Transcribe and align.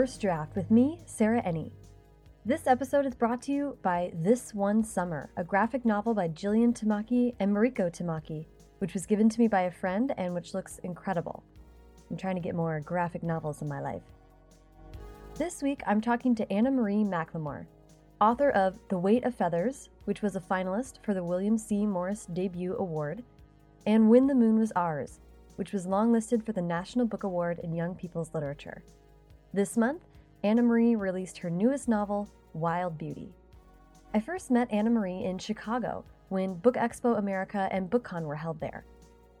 First 0.00 0.22
Draft 0.22 0.56
with 0.56 0.70
me, 0.70 0.98
Sarah 1.04 1.42
Enni. 1.42 1.72
This 2.46 2.66
episode 2.66 3.04
is 3.04 3.14
brought 3.14 3.42
to 3.42 3.52
you 3.52 3.76
by 3.82 4.10
This 4.14 4.54
One 4.54 4.82
Summer, 4.82 5.28
a 5.36 5.44
graphic 5.44 5.84
novel 5.84 6.14
by 6.14 6.26
Jillian 6.26 6.72
Tamaki 6.72 7.34
and 7.38 7.54
Mariko 7.54 7.92
Tamaki, 7.92 8.46
which 8.78 8.94
was 8.94 9.04
given 9.04 9.28
to 9.28 9.38
me 9.38 9.46
by 9.46 9.64
a 9.64 9.70
friend 9.70 10.14
and 10.16 10.32
which 10.32 10.54
looks 10.54 10.78
incredible. 10.78 11.44
I'm 12.10 12.16
trying 12.16 12.36
to 12.36 12.40
get 12.40 12.54
more 12.54 12.80
graphic 12.80 13.22
novels 13.22 13.60
in 13.60 13.68
my 13.68 13.82
life. 13.82 14.00
This 15.34 15.62
week, 15.62 15.82
I'm 15.86 16.00
talking 16.00 16.34
to 16.36 16.50
Anna 16.50 16.70
Marie 16.70 17.04
McLemore, 17.04 17.66
author 18.22 18.48
of 18.48 18.78
The 18.88 18.98
Weight 18.98 19.24
of 19.24 19.34
Feathers, 19.34 19.90
which 20.06 20.22
was 20.22 20.34
a 20.34 20.40
finalist 20.40 20.94
for 21.02 21.12
the 21.12 21.24
William 21.24 21.58
C. 21.58 21.84
Morris 21.84 22.24
Debut 22.32 22.74
Award, 22.78 23.22
and 23.84 24.08
When 24.08 24.28
the 24.28 24.34
Moon 24.34 24.58
Was 24.58 24.72
Ours, 24.74 25.20
which 25.56 25.74
was 25.74 25.86
longlisted 25.86 26.46
for 26.46 26.52
the 26.52 26.62
National 26.62 27.04
Book 27.04 27.22
Award 27.22 27.58
in 27.58 27.74
Young 27.74 27.94
People's 27.94 28.32
Literature. 28.32 28.82
This 29.52 29.76
month, 29.76 30.04
Anna 30.44 30.62
Marie 30.62 30.94
released 30.94 31.38
her 31.38 31.50
newest 31.50 31.88
novel, 31.88 32.30
Wild 32.54 32.96
Beauty. 32.96 33.34
I 34.14 34.20
first 34.20 34.48
met 34.48 34.70
Anna 34.70 34.90
Marie 34.90 35.24
in 35.24 35.38
Chicago 35.38 36.04
when 36.28 36.54
Book 36.54 36.76
Expo 36.76 37.18
America 37.18 37.68
and 37.72 37.90
BookCon 37.90 38.26
were 38.26 38.36
held 38.36 38.60
there. 38.60 38.84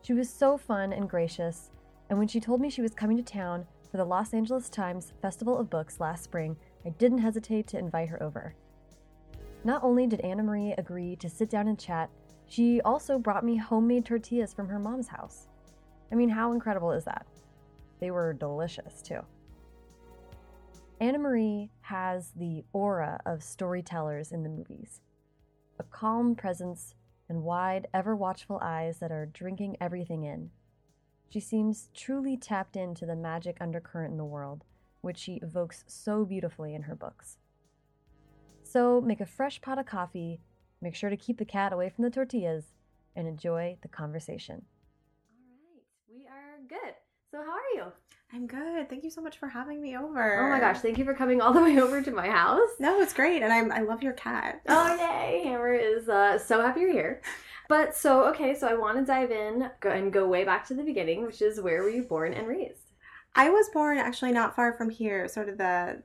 She 0.02 0.12
was 0.12 0.28
so 0.28 0.58
fun 0.58 0.92
and 0.92 1.08
gracious, 1.08 1.70
and 2.08 2.18
when 2.18 2.26
she 2.26 2.40
told 2.40 2.60
me 2.60 2.70
she 2.70 2.82
was 2.82 2.92
coming 2.92 3.18
to 3.18 3.22
town 3.22 3.68
for 3.88 3.98
the 3.98 4.04
Los 4.04 4.34
Angeles 4.34 4.68
Times 4.68 5.12
Festival 5.22 5.56
of 5.56 5.70
Books 5.70 6.00
last 6.00 6.24
spring, 6.24 6.56
I 6.84 6.88
didn't 6.88 7.18
hesitate 7.18 7.68
to 7.68 7.78
invite 7.78 8.08
her 8.08 8.20
over. 8.20 8.56
Not 9.62 9.84
only 9.84 10.08
did 10.08 10.22
Anna 10.22 10.42
Marie 10.42 10.72
agree 10.72 11.14
to 11.16 11.28
sit 11.28 11.48
down 11.48 11.68
and 11.68 11.78
chat, 11.78 12.10
she 12.48 12.80
also 12.80 13.16
brought 13.16 13.44
me 13.44 13.58
homemade 13.58 14.06
tortillas 14.06 14.54
from 14.54 14.70
her 14.70 14.80
mom's 14.80 15.06
house. 15.06 15.46
I 16.10 16.16
mean, 16.16 16.30
how 16.30 16.50
incredible 16.50 16.90
is 16.90 17.04
that? 17.04 17.26
They 18.00 18.10
were 18.10 18.32
delicious, 18.32 19.02
too. 19.02 19.20
Anna 21.00 21.18
Marie 21.18 21.70
has 21.80 22.32
the 22.36 22.62
aura 22.74 23.18
of 23.24 23.42
storytellers 23.42 24.32
in 24.32 24.42
the 24.42 24.50
movies 24.50 25.00
a 25.78 25.82
calm 25.84 26.34
presence 26.34 26.94
and 27.26 27.42
wide, 27.42 27.88
ever 27.94 28.14
watchful 28.14 28.58
eyes 28.60 28.98
that 28.98 29.10
are 29.10 29.24
drinking 29.32 29.78
everything 29.80 30.24
in. 30.24 30.50
She 31.30 31.40
seems 31.40 31.88
truly 31.94 32.36
tapped 32.36 32.76
into 32.76 33.06
the 33.06 33.16
magic 33.16 33.56
undercurrent 33.62 34.10
in 34.10 34.18
the 34.18 34.24
world, 34.26 34.64
which 35.00 35.16
she 35.16 35.36
evokes 35.36 35.84
so 35.86 36.26
beautifully 36.26 36.74
in 36.74 36.82
her 36.82 36.94
books. 36.94 37.38
So 38.62 39.00
make 39.00 39.22
a 39.22 39.26
fresh 39.26 39.62
pot 39.62 39.78
of 39.78 39.86
coffee, 39.86 40.42
make 40.82 40.94
sure 40.94 41.08
to 41.08 41.16
keep 41.16 41.38
the 41.38 41.46
cat 41.46 41.72
away 41.72 41.88
from 41.88 42.04
the 42.04 42.10
tortillas, 42.10 42.74
and 43.16 43.26
enjoy 43.26 43.78
the 43.80 43.88
conversation. 43.88 44.66
All 45.32 45.46
right, 45.72 45.82
we 46.10 46.26
are 46.26 46.58
good. 46.68 46.94
So, 47.30 47.38
how 47.38 47.52
are 47.52 47.74
you? 47.74 47.92
I'm 48.32 48.46
good. 48.46 48.88
Thank 48.88 49.02
you 49.02 49.10
so 49.10 49.20
much 49.20 49.38
for 49.38 49.48
having 49.48 49.82
me 49.82 49.96
over. 49.96 50.46
Oh 50.46 50.50
my 50.50 50.60
gosh, 50.60 50.78
thank 50.78 50.98
you 50.98 51.04
for 51.04 51.14
coming 51.14 51.40
all 51.40 51.52
the 51.52 51.60
way 51.60 51.80
over 51.80 52.00
to 52.00 52.10
my 52.12 52.28
house. 52.28 52.68
No, 52.78 53.00
it's 53.00 53.12
great, 53.12 53.42
and 53.42 53.52
I'm 53.52 53.72
I 53.72 53.80
love 53.80 54.02
your 54.02 54.12
cat. 54.12 54.60
Oh 54.68 54.96
yay! 54.96 55.42
Hammer 55.44 55.74
is 55.74 56.08
uh, 56.08 56.38
so 56.38 56.60
happy 56.60 56.80
you're 56.80 56.92
here. 56.92 57.22
But 57.68 57.96
so 57.96 58.24
okay, 58.28 58.54
so 58.54 58.68
I 58.68 58.74
want 58.74 58.98
to 58.98 59.04
dive 59.04 59.32
in 59.32 59.68
and 59.82 60.12
go 60.12 60.28
way 60.28 60.44
back 60.44 60.66
to 60.68 60.74
the 60.74 60.84
beginning, 60.84 61.24
which 61.26 61.42
is 61.42 61.60
where 61.60 61.82
were 61.82 61.90
you 61.90 62.04
born 62.04 62.32
and 62.32 62.46
raised? 62.46 62.92
I 63.34 63.50
was 63.50 63.68
born 63.72 63.98
actually 63.98 64.32
not 64.32 64.54
far 64.54 64.72
from 64.74 64.90
here, 64.90 65.28
sort 65.28 65.48
of 65.48 65.58
the 65.58 66.02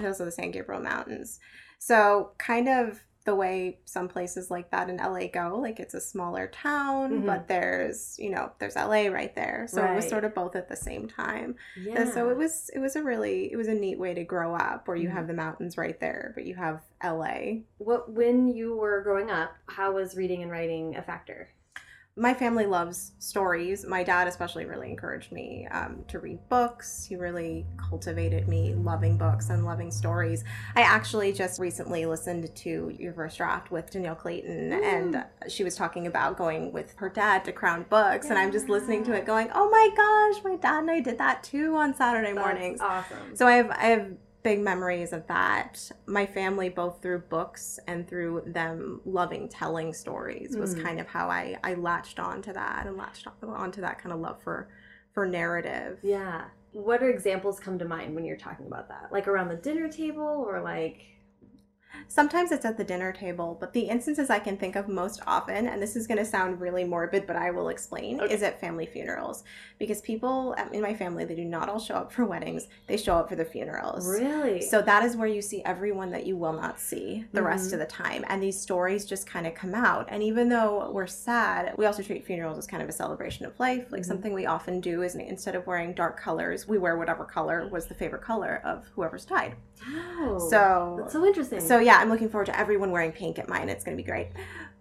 hills 0.00 0.20
of 0.20 0.26
the 0.26 0.32
San 0.32 0.52
Gabriel 0.52 0.82
Mountains. 0.82 1.40
So 1.78 2.32
kind 2.38 2.68
of 2.68 3.02
the 3.26 3.34
way 3.34 3.78
some 3.84 4.08
places 4.08 4.50
like 4.50 4.70
that 4.70 4.88
in 4.88 4.96
LA 4.96 5.26
go. 5.26 5.58
Like 5.60 5.78
it's 5.80 5.94
a 5.94 6.00
smaller 6.00 6.46
town, 6.46 7.10
mm-hmm. 7.10 7.26
but 7.26 7.48
there's 7.48 8.16
you 8.18 8.30
know 8.30 8.52
there's 8.58 8.76
LA 8.76 9.08
right 9.08 9.34
there, 9.34 9.66
so 9.68 9.82
right. 9.82 9.92
it 9.92 9.96
was 9.96 10.08
sort 10.08 10.24
of 10.24 10.34
both 10.34 10.56
at 10.56 10.68
the 10.68 10.76
same 10.76 11.08
time. 11.08 11.56
Yeah. 11.76 12.02
And 12.02 12.12
so 12.12 12.30
it 12.30 12.36
was 12.36 12.70
it 12.74 12.78
was 12.78 12.96
a 12.96 13.02
really 13.02 13.52
it 13.52 13.56
was 13.56 13.68
a 13.68 13.74
neat 13.74 13.98
way 13.98 14.14
to 14.14 14.24
grow 14.24 14.54
up, 14.54 14.88
where 14.88 14.96
you 14.96 15.08
mm-hmm. 15.08 15.16
have 15.18 15.26
the 15.26 15.34
mountains 15.34 15.76
right 15.76 15.98
there, 16.00 16.32
but 16.34 16.46
you 16.46 16.54
have 16.54 16.80
LA. 17.04 17.62
What 17.78 18.10
when 18.10 18.48
you 18.48 18.76
were 18.76 19.02
growing 19.02 19.30
up, 19.30 19.50
how 19.66 19.92
was 19.92 20.16
reading 20.16 20.42
and 20.42 20.50
writing 20.50 20.96
a 20.96 21.02
factor? 21.02 21.50
My 22.18 22.32
family 22.32 22.64
loves 22.64 23.12
stories. 23.18 23.84
My 23.86 24.02
dad, 24.02 24.26
especially, 24.26 24.64
really 24.64 24.88
encouraged 24.88 25.32
me 25.32 25.68
um, 25.70 26.02
to 26.08 26.18
read 26.18 26.38
books. 26.48 27.04
He 27.04 27.14
really 27.14 27.66
cultivated 27.76 28.48
me 28.48 28.74
loving 28.74 29.18
books 29.18 29.50
and 29.50 29.66
loving 29.66 29.90
stories. 29.90 30.42
I 30.74 30.80
actually 30.80 31.34
just 31.34 31.60
recently 31.60 32.06
listened 32.06 32.54
to 32.54 32.90
your 32.98 33.12
first 33.12 33.36
draft 33.36 33.70
with 33.70 33.90
Dhonielle 33.90 34.16
Clayton, 34.16 34.70
mm. 34.70 34.82
and 34.82 35.24
she 35.50 35.62
was 35.62 35.76
talking 35.76 36.06
about 36.06 36.38
going 36.38 36.72
with 36.72 36.94
her 36.96 37.10
dad 37.10 37.44
to 37.44 37.52
Crown 37.52 37.84
Books, 37.90 38.26
yeah. 38.26 38.32
and 38.32 38.38
I'm 38.38 38.50
just 38.50 38.70
listening 38.70 39.04
to 39.04 39.12
it, 39.12 39.26
going, 39.26 39.50
"Oh 39.54 39.68
my 39.68 39.90
gosh, 39.94 40.42
my 40.42 40.56
dad 40.56 40.80
and 40.80 40.90
I 40.90 41.00
did 41.00 41.18
that 41.18 41.42
too 41.42 41.76
on 41.76 41.94
Saturday 41.94 42.32
That's 42.32 42.46
mornings." 42.46 42.80
Awesome. 42.80 43.36
So 43.36 43.46
I 43.46 43.56
have 43.56 43.70
I 43.70 43.86
have 43.88 44.16
big 44.46 44.60
memories 44.60 45.12
of 45.12 45.26
that. 45.26 45.90
My 46.06 46.24
family, 46.24 46.68
both 46.68 47.02
through 47.02 47.22
books 47.22 47.80
and 47.88 48.06
through 48.06 48.44
them 48.46 49.00
loving 49.04 49.48
telling 49.48 49.92
stories, 49.92 50.56
was 50.56 50.76
mm. 50.76 50.84
kind 50.84 51.00
of 51.00 51.08
how 51.08 51.28
I 51.28 51.58
I 51.64 51.74
latched 51.74 52.20
on 52.20 52.42
to 52.42 52.52
that 52.52 52.86
and 52.86 52.96
latched 52.96 53.26
on, 53.26 53.48
onto 53.48 53.80
that 53.80 53.98
kind 53.98 54.12
of 54.12 54.20
love 54.20 54.40
for 54.40 54.68
for 55.12 55.26
narrative. 55.26 55.98
Yeah. 56.02 56.44
What 56.70 57.02
are 57.02 57.10
examples 57.10 57.58
come 57.58 57.76
to 57.80 57.84
mind 57.86 58.14
when 58.14 58.24
you're 58.24 58.36
talking 58.36 58.66
about 58.66 58.88
that? 58.88 59.08
Like 59.10 59.26
around 59.26 59.48
the 59.48 59.56
dinner 59.56 59.88
table 59.88 60.46
or 60.48 60.60
like 60.60 61.00
Sometimes 62.08 62.52
it's 62.52 62.64
at 62.64 62.76
the 62.76 62.84
dinner 62.84 63.12
table, 63.12 63.56
but 63.58 63.72
the 63.72 63.80
instances 63.80 64.30
I 64.30 64.38
can 64.38 64.56
think 64.56 64.76
of 64.76 64.88
most 64.88 65.20
often, 65.26 65.68
and 65.68 65.82
this 65.82 65.96
is 65.96 66.06
going 66.06 66.18
to 66.18 66.24
sound 66.24 66.60
really 66.60 66.84
morbid, 66.84 67.26
but 67.26 67.36
I 67.36 67.50
will 67.50 67.68
explain, 67.68 68.20
okay. 68.20 68.32
is 68.32 68.42
at 68.42 68.60
family 68.60 68.86
funerals. 68.86 69.44
Because 69.78 70.00
people 70.00 70.54
in 70.72 70.80
my 70.80 70.94
family, 70.94 71.24
they 71.24 71.34
do 71.34 71.44
not 71.44 71.68
all 71.68 71.78
show 71.78 71.94
up 71.94 72.12
for 72.12 72.24
weddings, 72.24 72.68
they 72.86 72.96
show 72.96 73.16
up 73.16 73.28
for 73.28 73.36
the 73.36 73.44
funerals. 73.44 74.08
Really? 74.08 74.62
So 74.62 74.80
that 74.82 75.04
is 75.04 75.16
where 75.16 75.28
you 75.28 75.42
see 75.42 75.62
everyone 75.64 76.10
that 76.12 76.26
you 76.26 76.36
will 76.36 76.52
not 76.52 76.80
see 76.80 77.24
the 77.32 77.40
mm-hmm. 77.40 77.48
rest 77.48 77.72
of 77.72 77.78
the 77.78 77.86
time. 77.86 78.24
And 78.28 78.42
these 78.42 78.58
stories 78.58 79.04
just 79.04 79.26
kind 79.26 79.46
of 79.46 79.54
come 79.54 79.74
out. 79.74 80.06
And 80.08 80.22
even 80.22 80.48
though 80.48 80.90
we're 80.90 81.06
sad, 81.06 81.74
we 81.76 81.86
also 81.86 82.02
treat 82.02 82.24
funerals 82.24 82.58
as 82.58 82.66
kind 82.66 82.82
of 82.82 82.88
a 82.88 82.92
celebration 82.92 83.44
of 83.44 83.58
life. 83.60 83.90
Like 83.90 84.02
mm-hmm. 84.02 84.08
something 84.08 84.32
we 84.32 84.46
often 84.46 84.80
do 84.80 85.02
is 85.02 85.14
instead 85.14 85.54
of 85.54 85.66
wearing 85.66 85.92
dark 85.92 86.18
colors, 86.18 86.66
we 86.66 86.78
wear 86.78 86.96
whatever 86.96 87.24
color 87.24 87.68
was 87.68 87.86
the 87.86 87.94
favorite 87.94 88.22
color 88.22 88.62
of 88.64 88.86
whoever's 88.94 89.24
died. 89.24 89.56
Oh, 89.86 90.38
so 90.50 90.96
that's 90.98 91.12
so 91.12 91.24
interesting. 91.24 91.60
So 91.60 91.78
yeah, 91.78 91.98
I'm 91.98 92.08
looking 92.08 92.28
forward 92.28 92.46
to 92.46 92.58
everyone 92.58 92.90
wearing 92.90 93.12
pink 93.12 93.38
at 93.38 93.48
mine. 93.48 93.68
It's 93.68 93.84
going 93.84 93.96
to 93.96 94.02
be 94.02 94.06
great. 94.06 94.28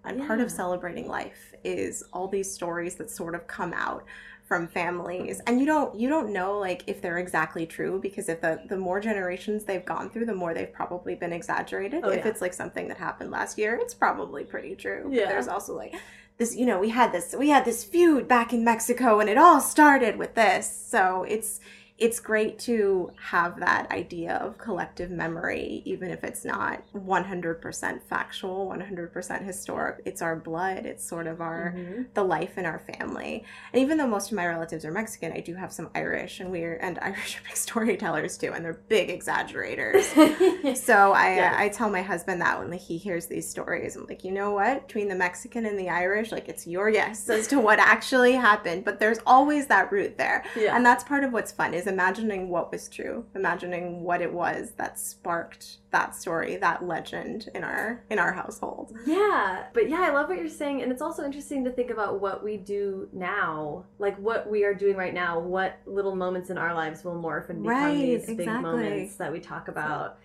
And 0.04 0.20
yeah. 0.20 0.28
part 0.28 0.40
of 0.40 0.52
celebrating 0.52 1.08
life 1.08 1.54
is 1.64 2.04
all 2.14 2.28
these 2.28 2.52
stories 2.52 2.96
that 2.96 3.10
sort 3.10 3.36
of 3.36 3.48
come 3.48 3.74
out 3.74 4.06
from 4.46 4.68
families 4.68 5.42
and 5.48 5.60
you 5.60 5.66
don't 5.66 6.00
you 6.00 6.08
don't 6.08 6.32
know 6.32 6.60
like 6.60 6.84
if 6.86 7.02
they're 7.02 7.18
exactly 7.18 7.66
true 7.66 8.00
because 8.00 8.30
if 8.30 8.42
the 8.42 8.62
the 8.70 8.78
more 8.78 9.00
generations 9.00 9.64
they've 9.64 9.86
gone 9.86 10.08
through 10.08 10.24
the 10.24 10.36
more 10.36 10.54
they've 10.54 10.72
probably 10.72 11.16
been 11.16 11.34
exaggerated 11.34 12.04
oh, 12.04 12.10
if 12.10 12.24
yeah. 12.24 12.28
it's 12.28 12.42
like 12.42 12.54
something 12.54 12.88
that 12.88 12.98
happened 12.98 13.32
last 13.32 13.58
year 13.58 13.76
it's 13.82 13.96
probably 13.96 14.44
pretty 14.44 14.76
true 14.76 15.10
yeah. 15.12 15.24
But 15.24 15.30
there's 15.30 15.48
also 15.48 15.76
like 15.76 15.96
this 16.38 16.56
you 16.56 16.68
know 16.68 16.80
we 16.80 16.90
had 16.90 17.12
this 17.12 17.34
we 17.38 17.50
had 17.50 17.66
this 17.66 17.84
feud 17.84 18.28
back 18.28 18.54
in 18.54 18.64
mexico 18.64 19.20
and 19.20 19.32
it 19.32 19.38
all 19.38 19.60
started 19.60 20.16
with 20.16 20.36
this 20.36 20.72
so 20.88 21.26
it's 21.28 21.60
it's 21.98 22.20
great 22.20 22.60
to 22.60 23.10
have 23.18 23.58
that 23.62 23.90
idea 23.90 24.34
of 24.36 24.58
collective 24.58 25.10
memory, 25.10 25.82
even 25.86 26.12
if 26.12 26.26
it's 26.26 26.44
not 26.44 26.84
100% 26.94 28.02
factual, 28.02 28.68
100% 28.68 29.46
historic. 29.46 30.02
It's 30.04 30.22
our 30.22 30.36
blood. 30.36 30.86
It's 30.86 31.08
sort 31.08 31.26
of 31.26 31.40
our 31.40 31.74
mm-hmm. 31.74 32.04
the 32.14 32.24
life 32.24 32.58
in 32.58 32.66
our 32.66 32.80
family. 32.80 33.46
And 33.72 33.82
even 33.82 33.98
though 33.98 34.08
most 34.08 34.30
of 34.30 34.36
my 34.36 34.46
relatives 34.46 34.84
are 34.84 34.92
Mexican, 34.92 35.32
I 35.32 35.40
do 35.40 35.56
have 35.56 35.72
some 35.72 35.90
Irish, 35.96 36.42
and 36.42 36.52
we're 36.52 36.76
and 36.76 37.00
Irish 37.02 37.38
are 37.38 37.44
big 37.48 37.56
storytellers 37.56 38.38
too, 38.38 38.52
and 38.52 38.66
they're 38.66 38.82
big 38.90 39.10
exaggerators. 39.10 40.06
so 40.78 41.14
I 41.14 41.36
yes. 41.36 41.56
I 41.58 41.70
tell 41.70 41.90
my 41.90 42.02
husband 42.02 42.42
that 42.42 42.60
when 42.60 42.74
he 42.74 42.98
hears 42.98 43.28
these 43.28 43.50
stories, 43.50 43.96
I'm 43.96 44.06
like, 44.06 44.26
you 44.26 44.32
know 44.32 44.52
what? 44.52 44.86
Between 44.88 45.08
the 45.08 45.16
Mexican 45.16 45.66
and 45.66 45.80
the 45.80 45.90
Irish, 45.90 46.34
like 46.34 46.50
it's 46.50 46.68
your 46.68 46.92
guess 46.92 47.30
as 47.30 47.48
to 47.48 47.60
what 47.62 47.80
actually 47.94 48.34
happened, 48.34 48.84
but 48.84 49.00
there's 49.00 49.20
always 49.26 49.68
that 49.68 49.94
root 49.94 50.18
there, 50.18 50.44
yeah. 50.58 50.76
and 50.76 50.86
that's 50.86 51.06
part 51.06 51.24
of 51.24 51.32
what's 51.32 51.54
fun 51.54 51.74
is 51.74 51.85
is 51.86 51.92
imagining 51.92 52.50
what 52.50 52.72
was 52.72 52.88
true, 52.90 53.26
imagining 53.36 54.02
what 54.02 54.22
it 54.22 54.32
was 54.32 54.72
that 54.78 55.00
sparked 55.00 55.78
that 55.92 56.16
story, 56.16 56.58
that 56.58 56.86
legend 56.86 57.50
in 57.56 57.64
our 57.64 58.04
in 58.10 58.20
our 58.20 58.34
household. 58.34 58.94
Yeah, 59.06 59.66
but 59.74 59.90
yeah, 59.90 60.02
I 60.02 60.12
love 60.12 60.28
what 60.28 60.38
you're 60.38 60.50
saying, 60.50 60.82
and 60.82 60.92
it's 60.92 61.02
also 61.02 61.24
interesting 61.24 61.64
to 61.66 61.72
think 61.72 61.90
about 61.90 62.20
what 62.20 62.44
we 62.44 62.58
do 62.58 63.08
now, 63.14 63.86
like 64.00 64.18
what 64.18 64.50
we 64.50 64.64
are 64.64 64.74
doing 64.74 64.96
right 64.96 65.14
now. 65.14 65.40
What 65.40 65.80
little 65.86 66.16
moments 66.16 66.50
in 66.50 66.58
our 66.58 66.74
lives 66.74 67.04
will 67.04 67.16
morph 67.16 67.50
and 67.50 67.64
become 67.64 67.84
right, 67.84 67.94
these 67.94 68.24
exactly. 68.24 68.46
big 68.46 68.62
moments 68.62 69.16
that 69.18 69.32
we 69.32 69.40
talk 69.40 69.68
about. 69.68 70.18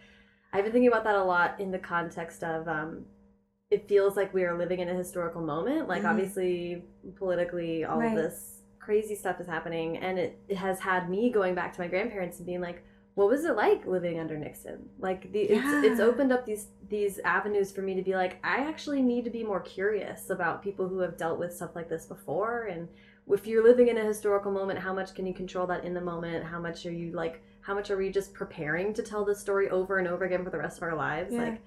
I've 0.52 0.64
been 0.64 0.72
thinking 0.72 0.88
about 0.88 1.04
that 1.04 1.14
a 1.14 1.22
lot 1.22 1.60
in 1.60 1.70
the 1.70 1.78
context 1.78 2.42
of. 2.42 2.66
Um, 2.66 3.04
it 3.70 3.86
feels 3.86 4.16
like 4.16 4.34
we 4.34 4.42
are 4.42 4.58
living 4.58 4.80
in 4.80 4.88
a 4.88 4.94
historical 4.94 5.40
moment. 5.40 5.86
Like, 5.86 6.00
mm-hmm. 6.00 6.10
obviously, 6.10 6.82
politically, 7.16 7.84
all 7.84 8.00
right. 8.00 8.08
of 8.08 8.16
this 8.16 8.59
crazy 8.90 9.14
stuff 9.14 9.40
is 9.40 9.46
happening 9.46 9.98
and 9.98 10.18
it, 10.18 10.36
it 10.48 10.56
has 10.56 10.80
had 10.80 11.08
me 11.08 11.30
going 11.30 11.54
back 11.54 11.72
to 11.72 11.80
my 11.80 11.86
grandparents 11.86 12.38
and 12.38 12.46
being 12.46 12.60
like 12.60 12.82
what 13.14 13.28
was 13.28 13.44
it 13.44 13.54
like 13.54 13.86
living 13.86 14.18
under 14.18 14.36
Nixon? 14.36 14.88
Like 14.98 15.30
the 15.30 15.46
yeah. 15.48 15.78
it's 15.78 15.86
it's 15.86 16.00
opened 16.00 16.32
up 16.32 16.44
these 16.44 16.66
these 16.88 17.20
avenues 17.24 17.70
for 17.70 17.82
me 17.82 17.94
to 17.94 18.02
be 18.02 18.16
like 18.16 18.40
I 18.42 18.56
actually 18.70 19.00
need 19.00 19.22
to 19.26 19.30
be 19.30 19.44
more 19.44 19.60
curious 19.60 20.30
about 20.30 20.60
people 20.60 20.88
who 20.88 20.98
have 20.98 21.16
dealt 21.16 21.38
with 21.38 21.54
stuff 21.54 21.76
like 21.76 21.88
this 21.88 22.04
before 22.06 22.64
and 22.64 22.88
if 23.28 23.46
you're 23.46 23.62
living 23.62 23.86
in 23.86 23.96
a 23.96 24.04
historical 24.04 24.50
moment, 24.50 24.80
how 24.80 24.92
much 24.92 25.14
can 25.14 25.24
you 25.24 25.34
control 25.34 25.68
that 25.68 25.84
in 25.84 25.94
the 25.94 26.00
moment? 26.00 26.44
How 26.44 26.58
much 26.58 26.84
are 26.84 26.92
you 26.92 27.12
like 27.12 27.44
how 27.60 27.74
much 27.76 27.92
are 27.92 27.96
we 27.96 28.10
just 28.10 28.34
preparing 28.34 28.92
to 28.94 29.04
tell 29.04 29.24
this 29.24 29.38
story 29.38 29.70
over 29.70 29.98
and 29.98 30.08
over 30.08 30.24
again 30.24 30.42
for 30.42 30.50
the 30.50 30.58
rest 30.58 30.78
of 30.78 30.82
our 30.82 30.96
lives? 30.96 31.32
Yeah. 31.32 31.44
Like 31.44 31.62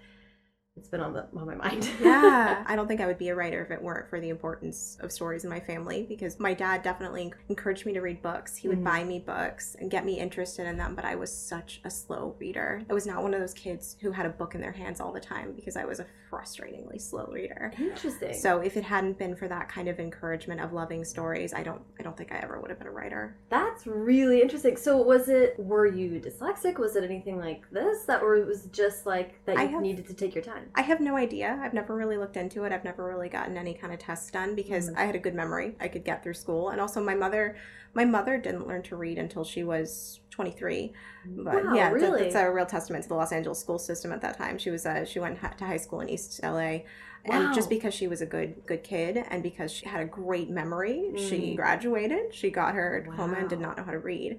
it's 0.76 0.88
been 0.90 1.02
on 1.02 1.14
the 1.14 1.28
on 1.38 1.46
my 1.46 1.54
mind. 1.54 1.88
yeah. 2.02 2.64
I 2.66 2.76
don't 2.76 2.88
think 2.88 3.00
I 3.00 3.06
would 3.06 3.20
be 3.20 3.30
a 3.30 3.36
writer 3.36 3.64
if 3.64 3.70
it 3.70 3.80
weren't 3.82 4.10
for 4.10 4.20
the 4.20 4.30
importance 4.30 4.98
of 5.02 5.12
stories 5.12 5.44
in 5.44 5.50
my 5.50 5.60
family 5.60 6.04
because 6.10 6.40
my 6.40 6.56
dad 6.56 6.82
definitely 6.82 7.32
encouraged 7.48 7.86
me 7.86 7.94
to 7.94 8.02
read 8.02 8.24
books. 8.24 8.58
He 8.58 8.68
would 8.68 8.80
Mhm. 8.80 8.84
buy 8.84 9.04
me 9.04 9.20
books 9.20 9.76
and 9.80 9.92
get 9.92 10.04
me 10.04 10.20
interested 10.20 10.66
in 10.66 10.78
them, 10.78 10.96
but 10.96 11.06
I 11.06 11.14
was 11.16 11.32
such 11.32 11.80
a 11.86 11.92
slow 11.92 12.36
reader. 12.40 12.82
I 12.90 12.94
was 12.94 13.06
not 13.06 13.22
one 13.22 13.36
of 13.36 13.40
those 13.40 13.54
kids 13.54 13.98
who 14.02 14.12
had 14.12 14.26
a 14.26 14.30
book 14.30 14.56
in 14.56 14.62
their 14.62 14.72
hands 14.72 15.00
all 15.00 15.12
the 15.12 15.20
time 15.20 15.52
because 15.54 15.78
I 15.78 15.86
was 15.86 16.00
a 16.00 16.08
frustratingly 16.32 17.00
slow 17.00 17.28
reader. 17.32 17.72
Interesting. 17.78 18.34
So 18.34 18.60
if 18.62 18.76
it 18.76 18.84
hadn't 18.84 19.20
been 19.20 19.36
for 19.36 19.48
that 19.48 19.70
kind 19.70 19.88
of 19.88 20.00
encouragement 20.00 20.60
of 20.60 20.74
loving 20.74 21.06
stories, 21.06 21.54
I 21.54 21.62
don't 21.62 21.84
I 22.00 22.04
don't 22.04 22.18
think 22.18 22.32
I 22.32 22.38
ever 22.38 22.60
would 22.60 22.72
have 22.72 22.80
been 22.80 22.88
a 22.88 22.92
writer. 22.92 23.36
That's 23.50 23.86
really 23.86 24.42
interesting. 24.42 24.76
So 24.78 24.98
was 24.98 25.30
it 25.30 25.54
were 25.60 25.86
you 25.86 26.20
dyslexic? 26.20 26.80
Was 26.80 26.96
it 26.96 27.04
anything 27.04 27.38
like 27.38 27.70
this? 27.70 28.06
That 28.06 28.24
or 28.24 28.36
it 28.38 28.48
was 28.48 28.66
just 28.72 29.06
like 29.06 29.46
that 29.46 29.60
you 29.60 29.68
have- 29.68 29.82
needed 29.82 30.08
to 30.08 30.16
take 30.16 30.34
your 30.34 30.44
time? 30.44 30.63
I 30.76 30.82
have 30.82 31.00
no 31.02 31.16
idea. 31.18 31.60
I've 31.64 31.74
never 31.74 31.96
really 31.96 32.18
looked 32.18 32.38
into 32.38 32.64
it. 32.64 32.72
I've 32.72 32.84
never 32.84 33.04
really 33.06 33.30
gotten 33.30 33.58
any 33.58 33.74
kind 33.74 33.94
of 33.94 34.00
tests 34.00 34.30
done 34.32 34.56
because 34.56 34.90
Mhm. 34.90 34.98
I 34.98 35.06
had 35.06 35.16
a 35.16 35.20
good 35.20 35.36
memory. 35.36 35.76
I 35.80 35.88
could 35.88 36.04
get 36.04 36.24
through 36.24 36.34
school, 36.36 36.70
and 36.70 36.80
also 36.82 37.04
my 37.04 37.16
mother, 37.16 37.56
my 37.94 38.06
mother 38.06 38.38
didn't 38.38 38.68
learn 38.68 38.82
to 38.84 38.96
read 38.96 39.18
until 39.18 39.44
she 39.44 39.64
was 39.64 40.20
23. 40.32 40.94
But 41.26 41.64
wow, 41.66 41.74
yeah, 41.76 41.88
it's 41.88 41.92
a- 41.92 42.06
really? 42.08 42.22
it's 42.24 42.36
a 42.36 42.52
real 42.52 42.66
testament 42.66 43.04
to 43.04 43.10
the 43.10 43.16
Los 43.16 43.32
Angeles 43.32 43.60
school 43.60 43.80
system 43.80 44.12
at 44.12 44.22
that 44.22 44.38
time. 44.38 44.58
She 44.58 44.70
was 44.72 44.86
uh, 44.86 45.06
she 45.06 45.20
went 45.20 45.40
to 45.58 45.66
high 45.66 45.78
school 45.78 46.02
in 46.02 46.10
East 46.10 46.40
LA, 46.44 46.84
and 47.26 47.54
just 47.54 47.70
because 47.70 47.94
she 47.94 48.08
was 48.08 48.22
a 48.22 48.26
good 48.26 48.66
good 48.66 48.84
kid 48.84 49.24
and 49.30 49.42
because 49.44 49.72
she 49.72 49.86
had 49.88 50.02
a 50.02 50.06
great 50.06 50.50
memory, 50.50 51.12
she 51.16 51.54
Mm. 51.54 51.56
graduated. 51.56 52.34
She 52.34 52.50
got 52.50 52.74
her 52.76 53.02
diploma 53.02 53.36
and 53.40 53.50
did 53.50 53.60
not 53.60 53.78
know 53.78 53.84
how 53.84 53.92
to 53.92 54.00
read. 54.00 54.38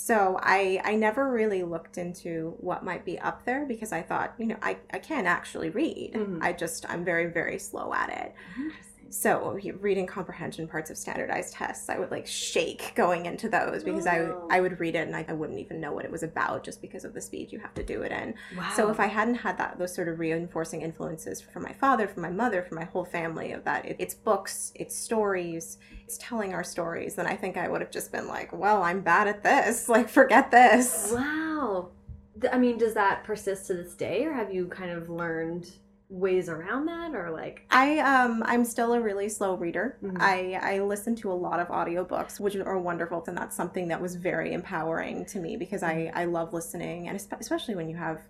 So 0.00 0.38
I 0.40 0.80
I 0.84 0.94
never 0.94 1.28
really 1.28 1.64
looked 1.64 1.98
into 1.98 2.54
what 2.60 2.84
might 2.84 3.04
be 3.04 3.18
up 3.18 3.44
there 3.44 3.66
because 3.66 3.90
I 3.90 4.00
thought, 4.00 4.32
you 4.38 4.46
know, 4.46 4.56
I, 4.62 4.76
I 4.92 5.00
can 5.00 5.26
actually 5.26 5.70
read. 5.70 6.12
Mhm. 6.14 6.40
I 6.40 6.52
just 6.52 6.88
I'm 6.88 7.04
very, 7.04 7.26
very 7.26 7.58
slow 7.58 7.92
at 7.92 8.08
it. 8.10 8.32
So 9.10 9.40
oh, 9.42 9.70
reading 9.80 10.06
comprehension 10.06 10.68
parts 10.68 10.90
of 10.90 10.98
standardized 10.98 11.54
tests, 11.54 11.88
I 11.88 11.98
would 11.98 12.10
like 12.10 12.26
shake 12.26 12.92
going 12.94 13.26
into 13.26 13.48
those 13.48 13.82
because 13.82 14.06
Oh. 14.06 14.46
I 14.50 14.58
I 14.58 14.60
would 14.60 14.78
read 14.80 14.94
it 14.96 15.06
and 15.06 15.16
I, 15.16 15.24
I 15.28 15.32
wouldn't 15.32 15.58
even 15.58 15.80
know 15.80 15.92
what 15.92 16.04
it 16.04 16.10
was 16.10 16.22
about 16.22 16.62
just 16.64 16.82
because 16.82 17.04
of 17.04 17.14
the 17.14 17.20
speed 17.20 17.52
you 17.52 17.58
have 17.60 17.74
to 17.74 17.82
do 17.82 18.02
it 18.02 18.12
in. 18.12 18.34
Wow. 18.56 18.70
So 18.76 18.90
if 18.90 19.00
I 19.00 19.06
hadn't 19.06 19.36
had 19.36 19.56
that 19.58 19.78
those 19.78 19.94
sort 19.94 20.08
of 20.08 20.18
reinforcing 20.18 20.82
influences 20.82 21.40
from 21.40 21.62
my 21.62 21.72
father, 21.72 22.06
from 22.06 22.22
my 22.22 22.30
mother, 22.30 22.62
from 22.62 22.76
my 22.76 22.84
whole 22.84 23.04
family 23.04 23.52
of 23.52 23.64
that 23.64 23.84
it, 23.86 23.96
it's 23.98 24.14
books, 24.14 24.72
it's 24.74 24.96
stories, 24.96 25.78
it's 26.04 26.18
telling 26.18 26.52
our 26.54 26.64
stories, 26.64 27.14
then 27.14 27.26
I 27.26 27.36
think 27.36 27.56
I 27.56 27.68
would 27.68 27.80
have 27.80 27.90
just 27.90 28.12
been 28.12 28.28
like, 28.28 28.52
well, 28.52 28.82
I'm 28.82 29.00
bad 29.00 29.26
at 29.28 29.42
this. 29.42 29.88
Like 29.98 30.08
forget 30.08 30.50
this. 30.50 31.12
Wow. 31.14 31.88
I 32.52 32.58
mean, 32.58 32.78
does 32.78 32.94
that 32.94 33.24
persist 33.24 33.66
to 33.66 33.74
this 33.74 33.94
day, 33.94 34.24
or 34.24 34.32
have 34.32 34.52
you 34.54 34.66
kind 34.68 34.90
of 34.92 35.08
learned 35.10 35.68
ways 36.08 36.48
around 36.48 36.86
that, 36.86 37.14
or 37.14 37.30
like? 37.30 37.66
I 37.70 37.98
um 37.98 38.42
I'm 38.46 38.64
still 38.64 38.94
a 38.94 39.00
really 39.00 39.28
slow 39.28 39.54
reader. 39.54 39.98
Mhm. 40.02 40.16
I 40.20 40.58
I 40.62 40.80
listen 40.80 41.14
to 41.16 41.30
a 41.32 41.34
lot 41.34 41.60
of 41.60 41.68
audiobooks, 41.68 42.40
which 42.40 42.56
are 42.56 42.78
wonderful, 42.78 43.22
and 43.26 43.36
that's 43.36 43.56
something 43.56 43.88
that 43.88 44.00
was 44.00 44.16
very 44.16 44.52
empowering 44.52 45.24
to 45.26 45.38
me 45.38 45.56
because 45.56 45.82
I 45.82 46.10
I 46.14 46.24
love 46.24 46.52
listening, 46.52 47.08
and 47.08 47.16
especially 47.40 47.74
when 47.74 47.88
you 47.88 47.96
have 47.96 48.20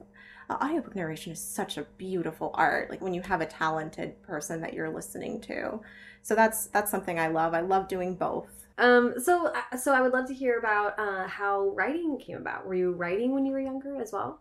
uh, 0.51 0.57
audiobook 0.63 0.97
narration 0.97 1.33
is 1.33 1.41
such 1.41 1.77
a 1.77 1.83
beautiful 1.99 2.51
art. 2.55 2.91
Like 2.91 3.01
when 3.01 3.15
you 3.15 3.23
have 3.23 3.41
a 3.41 3.47
talented 3.47 4.21
person 4.23 4.61
that 4.63 4.75
you're 4.75 4.91
listening 4.91 5.41
to, 5.43 5.81
so 6.23 6.35
that's 6.35 6.67
that's 6.67 6.91
something 6.91 7.19
I 7.19 7.29
love. 7.29 7.55
I 7.55 7.61
love 7.61 7.89
doing 7.89 8.15
both. 8.15 8.67
Um. 8.79 9.15
So, 9.19 9.49
uh, 9.49 9.77
so 9.77 9.93
I 9.93 10.01
would 10.01 10.13
love 10.13 10.27
to 10.29 10.35
hear 10.35 10.59
about 10.59 10.99
uh, 10.99 11.27
how 11.27 11.69
writing 11.71 12.19
came 12.19 12.37
about. 12.37 12.67
Were 12.67 12.75
you 12.75 12.93
writing 12.93 13.33
when 13.35 13.45
you 13.45 13.53
were 13.53 13.61
younger 13.61 14.01
as 14.01 14.13
well? 14.13 14.41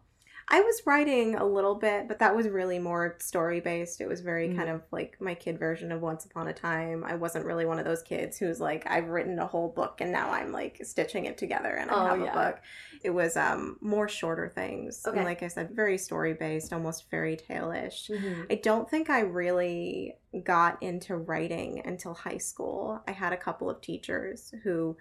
I 0.49 0.61
was 0.61 0.81
writing 0.85 1.35
a 1.35 1.43
little 1.45 1.75
bit, 1.75 2.07
but 2.07 2.19
that 2.19 2.33
was 2.33 2.47
really 2.47 2.79
more 2.79 3.17
story 3.19 3.59
based. 3.59 3.99
It 3.99 4.07
was 4.07 4.21
very 4.21 4.47
Mhm. 4.47 4.55
kind 4.55 4.69
of 4.69 4.81
like 4.91 5.17
my 5.19 5.35
kid 5.35 5.59
version 5.59 5.91
of 5.91 6.01
Once 6.01 6.23
Upon 6.23 6.47
a 6.47 6.53
Time. 6.53 7.03
I 7.03 7.15
wasn't 7.15 7.45
really 7.45 7.65
one 7.65 7.79
of 7.79 7.85
those 7.85 8.01
kids 8.01 8.37
who's 8.37 8.61
like, 8.61 8.89
I've 8.89 9.09
written 9.09 9.37
a 9.39 9.45
whole 9.45 9.67
book 9.67 9.99
and 9.99 10.09
now 10.09 10.31
I'm 10.31 10.53
like 10.53 10.79
stitching 10.83 11.25
it 11.25 11.37
together 11.37 11.71
and 11.75 11.91
I 11.91 11.93
Oh, 11.93 12.05
have 12.15 12.19
yeah. 12.21 12.31
a 12.31 12.51
book. 12.51 12.61
It 13.03 13.09
was 13.09 13.35
um 13.35 13.77
more 13.81 14.07
shorter 14.07 14.47
things. 14.47 15.03
Okay. 15.05 15.17
And 15.17 15.25
like 15.25 15.43
I 15.43 15.49
said, 15.49 15.71
very 15.71 15.97
story 15.97 16.33
based, 16.33 16.71
almost 16.71 17.09
fairy 17.09 17.35
tale 17.35 17.71
ish. 17.71 18.07
Mm-hmm. 18.07 18.43
I 18.49 18.55
don't 18.55 18.89
think 18.89 19.09
I 19.09 19.19
really 19.21 20.15
got 20.45 20.81
into 20.81 21.17
writing 21.17 21.81
until 21.85 22.13
high 22.13 22.37
school. 22.37 23.01
I 23.05 23.11
had 23.11 23.33
a 23.33 23.37
couple 23.37 23.69
of 23.69 23.81
teachers 23.81 24.53
who 24.63 24.95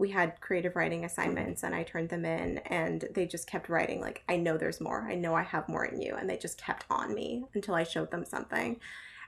we 0.00 0.08
had 0.08 0.40
creative 0.40 0.76
writing 0.76 1.04
assignments 1.04 1.62
and 1.62 1.74
I 1.74 1.82
turned 1.82 2.08
them 2.08 2.24
in 2.24 2.56
and 2.58 3.04
they 3.14 3.26
just 3.26 3.46
kept 3.46 3.68
writing 3.68 4.00
like 4.00 4.24
I 4.30 4.38
know 4.38 4.56
there's 4.56 4.80
more. 4.80 5.06
I 5.06 5.14
know 5.14 5.34
I 5.34 5.42
have 5.42 5.68
more 5.68 5.84
in 5.84 6.00
you 6.00 6.14
and 6.14 6.28
they 6.28 6.38
just 6.38 6.56
kept 6.56 6.86
on 6.88 7.14
me 7.14 7.44
until 7.54 7.74
I 7.74 7.82
showed 7.82 8.10
them 8.10 8.24
something. 8.24 8.80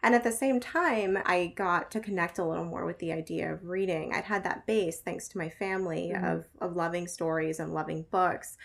And 0.02 0.14
at 0.14 0.24
the 0.24 0.32
same 0.32 0.60
time, 0.60 1.18
I 1.26 1.52
got 1.54 1.90
to 1.92 2.00
connect 2.00 2.38
a 2.38 2.44
little 2.44 2.64
more 2.64 2.86
with 2.86 2.98
the 3.00 3.12
idea 3.12 3.52
of 3.52 3.68
reading. 3.68 4.14
I'd 4.14 4.24
had 4.24 4.44
that 4.44 4.66
base 4.66 5.00
thanks 5.00 5.28
to 5.28 5.38
my 5.38 5.50
family 5.50 6.10
Mhm. 6.14 6.24
of 6.32 6.46
of 6.58 6.74
loving 6.74 7.06
stories 7.06 7.60
and 7.60 7.74
loving 7.74 8.06
books 8.10 8.56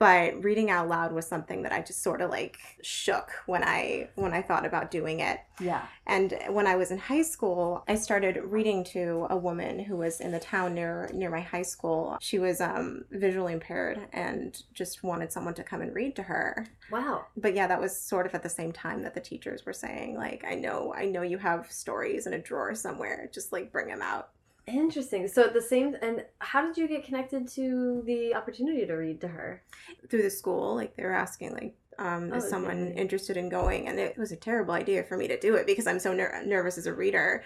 but 0.00 0.42
reading 0.42 0.70
out 0.70 0.88
loud 0.88 1.12
was 1.12 1.26
something 1.26 1.62
that 1.62 1.72
I 1.72 1.82
just 1.82 2.02
sort 2.02 2.22
of 2.22 2.30
like 2.30 2.56
shook 2.82 3.32
when 3.44 3.62
I 3.62 4.08
when 4.14 4.32
I 4.32 4.40
thought 4.40 4.64
about 4.64 4.90
doing 4.90 5.20
it. 5.20 5.40
Yeah. 5.60 5.82
And 6.06 6.36
when 6.48 6.66
I 6.66 6.74
was 6.76 6.90
in 6.90 6.96
high 6.96 7.20
school, 7.20 7.84
I 7.86 7.96
started 7.96 8.42
reading 8.42 8.82
to 8.84 9.26
a 9.28 9.36
woman 9.36 9.78
who 9.78 9.98
was 9.98 10.22
in 10.22 10.32
the 10.32 10.40
town 10.40 10.74
near 10.74 11.10
near 11.12 11.30
my 11.30 11.42
high 11.42 11.62
school. 11.62 12.16
She 12.18 12.38
was 12.38 12.62
um, 12.62 13.04
visually 13.10 13.52
impaired 13.52 14.00
and 14.14 14.60
just 14.72 15.02
wanted 15.02 15.32
someone 15.32 15.54
to 15.54 15.62
come 15.62 15.82
and 15.82 15.94
read 15.94 16.16
to 16.16 16.22
her. 16.22 16.66
Wow. 16.90 17.26
But 17.36 17.54
yeah, 17.54 17.66
that 17.66 17.80
was 17.80 17.94
sort 17.94 18.24
of 18.24 18.34
at 18.34 18.42
the 18.42 18.48
same 18.48 18.72
time 18.72 19.02
that 19.02 19.14
the 19.14 19.20
teachers 19.20 19.66
were 19.66 19.74
saying 19.74 20.16
like, 20.16 20.44
"I 20.48 20.54
know, 20.54 20.94
I 20.96 21.04
know 21.04 21.20
you 21.20 21.36
have 21.36 21.70
stories 21.70 22.26
in 22.26 22.32
a 22.32 22.38
drawer 22.38 22.74
somewhere. 22.74 23.28
Just 23.34 23.52
like 23.52 23.70
bring 23.70 23.88
them 23.88 24.00
out." 24.00 24.30
Interesting. 24.66 25.26
So 25.26 25.44
at 25.44 25.52
the 25.54 25.62
same, 25.62 25.96
and 26.00 26.24
how 26.38 26.64
did 26.64 26.76
you 26.76 26.86
get 26.86 27.04
connected 27.04 27.48
to 27.48 28.02
the 28.06 28.34
opportunity 28.34 28.86
to 28.86 28.94
read 28.94 29.20
to 29.22 29.28
her? 29.28 29.62
through 30.10 30.22
the 30.22 30.30
school 30.30 30.74
like 30.76 30.96
they 30.96 31.04
were 31.04 31.12
asking 31.14 31.52
like 31.54 31.74
um, 31.98 32.32
Oh, 32.32 32.36
is 32.36 32.48
someone 32.48 32.92
okay. 32.92 32.94
interested 32.96 33.36
in 33.36 33.48
going 33.48 33.88
and 33.88 33.98
it 33.98 34.16
was 34.18 34.32
a 34.32 34.36
terrible 34.36 34.74
idea 34.74 35.04
for 35.04 35.16
me 35.16 35.28
to 35.28 35.38
do 35.38 35.54
it 35.56 35.66
because 35.66 35.86
i'm 35.86 35.98
so 36.00 36.12
ner- 36.14 36.42
nervous 36.46 36.78
as 36.78 36.86
a 36.86 36.94
reader 36.94 37.44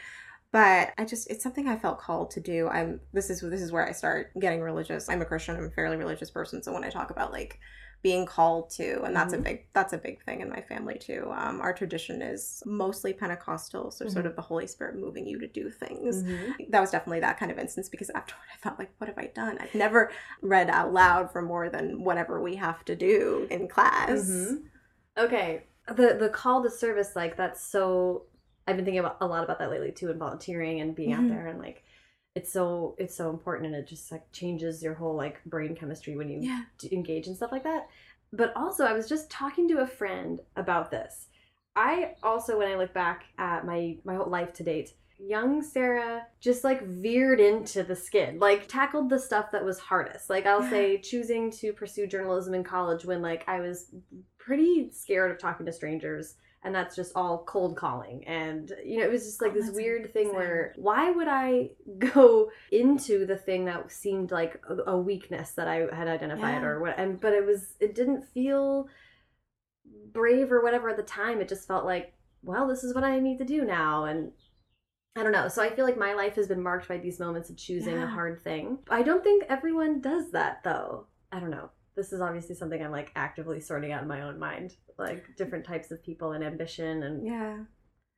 but 0.53 0.93
i 0.99 1.05
just 1.05 1.31
it's 1.31 1.43
something 1.43 1.69
i 1.69 1.77
felt 1.77 1.99
called 2.01 2.31
to 2.33 2.41
do 2.41 2.69
i'm 2.69 3.01
this 3.13 3.31
is 3.31 3.41
this 3.43 3.61
is 3.63 3.73
where 3.73 3.87
i 3.87 3.93
start 3.93 4.33
getting 4.41 4.61
religious 4.63 5.09
i'm 5.09 5.23
a 5.23 5.25
christian 5.25 5.57
i'm 5.57 5.65
a 5.67 5.71
fairly 5.71 5.97
religious 5.97 6.31
person 6.31 6.63
so 6.63 6.73
when 6.73 6.85
i 6.85 6.91
talk 6.91 7.11
about 7.11 7.33
like 7.33 7.59
being 8.05 8.27
called 8.27 8.69
to 8.69 9.03
and 9.05 9.17
that's 9.17 9.33
Mhm. 9.33 9.39
a 9.39 9.43
big 9.43 9.67
that's 9.73 9.95
a 9.95 9.99
big 9.99 10.23
thing 10.25 10.43
in 10.43 10.49
my 10.51 10.61
family 10.61 10.99
too 10.99 11.23
um, 11.35 11.61
our 11.63 11.73
tradition 11.73 12.21
is 12.21 12.63
mostly 12.67 13.13
pentecostal 13.15 13.91
so 13.91 14.05
Mm-hmm. 14.05 14.13
sort 14.13 14.27
of 14.27 14.37
the 14.37 14.43
holy 14.43 14.67
spirit 14.67 14.95
moving 14.97 15.27
you 15.27 15.39
to 15.41 15.47
do 15.49 15.71
things 15.71 16.23
Mhm. 16.23 16.71
that 16.71 16.81
was 16.81 16.91
definitely 16.91 17.21
that 17.21 17.39
kind 17.39 17.51
of 17.51 17.59
instance 17.59 17.89
because 17.89 18.11
afterward 18.11 18.43
I 18.55 18.59
felt 18.59 18.79
like, 18.79 18.93
what 18.99 19.09
have 19.09 19.19
I 19.19 19.29
done? 19.35 19.57
I've 19.59 19.75
never 19.75 20.11
read 20.43 20.69
out 20.71 20.93
loud 20.93 21.31
for 21.33 21.41
more 21.43 21.69
than 21.71 22.05
whatever 22.05 22.41
we 22.43 22.57
have 22.57 22.85
to 22.85 22.95
do 22.95 23.47
in 23.51 23.69
class. 23.69 24.21
Mhm. 24.29 24.63
Okay. 25.19 25.63
The 25.89 26.17
the 26.19 26.29
call 26.31 26.63
to 26.63 26.71
service, 26.71 27.15
like 27.17 27.37
that's 27.37 27.63
so. 27.63 28.25
I've 28.67 28.77
been 28.77 28.85
thinking 28.87 29.01
about 29.01 29.19
a 29.21 29.27
lot 29.27 29.45
about 29.45 29.59
that 29.61 29.71
lately 29.71 29.93
too, 29.93 30.11
and 30.11 30.19
volunteering 30.19 30.81
and 30.81 30.95
being 30.95 31.13
out 31.15 31.29
there 31.29 31.47
and 31.47 31.59
like. 31.59 31.84
It's 32.35 32.53
so 32.53 32.97
it's 32.99 33.15
so 33.15 33.31
important 33.31 33.67
and 33.67 33.75
it 33.77 33.87
just 33.87 34.11
like 34.11 34.31
changes 34.33 34.83
your 34.83 34.95
whole 34.95 35.15
like 35.15 35.43
brain 35.45 35.77
chemistry 35.77 36.17
when 36.17 36.29
you 36.29 36.41
Yeah. 36.43 36.63
d- 36.79 36.89
engage 36.93 37.27
in 37.29 37.35
stuff 37.37 37.53
like 37.53 37.63
that. 37.65 37.89
But 38.33 38.53
also, 38.57 38.85
I 38.85 38.93
was 38.93 39.09
just 39.09 39.31
talking 39.31 39.69
to 39.69 39.79
a 39.79 39.87
friend 39.87 40.41
about 40.57 40.91
this. 40.91 41.29
I 41.77 42.15
also, 42.23 42.59
when 42.59 42.69
I 42.69 42.75
look 42.77 42.93
back 42.93 43.25
at 43.39 43.65
my 43.65 43.99
my 44.05 44.15
whole 44.17 44.29
life 44.31 44.53
to 44.55 44.65
date, 44.65 44.95
young 45.19 45.63
Sarah 45.63 46.27
just 46.41 46.65
like 46.65 46.83
veered 46.83 47.39
into 47.39 47.85
the 47.85 47.95
skid, 47.95 48.41
like 48.41 48.67
tackled 48.67 49.09
the 49.11 49.19
stuff 49.21 49.53
that 49.53 49.65
was 49.65 49.79
hardest. 49.79 50.29
Like 50.29 50.47
I'll 50.47 50.63
Yeah. 50.63 50.71
say, 50.71 50.99
choosing 50.99 51.53
to 51.53 51.73
pursue 51.73 52.09
journalism 52.09 52.55
in 52.55 52.65
college 52.65 53.05
when 53.05 53.23
like 53.23 53.45
I 53.49 53.61
was 53.61 53.95
pretty 54.39 54.91
scared 54.91 55.31
of 55.31 55.39
talking 55.39 55.67
to 55.67 55.73
strangers. 55.73 56.35
And 56.65 56.75
that's 56.75 56.97
just 56.97 57.13
all 57.15 57.45
cold 57.47 57.77
calling. 57.77 58.27
And, 58.27 58.73
you 58.85 58.99
know, 58.99 59.05
it 59.05 59.11
was 59.11 59.25
just 59.25 59.43
like 59.43 59.53
Oh, 59.53 59.61
this 59.61 59.71
weird 59.71 60.13
thing 60.15 60.35
where 60.35 60.73
why 60.77 61.11
would 61.11 61.29
I 61.29 61.71
go 61.99 62.51
into 62.73 63.27
the 63.27 63.37
thing 63.37 63.67
that 63.67 63.93
seemed 63.93 64.31
like 64.31 64.63
a, 64.69 64.93
a 64.93 64.99
weakness 64.99 65.51
that 65.53 65.69
I 65.69 65.87
had 65.95 66.09
identified 66.09 66.63
Yeah. 66.63 66.69
or 66.69 66.81
what? 66.81 66.99
And, 66.99 67.21
but 67.21 67.35
it 67.35 67.45
was, 67.45 67.75
it 67.81 67.95
didn't 67.95 68.25
feel 68.25 68.89
brave 70.13 70.51
or 70.51 70.63
whatever 70.63 70.89
at 70.89 70.97
the 70.97 71.03
time. 71.03 71.41
It 71.41 71.49
just 71.49 71.69
felt 71.69 71.85
like, 71.85 72.15
well, 72.43 72.67
this 72.67 72.83
is 72.83 72.95
what 72.95 73.05
I 73.05 73.21
need 73.21 73.39
to 73.39 73.45
do 73.45 73.65
now. 73.65 74.05
And 74.05 74.33
I 75.17 75.23
don't 75.23 75.33
know. 75.33 75.49
So 75.49 75.63
I 75.63 75.71
feel 75.71 75.85
like 75.85 75.99
my 75.99 76.15
life 76.15 76.35
has 76.37 76.49
been 76.49 76.63
marked 76.63 76.89
by 76.89 76.99
these 76.99 77.21
moments 77.21 77.51
of 77.51 77.57
choosing 77.57 77.99
a 78.03 78.07
hard 78.07 78.43
thing. 78.43 78.79
I 78.91 79.03
don't 79.03 79.23
think 79.23 79.45
everyone 79.49 80.01
does 80.01 80.31
that 80.33 80.65
though. 80.65 81.07
I 81.31 81.41
don't 81.41 81.51
know. 81.51 81.71
This 81.97 82.13
is 82.13 82.21
obviously 82.21 82.55
something 82.55 82.83
I'm 82.83 82.91
like 82.91 83.13
actively 83.15 83.61
sorting 83.61 83.93
out 83.93 84.03
in 84.03 84.09
my 84.09 84.23
own 84.23 84.39
mind, 84.39 84.77
like 84.99 85.25
different 85.37 85.65
types 85.65 85.91
of 85.91 86.03
people 86.03 86.33
and 86.33 86.43
ambition 86.45 87.03
and 87.05 87.25
Yeah. 87.25 87.59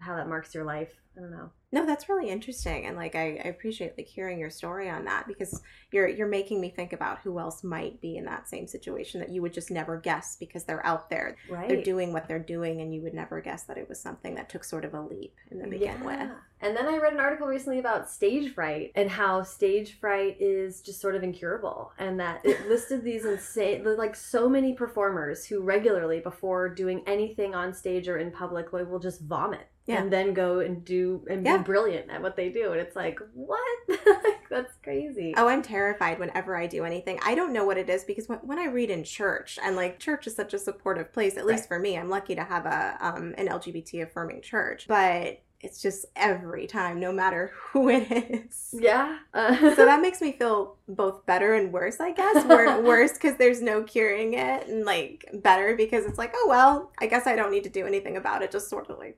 How 0.00 0.16
that 0.16 0.28
marks 0.28 0.54
your 0.54 0.64
life. 0.64 0.92
I 1.16 1.20
don't 1.20 1.30
know. 1.30 1.50
No, 1.72 1.84
that's 1.86 2.08
really 2.08 2.28
interesting, 2.30 2.86
and 2.86 2.96
like 2.96 3.14
I, 3.14 3.40
I 3.44 3.48
appreciate 3.48 3.94
like 3.96 4.06
hearing 4.06 4.38
your 4.38 4.50
story 4.50 4.88
on 4.88 5.04
that 5.06 5.26
because 5.26 5.62
you're 5.90 6.06
you're 6.08 6.28
making 6.28 6.60
me 6.60 6.70
think 6.70 6.92
about 6.92 7.18
who 7.20 7.38
else 7.38 7.64
might 7.64 8.00
be 8.02 8.16
in 8.16 8.24
that 8.26 8.48
same 8.48 8.66
situation 8.66 9.20
that 9.20 9.30
you 9.30 9.40
would 9.42 9.52
just 9.52 9.70
never 9.70 9.98
guess 9.98 10.36
because 10.36 10.64
they're 10.64 10.84
out 10.84 11.08
there, 11.10 11.36
Right. 11.50 11.68
they're 11.68 11.82
doing 11.82 12.12
what 12.12 12.28
they're 12.28 12.38
doing, 12.38 12.82
and 12.82 12.94
you 12.94 13.00
would 13.02 13.14
never 13.14 13.40
guess 13.40 13.64
that 13.64 13.78
it 13.78 13.88
was 13.88 13.98
something 13.98 14.34
that 14.34 14.48
took 14.50 14.62
sort 14.62 14.84
of 14.84 14.92
a 14.94 15.00
leap 15.00 15.34
in 15.50 15.58
the 15.58 15.66
begin 15.66 16.04
with. 16.04 16.30
And 16.60 16.76
then 16.76 16.86
I 16.86 16.98
read 16.98 17.14
an 17.14 17.20
article 17.20 17.46
recently 17.46 17.78
about 17.78 18.10
stage 18.10 18.54
fright 18.54 18.92
and 18.94 19.10
how 19.10 19.42
stage 19.42 19.98
fright 19.98 20.36
is 20.38 20.80
just 20.82 21.00
sort 21.00 21.14
of 21.14 21.22
incurable, 21.22 21.92
and 21.98 22.20
that 22.20 22.42
it 22.44 22.68
listed 22.68 23.02
these 23.02 23.24
insane, 23.24 23.84
like 23.96 24.14
so 24.14 24.48
many 24.50 24.74
performers 24.74 25.46
who 25.46 25.62
regularly, 25.62 26.20
before 26.20 26.68
doing 26.68 27.02
anything 27.06 27.54
on 27.54 27.72
stage 27.72 28.06
or 28.06 28.18
in 28.18 28.30
public, 28.30 28.70
will 28.72 28.98
just 28.98 29.22
vomit 29.22 29.66
Yeah. 29.86 30.00
and 30.02 30.12
then 30.12 30.34
go 30.34 30.58
and 30.60 30.84
do 30.84 31.24
and 31.30 31.44
Yeah. 31.46 31.58
be 31.58 31.62
brilliant 31.64 32.10
at 32.10 32.20
what 32.22 32.36
they 32.36 32.48
do, 32.48 32.72
and 32.72 32.80
it's 32.80 32.96
like, 32.96 33.20
what? 33.34 33.60
that's 34.50 34.74
crazy. 34.82 35.34
Oh, 35.36 35.46
I'm 35.48 35.62
terrified 35.62 36.18
whenever 36.18 36.56
I 36.56 36.66
do 36.66 36.84
anything. 36.84 37.18
I 37.24 37.34
don't 37.34 37.52
know 37.52 37.64
what 37.64 37.78
it 37.78 37.88
is 37.88 38.02
because 38.04 38.28
when, 38.28 38.38
when 38.40 38.58
I 38.58 38.66
read 38.66 38.90
in 38.90 39.04
church, 39.04 39.58
and 39.62 39.76
like 39.76 39.98
church 40.00 40.26
is 40.26 40.34
such 40.34 40.54
a 40.54 40.58
supportive 40.58 41.12
place, 41.12 41.36
at 41.36 41.46
least 41.46 41.62
Right. 41.62 41.68
for 41.68 41.78
me, 41.78 41.96
I'm 41.96 42.08
lucky 42.10 42.34
to 42.34 42.42
have 42.44 42.66
a 42.66 42.96
um, 43.00 43.34
an 43.38 43.46
LGBT 43.48 44.02
affirming 44.02 44.42
church, 44.42 44.86
but 44.88 45.40
it's 45.60 45.80
just 45.80 46.04
every 46.16 46.66
time, 46.66 47.00
no 47.00 47.10
matter 47.12 47.50
who 47.72 47.88
it 47.88 48.10
is. 48.10 48.74
Yeah. 48.78 49.18
Uh, 49.32 49.56
so 49.76 49.84
that 49.84 50.00
makes 50.02 50.20
me 50.20 50.32
feel 50.32 50.76
both 50.88 51.24
better 51.26 51.54
and 51.54 51.72
worse, 51.72 51.98
I 52.00 52.10
guess. 52.12 52.44
Wor- 52.44 52.82
worse 52.82 53.12
because 53.14 53.36
there's 53.36 53.62
no 53.62 53.82
curing 53.84 54.34
it, 54.34 54.66
and 54.68 54.84
like 54.84 55.24
better 55.34 55.74
because 55.76 56.04
it's 56.06 56.18
like, 56.18 56.32
oh 56.34 56.46
well, 56.48 56.90
I 56.98 57.06
guess 57.06 57.26
I 57.28 57.36
don't 57.36 57.50
need 57.52 57.64
to 57.64 57.70
do 57.70 57.86
anything 57.86 58.16
about 58.16 58.42
it. 58.42 58.50
Just 58.50 58.68
sort 58.68 58.90
of 58.90 58.98
like 58.98 59.16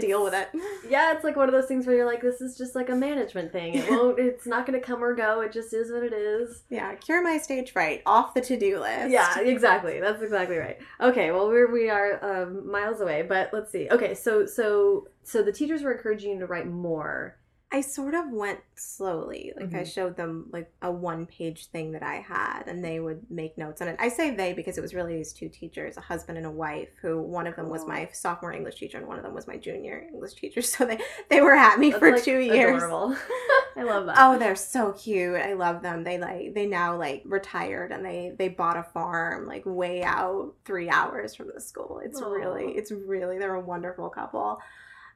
deal 0.00 0.24
with 0.24 0.34
it. 0.34 0.48
yeah, 0.88 1.12
it's 1.12 1.24
like 1.24 1.36
one 1.36 1.48
of 1.48 1.52
those 1.52 1.66
things 1.66 1.86
where 1.86 1.96
you're 1.96 2.06
like, 2.06 2.22
this 2.22 2.40
is 2.40 2.56
just 2.56 2.74
like 2.74 2.88
a 2.88 2.94
management 2.94 3.52
thing. 3.52 3.74
It 3.74 3.90
won't. 3.90 4.18
It's 4.18 4.46
not 4.46 4.66
going 4.66 4.78
to 4.78 4.84
come 4.84 5.02
or 5.02 5.14
go. 5.14 5.40
It 5.40 5.52
just 5.52 5.72
is 5.72 5.92
what 5.92 6.02
it 6.02 6.12
is. 6.12 6.62
Yeah, 6.70 6.94
cure 6.94 7.22
my 7.22 7.38
stage 7.38 7.72
fright 7.72 8.02
off 8.06 8.34
the 8.34 8.40
to 8.42 8.58
do 8.58 8.80
list. 8.80 9.10
Yeah, 9.10 9.40
exactly. 9.40 10.00
That's 10.00 10.22
exactly 10.22 10.56
right. 10.56 10.78
Okay, 11.00 11.30
well 11.30 11.48
we're 11.48 11.70
we 11.72 11.90
are 11.90 12.18
um, 12.24 12.70
miles 12.70 13.00
away, 13.00 13.22
but 13.22 13.50
let's 13.52 13.70
see. 13.70 13.88
Okay, 13.90 14.14
so 14.14 14.46
so 14.46 15.08
so 15.22 15.42
the 15.42 15.52
teachers 15.52 15.82
were 15.82 15.92
encouraging 15.92 16.32
you 16.32 16.38
to 16.40 16.46
write 16.46 16.66
more. 16.66 17.36
I 17.72 17.80
sort 17.80 18.14
of 18.14 18.30
went 18.30 18.60
slowly. 18.76 19.52
Like 19.56 19.74
I 19.74 19.82
Mhm. 19.82 19.92
showed 19.92 20.16
them 20.16 20.48
like 20.52 20.72
a 20.80 20.92
one 20.92 21.26
page 21.26 21.66
thing 21.66 21.90
that 21.92 22.04
I 22.04 22.16
had 22.16 22.64
and 22.68 22.84
they 22.84 23.00
would 23.00 23.28
make 23.30 23.58
notes 23.58 23.82
on 23.82 23.88
it. 23.88 23.96
I 23.98 24.08
say 24.10 24.30
they 24.30 24.52
because 24.52 24.78
it 24.78 24.80
was 24.80 24.94
really 24.94 25.16
these 25.16 25.32
two 25.32 25.48
teachers, 25.48 25.96
a 25.96 26.00
husband 26.00 26.38
and 26.38 26.46
a 26.46 26.50
wife, 26.52 26.90
who 27.02 27.20
one 27.20 27.48
of 27.48 27.56
them 27.56 27.68
was 27.68 27.84
my 27.84 28.08
sophomore 28.12 28.52
English 28.52 28.76
teacher 28.78 28.98
and 28.98 29.08
one 29.08 29.16
of 29.16 29.24
them 29.24 29.34
was 29.34 29.48
my 29.48 29.56
junior 29.56 30.06
English 30.12 30.34
teacher. 30.34 30.62
So 30.62 30.84
they, 30.84 30.98
they 31.30 31.40
were 31.40 31.54
at 31.54 31.80
me 31.80 31.90
That's, 31.90 31.98
for 31.98 32.12
like, 32.12 32.22
two 32.22 32.38
years. 32.38 32.84
Adorable. 32.84 33.16
I 33.76 33.82
love 33.82 34.06
that. 34.06 34.16
Oh, 34.20 34.38
they're 34.38 34.54
so 34.54 34.92
cute. 34.92 35.34
I 35.34 35.54
love 35.54 35.82
them. 35.82 36.04
They 36.04 36.18
like 36.18 36.54
they 36.54 36.66
now 36.66 36.96
like 36.96 37.22
retired 37.24 37.90
and 37.90 38.04
they 38.04 38.32
they 38.38 38.48
bought 38.48 38.76
a 38.76 38.84
farm 38.84 39.46
like 39.46 39.64
way 39.66 40.04
out 40.04 40.54
3 40.64 40.88
hours 40.90 41.34
from 41.34 41.50
the 41.52 41.60
school. 41.60 42.00
It's 42.04 42.20
Aw. 42.20 42.28
really 42.28 42.72
it's 42.76 42.92
really 42.92 43.38
they're 43.38 43.54
a 43.54 43.60
wonderful 43.60 44.10
couple. 44.10 44.60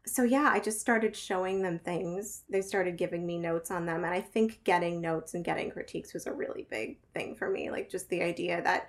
So 0.08 0.22
yeah, 0.22 0.50
I 0.52 0.60
just 0.60 0.80
started 0.80 1.14
showing 1.14 1.62
them 1.62 1.78
things. 1.78 2.44
They 2.48 2.62
started 2.62 2.96
giving 2.96 3.26
me 3.26 3.38
notes 3.38 3.70
on 3.70 3.86
them 3.86 4.04
and 4.04 4.14
I 4.14 4.20
think 4.20 4.62
getting 4.64 5.00
notes 5.00 5.34
and 5.34 5.44
getting 5.44 5.70
critiques 5.70 6.14
was 6.14 6.26
a 6.26 6.32
really 6.32 6.66
big 6.70 6.98
thing 7.14 7.34
for 7.36 7.48
me. 7.50 7.70
Like 7.70 7.90
just 7.90 8.08
the 8.08 8.22
idea 8.22 8.62
that 8.62 8.88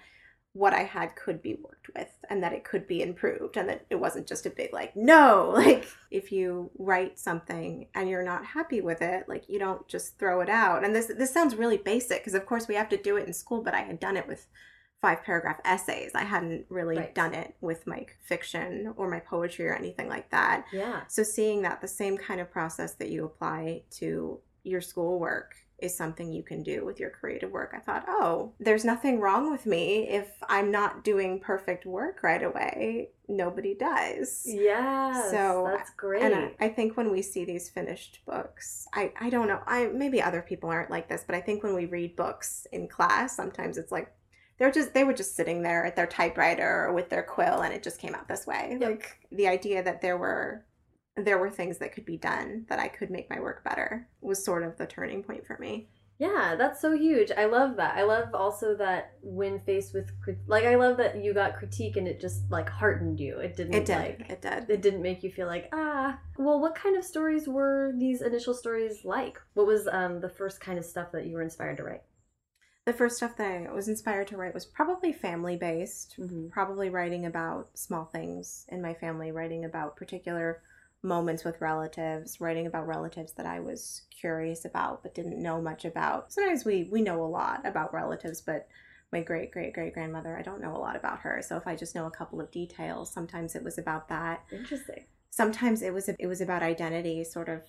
what 0.53 0.73
I 0.73 0.83
had 0.83 1.15
could 1.15 1.41
be 1.41 1.55
worked 1.55 1.89
with 1.95 2.09
and 2.29 2.41
that 2.43 2.53
it 2.53 2.63
could 2.63 2.87
be 2.87 3.03
improved 3.03 3.55
and 3.55 3.69
that 3.69 3.85
it 3.89 3.95
wasn't 3.95 4.27
just 4.27 4.47
a 4.47 4.49
big 4.49 4.73
like 4.73 4.95
no 4.95 5.51
like 5.55 5.87
if 6.09 6.31
you 6.31 6.71
write 6.79 7.19
something 7.19 7.87
and 7.93 8.09
you're 8.09 8.23
not 8.23 8.43
happy 8.43 8.81
with 8.81 9.01
it 9.01 9.29
like 9.29 9.47
you 9.47 9.59
don't 9.59 9.87
just 9.87 10.17
throw 10.17 10.41
it 10.41 10.49
out 10.49 10.83
and 10.83 10.95
this 10.95 11.05
this 11.05 11.31
sounds 11.31 11.55
really 11.55 11.77
basic 11.77 12.19
because 12.19 12.33
of 12.33 12.47
course 12.47 12.67
we 12.67 12.75
have 12.75 12.89
to 12.89 12.97
do 12.97 13.15
it 13.15 13.27
in 13.27 13.33
school 13.33 13.61
but 13.61 13.75
I 13.75 13.81
had 13.81 13.99
done 13.99 14.17
it 14.17 14.27
with 14.27 14.47
five 15.01 15.23
paragraph 15.23 15.59
essays 15.65 16.11
I 16.13 16.23
hadn't 16.23 16.65
really 16.69 16.97
Right. 16.97 17.15
done 17.15 17.33
it 17.33 17.55
with 17.61 17.87
my 17.87 18.05
fiction 18.21 18.93
or 18.97 19.09
my 19.09 19.19
poetry 19.19 19.67
or 19.67 19.75
anything 19.75 20.09
like 20.09 20.29
that 20.31 20.65
yeah. 20.73 21.01
so 21.07 21.23
seeing 21.23 21.61
that 21.61 21.81
the 21.81 21.87
same 21.87 22.17
kind 22.17 22.41
of 22.41 22.51
process 22.51 22.93
that 22.95 23.09
you 23.09 23.25
apply 23.25 23.83
to 23.91 24.39
your 24.63 24.81
schoolwork 24.81 25.55
is 25.81 25.95
something 25.95 26.31
you 26.31 26.43
can 26.43 26.63
do 26.63 26.85
with 26.85 26.99
your 26.99 27.09
creative 27.09 27.51
work. 27.51 27.73
I 27.73 27.79
thought, 27.79 28.05
oh, 28.07 28.51
there's 28.59 28.85
nothing 28.85 29.19
wrong 29.19 29.49
with 29.51 29.65
me 29.65 30.07
if 30.09 30.29
I'm 30.47 30.71
not 30.71 31.03
doing 31.03 31.39
perfect 31.39 31.85
work 31.85 32.21
right 32.23 32.43
away. 32.43 33.11
Nobody 33.27 33.75
does. 33.75 34.43
Yeah. 34.45 35.29
So, 35.31 35.69
that's 35.73 35.91
great. 35.91 36.23
And 36.23 36.35
I, 36.35 36.65
I 36.65 36.69
think 36.69 36.97
when 36.97 37.11
we 37.11 37.21
see 37.21 37.45
these 37.45 37.69
finished 37.69 38.19
books, 38.25 38.87
I, 38.93 39.13
I 39.19 39.29
don't 39.29 39.47
know, 39.47 39.61
I 39.65 39.87
maybe 39.87 40.21
other 40.21 40.41
people 40.41 40.69
aren't 40.69 40.89
like 40.91 41.07
this, 41.07 41.23
but 41.25 41.35
I 41.35 41.41
think 41.41 41.63
when 41.63 41.73
we 41.73 41.85
read 41.85 42.15
books 42.15 42.67
in 42.71 42.87
class, 42.87 43.35
sometimes 43.35 43.77
it's 43.77 43.91
like 43.91 44.11
they're 44.59 44.71
just 44.71 44.93
they 44.93 45.03
were 45.03 45.13
just 45.13 45.35
sitting 45.35 45.63
there 45.63 45.85
at 45.85 45.95
their 45.95 46.05
typewriter 46.07 46.85
or 46.87 46.93
with 46.93 47.09
their 47.09 47.23
quill 47.23 47.61
and 47.61 47.73
it 47.73 47.81
just 47.81 47.99
came 47.99 48.13
out 48.13 48.27
this 48.27 48.45
way. 48.45 48.77
Yep. 48.79 48.89
Like 48.89 49.19
the 49.31 49.47
idea 49.47 49.81
that 49.83 50.01
there 50.01 50.17
were 50.17 50.65
there 51.15 51.37
were 51.39 51.49
things 51.49 51.79
that 51.79 51.93
could 51.93 52.05
be 52.05 52.17
done 52.17 52.65
that 52.69 52.79
I 52.79 52.87
could 52.87 53.09
make 53.09 53.29
my 53.29 53.39
work 53.39 53.63
better 53.63 54.07
was 54.21 54.43
sort 54.43 54.63
of 54.63 54.77
the 54.77 54.85
turning 54.85 55.23
point 55.23 55.45
for 55.45 55.57
me. 55.57 55.89
Yeah, 56.17 56.55
that's 56.57 56.81
so 56.81 56.91
huge. 56.97 57.31
I 57.31 57.45
love 57.45 57.77
that. 57.77 57.95
I 57.95 58.03
love 58.03 58.35
also 58.35 58.75
that 58.75 59.13
when 59.21 59.59
faced 59.61 59.93
with 59.93 60.11
like 60.47 60.65
I 60.65 60.75
love 60.75 60.97
that 60.97 61.23
you 61.23 61.33
got 61.33 61.55
critique 61.55 61.95
and 61.95 62.05
it 62.09 62.19
just 62.19 62.41
like 62.51 62.67
heartened 62.69 63.21
you. 63.21 63.39
It 63.39 63.55
didn't 63.55 63.73
It 63.73 63.85
did. 63.85 63.95
like 63.97 64.29
it 64.29 64.41
did. 64.41 64.69
it 64.69 64.81
didn't 64.81 65.01
make 65.01 65.23
you 65.23 65.31
feel 65.31 65.47
like 65.47 65.69
ah. 65.71 66.19
Well, 66.37 66.59
what 66.59 66.75
kind 66.75 66.97
of 66.97 67.05
stories 67.05 67.47
were 67.47 67.93
these 67.97 68.21
initial 68.21 68.53
stories 68.53 69.05
like? 69.05 69.39
What 69.53 69.65
was 69.67 69.87
um 69.89 70.19
the 70.19 70.27
first 70.29 70.59
kind 70.59 70.77
of 70.77 70.83
stuff 70.83 71.09
that 71.13 71.25
you 71.25 71.35
were 71.35 71.41
inspired 71.41 71.77
to 71.77 71.83
write? 71.83 72.01
The 72.89 72.97
first 72.97 73.17
stuff 73.17 73.37
that 73.37 73.67
I 73.69 73.71
was 73.71 73.87
inspired 73.87 74.25
to 74.29 74.37
write 74.37 74.55
was 74.55 74.65
probably 74.65 75.13
family 75.13 75.55
based. 75.55 76.15
Mm-hmm. 76.17 76.47
probably 76.47 76.89
writing 76.89 77.27
about 77.27 77.77
small 77.77 78.05
things 78.05 78.65
in 78.69 78.81
my 78.81 78.95
family, 78.95 79.31
writing 79.31 79.63
about 79.63 79.95
particular 79.95 80.63
moments 81.03 81.43
with 81.43 81.61
relatives, 81.61 82.41
writing 82.41 82.65
about 82.65 82.87
relatives 82.87 83.33
that 83.33 83.45
I 83.45 83.59
was 83.59 84.07
curious 84.09 84.65
about 84.65 85.03
but 85.03 85.13
didn't 85.13 85.39
know 85.39 85.61
much 85.61 85.85
about. 85.85 86.33
Sometimes 86.33 86.65
we 86.65 86.89
we 86.91 87.03
know 87.03 87.21
a 87.21 87.29
lot 87.29 87.63
about 87.63 87.93
relatives, 87.93 88.41
but 88.41 88.67
my 89.11 89.21
great 89.21 89.51
great 89.51 89.73
great 89.73 89.93
grandmother, 89.93 90.35
I 90.35 90.41
don't 90.41 90.59
know 90.59 90.75
a 90.75 90.81
lot 90.81 90.95
about 90.95 91.19
her. 91.19 91.43
So 91.43 91.57
if 91.57 91.67
I 91.67 91.75
just 91.75 91.93
know 91.93 92.07
a 92.07 92.17
couple 92.19 92.41
of 92.41 92.49
details, 92.49 93.13
sometimes 93.13 93.53
it 93.53 93.63
was 93.63 93.77
about 93.77 94.09
that. 94.09 94.45
Interesting. 94.51 95.05
Sometimes 95.29 95.83
it 95.83 95.93
was 95.93 96.09
it 96.09 96.25
was 96.25 96.41
about 96.41 96.63
identity, 96.63 97.23
sort 97.23 97.49
of 97.49 97.61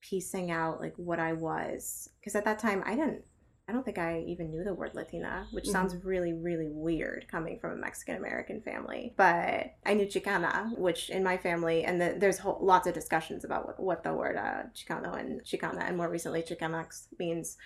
piecing 0.00 0.50
out 0.50 0.80
like 0.80 0.94
what 0.96 1.20
I 1.20 1.34
was 1.34 2.08
because 2.18 2.34
at 2.34 2.46
that 2.46 2.58
time 2.58 2.82
I 2.86 2.94
didn't 2.94 3.24
I 3.66 3.72
don't 3.72 3.82
think 3.84 3.96
I 3.96 4.20
even 4.26 4.50
knew 4.50 4.62
the 4.62 4.74
word 4.74 4.94
Latina, 4.94 5.46
which 5.50 5.64
Mhm. 5.64 5.72
sounds 5.72 6.04
really, 6.04 6.34
really 6.34 6.68
weird 6.68 7.26
coming 7.28 7.58
from 7.58 7.72
a 7.72 7.76
Mexican 7.76 8.16
American 8.16 8.60
family. 8.60 9.14
But 9.16 9.74
I 9.86 9.94
knew 9.94 10.04
Chicana, 10.06 10.76
which 10.76 11.08
in 11.08 11.22
my 11.22 11.38
family, 11.38 11.84
and 11.84 11.98
the, 11.98 12.14
there's 12.18 12.38
whole, 12.38 12.58
lots 12.60 12.86
of 12.86 12.92
discussions 12.92 13.42
about 13.42 13.66
what, 13.66 13.80
what 13.80 14.02
the 14.02 14.12
word 14.12 14.36
uh, 14.36 14.64
Chicano 14.74 15.16
and 15.18 15.42
Chicana, 15.44 15.82
and 15.88 15.96
more 15.96 16.10
recently 16.10 16.42
Chicanx 16.42 17.06
means. 17.18 17.56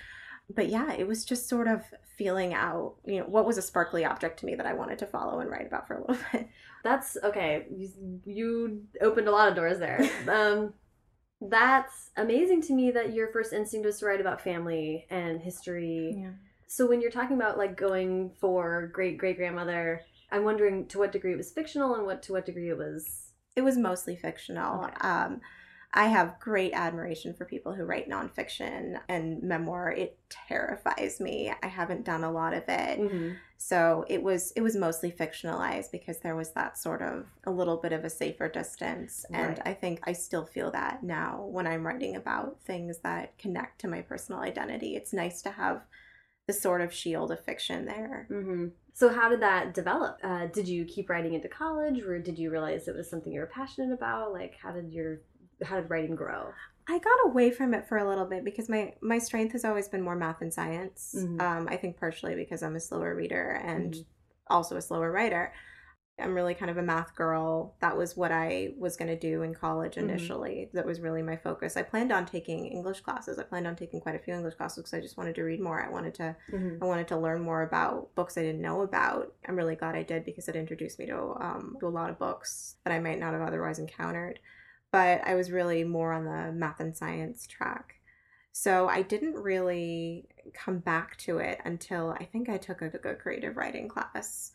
But 0.55 0.69
yeah, 0.69 0.93
it 0.93 1.07
was 1.07 1.25
just 1.25 1.49
sort 1.49 1.67
of 1.67 1.83
feeling 2.17 2.55
out, 2.55 2.95
you 3.05 3.19
know, 3.19 3.27
what 3.27 3.45
was 3.45 3.59
a 3.59 3.63
sparkly 3.63 4.05
object 4.05 4.39
to 4.41 4.47
me 4.47 4.55
that 4.55 4.67
I 4.67 4.75
wanted 4.75 4.99
to 5.01 5.07
follow 5.07 5.41
and 5.41 5.51
write 5.51 5.67
about 5.67 5.89
for 5.89 5.95
a 5.97 6.01
little 6.01 6.17
bit. 6.33 6.49
That's 6.85 7.17
okay. 7.25 7.67
You, 7.77 8.21
you 8.25 8.83
opened 9.01 9.27
a 9.27 9.33
lot 9.33 9.49
of 9.49 9.57
doors 9.57 9.79
there. 9.81 10.09
Um, 10.29 10.75
that's 11.41 12.11
amazing 12.17 12.63
to 12.63 12.73
me 12.73 12.91
that 12.91 13.13
your 13.13 13.29
first 13.29 13.53
instinct 13.53 13.87
was 13.87 13.99
to 14.01 14.07
write 14.07 14.21
about 14.21 14.41
family 14.41 15.07
and 15.11 15.41
history. 15.41 16.17
Yeah. 16.19 16.31
So 16.67 16.87
when 16.87 17.01
you're 17.01 17.11
talking 17.11 17.37
about 17.37 17.57
like 17.57 17.77
going 17.77 18.31
for 18.41 18.91
great 18.93 19.19
great 19.19 19.37
grandmother, 19.37 20.03
I'm 20.31 20.45
wondering 20.45 20.87
to 20.89 20.99
what 20.99 21.13
degree 21.13 21.33
it 21.33 21.39
was 21.39 21.53
fictional 21.53 21.95
and 21.95 22.05
what 22.05 22.23
to 22.25 22.33
what 22.33 22.47
degree 22.47 22.71
it 22.71 22.79
was. 22.79 23.33
It 23.57 23.63
was 23.63 23.77
mostly 23.77 24.17
fictional. 24.17 24.85
Okay. 24.85 24.95
Um, 25.01 25.41
I 25.95 26.09
have 26.09 26.39
great 26.39 26.73
admiration 26.75 27.33
for 27.33 27.47
people 27.47 27.73
who 27.73 27.85
write 27.85 28.11
nonfiction 28.11 29.01
and 29.09 29.43
memoir. 29.43 29.91
It 29.91 30.19
terrifies 30.29 31.19
me. 31.19 31.53
I 31.63 31.67
haven't 31.67 32.05
done 32.05 32.25
a 32.25 32.31
lot 32.31 32.53
of 32.53 32.65
it. 32.69 33.01
Mm-hmm. 33.01 33.31
So 33.57 34.05
it 34.09 34.23
was 34.23 34.53
it 34.55 34.61
was 34.61 34.77
mostly 34.77 35.11
fictionalized 35.11 35.91
because 35.91 36.19
there 36.19 36.37
was 36.37 36.53
that 36.53 36.79
sort 36.79 37.03
of 37.03 37.27
a 37.45 37.51
little 37.51 37.79
bit 37.79 37.93
of 37.93 38.05
a 38.05 38.11
safer 38.11 38.49
distance. 38.49 39.25
And 39.33 39.61
I 39.65 39.73
think 39.73 40.01
I 40.05 40.13
still 40.13 40.45
feel 40.45 40.71
that 40.73 41.03
now 41.03 41.47
when 41.51 41.67
I'm 41.67 41.87
writing 41.87 42.17
about 42.17 42.61
things 42.61 42.99
that 42.99 43.37
connect 43.39 43.81
to 43.81 43.89
my 43.89 44.03
personal 44.03 44.43
identity. 44.43 44.95
It's 44.95 45.13
nice 45.13 45.41
to 45.43 45.51
have 45.51 45.83
the 46.47 46.53
sort 46.53 46.83
of 46.83 46.93
shield 46.93 47.33
of 47.33 47.45
fiction 47.45 47.87
there. 47.87 48.29
Mm-hmm. 48.31 48.67
So 48.93 49.09
how 49.09 49.29
did 49.29 49.41
that 49.41 49.75
develop? 49.75 50.19
Uh, 50.23 50.47
did 50.47 50.69
you 50.69 50.85
keep 50.85 51.09
writing 51.09 51.35
into 51.35 51.49
college, 51.49 52.03
or 52.03 52.19
did 52.19 52.39
you 52.39 52.51
realize 52.51 52.89
it 52.89 52.97
was 52.97 53.09
something 53.09 53.33
you 53.33 53.41
were 53.41 53.47
passionate 53.47 53.93
about? 53.93 54.33
Like 54.33 54.57
how 54.61 54.73
did 54.73 54.93
your 54.93 55.21
how 55.63 55.77
did 55.77 55.91
writing 55.91 56.15
grow? 56.17 56.53
I 56.91 56.99
got 56.99 57.27
away 57.27 57.51
from 57.51 57.75
it 57.75 57.87
for 57.87 57.99
a 57.99 58.09
little 58.09 58.25
bit 58.25 58.45
because 58.45 58.69
my 58.69 58.95
my 59.03 59.19
strength 59.19 59.53
has 59.53 59.65
always 59.65 59.89
been 59.89 60.03
more 60.03 60.17
math 60.17 60.41
and 60.41 60.53
science. 60.53 61.15
Mhm. 61.17 61.41
Um, 61.41 61.69
I 61.69 61.77
think 61.77 61.99
partially 61.99 62.35
because 62.35 62.63
I'm 62.63 62.77
a 62.77 62.81
slower 62.81 63.15
reader 63.15 63.51
and 63.63 63.93
Mhm. 63.95 64.05
also 64.49 64.77
a 64.77 64.83
slower 64.83 65.13
writer. 65.13 65.53
I'm 66.21 66.35
really 66.35 66.55
kind 66.55 66.69
of 66.69 66.79
a 66.79 66.83
math 66.83 67.15
girl. 67.15 67.77
That 67.79 67.97
was 67.97 68.17
what 68.17 68.33
I 68.33 68.75
was 68.77 68.97
going 68.97 69.07
to 69.07 69.17
do 69.17 69.43
in 69.43 69.55
college 69.55 69.95
Mhm. 69.95 70.03
initially. 70.03 70.69
That 70.73 70.85
was 70.85 71.01
really 71.01 71.23
my 71.23 71.37
focus. 71.37 71.77
I 71.77 71.83
planned 71.85 72.11
on 72.11 72.27
taking 72.27 72.67
English 72.67 73.03
classes. 73.03 73.39
I 73.39 73.45
planned 73.45 73.69
on 73.69 73.77
taking 73.77 74.01
quite 74.01 74.17
a 74.17 74.19
few 74.19 74.35
English 74.35 74.55
classes 74.55 74.79
because 74.83 74.95
I 74.95 75.01
just 75.01 75.17
wanted 75.17 75.37
to 75.37 75.45
read 75.45 75.61
more. 75.61 75.81
I 75.81 75.89
wanted 75.91 76.15
to 76.15 76.35
Mhm. 76.51 76.79
I 76.83 76.87
wanted 76.87 77.07
to 77.09 77.17
learn 77.19 77.43
more 77.43 77.63
about 77.63 78.13
books 78.17 78.37
I 78.37 78.43
didn't 78.43 78.63
know 78.63 78.81
about. 78.81 79.33
I'm 79.47 79.57
really 79.57 79.77
glad 79.77 79.95
I 79.95 80.03
did 80.03 80.25
because 80.25 80.49
it 80.49 80.57
introduced 80.57 80.99
me 80.99 81.07
to 81.07 81.19
um, 81.41 81.77
to 81.81 81.87
a 81.87 81.91
lot 81.91 82.11
of 82.11 82.19
books 82.19 82.77
that 82.85 82.93
I 82.93 82.99
might 82.99 83.21
not 83.21 83.35
have 83.35 83.43
otherwise 83.43 83.79
encountered. 83.79 84.41
But 84.91 85.21
I 85.27 85.35
was 85.35 85.51
really 85.51 85.85
more 85.85 86.13
on 86.13 86.25
the 86.25 86.53
math 86.53 86.81
and 86.81 86.97
science 86.97 87.47
track. 87.47 87.95
So 88.53 88.89
I 88.89 89.03
didn't 89.03 89.35
really 89.35 90.29
come 90.55 90.79
back 90.79 91.17
to 91.19 91.39
it 91.39 91.61
until 91.65 92.11
I 92.19 92.25
think 92.25 92.49
I 92.49 92.57
took 92.57 92.81
a, 92.83 92.91
a 93.09 93.15
creative 93.15 93.57
writing 93.57 93.89
class. 93.89 94.53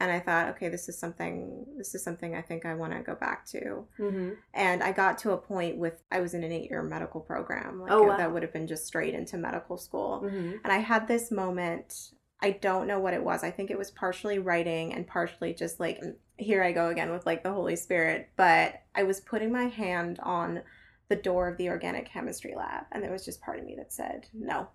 And 0.00 0.12
I 0.12 0.20
thought, 0.20 0.50
okay, 0.50 0.68
this 0.68 0.88
is 0.88 0.96
something 0.98 1.64
this 1.76 1.94
is 1.94 2.04
something 2.04 2.36
I 2.36 2.42
think 2.42 2.64
I 2.64 2.74
want 2.74 2.92
to 2.92 3.00
go 3.00 3.14
back 3.16 3.44
to. 3.46 3.84
Mhm. 3.98 4.36
And 4.54 4.82
I 4.82 4.92
got 4.92 5.18
to 5.18 5.32
a 5.32 5.36
point 5.38 5.76
with 5.78 6.02
I 6.12 6.20
was 6.20 6.34
in 6.34 6.44
an 6.44 6.52
8-year 6.52 6.82
medical 6.82 7.20
program. 7.20 7.80
Like 7.80 7.90
Oh, 7.90 8.02
wow. 8.04 8.16
that 8.16 8.32
would 8.32 8.42
have 8.42 8.52
been 8.52 8.66
just 8.68 8.86
straight 8.86 9.14
into 9.14 9.36
medical 9.38 9.76
school. 9.76 10.22
Mhm. 10.24 10.58
And 10.62 10.72
I 10.72 10.78
had 10.78 11.08
this 11.08 11.30
moment. 11.32 12.10
I 12.40 12.52
don't 12.52 12.86
know 12.86 13.00
what 13.00 13.14
it 13.14 13.24
was. 13.24 13.42
I 13.42 13.50
think 13.50 13.70
it 13.72 13.78
was 13.78 13.90
partially 13.90 14.38
writing 14.38 14.92
and 14.94 15.04
partially 15.06 15.52
just 15.52 15.80
like, 15.80 15.98
here 16.38 16.62
I 16.62 16.72
go 16.72 16.88
again 16.88 17.10
with 17.10 17.26
like 17.26 17.42
the 17.42 17.52
Holy 17.52 17.76
Spirit. 17.76 18.30
But 18.36 18.82
I 18.94 19.02
was 19.02 19.20
putting 19.20 19.52
my 19.52 19.64
hand 19.64 20.18
on 20.22 20.62
the 21.08 21.16
door 21.16 21.48
of 21.48 21.56
the 21.58 21.68
organic 21.70 22.06
chemistry 22.06 22.54
lab, 22.56 22.84
and 22.92 23.02
there 23.02 23.12
was 23.12 23.24
just 23.24 23.40
part 23.40 23.58
of 23.58 23.64
me 23.64 23.74
that 23.76 23.92
said, 23.92 24.26
no, 24.32 24.68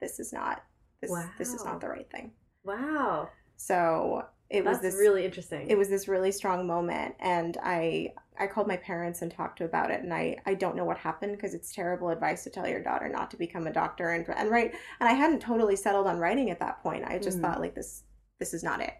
this 0.00 0.18
is 0.20 0.32
not. 0.32 0.62
This, 1.00 1.10
this 1.38 1.54
is 1.54 1.64
not 1.64 1.80
the 1.80 1.88
right 1.88 2.10
thing. 2.10 2.32
Wow. 2.64 3.30
So 3.56 4.24
it 4.50 4.64
was 4.64 4.80
this 4.80 4.96
really 4.96 5.24
interesting. 5.24 5.68
it 5.70 5.78
was 5.78 5.88
this 5.88 6.08
really 6.08 6.32
strong 6.32 6.66
moment 6.66 7.14
and 7.20 7.56
i 7.62 8.12
i 8.40 8.48
called 8.48 8.66
my 8.66 8.76
parents 8.76 9.22
and 9.22 9.30
talked 9.30 9.58
to 9.58 9.64
about 9.64 9.92
it 9.92 10.02
and 10.02 10.12
i 10.12 10.36
i 10.44 10.54
don't 10.54 10.74
know 10.74 10.84
what 10.84 10.98
happened 10.98 11.30
because 11.36 11.54
it's 11.54 11.72
terrible 11.72 12.08
advice 12.10 12.42
to 12.42 12.50
tell 12.50 12.66
your 12.66 12.82
daughter 12.82 13.08
not 13.08 13.30
to 13.30 13.36
become 13.36 13.68
a 13.68 13.72
doctor 13.72 14.10
and 14.10 14.26
and 14.36 14.50
right 14.50 14.72
and 14.98 15.08
i 15.08 15.12
hadn't 15.12 15.38
totally 15.38 15.76
settled 15.76 16.08
on 16.08 16.18
writing 16.18 16.50
at 16.50 16.58
that 16.58 16.82
point 16.82 17.04
i 17.06 17.16
just 17.16 17.38
Mhm. 17.38 17.42
thought 17.42 17.60
like 17.60 17.76
this 17.76 18.02
this 18.40 18.52
is 18.52 18.64
not 18.64 18.80
it 18.80 18.94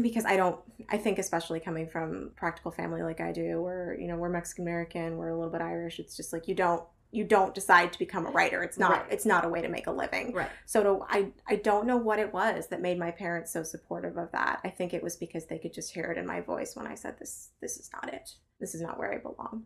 because 0.00 0.24
i 0.24 0.36
don't 0.36 0.58
i 0.90 0.96
think 0.96 1.18
especially 1.18 1.60
coming 1.60 1.86
from 1.86 2.30
practical 2.36 2.70
family 2.70 3.02
like 3.02 3.20
i 3.20 3.30
do 3.32 3.60
where 3.60 3.96
you 4.00 4.08
know 4.08 4.16
we're 4.16 4.28
mexican 4.28 4.64
american 4.64 5.16
we're 5.16 5.28
a 5.28 5.34
little 5.36 5.50
bit 5.52 5.60
irish 5.60 5.98
it's 5.98 6.16
just 6.16 6.32
like 6.32 6.48
you 6.48 6.54
don't 6.54 6.82
you 7.14 7.24
don't 7.24 7.54
decide 7.54 7.92
to 7.92 7.98
become 7.98 8.24
a 8.24 8.30
writer 8.30 8.62
it's 8.62 8.78
not 8.78 8.92
Right. 8.92 9.06
it's 9.10 9.26
not 9.26 9.44
a 9.44 9.48
way 9.48 9.60
to 9.60 9.68
make 9.68 9.86
a 9.86 9.92
living 9.92 10.32
right. 10.32 10.48
so 10.64 10.82
to, 10.82 11.04
I 11.10 11.32
I 11.46 11.56
don't 11.56 11.86
know 11.86 11.98
what 11.98 12.18
it 12.18 12.32
was 12.32 12.68
that 12.68 12.80
made 12.80 12.98
my 12.98 13.10
parents 13.10 13.52
so 13.52 13.62
supportive 13.62 14.16
of 14.16 14.32
that. 14.32 14.60
I 14.64 14.70
think 14.70 14.94
it 14.94 15.02
was 15.02 15.16
because 15.16 15.44
they 15.46 15.58
could 15.58 15.74
just 15.74 15.92
hear 15.92 16.04
it 16.06 16.16
in 16.16 16.26
my 16.26 16.40
voice 16.40 16.74
when 16.74 16.86
I 16.86 16.94
said 16.94 17.18
this 17.18 17.50
this 17.60 17.76
is 17.76 17.90
not 17.92 18.14
it. 18.14 18.30
This 18.60 18.74
is 18.74 18.80
not 18.80 18.98
where 18.98 19.12
I 19.12 19.18
belong. 19.18 19.64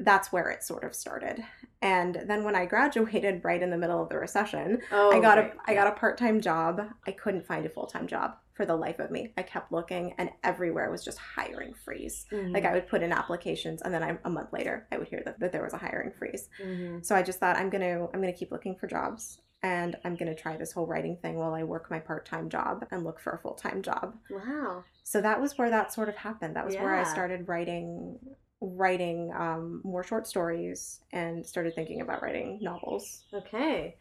That's 0.00 0.32
where 0.32 0.48
it 0.48 0.64
sort 0.64 0.82
of 0.82 0.94
started. 0.94 1.44
And 1.82 2.22
then 2.26 2.42
when 2.42 2.56
I 2.56 2.64
graduated 2.66 3.44
right 3.44 3.62
in 3.62 3.70
the 3.70 3.76
middle 3.78 4.02
of 4.02 4.08
the 4.08 4.18
recession, 4.18 4.80
Oh, 4.90 5.12
I 5.12 5.20
got 5.20 5.38
a 5.38 5.42
right. 5.42 5.54
I 5.66 5.74
got 5.74 5.86
a 5.86 5.92
part-time 5.92 6.40
job. 6.40 6.80
I 7.06 7.12
couldn't 7.12 7.46
find 7.46 7.64
a 7.66 7.70
full-time 7.70 8.06
job 8.08 8.36
for 8.60 8.66
the 8.66 8.76
life 8.76 8.98
of 8.98 9.10
me. 9.10 9.32
I 9.38 9.42
kept 9.42 9.72
looking 9.72 10.12
and 10.18 10.28
everywhere 10.44 10.90
was 10.90 11.02
just 11.02 11.16
hiring 11.16 11.72
freeze. 11.72 12.26
Mhm. 12.30 12.52
Like 12.52 12.66
I 12.66 12.74
would 12.74 12.88
put 12.88 13.02
in 13.02 13.10
applications 13.10 13.80
and 13.80 13.94
then 13.94 14.02
I, 14.02 14.18
a 14.22 14.28
month 14.28 14.52
later 14.52 14.86
I 14.92 14.98
would 14.98 15.08
hear 15.08 15.22
that, 15.24 15.40
that 15.40 15.50
there 15.50 15.62
was 15.62 15.72
a 15.72 15.78
hiring 15.78 16.10
freeze. 16.18 16.50
Mhm. 16.62 17.02
So 17.02 17.16
I 17.16 17.22
just 17.22 17.38
thought 17.40 17.56
I'm 17.56 17.70
gonna 17.70 18.04
I'm 18.12 18.20
gonna 18.20 18.34
keep 18.34 18.50
looking 18.52 18.76
for 18.76 18.86
jobs 18.86 19.40
and 19.62 19.96
I'm 20.04 20.14
gonna 20.14 20.34
try 20.34 20.58
this 20.58 20.72
whole 20.72 20.86
writing 20.86 21.16
thing 21.22 21.36
while 21.38 21.54
I 21.54 21.62
work 21.62 21.90
my 21.90 22.00
part 22.00 22.26
time 22.26 22.50
job 22.50 22.86
and 22.90 23.02
look 23.02 23.18
for 23.18 23.32
a 23.32 23.38
full 23.38 23.54
time 23.54 23.80
job. 23.80 24.14
Wow. 24.30 24.84
So 25.04 25.22
that 25.22 25.40
was 25.40 25.56
where 25.56 25.70
that 25.70 25.90
sort 25.90 26.10
of 26.10 26.16
happened. 26.16 26.54
That 26.56 26.66
was 26.66 26.76
where 26.76 26.94
I 26.96 27.04
started 27.04 27.48
writing 27.48 28.18
writing 28.60 29.32
um, 29.34 29.80
more 29.84 30.02
short 30.02 30.26
stories 30.26 31.00
and 31.12 31.46
started 31.46 31.74
thinking 31.74 32.02
about 32.02 32.20
writing 32.22 32.58
novels. 32.60 33.24
Okay. 33.32 33.96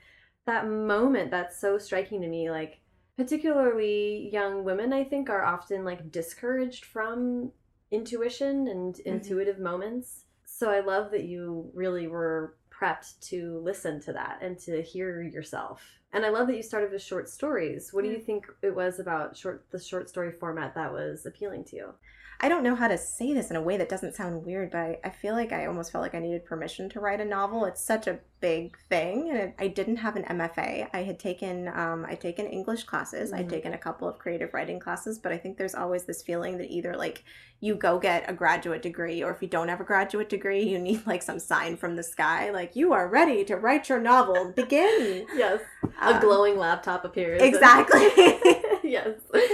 That 0.48 0.68
moment, 0.68 1.32
that's 1.32 1.62
so 1.62 1.78
striking 1.78 2.20
to 2.24 2.28
me. 2.28 2.52
Like, 2.52 2.82
particularly 3.20 4.30
young 4.32 4.64
women, 4.64 4.94
I 4.94 5.04
think, 5.04 5.30
are 5.30 5.44
often 5.44 5.84
like 5.84 6.10
discouraged 6.10 6.86
from 6.86 7.52
intuition 7.92 8.70
and 8.70 8.96
Mm-hmm. 8.96 9.10
intuitive 9.10 9.60
moments. 9.60 10.24
So 10.46 10.72
I 10.72 10.80
love 10.80 11.12
that 11.12 11.26
you 11.26 11.70
really 11.74 12.08
were 12.08 12.56
prepped 12.72 13.20
to 13.32 13.60
listen 13.62 14.00
to 14.04 14.14
that 14.14 14.40
and 14.42 14.58
to 14.60 14.82
hear 14.82 15.22
yourself. 15.22 15.82
And 16.14 16.26
I 16.26 16.30
love 16.30 16.48
that 16.48 16.56
you 16.56 16.64
started 16.64 16.94
with 16.94 17.02
short 17.02 17.28
stories. 17.28 17.90
What 17.92 18.06
do 18.06 18.10
you 18.10 18.20
think 18.20 18.48
it 18.62 18.74
was 18.74 19.00
about 19.00 19.36
short 19.36 19.66
the 19.70 19.80
short 19.80 20.08
story 20.08 20.32
format 20.32 20.74
that 20.76 20.94
was 20.94 21.26
appealing 21.26 21.66
to 21.66 21.76
you? 21.76 21.94
I 22.42 22.48
don't 22.48 22.64
know 22.64 22.76
how 22.76 22.88
to 22.88 22.98
say 22.98 23.34
this 23.34 23.50
in 23.50 23.58
a 23.58 23.62
way 23.62 23.76
that 23.76 23.90
doesn't 23.90 24.16
sound 24.16 24.46
weird, 24.46 24.72
but 24.72 24.78
I, 24.78 25.00
I 25.04 25.10
feel 25.10 25.34
like 25.34 25.52
I 25.52 25.66
almost 25.66 25.92
felt 25.92 26.02
like 26.04 26.16
I 26.16 26.20
needed 26.20 26.46
permission 26.46 26.88
to 26.92 27.02
write 27.02 27.20
a 27.20 27.26
novel. 27.26 27.66
It's 27.66 27.82
such 27.82 28.08
a 28.08 28.20
big 28.40 28.78
thing, 28.88 29.30
and 29.30 29.38
it, 29.38 29.56
I 29.60 29.68
didn't 29.68 29.98
have 29.98 30.16
an 30.16 30.24
MFA. 30.24 30.88
I 30.94 31.04
had 31.04 31.20
taken 31.20 31.68
um, 31.68 32.06
I'd 32.08 32.22
taken 32.22 32.46
English 32.48 32.86
classes. 32.86 33.34
I'd 33.34 33.48
Mhm. 33.48 33.50
taken 33.50 33.74
a 33.74 33.78
couple 33.78 34.08
of 34.08 34.18
creative 34.20 34.54
writing 34.54 34.80
classes, 34.80 35.20
but 35.20 35.34
I 35.34 35.38
think 35.38 35.58
there's 35.58 35.76
always 35.76 36.06
this 36.06 36.22
feeling 36.24 36.58
that 36.60 36.70
either 36.72 36.96
like 36.96 37.26
you 37.60 37.76
go 37.76 38.00
get 38.00 38.24
a 38.30 38.34
graduate 38.34 38.82
degree, 38.82 39.22
or 39.22 39.32
if 39.32 39.42
you 39.42 39.50
don't 39.50 39.68
have 39.68 39.82
a 39.82 39.84
graduate 39.84 40.30
degree, 40.30 40.64
you 40.64 40.80
need 40.80 41.06
like 41.06 41.22
some 41.22 41.40
sign 41.40 41.76
from 41.76 41.98
the 41.98 42.04
sky, 42.04 42.52
like 42.52 42.74
you 42.74 42.94
are 42.94 43.10
ready 43.10 43.44
to 43.44 43.58
write 43.58 43.90
your 43.90 44.00
novel. 44.00 44.54
Begin. 44.56 45.26
Yes. 45.36 45.60
Um, 46.00 46.16
a 46.16 46.20
glowing 46.22 46.58
laptop 46.58 47.04
appears. 47.04 47.42
Exactly. 47.42 48.00
yes. 48.90 49.20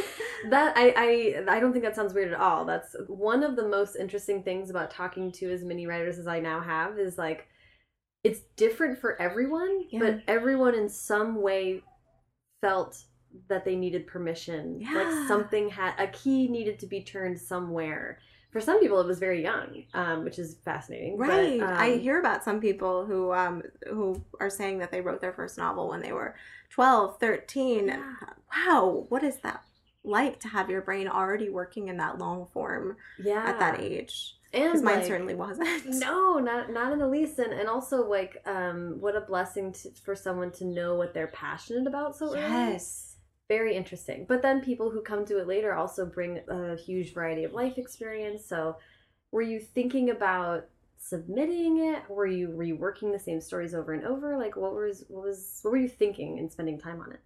That 0.49 0.77
I, 0.77 0.93
I 1.47 1.55
I 1.55 1.59
don't 1.59 1.71
think 1.71 1.83
that 1.85 1.95
sounds 1.95 2.13
weird 2.13 2.31
at 2.31 2.39
all. 2.39 2.65
That's 2.65 2.95
one 3.07 3.41
of 3.41 3.55
the 3.55 3.67
most 3.67 3.95
interesting 3.95 4.43
things 4.43 4.69
about 4.69 4.91
talking 4.91 5.31
to 5.33 5.51
as 5.51 5.63
many 5.63 5.87
writers 5.87 6.19
as 6.19 6.27
I 6.27 6.39
now 6.39 6.59
have 6.59 6.99
is 6.99 7.17
like 7.17 7.47
it's 8.23 8.41
different 8.55 8.99
for 8.99 9.19
everyone, 9.19 9.85
Yeah. 9.89 9.99
but 9.99 10.21
everyone 10.27 10.75
in 10.75 10.87
some 10.89 11.41
way 11.41 11.81
felt 12.61 12.97
that 13.49 13.65
they 13.65 13.75
needed 13.75 14.05
permission. 14.07 14.81
Yeah. 14.81 14.93
Like 14.93 15.27
something 15.27 15.69
had 15.69 15.93
a 15.97 16.07
key 16.07 16.47
needed 16.47 16.77
to 16.79 16.85
be 16.85 17.01
turned 17.01 17.39
somewhere. 17.39 18.19
For 18.51 18.61
some 18.61 18.79
people 18.79 19.01
it 19.01 19.07
was 19.07 19.19
very 19.19 19.41
young, 19.41 19.83
um, 19.95 20.23
which 20.23 20.37
is 20.39 20.57
fascinating. 20.63 21.17
but, 21.17 21.27
Right. 21.27 21.61
I 21.61 21.93
um, 21.93 21.99
hear 21.99 22.19
about 22.19 22.43
some 22.43 22.61
people 22.61 23.05
who 23.05 23.33
um 23.33 23.63
who 23.89 24.23
are 24.39 24.49
saying 24.49 24.77
that 24.79 24.91
they 24.91 25.01
wrote 25.01 25.21
their 25.21 25.33
first 25.33 25.57
novel 25.57 25.89
when 25.89 26.01
they 26.01 26.13
were 26.13 26.35
12, 26.75 27.19
13. 27.19 27.87
Yeah. 27.87 28.13
Wow, 28.53 29.05
what 29.07 29.23
is 29.23 29.37
that 29.37 29.63
like 30.03 30.39
to 30.41 30.49
have 30.49 30.69
your 30.69 30.81
brain 30.81 31.07
already 31.07 31.49
working 31.49 31.87
in 31.87 31.97
that 31.97 32.19
long 32.19 32.47
form 32.53 32.97
yeah. 33.17 33.45
at 33.47 33.59
that 33.59 33.79
age? 33.79 34.35
And 34.53 34.65
Because 34.65 34.81
mine 34.81 34.97
like- 34.97 35.05
certainly 35.05 35.35
wasn't. 35.35 35.85
No, 35.85 36.37
not 36.37 36.71
not 36.71 36.91
in 36.91 36.99
the 36.99 37.07
least, 37.07 37.39
and 37.39 37.53
and 37.53 37.69
also 37.69 38.07
like, 38.07 38.41
um, 38.45 38.97
what 38.99 39.15
a 39.15 39.21
blessing 39.21 39.71
to, 39.71 39.89
for 40.03 40.15
someone 40.15 40.51
to 40.51 40.65
know 40.65 40.95
what 40.95 41.13
they're 41.13 41.27
passionate 41.27 41.87
about 41.87 42.17
so 42.17 42.27
early. 42.27 42.41
Yes. 42.41 43.15
Very 43.47 43.75
interesting. 43.75 44.25
But 44.27 44.41
then 44.41 44.59
people 44.59 44.89
who 44.89 45.01
come 45.01 45.25
to 45.27 45.39
it 45.39 45.47
later 45.47 45.73
also 45.75 46.05
bring 46.05 46.41
a 46.49 46.75
huge 46.75 47.13
variety 47.13 47.45
of 47.45 47.53
life 47.53 47.77
experience. 47.77 48.45
So, 48.45 48.77
were 49.31 49.43
you 49.43 49.59
thinking 49.59 50.09
about 50.09 50.65
submitting 50.97 51.77
it? 51.79 52.09
Were 52.09 52.25
you 52.27 52.49
reworking 52.49 53.11
the 53.11 53.19
same 53.19 53.41
stories 53.41 53.73
over 53.73 53.93
and 53.93 54.05
over? 54.05 54.37
Like, 54.37 54.55
what 54.55 54.73
was 54.73 55.05
what 55.07 55.23
was 55.23 55.59
what 55.61 55.71
were 55.71 55.77
you 55.77 55.89
thinking 55.89 56.39
and 56.39 56.51
spending 56.51 56.79
time 56.79 57.01
on 57.01 57.11
it? 57.13 57.21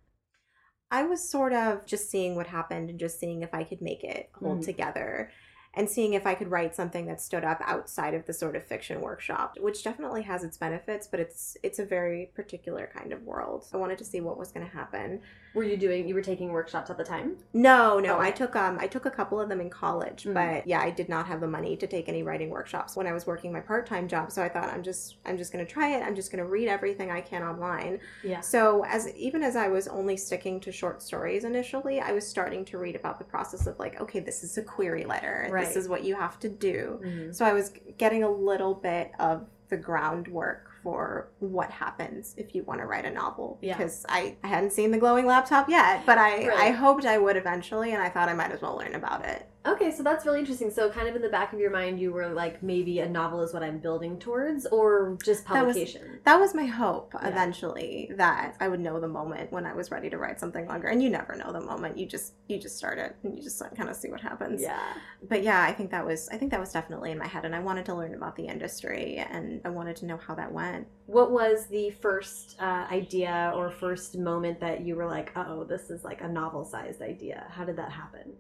I 0.92 1.04
was 1.04 1.28
sort 1.30 1.54
of 1.54 1.86
just 1.86 2.10
seeing 2.10 2.36
what 2.36 2.48
happened 2.48 2.90
and 2.90 3.00
just 3.00 3.20
seeing 3.20 3.42
if 3.44 3.54
I 3.54 3.64
could 3.64 3.82
make 3.82 4.04
it 4.04 4.30
hold 4.34 4.62
Mhm. 4.62 4.64
together 4.64 5.32
and 5.76 5.88
seeing 5.88 6.14
if 6.14 6.26
I 6.26 6.34
could 6.34 6.50
write 6.50 6.74
something 6.76 7.06
that 7.06 7.22
stood 7.22 7.44
up 7.44 7.62
outside 7.64 8.16
of 8.16 8.26
the 8.26 8.34
sort 8.34 8.56
of 8.56 8.64
fiction 8.66 9.02
workshop, 9.02 9.56
which 9.60 9.84
definitely 9.84 10.24
has 10.24 10.44
its 10.44 10.58
benefits, 10.58 11.06
but 11.08 11.20
it's 11.20 11.58
it's 11.62 11.78
a 11.80 11.86
very 11.86 12.32
particular 12.36 12.90
kind 12.92 13.14
of 13.14 13.22
world. 13.24 13.68
I 13.72 13.78
wanted 13.78 14.00
to 14.00 14.06
see 14.06 14.20
what 14.20 14.38
was 14.40 14.52
going 14.52 14.66
to 14.66 14.72
happen. 14.76 15.22
Were 15.56 15.64
you 15.64 15.78
doing? 15.78 16.08
You 16.08 16.14
were 16.14 16.22
taking 16.22 16.52
workshops 16.52 16.90
at 16.90 16.98
the 16.98 17.04
time. 17.04 17.38
No, 17.54 18.00
no, 18.00 18.18
Oh, 18.18 18.20
I 18.20 18.32
took 18.32 18.56
um 18.56 18.78
I 18.80 18.88
took 18.88 19.06
a 19.06 19.12
couple 19.12 19.40
of 19.40 19.50
them 19.50 19.60
in 19.62 19.70
college, 19.70 20.24
Mhm. 20.26 20.34
but 20.34 20.68
yeah, 20.68 20.80
I 20.82 20.90
did 20.92 21.10
not 21.10 21.26
have 21.28 21.42
the 21.42 21.48
money 21.48 21.76
to 21.78 21.88
take 21.88 22.08
any 22.08 22.22
writing 22.24 22.50
workshops 22.50 22.96
when 22.96 23.08
I 23.08 23.14
was 23.14 23.26
working 23.26 23.52
my 23.52 23.60
part-time 23.60 24.08
job, 24.08 24.32
so 24.32 24.44
I 24.44 24.50
thought 24.50 24.70
I'm 24.70 24.84
just 24.84 25.18
I'm 25.26 25.38
just 25.38 25.52
going 25.52 25.66
to 25.66 25.72
try 25.72 25.90
it. 25.96 26.04
I'm 26.04 26.16
just 26.16 26.32
going 26.32 26.44
to 26.44 26.50
read 26.50 26.68
everything 26.68 27.10
I 27.12 27.22
can 27.22 27.42
online. 27.44 28.00
Yeah. 28.24 28.42
So 28.42 28.86
as 28.86 29.14
even 29.16 29.42
as 29.44 29.56
I 29.56 29.68
was 29.70 29.88
only 29.88 30.18
sticking 30.18 30.60
to 30.62 30.72
short 30.72 31.02
stories 31.02 31.44
initially, 31.44 32.00
I 32.00 32.12
was 32.12 32.28
starting 32.28 32.64
to 32.66 32.78
read 32.78 32.96
about 32.96 33.18
the 33.18 33.26
process 33.26 33.66
of 33.68 33.80
like, 33.80 34.00
okay, 34.02 34.20
this 34.20 34.44
is 34.44 34.58
a 34.58 34.62
query 34.64 35.06
letter. 35.06 35.48
Right. 35.52 35.66
This 35.66 35.76
is 35.76 35.90
what 35.90 36.04
you 36.04 36.16
have 36.16 36.40
to 36.42 36.50
do. 36.50 37.00
Mhm. 37.04 37.34
So 37.36 37.46
I 37.46 37.54
was 37.54 37.72
getting 37.98 38.24
a 38.24 38.30
little 38.30 38.76
bit 38.76 39.12
of 39.20 39.48
the 39.70 39.78
groundwork 39.78 40.69
for 40.84 41.30
what 41.40 41.70
happens 41.72 42.34
if 42.38 42.54
you 42.56 42.64
want 42.64 42.80
to 42.80 42.86
write 42.86 43.06
a 43.06 43.12
novel 43.12 43.58
Yeah. 43.62 43.78
because 43.78 44.06
I, 44.10 44.36
I 44.44 44.48
hadn't 44.48 44.72
seen 44.74 44.92
the 44.92 44.98
glowing 44.98 45.26
laptop 45.26 45.70
yet, 45.70 46.06
but 46.06 46.18
I 46.18 46.48
Right. 46.48 46.60
I 46.60 46.72
hoped 46.72 47.06
I 47.06 47.18
would 47.18 47.38
eventually 47.38 47.94
and 47.94 48.02
I 48.02 48.10
thought 48.10 48.30
I 48.30 48.34
might 48.34 48.52
as 48.52 48.62
well 48.62 48.78
learn 48.78 48.96
about 48.96 49.26
it. 49.26 49.48
Okay, 49.66 49.92
so 49.92 50.04
that's 50.04 50.26
really 50.26 50.40
interesting. 50.40 50.72
So, 50.72 50.90
kind 50.90 51.10
of 51.10 51.16
in 51.16 51.22
the 51.22 51.30
back 51.30 51.52
of 51.52 51.60
your 51.60 51.70
mind, 51.70 52.00
you 52.00 52.14
were 52.14 52.30
like, 52.30 52.64
maybe 52.64 53.00
a 53.00 53.10
novel 53.10 53.42
is 53.42 53.54
what 53.54 53.62
I'm 53.62 53.80
building 53.80 54.18
towards, 54.18 54.66
or 54.68 55.18
just 55.24 55.44
publication. 55.44 56.02
That 56.02 56.10
was, 56.10 56.24
that 56.24 56.40
was 56.40 56.56
my 56.56 56.66
hope 56.66 57.14
yeah. 57.14 57.28
eventually 57.28 58.10
that 58.16 58.56
I 58.62 58.70
would 58.70 58.80
know 58.80 59.02
the 59.02 59.10
moment 59.10 59.52
when 59.52 59.66
I 59.66 59.74
was 59.74 59.92
ready 59.92 60.10
to 60.12 60.18
write 60.18 60.40
something 60.40 60.66
longer. 60.66 60.88
And 60.88 61.04
you 61.04 61.10
never 61.10 61.36
know 61.36 61.52
the 61.52 61.60
moment. 61.60 61.98
You 61.98 62.06
just 62.06 62.34
you 62.48 62.58
just 62.58 62.78
start 62.78 63.00
it 63.00 63.18
and 63.24 63.38
you 63.38 63.44
just 63.44 63.62
kind 63.76 63.90
of 63.90 63.96
see 63.98 64.10
what 64.10 64.22
happens. 64.22 64.62
Yeah. 64.62 64.94
But 65.28 65.44
yeah, 65.44 65.62
I 65.62 65.74
think 65.74 65.92
that 65.92 66.06
was 66.06 66.30
I 66.30 66.38
think 66.38 66.52
that 66.52 66.60
was 66.60 66.72
definitely 66.72 67.12
in 67.12 67.18
my 67.18 67.28
head, 67.28 67.44
and 67.44 67.54
I 67.54 67.60
wanted 67.60 67.86
to 67.88 67.96
learn 67.96 68.14
about 68.14 68.38
the 68.38 68.48
industry, 68.48 69.18
and 69.18 69.60
I 69.66 69.70
wanted 69.70 69.98
to 69.98 70.06
know 70.06 70.18
how 70.18 70.36
that 70.36 70.54
went. 70.54 70.88
What 71.08 71.32
was 71.32 71.68
the 71.68 71.90
first 71.90 72.56
uh, 72.62 72.88
idea 72.90 73.52
or 73.56 73.72
first 73.72 74.18
moment 74.18 74.62
that 74.62 74.86
you 74.86 74.96
were 74.96 75.08
like, 75.08 75.32
oh, 75.36 75.66
this 75.66 75.90
is 75.90 76.04
like 76.06 76.22
a 76.22 76.28
novel 76.30 76.64
sized 76.64 77.02
idea? 77.02 77.46
How 77.50 77.66
did 77.66 77.76
that 77.76 77.92
happen? 77.92 78.34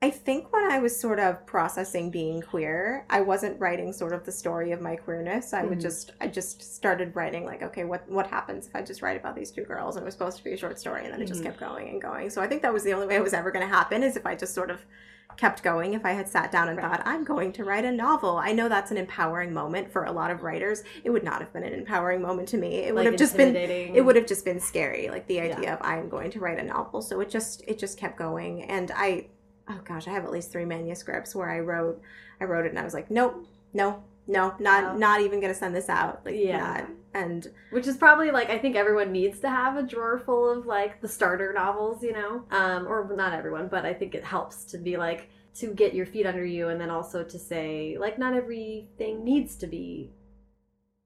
I 0.00 0.10
think 0.10 0.52
when 0.52 0.70
I 0.70 0.78
was 0.78 0.98
sort 0.98 1.18
of 1.18 1.44
processing 1.44 2.08
being 2.10 2.40
queer, 2.40 3.04
I 3.10 3.20
wasn't 3.20 3.58
writing 3.58 3.92
sort 3.92 4.12
of 4.12 4.24
the 4.24 4.30
story 4.30 4.70
of 4.70 4.80
my 4.80 4.94
queerness. 4.94 5.52
I 5.52 5.60
mm-hmm. 5.60 5.70
would 5.70 5.80
just 5.80 6.12
I 6.20 6.28
just 6.28 6.62
started 6.62 7.16
writing 7.16 7.44
like, 7.44 7.62
okay, 7.62 7.82
what 7.82 8.08
what 8.08 8.28
happens 8.28 8.68
if 8.68 8.76
I 8.76 8.82
just 8.82 9.02
write 9.02 9.16
about 9.16 9.34
these 9.34 9.50
two 9.50 9.64
girls 9.64 9.96
and 9.96 10.04
it 10.04 10.06
was 10.06 10.14
supposed 10.14 10.38
to 10.38 10.44
be 10.44 10.52
a 10.52 10.56
short 10.56 10.78
story 10.78 11.04
and 11.04 11.06
then 11.06 11.14
mm-hmm. 11.14 11.22
it 11.22 11.28
just 11.28 11.40
mm-hmm. 11.40 11.48
kept 11.48 11.60
going 11.60 11.88
and 11.88 12.00
going. 12.00 12.30
So 12.30 12.40
I 12.40 12.46
think 12.46 12.62
that 12.62 12.72
was 12.72 12.84
the 12.84 12.92
only 12.92 13.08
way 13.08 13.16
it 13.16 13.24
was 13.24 13.34
ever 13.34 13.50
going 13.50 13.66
to 13.66 13.74
happen 13.74 14.04
is 14.04 14.16
if 14.16 14.24
I 14.24 14.36
just 14.36 14.54
sort 14.54 14.70
of 14.70 14.86
kept 15.36 15.62
going 15.62 15.94
if 15.94 16.04
I 16.04 16.12
had 16.12 16.28
sat 16.28 16.52
down 16.52 16.68
and 16.68 16.78
right. 16.78 16.90
thought, 16.90 17.02
I'm 17.04 17.24
going 17.24 17.52
to 17.52 17.64
write 17.64 17.84
a 17.84 17.92
novel. 17.92 18.38
I 18.38 18.52
know 18.52 18.68
that's 18.68 18.90
an 18.90 18.96
empowering 18.96 19.52
moment 19.52 19.90
for 19.90 20.04
a 20.04 20.12
lot 20.12 20.30
of 20.30 20.42
writers. 20.42 20.84
It 21.02 21.10
would 21.10 21.24
not 21.24 21.40
have 21.40 21.52
been 21.52 21.64
an 21.64 21.72
empowering 21.72 22.22
moment 22.22 22.48
to 22.48 22.56
me. 22.56 22.76
It 22.76 22.94
would 22.94 23.06
have 23.06 23.16
just 23.16 23.36
been 23.36 23.56
it 23.56 24.04
would 24.04 24.14
have 24.14 24.26
just 24.26 24.44
been 24.44 24.60
scary, 24.60 25.08
like 25.08 25.26
the 25.26 25.40
idea 25.40 25.62
yeah. 25.62 25.74
of 25.74 25.80
I'm 25.82 26.08
going 26.08 26.30
to 26.32 26.40
write 26.40 26.58
a 26.58 26.62
novel. 26.62 27.02
So 27.02 27.20
it 27.20 27.30
just 27.30 27.64
it 27.66 27.78
just 27.78 27.98
kept 27.98 28.16
going. 28.16 28.62
And 28.64 28.92
I 28.94 29.26
oh 29.68 29.80
gosh, 29.84 30.08
I 30.08 30.10
have 30.10 30.24
at 30.24 30.30
least 30.30 30.52
three 30.52 30.64
manuscripts 30.64 31.34
where 31.34 31.50
I 31.50 31.60
wrote 31.60 32.00
I 32.40 32.44
wrote 32.44 32.66
it 32.66 32.70
and 32.70 32.78
I 32.78 32.84
was 32.84 32.94
like, 32.94 33.10
nope, 33.10 33.46
no, 33.72 34.02
no, 34.26 34.54
not 34.58 34.84
wow. 34.84 34.96
not 34.96 35.20
even 35.20 35.40
gonna 35.40 35.54
send 35.54 35.74
this 35.74 35.88
out. 35.88 36.22
Like 36.24 36.36
yeah. 36.36 36.58
Not. 36.58 36.90
And 37.14 37.48
which 37.70 37.86
is 37.86 37.96
probably 37.96 38.30
like 38.30 38.50
I 38.50 38.58
think 38.58 38.76
everyone 38.76 39.12
needs 39.12 39.40
to 39.40 39.48
have 39.48 39.76
a 39.76 39.82
drawer 39.82 40.18
full 40.18 40.50
of 40.50 40.66
like 40.66 41.00
the 41.00 41.08
starter 41.08 41.52
novels, 41.52 42.02
you 42.02 42.12
know? 42.12 42.44
Um, 42.50 42.86
or 42.86 43.10
not 43.16 43.32
everyone, 43.32 43.68
but 43.68 43.84
I 43.84 43.94
think 43.94 44.14
it 44.14 44.24
helps 44.24 44.64
to 44.66 44.78
be 44.78 44.96
like 44.96 45.30
to 45.56 45.74
get 45.74 45.94
your 45.94 46.06
feet 46.06 46.26
under 46.26 46.44
you 46.44 46.68
and 46.68 46.80
then 46.80 46.90
also 46.90 47.24
to 47.24 47.38
say 47.38 47.96
like 47.98 48.18
not 48.18 48.34
everything 48.34 49.24
needs 49.24 49.56
to 49.56 49.66
be 49.66 50.10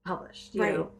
published. 0.05 0.55
right. 0.55 0.75
Know? 0.75 0.91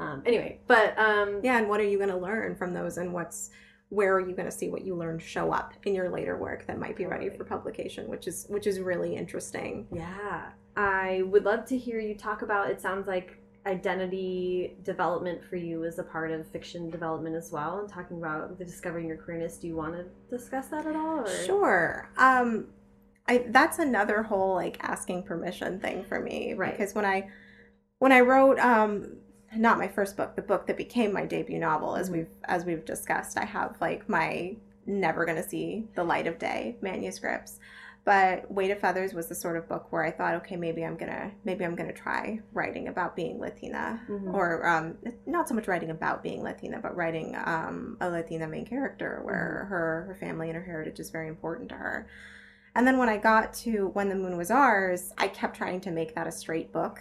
Um, 0.00 0.22
anyway, 0.24 0.58
but 0.66 0.98
um, 0.98 1.40
yeah, 1.42 1.58
and 1.58 1.68
what 1.68 1.78
are 1.78 1.84
you 1.84 1.98
going 1.98 2.10
to 2.10 2.16
learn 2.16 2.56
from 2.56 2.72
those, 2.72 2.96
and 2.96 3.12
what's 3.12 3.50
where 3.90 4.14
are 4.14 4.20
you 4.20 4.34
going 4.34 4.48
to 4.48 4.56
see 4.56 4.70
what 4.70 4.84
you 4.84 4.94
learned 4.94 5.20
show 5.20 5.52
up 5.52 5.74
in 5.84 5.94
your 5.94 6.08
later 6.08 6.38
work 6.38 6.66
that 6.66 6.78
might 6.78 6.96
be 6.96 7.06
ready 7.06 7.28
for 7.28 7.44
publication 7.44 8.08
which 8.08 8.26
is 8.26 8.46
which 8.48 8.66
is 8.66 8.80
really 8.80 9.14
interesting. 9.14 9.86
Yeah. 9.92 10.50
I 10.76 11.22
would 11.26 11.44
love 11.44 11.66
to 11.66 11.76
hear 11.76 12.00
you 12.00 12.14
talk 12.14 12.42
about 12.42 12.70
it 12.70 12.80
sounds 12.80 13.06
like 13.06 13.36
identity 13.66 14.76
development 14.84 15.44
for 15.44 15.56
you 15.56 15.82
is 15.82 15.98
a 15.98 16.04
part 16.04 16.30
of 16.30 16.46
fiction 16.46 16.88
development 16.88 17.36
as 17.36 17.50
well 17.52 17.80
and 17.80 17.88
talking 17.88 18.16
about 18.16 18.56
the 18.58 18.64
discovering 18.64 19.06
your 19.06 19.18
queerness. 19.18 19.58
Do 19.58 19.66
you 19.66 19.76
want 19.76 19.94
to 19.94 20.06
discuss 20.34 20.68
that 20.68 20.86
at 20.86 20.96
all 20.96 21.20
or? 21.20 21.44
sure. 21.44 22.08
Um 22.16 22.68
I, 23.28 23.44
that's 23.48 23.78
another 23.78 24.22
whole 24.22 24.54
like 24.54 24.78
asking 24.80 25.24
permission 25.24 25.80
thing 25.80 26.04
for 26.04 26.20
me. 26.20 26.54
Right. 26.54 26.72
Because 26.72 26.94
when 26.94 27.04
i 27.04 27.28
when 27.98 28.12
i 28.12 28.20
wrote 28.20 28.58
um 28.60 29.16
not 29.56 29.78
my 29.78 29.88
first 29.88 30.16
book, 30.16 30.36
the 30.36 30.42
book 30.42 30.66
that 30.66 30.76
became 30.76 31.12
my 31.12 31.26
debut 31.26 31.58
novel, 31.58 31.96
as 31.96 32.06
mm-hmm. 32.06 32.18
we've 32.18 32.28
as 32.44 32.64
we've 32.64 32.84
discussed. 32.84 33.38
I 33.38 33.44
have 33.44 33.76
like 33.80 34.08
my 34.08 34.56
never 34.86 35.24
gonna 35.24 35.46
see 35.46 35.86
the 35.94 36.04
light 36.04 36.26
of 36.26 36.38
day 36.38 36.76
manuscripts. 36.80 37.58
But 38.02 38.50
Weight 38.50 38.70
of 38.70 38.80
Feathers 38.80 39.12
was 39.12 39.28
the 39.28 39.34
sort 39.34 39.58
of 39.58 39.68
book 39.68 39.92
where 39.92 40.02
I 40.02 40.10
thought, 40.10 40.34
okay, 40.36 40.56
maybe 40.56 40.84
I'm 40.84 40.96
gonna 40.96 41.32
maybe 41.44 41.64
I'm 41.64 41.74
gonna 41.74 41.92
try 41.92 42.40
writing 42.52 42.88
about 42.88 43.14
being 43.14 43.38
Latina, 43.38 44.00
mm-hmm. 44.08 44.34
or 44.34 44.66
um, 44.66 44.96
not 45.26 45.48
so 45.48 45.54
much 45.54 45.68
writing 45.68 45.90
about 45.90 46.22
being 46.22 46.42
Latina, 46.42 46.78
but 46.80 46.96
writing 46.96 47.36
um, 47.44 47.98
a 48.00 48.08
Latina 48.08 48.48
main 48.48 48.64
character 48.64 49.20
where 49.22 49.62
mm-hmm. 49.62 49.74
her 49.74 50.04
her 50.08 50.16
family 50.18 50.48
and 50.48 50.56
her 50.56 50.64
heritage 50.64 50.98
is 50.98 51.10
very 51.10 51.28
important 51.28 51.68
to 51.70 51.74
her. 51.74 52.08
And 52.74 52.86
then 52.86 52.98
when 52.98 53.08
I 53.08 53.16
got 53.16 53.52
to 53.54 53.88
When 53.88 54.08
the 54.08 54.14
Moon 54.14 54.36
Was 54.36 54.50
Ours, 54.50 55.12
I 55.18 55.28
kept 55.28 55.56
trying 55.56 55.80
to 55.82 55.90
make 55.90 56.14
that 56.14 56.26
a 56.26 56.32
straight 56.32 56.72
book 56.72 57.00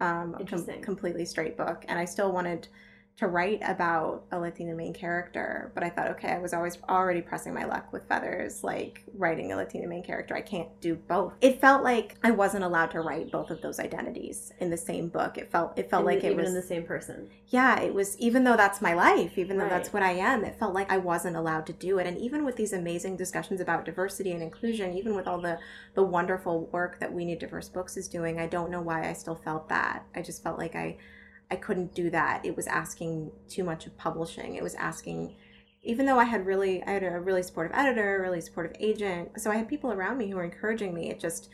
um, 0.00 0.36
a 0.38 0.44
com- 0.44 0.82
completely 0.82 1.24
straight 1.24 1.56
book, 1.56 1.84
and 1.88 1.98
I 1.98 2.04
still 2.04 2.32
wanted 2.32 2.68
to 3.16 3.28
write 3.28 3.60
about 3.64 4.24
a 4.30 4.38
Latina 4.38 4.74
main 4.74 4.92
character, 4.92 5.72
but 5.74 5.82
I 5.82 5.88
thought, 5.88 6.08
okay, 6.08 6.32
I 6.32 6.38
was 6.38 6.52
always 6.52 6.76
already 6.86 7.22
pressing 7.22 7.54
my 7.54 7.64
luck 7.64 7.90
with 7.90 8.06
feathers, 8.06 8.62
like 8.62 9.04
writing 9.14 9.52
a 9.52 9.56
Latina 9.56 9.86
main 9.86 10.02
character. 10.02 10.36
I 10.36 10.42
can't 10.42 10.68
do 10.82 10.96
both. 10.96 11.32
It 11.40 11.58
felt 11.58 11.82
like 11.82 12.16
I 12.22 12.30
wasn't 12.30 12.64
allowed 12.64 12.90
to 12.90 13.00
write 13.00 13.32
both 13.32 13.50
of 13.50 13.62
those 13.62 13.80
identities 13.80 14.52
in 14.58 14.68
the 14.68 14.76
same 14.76 15.08
book. 15.08 15.38
It 15.38 15.50
felt 15.50 15.78
it 15.78 15.88
felt 15.88 16.04
like 16.04 16.24
it 16.24 16.36
was 16.36 16.50
in 16.50 16.54
the 16.54 16.60
same 16.60 16.84
person. 16.84 17.30
Yeah, 17.48 17.80
it 17.80 17.94
was 17.94 18.18
even 18.18 18.44
though 18.44 18.56
that's 18.56 18.82
my 18.82 18.92
life, 18.92 19.38
even 19.38 19.56
though 19.56 19.64
right. 19.64 19.70
that's 19.70 19.94
what 19.94 20.02
I 20.02 20.12
am, 20.12 20.44
it 20.44 20.58
felt 20.58 20.74
like 20.74 20.92
I 20.92 20.98
wasn't 20.98 21.36
allowed 21.36 21.64
to 21.66 21.72
do 21.72 21.98
it. 21.98 22.06
And 22.06 22.18
even 22.18 22.44
with 22.44 22.56
these 22.56 22.74
amazing 22.74 23.16
discussions 23.16 23.62
about 23.62 23.86
diversity 23.86 24.32
and 24.32 24.42
inclusion, 24.42 24.92
even 24.92 25.16
with 25.16 25.26
all 25.26 25.40
the 25.40 25.58
the 25.94 26.02
wonderful 26.02 26.66
work 26.66 27.00
that 27.00 27.14
We 27.14 27.24
Need 27.24 27.38
Diverse 27.38 27.70
Books 27.70 27.96
is 27.96 28.08
doing, 28.08 28.38
I 28.38 28.46
don't 28.46 28.70
know 28.70 28.82
why 28.82 29.08
I 29.08 29.14
still 29.14 29.36
felt 29.36 29.70
that. 29.70 30.04
I 30.14 30.20
just 30.20 30.42
felt 30.42 30.58
like 30.58 30.74
I 30.74 30.98
I 31.50 31.56
couldn't 31.56 31.94
do 31.94 32.10
that. 32.10 32.44
It 32.44 32.56
was 32.56 32.66
asking 32.66 33.30
too 33.48 33.64
much 33.64 33.86
of 33.86 33.96
publishing. 33.96 34.56
It 34.56 34.62
was 34.62 34.74
asking, 34.74 35.36
even 35.82 36.06
though 36.06 36.18
I 36.18 36.24
had 36.24 36.44
really, 36.44 36.82
I 36.84 36.90
had 36.90 37.04
a 37.04 37.20
really 37.20 37.42
supportive 37.42 37.76
editor, 37.76 38.16
a 38.16 38.20
really 38.20 38.40
supportive 38.40 38.76
agent. 38.80 39.40
So 39.40 39.50
I 39.50 39.56
had 39.56 39.68
people 39.68 39.92
around 39.92 40.18
me 40.18 40.28
who 40.28 40.36
were 40.36 40.44
encouraging 40.44 40.94
me. 40.94 41.10
It 41.10 41.20
just, 41.20 41.48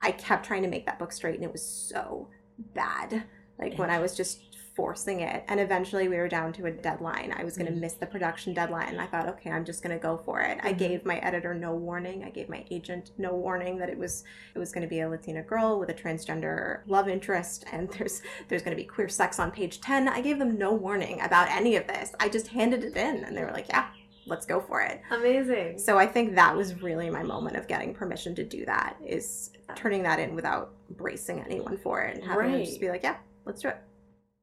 I 0.00 0.12
kept 0.12 0.46
trying 0.46 0.62
to 0.62 0.68
make 0.68 0.86
that 0.86 0.98
book 0.98 1.12
straight 1.12 1.34
and 1.34 1.44
it 1.44 1.52
was 1.52 1.64
so 1.64 2.28
bad. 2.74 3.24
Like 3.58 3.78
when 3.78 3.90
I 3.90 3.98
was 3.98 4.16
just 4.16 4.45
forcing 4.76 5.20
it. 5.20 5.42
And 5.48 5.58
eventually 5.58 6.06
we 6.06 6.18
were 6.18 6.28
down 6.28 6.52
to 6.52 6.66
a 6.66 6.70
deadline. 6.70 7.34
I 7.36 7.42
was 7.42 7.56
going 7.56 7.66
to 7.66 7.72
mm-hmm. 7.72 7.80
miss 7.80 7.94
the 7.94 8.06
production 8.06 8.52
deadline. 8.52 8.90
And 8.90 9.00
I 9.00 9.06
thought, 9.06 9.28
okay, 9.30 9.50
I'm 9.50 9.64
just 9.64 9.82
going 9.82 9.96
to 9.96 10.00
go 10.00 10.20
for 10.24 10.42
it. 10.42 10.58
Mm-hmm. 10.58 10.66
I 10.66 10.72
gave 10.72 11.06
my 11.06 11.16
editor 11.18 11.54
no 11.54 11.74
warning. 11.74 12.22
I 12.22 12.30
gave 12.30 12.48
my 12.50 12.64
agent 12.70 13.12
no 13.16 13.34
warning 13.34 13.78
that 13.78 13.88
it 13.88 13.98
was 13.98 14.24
it 14.54 14.58
was 14.58 14.72
going 14.72 14.82
to 14.82 14.88
be 14.88 15.00
a 15.00 15.08
Latina 15.08 15.42
girl 15.42 15.80
with 15.80 15.88
a 15.88 15.94
transgender 15.94 16.80
love 16.86 17.08
interest 17.08 17.64
and 17.72 17.88
there's 17.98 18.22
there's 18.48 18.62
going 18.62 18.76
to 18.76 18.80
be 18.80 18.86
queer 18.86 19.08
sex 19.08 19.40
on 19.40 19.50
page 19.50 19.80
10. 19.80 20.08
I 20.08 20.20
gave 20.20 20.38
them 20.38 20.58
no 20.58 20.74
warning 20.74 21.20
about 21.22 21.48
any 21.50 21.76
of 21.76 21.86
this. 21.86 22.12
I 22.20 22.28
just 22.28 22.48
handed 22.48 22.84
it 22.84 22.96
in 22.96 23.24
and 23.24 23.36
they 23.36 23.42
were 23.42 23.52
like, 23.52 23.68
"Yeah, 23.68 23.88
let's 24.26 24.44
go 24.44 24.60
for 24.60 24.82
it. 24.82 25.00
Amazing. 25.10 25.78
So 25.78 25.98
I 25.98 26.06
think 26.06 26.34
that 26.34 26.54
was 26.54 26.82
really 26.82 27.08
my 27.10 27.22
moment 27.22 27.56
of 27.56 27.68
getting 27.68 27.94
permission 27.94 28.34
to 28.34 28.44
do 28.44 28.66
that 28.66 28.96
is 29.04 29.52
turning 29.74 30.02
that 30.02 30.18
in 30.18 30.34
without 30.34 30.72
bracing 30.90 31.40
anyone 31.40 31.78
for 31.78 32.02
it 32.02 32.16
and 32.16 32.24
having 32.24 32.38
right. 32.38 32.52
them 32.52 32.64
just 32.64 32.80
be 32.80 32.88
like, 32.88 33.02
yeah, 33.02 33.16
let's 33.44 33.62
do 33.62 33.68
it. 33.68 33.78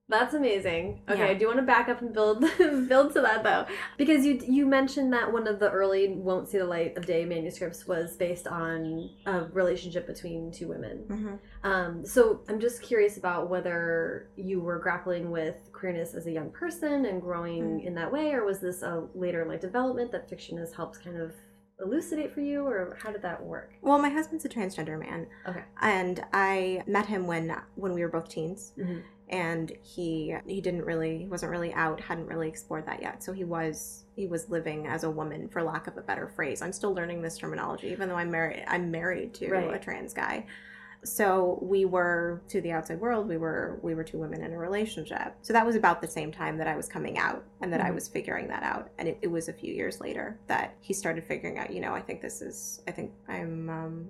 That's 0.10 0.34
amazing. 0.34 1.02
Okay, 1.10 1.20
yeah. 1.20 1.32
I 1.32 1.34
do 1.34 1.48
want 1.48 1.60
to 1.60 1.64
back 1.64 1.88
up 1.88 2.02
and 2.02 2.14
build 2.14 2.42
build 2.58 3.14
to 3.14 3.22
that 3.22 3.44
though, 3.44 3.66
because 3.98 4.26
you 4.26 4.42
you 4.46 4.66
mentioned 4.66 5.14
that 5.14 5.32
one 5.32 5.48
of 5.48 5.60
the 5.60 5.72
early 5.72 6.10
"Won't 6.10 6.50
See 6.50 6.58
the 6.58 6.66
Light 6.66 6.98
of 6.98 7.06
Day" 7.06 7.24
manuscripts 7.24 7.88
was 7.88 8.18
based 8.18 8.46
on 8.46 9.10
a 9.26 9.46
relationship 9.46 10.06
between 10.06 10.52
two 10.52 10.68
women. 10.68 11.06
Mm-hmm. 11.08 11.70
Um, 11.70 12.06
so 12.06 12.42
I'm 12.50 12.60
just 12.60 12.82
curious 12.82 13.18
about 13.18 13.50
whether 13.50 14.30
you 14.36 14.60
were 14.60 14.80
grappling 14.80 15.32
with 15.32 15.56
queerness 15.72 16.14
as 16.16 16.28
a 16.28 16.32
young 16.32 16.52
person 16.52 17.06
and 17.06 17.22
growing 17.22 17.64
mm-hmm. 17.64 17.88
in 17.88 17.96
that 17.96 18.12
way, 18.12 18.34
or 18.34 18.44
was 18.46 18.60
this 18.60 18.82
a 18.82 19.08
later 19.16 19.46
like 19.46 19.62
development 19.62 20.12
that 20.12 20.30
fiction 20.30 20.58
has 20.58 20.74
helped 20.74 21.02
kind 21.02 21.18
of 21.18 21.34
elucidate 21.82 22.32
for 22.34 22.42
you 22.42 22.66
or 22.66 22.98
how 23.02 23.12
did 23.12 23.22
that 23.24 23.44
work 23.44 23.74
well 23.82 23.98
my 23.98 24.08
husband's 24.08 24.46
a 24.46 24.48
transgender 24.48 24.98
man 24.98 25.26
okay 25.46 25.64
and 25.82 26.24
i 26.32 26.82
met 26.86 27.08
him 27.08 27.26
when 27.26 27.54
when 27.76 27.94
we 27.94 28.02
were 28.02 28.08
both 28.10 28.30
teens 28.30 28.74
mm-hmm 28.78 29.00
and 29.34 29.72
he 29.82 30.36
he 30.46 30.62
didn't 30.62 30.86
really 30.86 31.28
wasn't 31.28 31.52
really 31.52 31.74
out 31.74 32.00
hadn't 32.00 32.28
really 32.28 32.48
explored 32.48 32.86
that 32.86 33.02
yet 33.02 33.24
so 33.24 33.34
he 33.34 33.44
was 33.44 34.06
he 34.16 34.28
was 34.28 34.48
living 34.50 34.86
as 34.86 35.04
a 35.04 35.10
woman 35.10 35.50
for 35.50 35.64
lack 35.64 35.88
of 35.88 35.98
a 35.98 36.02
better 36.02 36.28
phrase 36.28 36.62
i'm 36.62 36.72
still 36.72 36.94
learning 36.94 37.20
this 37.22 37.38
terminology 37.38 37.88
even 37.88 38.08
though 38.08 38.16
i'm 38.16 38.30
married 38.30 38.64
i'm 38.68 38.92
married 38.92 39.34
to 39.34 39.50
right. 39.50 39.74
a 39.74 39.80
trans 39.80 40.14
guy 40.14 40.46
so 41.04 41.58
we 41.64 41.84
were 41.84 42.44
to 42.48 42.62
the 42.62 42.72
outside 42.72 43.02
world 43.02 43.28
we 43.28 43.38
were 43.38 43.80
we 43.82 43.96
were 43.96 44.04
two 44.04 44.20
women 44.20 44.44
in 44.44 44.54
a 44.54 44.58
relationship 44.58 45.36
so 45.42 45.52
that 45.52 45.66
was 45.66 45.76
about 45.76 46.00
the 46.00 46.08
same 46.08 46.32
time 46.32 46.56
that 46.56 46.68
i 46.68 46.76
was 46.76 46.88
coming 46.88 47.18
out 47.18 47.44
and 47.62 47.74
that 47.74 47.80
mm-hmm. 47.80 47.90
i 47.90 47.92
was 47.92 48.08
figuring 48.08 48.48
that 48.48 48.62
out 48.62 48.90
and 49.00 49.08
it, 49.08 49.18
it, 49.24 49.28
was 49.28 49.50
a 49.50 49.54
few 49.54 49.74
years 49.74 50.00
later 50.00 50.40
that 50.48 50.76
he 50.80 50.94
started 50.94 51.26
figuring 51.26 51.58
out 51.58 51.74
you 51.74 51.82
know 51.82 51.94
i 51.94 52.00
think 52.00 52.22
this 52.22 52.42
is 52.42 52.82
i 52.88 52.92
think 52.92 53.12
i'm 53.28 53.68
um, 53.70 54.10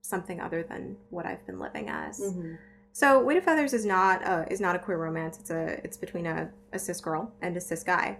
something 0.00 0.40
other 0.40 0.62
than 0.62 0.96
what 1.10 1.26
i've 1.26 1.44
been 1.44 1.58
living 1.58 1.88
as 1.88 2.20
mm-hmm. 2.20 2.54
So 2.92 3.22
Weight 3.22 3.38
of 3.38 3.44
Feathers 3.44 3.72
is 3.72 3.84
not 3.86 4.22
a, 4.22 4.46
is 4.50 4.60
not 4.60 4.76
a 4.76 4.78
queer 4.78 4.98
romance. 4.98 5.38
It's 5.38 5.50
a 5.50 5.80
it's 5.84 5.96
between 5.96 6.26
a, 6.26 6.50
a 6.72 6.78
cis 6.78 7.00
girl 7.00 7.32
and 7.40 7.56
a 7.56 7.60
cis 7.60 7.82
guy. 7.82 8.18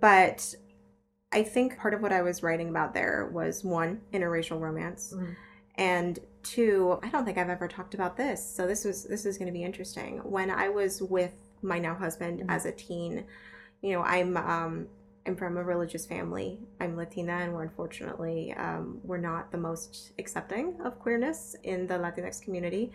But 0.00 0.54
I 1.32 1.42
think 1.42 1.78
part 1.78 1.94
of 1.94 2.00
what 2.00 2.12
I 2.12 2.22
was 2.22 2.42
writing 2.42 2.68
about 2.68 2.94
there 2.94 3.28
was 3.32 3.64
one, 3.64 4.00
interracial 4.12 4.60
romance. 4.60 5.12
Mm-hmm. 5.14 5.32
And 5.76 6.18
two, 6.44 7.00
I 7.02 7.08
don't 7.08 7.24
think 7.24 7.36
I've 7.36 7.48
ever 7.48 7.66
talked 7.66 7.94
about 7.94 8.16
this. 8.16 8.44
So 8.48 8.66
this 8.66 8.84
was 8.84 9.04
this 9.04 9.26
is 9.26 9.38
gonna 9.38 9.52
be 9.52 9.64
interesting. 9.64 10.18
When 10.18 10.50
I 10.50 10.68
was 10.68 11.02
with 11.02 11.32
my 11.62 11.78
now 11.78 11.94
husband 11.94 12.40
mm-hmm. 12.40 12.50
as 12.50 12.66
a 12.66 12.72
teen, 12.72 13.24
you 13.82 13.92
know, 13.92 14.02
I'm 14.02 14.36
um 14.36 14.86
I'm 15.26 15.36
from 15.36 15.56
a 15.56 15.64
religious 15.64 16.06
family. 16.06 16.60
I'm 16.80 16.96
Latina, 16.96 17.32
and 17.32 17.54
we're 17.54 17.62
unfortunately 17.62 18.52
um, 18.54 19.00
we're 19.02 19.16
not 19.16 19.50
the 19.50 19.58
most 19.58 20.12
accepting 20.18 20.76
of 20.84 20.98
queerness 20.98 21.56
in 21.62 21.86
the 21.86 21.94
Latinx 21.94 22.42
community. 22.42 22.92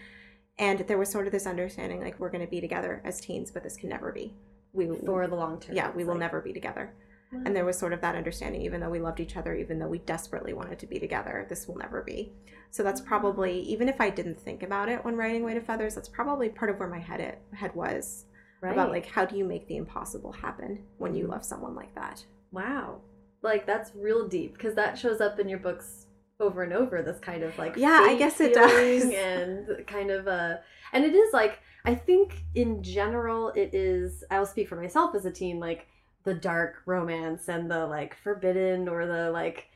And 0.60 0.80
there 0.80 0.98
was 0.98 1.10
sort 1.10 1.26
of 1.26 1.32
this 1.32 1.48
understanding, 1.48 2.02
like 2.02 2.20
we're 2.20 2.30
going 2.30 2.46
to 2.46 2.52
be 2.52 2.62
together 2.62 3.02
as 3.06 3.20
teens, 3.20 3.50
but 3.50 3.64
this 3.64 3.78
can 3.78 3.90
never 3.90 4.12
be. 4.12 4.34
We 4.74 4.88
for 5.06 5.26
the 5.26 5.36
long 5.36 5.60
term. 5.60 5.76
Yeah, 5.76 5.92
we 5.92 6.04
will 6.04 6.14
like... 6.14 6.20
never 6.20 6.42
be 6.42 6.54
together. 6.54 6.94
Wow. 7.32 7.44
And 7.46 7.56
there 7.56 7.66
was 7.66 7.78
sort 7.78 7.94
of 7.94 8.02
that 8.02 8.16
understanding, 8.16 8.62
even 8.62 8.82
though 8.82 8.90
we 8.90 9.00
loved 9.00 9.20
each 9.20 9.38
other, 9.38 9.56
even 9.56 9.80
though 9.80 9.88
we 9.88 10.00
desperately 10.00 10.54
wanted 10.54 10.80
to 10.80 10.88
be 10.88 11.00
together, 11.00 11.46
this 11.48 11.68
will 11.68 11.78
never 11.78 12.02
be. 12.02 12.32
So 12.72 12.84
that's 12.84 13.02
probably, 13.02 13.62
even 13.62 13.88
if 13.88 14.02
I 14.02 14.10
didn't 14.10 14.40
think 14.40 14.64
about 14.64 14.90
it 14.90 15.04
when 15.06 15.16
writing 15.16 15.44
Weight 15.44 15.58
of 15.58 15.66
Feathers, 15.66 15.96
that's 15.96 16.10
probably 16.10 16.50
part 16.50 16.70
of 16.70 16.80
where 16.80 16.90
my 16.90 17.00
head 17.00 17.20
it, 17.20 17.40
head 17.54 17.74
was 17.76 18.26
right. 18.62 18.74
about 18.74 18.92
like 18.92 19.06
how 19.06 19.26
do 19.26 19.38
you 19.38 19.46
make 19.46 19.68
the 19.68 19.78
impossible 19.78 20.32
happen 20.32 20.84
when 20.98 21.14
you 21.14 21.24
mm-hmm. 21.24 21.34
love 21.34 21.46
someone 21.46 21.76
like 21.76 21.94
that. 21.96 22.24
Wow, 22.52 23.02
like 23.42 23.66
that's 23.66 23.92
real 23.96 24.28
deep 24.28 24.54
because 24.54 24.76
that 24.76 24.98
shows 24.98 25.22
up 25.22 25.40
in 25.40 25.48
your 25.48 25.60
books 25.60 26.08
over 26.40 26.64
and 26.64 26.74
over. 26.74 27.02
This 27.02 27.20
kind 27.20 27.44
of 27.44 27.58
like 27.58 27.76
yeah, 27.76 28.02
I 28.04 28.16
guess 28.16 28.40
it 28.40 28.54
does, 28.54 29.04
and 29.14 29.86
kind 29.88 30.12
of 30.12 30.28
a 30.28 30.62
and 30.94 31.04
it 31.04 31.16
is 31.16 31.34
like 31.34 31.60
I 31.86 31.96
think 31.96 32.44
in 32.56 32.84
general 32.84 33.50
it 33.50 33.74
is. 33.74 34.24
I'll 34.32 34.46
speak 34.46 34.68
for 34.68 34.76
myself 34.76 35.16
as 35.16 35.26
a 35.26 35.32
teen, 35.32 35.60
like 35.60 35.88
the 36.24 36.34
dark 36.34 36.82
romance 36.86 37.48
and 37.48 37.70
the 37.70 37.86
like 37.88 38.16
forbidden 38.16 38.88
or 38.88 39.06
the 39.06 39.32
like 39.32 39.68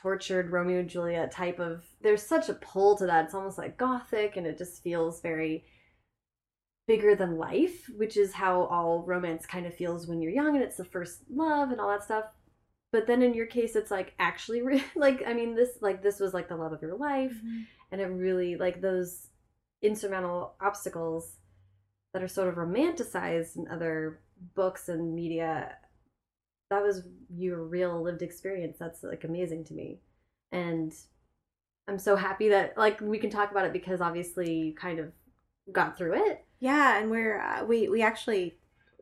tortured 0.00 0.50
Romeo 0.50 0.80
and 0.80 0.88
Juliet 0.88 1.32
type 1.32 1.58
of 1.58 1.82
there's 2.02 2.22
such 2.22 2.48
a 2.48 2.54
pull 2.54 2.96
to 2.98 3.06
that. 3.06 3.26
It's 3.26 3.34
almost 3.34 3.58
like 3.58 3.76
gothic 3.78 4.36
and 4.36 4.46
it 4.46 4.58
just 4.58 4.82
feels 4.82 5.20
very 5.20 5.64
bigger 6.86 7.14
than 7.14 7.38
life, 7.38 7.88
which 7.96 8.16
is 8.16 8.34
how 8.34 8.64
all 8.64 9.02
romance 9.06 9.46
kind 9.46 9.66
of 9.66 9.74
feels 9.74 10.06
when 10.06 10.20
you're 10.20 10.32
young 10.32 10.54
and 10.54 10.62
it's 10.62 10.76
the 10.76 10.84
first 10.84 11.22
love 11.30 11.70
and 11.70 11.80
all 11.80 11.88
that 11.88 12.04
stuff. 12.04 12.26
But 12.94 13.08
then 13.08 13.22
in 13.22 13.34
your 13.34 13.46
case 13.46 13.74
it's 13.74 13.90
like 13.90 14.14
actually 14.20 14.62
re- 14.62 14.84
like 14.94 15.24
I 15.26 15.34
mean 15.34 15.56
this 15.56 15.70
like 15.80 16.00
this 16.00 16.20
was 16.20 16.32
like 16.32 16.48
the 16.48 16.54
love 16.54 16.72
of 16.72 16.80
your 16.80 16.96
life 16.96 17.32
mm-hmm. 17.32 17.62
and 17.90 18.00
it 18.00 18.06
really 18.06 18.54
like 18.56 18.80
those 18.80 19.30
insurmountable 19.82 20.54
obstacles 20.60 21.38
that 22.12 22.22
are 22.22 22.28
sort 22.28 22.46
of 22.46 22.54
romanticized 22.54 23.56
in 23.56 23.66
other 23.66 24.20
books 24.54 24.88
and 24.88 25.12
media 25.12 25.72
that 26.70 26.84
was 26.84 27.02
your 27.36 27.64
real 27.64 28.00
lived 28.00 28.22
experience. 28.22 28.76
That's 28.78 29.02
like 29.02 29.24
amazing 29.24 29.64
to 29.64 29.74
me. 29.74 29.98
And 30.52 30.94
i'm 31.88 31.98
so 31.98 32.14
happy 32.14 32.48
that 32.48 32.78
like 32.78 33.00
we 33.00 33.18
can 33.18 33.28
talk 33.28 33.50
about 33.50 33.66
it 33.66 33.72
because 33.72 34.00
obviously 34.00 34.50
you 34.54 34.72
kind 34.72 35.00
of 35.00 35.10
got 35.72 35.98
through 35.98 36.14
it. 36.14 36.44
Yeah 36.60 37.00
and 37.00 37.10
we're 37.10 37.40
uh, 37.40 37.64
we 37.64 37.88
we 37.88 38.02
actually 38.02 38.54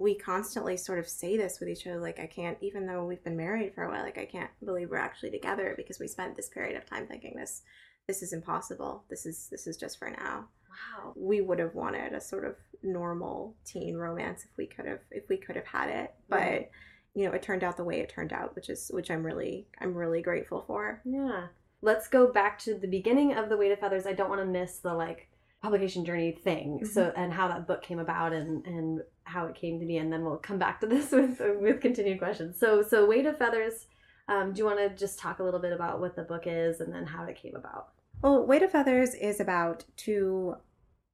we 0.03 0.15
constantly 0.15 0.77
sort 0.77 0.99
of 0.99 1.09
say 1.09 1.37
this 1.37 1.61
with 1.61 1.69
each 1.69 1.87
other 1.87 2.01
like 2.01 2.19
i 2.19 2.27
can't 2.27 2.59
even 2.61 2.87
though 2.87 3.05
we've 3.05 3.23
been 3.23 3.37
married 3.37 3.73
for 3.75 3.85
a 3.85 3.89
while 3.89 4.03
like 4.03 4.19
i 4.19 4.25
can't 4.25 4.51
believe 4.65 4.91
we're 4.91 4.97
actually 4.97 5.31
together 5.31 5.75
because 5.77 5.99
we 6.01 6.09
spent 6.09 6.37
this 6.37 6.49
period 6.49 6.77
of 6.77 6.85
time 6.85 7.07
thinking 7.07 7.35
this 7.37 7.63
this 8.07 8.23
is 8.23 8.33
impossible. 8.33 9.05
This 9.09 9.27
is 9.27 9.49
this 9.51 9.67
is 9.67 9.77
just 9.77 9.99
for 9.99 10.11
now. 10.11 10.49
Wow. 10.69 11.13
We 11.17 11.41
would 11.41 11.59
have 11.59 11.75
wanted 11.75 12.13
a 12.13 12.21
sort 12.21 12.45
of 12.45 12.57
normal 12.83 13.55
teen 13.65 13.97
romance 13.97 14.45
if 14.45 14.51
we 14.57 14.67
could 14.67 14.87
have 14.87 15.01
if 15.11 15.29
we 15.29 15.37
could 15.37 15.57
have 15.57 15.67
had 15.67 15.89
it. 15.89 16.15
But 16.29 16.71
you 17.15 17.27
know 17.27 17.33
it 17.33 17.43
turned 17.43 17.63
out 17.63 17.77
the 17.77 17.85
way 17.85 18.01
it 18.01 18.09
turned 18.09 18.33
out 18.33 18.57
which 18.57 18.71
is 18.71 18.91
which 18.91 19.11
i'm 19.11 19.23
really 19.23 19.67
i'm 19.81 19.95
really 19.95 20.23
grateful 20.23 20.65
for. 20.67 21.01
Yeah. 21.05 21.49
Let's 21.83 22.09
go 22.09 22.33
back 22.33 22.59
to 22.61 22.75
the 22.75 22.87
beginning 22.87 23.35
of 23.35 23.49
the 23.49 23.57
weight 23.57 23.73
of 23.73 23.81
feathers. 23.81 24.07
I 24.07 24.13
don't 24.13 24.31
want 24.31 24.41
to 24.41 24.47
miss 24.47 24.79
the 24.79 24.95
like 24.95 25.29
publication 25.63 26.05
journey 26.05 26.33
thing 26.33 26.81
mm-hmm. 26.83 26.87
so 26.87 27.13
and 27.17 27.33
how 27.33 27.49
that 27.49 27.67
book 27.67 27.83
came 27.83 27.99
about 27.99 28.33
and 28.33 28.67
and 28.67 29.01
how 29.25 29.47
it 29.47 29.55
came 29.55 29.79
to 29.79 29.87
be 29.87 29.97
and 29.97 30.13
then 30.13 30.25
we'll 30.25 30.37
come 30.37 30.59
back 30.59 30.81
to 30.81 30.87
this 30.87 31.11
with 31.13 31.41
with 31.61 31.81
continued 31.81 32.19
questions 32.19 32.59
so 32.59 32.83
so 32.83 33.07
weight 33.07 33.27
of 33.27 33.39
feathers 33.39 33.87
um, 34.29 34.53
do 34.53 34.59
you 34.59 34.65
want 34.65 34.79
to 34.79 34.89
just 34.91 35.19
talk 35.19 35.39
a 35.39 35.43
little 35.43 35.61
bit 35.61 35.73
about 35.73 36.01
what 36.01 36.17
the 36.17 36.23
book 36.23 36.45
is 36.47 36.81
and 36.81 36.93
then 36.93 37.07
how 37.07 37.25
it 37.25 37.41
came 37.41 37.55
about 37.55 37.89
well 38.23 38.45
weight 38.45 38.63
of 38.63 38.73
feathers 38.73 39.15
is 39.15 39.41
about 39.41 39.85
two 39.97 40.57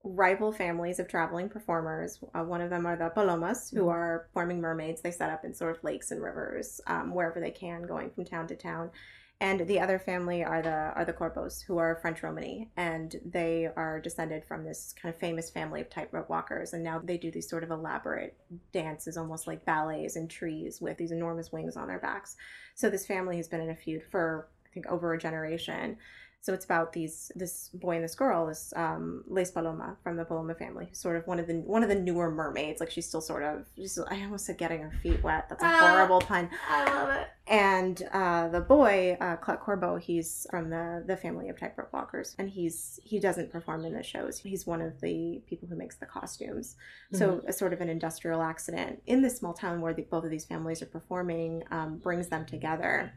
rival 0.04 0.52
families 0.52 0.98
of 0.98 1.08
traveling 1.08 1.48
performers. 1.48 2.20
Uh, 2.34 2.42
one 2.42 2.60
of 2.60 2.70
them 2.70 2.86
are 2.86 2.96
the 2.96 3.10
Palomas, 3.10 3.70
who 3.70 3.80
mm-hmm. 3.80 3.88
are 3.88 4.18
performing 4.28 4.60
mermaids. 4.60 5.02
They 5.02 5.10
set 5.10 5.30
up 5.30 5.44
in 5.44 5.54
sort 5.54 5.76
of 5.76 5.84
lakes 5.84 6.10
and 6.10 6.22
rivers 6.22 6.80
um, 6.86 7.14
wherever 7.14 7.40
they 7.40 7.50
can, 7.50 7.86
going 7.86 8.10
from 8.10 8.24
town 8.24 8.46
to 8.48 8.56
town. 8.56 8.90
And 9.40 9.68
the 9.68 9.78
other 9.78 10.00
family 10.00 10.42
are 10.42 10.60
the 10.62 10.92
are 10.96 11.04
the 11.04 11.12
Corbeaus, 11.12 11.62
who 11.62 11.78
are 11.78 12.00
French 12.02 12.24
Romany, 12.24 12.70
and 12.76 13.14
they 13.24 13.68
are 13.76 14.00
descended 14.00 14.44
from 14.44 14.64
this 14.64 14.92
kind 15.00 15.14
of 15.14 15.20
famous 15.20 15.48
family 15.48 15.80
of 15.80 15.88
tightrope 15.88 16.28
walkers. 16.28 16.72
And 16.72 16.82
now 16.82 16.98
they 16.98 17.18
do 17.18 17.30
these 17.30 17.48
sort 17.48 17.62
of 17.62 17.70
elaborate 17.70 18.36
dances, 18.72 19.16
almost 19.16 19.46
like 19.46 19.64
ballets 19.64 20.16
in 20.16 20.26
trees, 20.26 20.80
with 20.80 20.96
these 20.96 21.12
enormous 21.12 21.52
wings 21.52 21.76
on 21.76 21.86
their 21.86 22.00
backs. 22.00 22.36
So 22.74 22.90
this 22.90 23.06
family 23.06 23.36
has 23.36 23.46
been 23.46 23.60
in 23.60 23.70
a 23.70 23.76
feud 23.76 24.02
for 24.10 24.48
I 24.66 24.74
think 24.74 24.86
over 24.86 25.14
a 25.14 25.18
generation. 25.18 25.98
So 26.40 26.54
it's 26.54 26.64
about 26.64 26.92
these 26.92 27.30
this 27.34 27.68
boy 27.74 27.96
and 27.96 28.04
this 28.04 28.14
girl, 28.14 28.46
this 28.46 28.72
um, 28.76 29.24
Lace 29.26 29.50
Paloma 29.50 29.96
from 30.02 30.16
the 30.16 30.24
Paloma 30.24 30.54
family, 30.54 30.86
who's 30.88 30.98
sort 30.98 31.16
of 31.16 31.26
one 31.26 31.38
of 31.38 31.46
the 31.46 31.54
one 31.54 31.82
of 31.82 31.88
the 31.88 31.94
newer 31.94 32.30
mermaids. 32.30 32.80
Like 32.80 32.90
she's 32.90 33.06
still 33.06 33.20
sort 33.20 33.42
of 33.42 33.66
she's 33.76 33.98
I 33.98 34.22
almost 34.22 34.46
said 34.46 34.56
getting 34.56 34.80
her 34.80 34.92
feet 35.02 35.22
wet. 35.22 35.48
That's 35.48 35.62
a 35.62 35.66
uh, 35.66 35.78
horrible 35.78 36.20
pun. 36.20 36.48
I 36.68 36.84
love 36.84 37.10
it. 37.10 37.28
And 37.48 38.02
uh, 38.12 38.48
the 38.48 38.60
boy, 38.60 39.16
uh, 39.20 39.36
Corbeau, 39.36 40.00
he's 40.00 40.46
from 40.50 40.70
the 40.70 41.02
the 41.06 41.16
family 41.16 41.48
of 41.48 41.58
tightrope 41.58 41.92
walkers, 41.92 42.36
and 42.38 42.48
he's 42.48 43.00
he 43.02 43.18
doesn't 43.18 43.50
perform 43.50 43.84
in 43.84 43.92
the 43.92 44.02
shows. 44.02 44.38
He's 44.38 44.66
one 44.66 44.80
of 44.80 45.00
the 45.00 45.42
people 45.48 45.68
who 45.68 45.76
makes 45.76 45.96
the 45.96 46.06
costumes. 46.06 46.76
Mm-hmm. 47.12 47.18
So 47.18 47.42
a 47.48 47.52
sort 47.52 47.72
of 47.72 47.80
an 47.80 47.88
industrial 47.88 48.42
accident 48.42 49.02
in 49.06 49.22
this 49.22 49.36
small 49.36 49.54
town 49.54 49.80
where 49.80 49.92
the, 49.92 50.02
both 50.02 50.24
of 50.24 50.30
these 50.30 50.44
families 50.44 50.82
are 50.82 50.86
performing 50.86 51.64
um, 51.72 51.98
brings 51.98 52.28
them 52.28 52.46
together, 52.46 53.12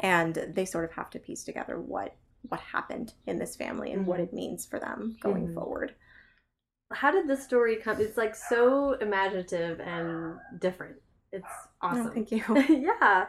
and 0.00 0.34
they 0.52 0.64
sort 0.64 0.84
of 0.84 0.92
have 0.92 1.10
to 1.10 1.18
piece 1.20 1.44
together 1.44 1.80
what 1.80 2.16
what 2.48 2.60
happened 2.60 3.14
in 3.26 3.38
this 3.38 3.56
family 3.56 3.92
and 3.92 4.02
mm-hmm. 4.02 4.10
what 4.10 4.20
it 4.20 4.32
means 4.32 4.66
for 4.66 4.78
them 4.78 5.16
going 5.20 5.44
mm-hmm. 5.44 5.54
forward. 5.54 5.94
How 6.92 7.10
did 7.10 7.28
this 7.28 7.44
story 7.44 7.76
come? 7.76 8.00
It's 8.00 8.16
like 8.16 8.34
so 8.34 8.94
imaginative 8.94 9.80
and 9.80 10.36
different. 10.58 10.96
It's 11.32 11.46
awesome. 11.80 12.08
Oh, 12.08 12.10
thank 12.10 12.32
you. 12.32 12.42
yeah. 12.68 13.26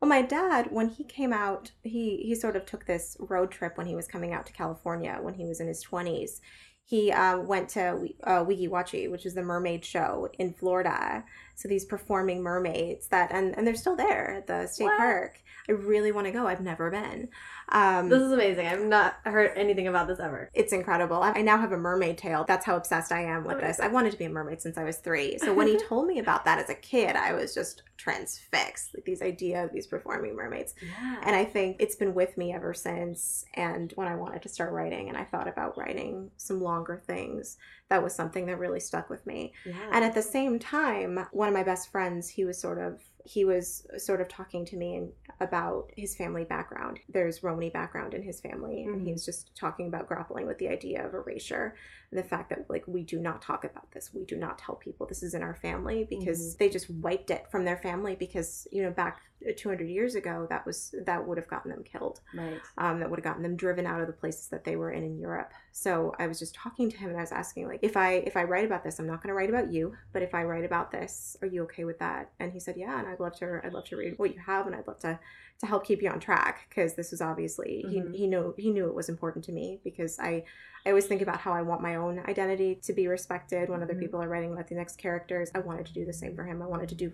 Well, 0.00 0.08
my 0.08 0.22
dad, 0.22 0.68
when 0.70 0.88
he 0.88 1.04
came 1.04 1.32
out, 1.32 1.72
he 1.82 2.18
he 2.18 2.34
sort 2.34 2.56
of 2.56 2.66
took 2.66 2.86
this 2.86 3.16
road 3.18 3.50
trip 3.50 3.76
when 3.76 3.86
he 3.86 3.94
was 3.94 4.06
coming 4.06 4.32
out 4.32 4.46
to 4.46 4.52
California 4.52 5.18
when 5.20 5.34
he 5.34 5.46
was 5.46 5.60
in 5.60 5.66
his 5.66 5.80
twenties. 5.80 6.40
He 6.84 7.12
uh, 7.12 7.38
went 7.38 7.68
to 7.70 8.08
uh, 8.24 8.44
Weeki 8.44 8.68
Wachee, 8.68 9.10
which 9.10 9.24
is 9.24 9.34
the 9.34 9.42
mermaid 9.42 9.84
show 9.84 10.28
in 10.38 10.52
Florida. 10.52 11.24
So 11.54 11.68
these 11.68 11.84
performing 11.84 12.42
mermaids 12.42 13.08
that, 13.08 13.30
and, 13.32 13.56
and 13.56 13.66
they're 13.66 13.74
still 13.74 13.96
there 13.96 14.36
at 14.36 14.46
the 14.46 14.66
state 14.66 14.90
park. 14.96 15.42
I 15.68 15.72
really 15.72 16.10
want 16.10 16.26
to 16.26 16.32
go. 16.32 16.46
I've 16.46 16.60
never 16.60 16.90
been. 16.90 17.28
Um, 17.68 18.08
this 18.08 18.20
is 18.20 18.32
amazing. 18.32 18.66
I've 18.66 18.84
not 18.84 19.14
heard 19.24 19.52
anything 19.56 19.86
about 19.86 20.08
this 20.08 20.18
ever. 20.18 20.50
It's 20.54 20.72
incredible. 20.72 21.22
I 21.22 21.40
now 21.42 21.56
have 21.58 21.72
a 21.72 21.76
mermaid 21.76 22.18
tail. 22.18 22.44
That's 22.46 22.66
how 22.66 22.76
obsessed 22.76 23.12
I 23.12 23.22
am 23.22 23.44
with 23.44 23.58
oh 23.58 23.60
this. 23.60 23.78
I 23.78 23.88
wanted 23.88 24.12
to 24.12 24.18
be 24.18 24.24
a 24.24 24.28
mermaid 24.28 24.60
since 24.60 24.76
I 24.76 24.84
was 24.84 24.96
three. 24.96 25.38
So 25.38 25.54
when 25.54 25.68
he 25.68 25.78
told 25.88 26.08
me 26.08 26.18
about 26.18 26.44
that 26.44 26.58
as 26.58 26.68
a 26.68 26.74
kid, 26.74 27.14
I 27.16 27.32
was 27.32 27.54
just 27.54 27.84
transfixed. 27.96 28.94
Like 28.94 29.04
these 29.04 29.22
idea 29.22 29.64
of 29.64 29.72
these 29.72 29.86
performing 29.86 30.34
mermaids. 30.34 30.74
Yeah. 30.82 31.20
And 31.22 31.36
I 31.36 31.44
think 31.44 31.76
it's 31.78 31.96
been 31.96 32.14
with 32.14 32.36
me 32.36 32.52
ever 32.52 32.74
since. 32.74 33.44
And 33.54 33.92
when 33.94 34.08
I 34.08 34.16
wanted 34.16 34.42
to 34.42 34.48
start 34.48 34.72
writing 34.72 35.08
and 35.08 35.16
I 35.16 35.24
thought 35.24 35.46
about 35.46 35.78
writing 35.78 36.30
some 36.36 36.60
longer 36.60 37.00
things, 37.06 37.56
that 37.92 38.02
was 38.02 38.14
something 38.14 38.46
that 38.46 38.58
really 38.58 38.80
stuck 38.80 39.10
with 39.10 39.26
me. 39.26 39.52
Yeah. 39.66 39.74
And 39.92 40.02
at 40.02 40.14
the 40.14 40.22
same 40.22 40.58
time, 40.58 41.26
one 41.30 41.46
of 41.46 41.52
my 41.52 41.62
best 41.62 41.92
friends, 41.92 42.26
he 42.26 42.46
was 42.46 42.58
sort 42.58 42.78
of 42.78 43.02
he 43.26 43.44
was 43.44 43.86
sort 43.98 44.22
of 44.22 44.28
talking 44.28 44.64
to 44.64 44.76
me 44.76 45.08
about 45.40 45.90
his 45.94 46.16
family 46.16 46.44
background. 46.44 47.00
There's 47.10 47.42
Romany 47.42 47.68
background 47.68 48.14
in 48.14 48.22
his 48.22 48.40
family, 48.40 48.86
mm-hmm. 48.86 48.94
and 48.94 49.06
he 49.06 49.12
was 49.12 49.26
just 49.26 49.54
talking 49.54 49.88
about 49.88 50.08
grappling 50.08 50.46
with 50.46 50.56
the 50.56 50.68
idea 50.68 51.06
of 51.06 51.12
erasure 51.12 51.74
the 52.12 52.22
fact 52.22 52.50
that 52.50 52.68
like 52.68 52.84
we 52.86 53.02
do 53.02 53.18
not 53.18 53.40
talk 53.40 53.64
about 53.64 53.90
this. 53.92 54.10
We 54.12 54.24
do 54.24 54.36
not 54.36 54.58
tell 54.58 54.74
people 54.74 55.06
this 55.06 55.22
is 55.22 55.34
in 55.34 55.42
our 55.42 55.54
family 55.54 56.06
because 56.08 56.40
mm-hmm. 56.40 56.56
they 56.58 56.68
just 56.68 56.90
wiped 56.90 57.30
it 57.30 57.46
from 57.50 57.64
their 57.64 57.78
family 57.78 58.14
because 58.14 58.68
you 58.70 58.82
know 58.82 58.90
back 58.90 59.22
200 59.56 59.88
years 59.88 60.14
ago 60.14 60.46
that 60.50 60.64
was 60.64 60.94
that 61.04 61.26
would 61.26 61.38
have 61.38 61.48
gotten 61.48 61.70
them 61.70 61.82
killed. 61.82 62.20
Right. 62.34 62.60
Um, 62.76 63.00
that 63.00 63.10
would 63.10 63.18
have 63.18 63.24
gotten 63.24 63.42
them 63.42 63.56
driven 63.56 63.86
out 63.86 64.00
of 64.00 64.06
the 64.06 64.12
places 64.12 64.48
that 64.48 64.64
they 64.64 64.76
were 64.76 64.92
in 64.92 65.02
in 65.02 65.18
Europe. 65.18 65.52
So 65.72 66.14
I 66.18 66.26
was 66.26 66.38
just 66.38 66.54
talking 66.54 66.90
to 66.90 66.96
him 66.96 67.08
and 67.08 67.18
I 67.18 67.22
was 67.22 67.32
asking 67.32 67.66
like 67.66 67.80
if 67.82 67.96
I 67.96 68.14
if 68.26 68.36
I 68.36 68.44
write 68.44 68.66
about 68.66 68.84
this, 68.84 68.98
I'm 68.98 69.06
not 69.06 69.22
going 69.22 69.28
to 69.28 69.34
write 69.34 69.48
about 69.48 69.72
you, 69.72 69.94
but 70.12 70.22
if 70.22 70.34
I 70.34 70.44
write 70.44 70.64
about 70.64 70.90
this, 70.90 71.36
are 71.40 71.48
you 71.48 71.62
okay 71.64 71.84
with 71.84 71.98
that? 72.00 72.30
And 72.38 72.52
he 72.52 72.60
said, 72.60 72.76
yeah. 72.76 72.98
And 72.98 73.08
I'd 73.08 73.20
love 73.20 73.36
to 73.38 73.60
I'd 73.64 73.72
love 73.72 73.86
to 73.86 73.96
read 73.96 74.18
what 74.18 74.34
you 74.34 74.40
have 74.44 74.66
and 74.66 74.76
I'd 74.76 74.86
love 74.86 74.98
to 75.00 75.18
to 75.60 75.66
help 75.66 75.86
keep 75.86 76.02
you 76.02 76.10
on 76.10 76.20
track 76.20 76.66
because 76.68 76.94
this 76.94 77.10
was 77.10 77.20
obviously 77.20 77.84
mm-hmm. 77.86 78.12
he 78.12 78.18
he 78.18 78.26
knew 78.26 78.54
he 78.58 78.70
knew 78.70 78.86
it 78.88 78.94
was 78.94 79.08
important 79.08 79.44
to 79.46 79.52
me 79.52 79.80
because 79.82 80.18
I 80.18 80.44
I 80.84 80.90
always 80.90 81.06
think 81.06 81.22
about 81.22 81.38
how 81.38 81.52
I 81.52 81.62
want 81.62 81.80
my 81.80 81.94
own 81.94 82.20
identity 82.28 82.80
to 82.82 82.92
be 82.92 83.06
respected 83.06 83.68
when 83.68 83.82
other 83.82 83.92
mm-hmm. 83.92 84.00
people 84.00 84.22
are 84.22 84.28
writing 84.28 84.50
Latinx 84.50 84.96
characters. 84.96 85.50
I 85.54 85.60
wanted 85.60 85.86
to 85.86 85.92
do 85.92 86.04
the 86.04 86.12
same 86.12 86.34
for 86.34 86.44
him. 86.44 86.60
I 86.60 86.66
wanted 86.66 86.88
to 86.90 86.94
do 86.94 87.12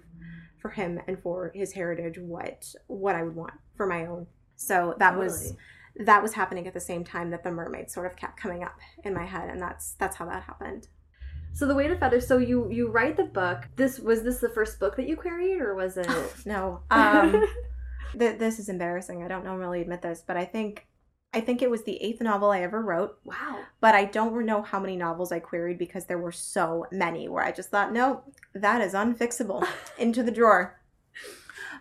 for 0.58 0.70
him 0.70 1.00
and 1.06 1.20
for 1.20 1.52
his 1.54 1.72
heritage 1.72 2.18
what 2.18 2.74
what 2.86 3.14
I 3.14 3.22
would 3.22 3.36
want 3.36 3.54
for 3.76 3.86
my 3.86 4.06
own. 4.06 4.26
So 4.56 4.94
that 4.98 5.10
totally. 5.10 5.26
was 5.26 5.54
that 5.96 6.22
was 6.22 6.34
happening 6.34 6.66
at 6.66 6.74
the 6.74 6.80
same 6.80 7.04
time 7.04 7.30
that 7.30 7.44
the 7.44 7.50
mermaid 7.50 7.90
sort 7.90 8.06
of 8.06 8.16
kept 8.16 8.38
coming 8.38 8.62
up 8.62 8.78
in 9.04 9.14
my 9.14 9.24
head 9.24 9.50
and 9.50 9.60
that's 9.60 9.92
that's 9.92 10.16
how 10.16 10.26
that 10.26 10.44
happened. 10.44 10.88
So 11.52 11.66
the 11.66 11.74
weight 11.74 11.90
of 11.90 11.98
feathers. 11.98 12.26
So 12.26 12.38
you 12.38 12.70
you 12.70 12.90
write 12.90 13.16
the 13.16 13.24
book. 13.24 13.68
This 13.76 13.98
was 13.98 14.22
this 14.22 14.38
the 14.38 14.48
first 14.48 14.80
book 14.80 14.96
that 14.96 15.08
you 15.08 15.16
queried, 15.16 15.60
or 15.60 15.74
was 15.74 15.96
it? 15.96 16.08
no. 16.46 16.80
Um, 16.90 17.46
th- 18.18 18.38
this 18.38 18.58
is 18.58 18.68
embarrassing. 18.68 19.22
I 19.22 19.28
don't 19.28 19.44
normally 19.44 19.80
admit 19.80 20.02
this, 20.02 20.22
but 20.26 20.36
I 20.36 20.44
think 20.44 20.86
I 21.32 21.40
think 21.40 21.60
it 21.60 21.70
was 21.70 21.82
the 21.82 22.02
eighth 22.02 22.22
novel 22.22 22.50
I 22.50 22.62
ever 22.62 22.80
wrote. 22.80 23.18
wow. 23.24 23.60
But 23.80 23.94
I 23.94 24.06
don't 24.06 24.46
know 24.46 24.62
how 24.62 24.80
many 24.80 24.96
novels 24.96 25.30
I 25.30 25.40
queried 25.40 25.78
because 25.78 26.06
there 26.06 26.18
were 26.18 26.32
so 26.32 26.86
many 26.90 27.28
where 27.28 27.44
I 27.44 27.52
just 27.52 27.70
thought, 27.70 27.92
no, 27.92 28.22
that 28.54 28.80
is 28.80 28.94
unfixable. 28.94 29.66
Into 29.98 30.22
the 30.22 30.30
drawer. 30.30 30.77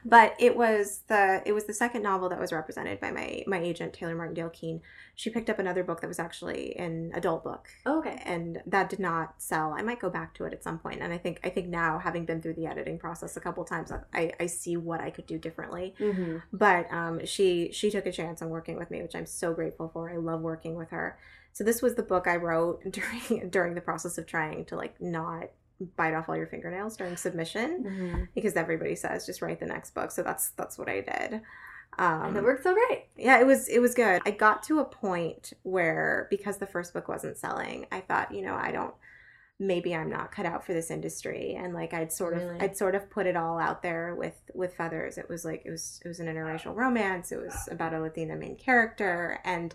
But 0.09 0.35
it 0.39 0.55
was 0.55 1.01
the 1.07 1.41
it 1.45 1.51
was 1.51 1.65
the 1.65 1.73
second 1.73 2.01
novel 2.01 2.29
that 2.29 2.39
was 2.39 2.53
represented 2.53 2.99
by 3.01 3.11
my 3.11 3.43
my 3.45 3.59
agent 3.59 3.93
Taylor 3.93 4.15
Martindale 4.15 4.49
Kean. 4.49 4.81
She 5.15 5.29
picked 5.29 5.49
up 5.49 5.59
another 5.59 5.83
book 5.83 5.99
that 6.01 6.07
was 6.07 6.19
actually 6.19 6.75
an 6.77 7.11
adult 7.13 7.43
book 7.43 7.67
Okay. 7.85 8.21
and 8.25 8.61
that 8.67 8.89
did 8.89 8.99
not 8.99 9.41
sell. 9.41 9.73
I 9.77 9.81
might 9.81 9.99
go 9.99 10.09
back 10.09 10.33
to 10.35 10.45
it 10.45 10.53
at 10.53 10.63
some 10.63 10.79
point, 10.79 11.01
and 11.01 11.11
I 11.11 11.17
think 11.17 11.39
I 11.43 11.49
think 11.49 11.67
now, 11.67 11.99
having 11.99 12.25
been 12.25 12.41
through 12.41 12.53
the 12.53 12.67
editing 12.67 12.97
process 12.97 13.35
a 13.35 13.41
couple 13.41 13.65
times, 13.65 13.91
I, 14.13 14.31
I 14.39 14.45
see 14.45 14.77
what 14.77 15.01
I 15.01 15.09
could 15.09 15.25
do 15.25 15.37
differently. 15.37 15.93
Mm-hmm. 15.99 16.37
But 16.53 16.91
um, 16.91 17.25
she 17.25 17.71
she 17.73 17.89
took 17.89 18.05
a 18.05 18.11
chance 18.11 18.41
on 18.41 18.49
working 18.49 18.77
with 18.77 18.89
me, 18.89 19.01
which 19.01 19.15
I'm 19.15 19.25
so 19.25 19.53
grateful 19.53 19.89
for. 19.91 20.09
I 20.09 20.17
love 20.17 20.41
working 20.41 20.75
with 20.75 20.91
her. 20.91 21.17
So 21.51 21.63
this 21.63 21.81
was 21.81 21.95
the 21.95 22.03
book 22.03 22.27
I 22.27 22.35
wrote 22.35 22.83
during 22.91 23.49
during 23.49 23.75
the 23.75 23.81
process 23.81 24.17
of 24.17 24.25
trying 24.25 24.65
to 24.65 24.75
like 24.77 25.01
not 25.01 25.45
bite 25.95 26.13
off 26.13 26.27
all 26.29 26.35
your 26.35 26.47
fingernails 26.47 26.97
during 26.97 27.15
submission 27.17 27.83
Mm-hmm. 27.83 28.23
because 28.35 28.55
everybody 28.55 28.95
says 28.95 29.25
just 29.25 29.41
write 29.41 29.59
the 29.59 29.65
next 29.65 29.93
book. 29.93 30.11
So 30.11 30.23
that's 30.23 30.49
that's 30.51 30.77
what 30.77 30.89
I 30.89 31.01
did. 31.01 31.41
Um, 31.99 32.25
and 32.27 32.37
it 32.37 32.43
worked 32.43 32.63
so 32.63 32.73
great. 32.75 33.05
yeah, 33.17 33.39
it 33.39 33.45
was 33.45 33.67
it 33.67 33.79
was 33.79 33.93
good. 33.95 34.21
I 34.25 34.31
got 34.31 34.63
to 34.63 34.79
a 34.79 34.85
point 34.85 35.53
where 35.63 36.27
because 36.29 36.57
the 36.57 36.67
first 36.67 36.93
book 36.93 37.07
wasn't 37.07 37.37
selling, 37.37 37.87
I 37.91 38.01
thought, 38.01 38.33
you 38.33 38.41
know, 38.41 38.55
I 38.55 38.71
don't 38.71 38.93
maybe 39.59 39.95
I'm 39.95 40.09
not 40.09 40.31
cut 40.31 40.45
out 40.45 40.63
for 40.63 40.73
this 40.73 40.91
industry 40.91 41.55
and 41.59 41.73
like 41.73 41.91
I'd 41.91 42.13
sort 42.13 42.35
of 42.37 42.61
I'd 42.61 42.77
sort 42.77 42.93
of 42.93 43.09
put 43.09 43.25
it 43.25 43.35
all 43.35 43.57
out 43.57 43.81
there 43.81 44.13
with 44.13 44.39
with 44.53 44.75
feathers. 44.75 45.17
It 45.17 45.27
was 45.29 45.43
like 45.45 45.63
it 45.65 45.71
was 45.71 45.99
it 46.05 46.07
was 46.07 46.19
an 46.19 46.27
interracial 46.27 46.75
romance. 46.75 47.31
It 47.31 47.37
was 47.41 47.67
about 47.71 47.93
a 47.95 47.99
Latina 47.99 48.35
main 48.35 48.55
character 48.55 49.39
and 49.43 49.73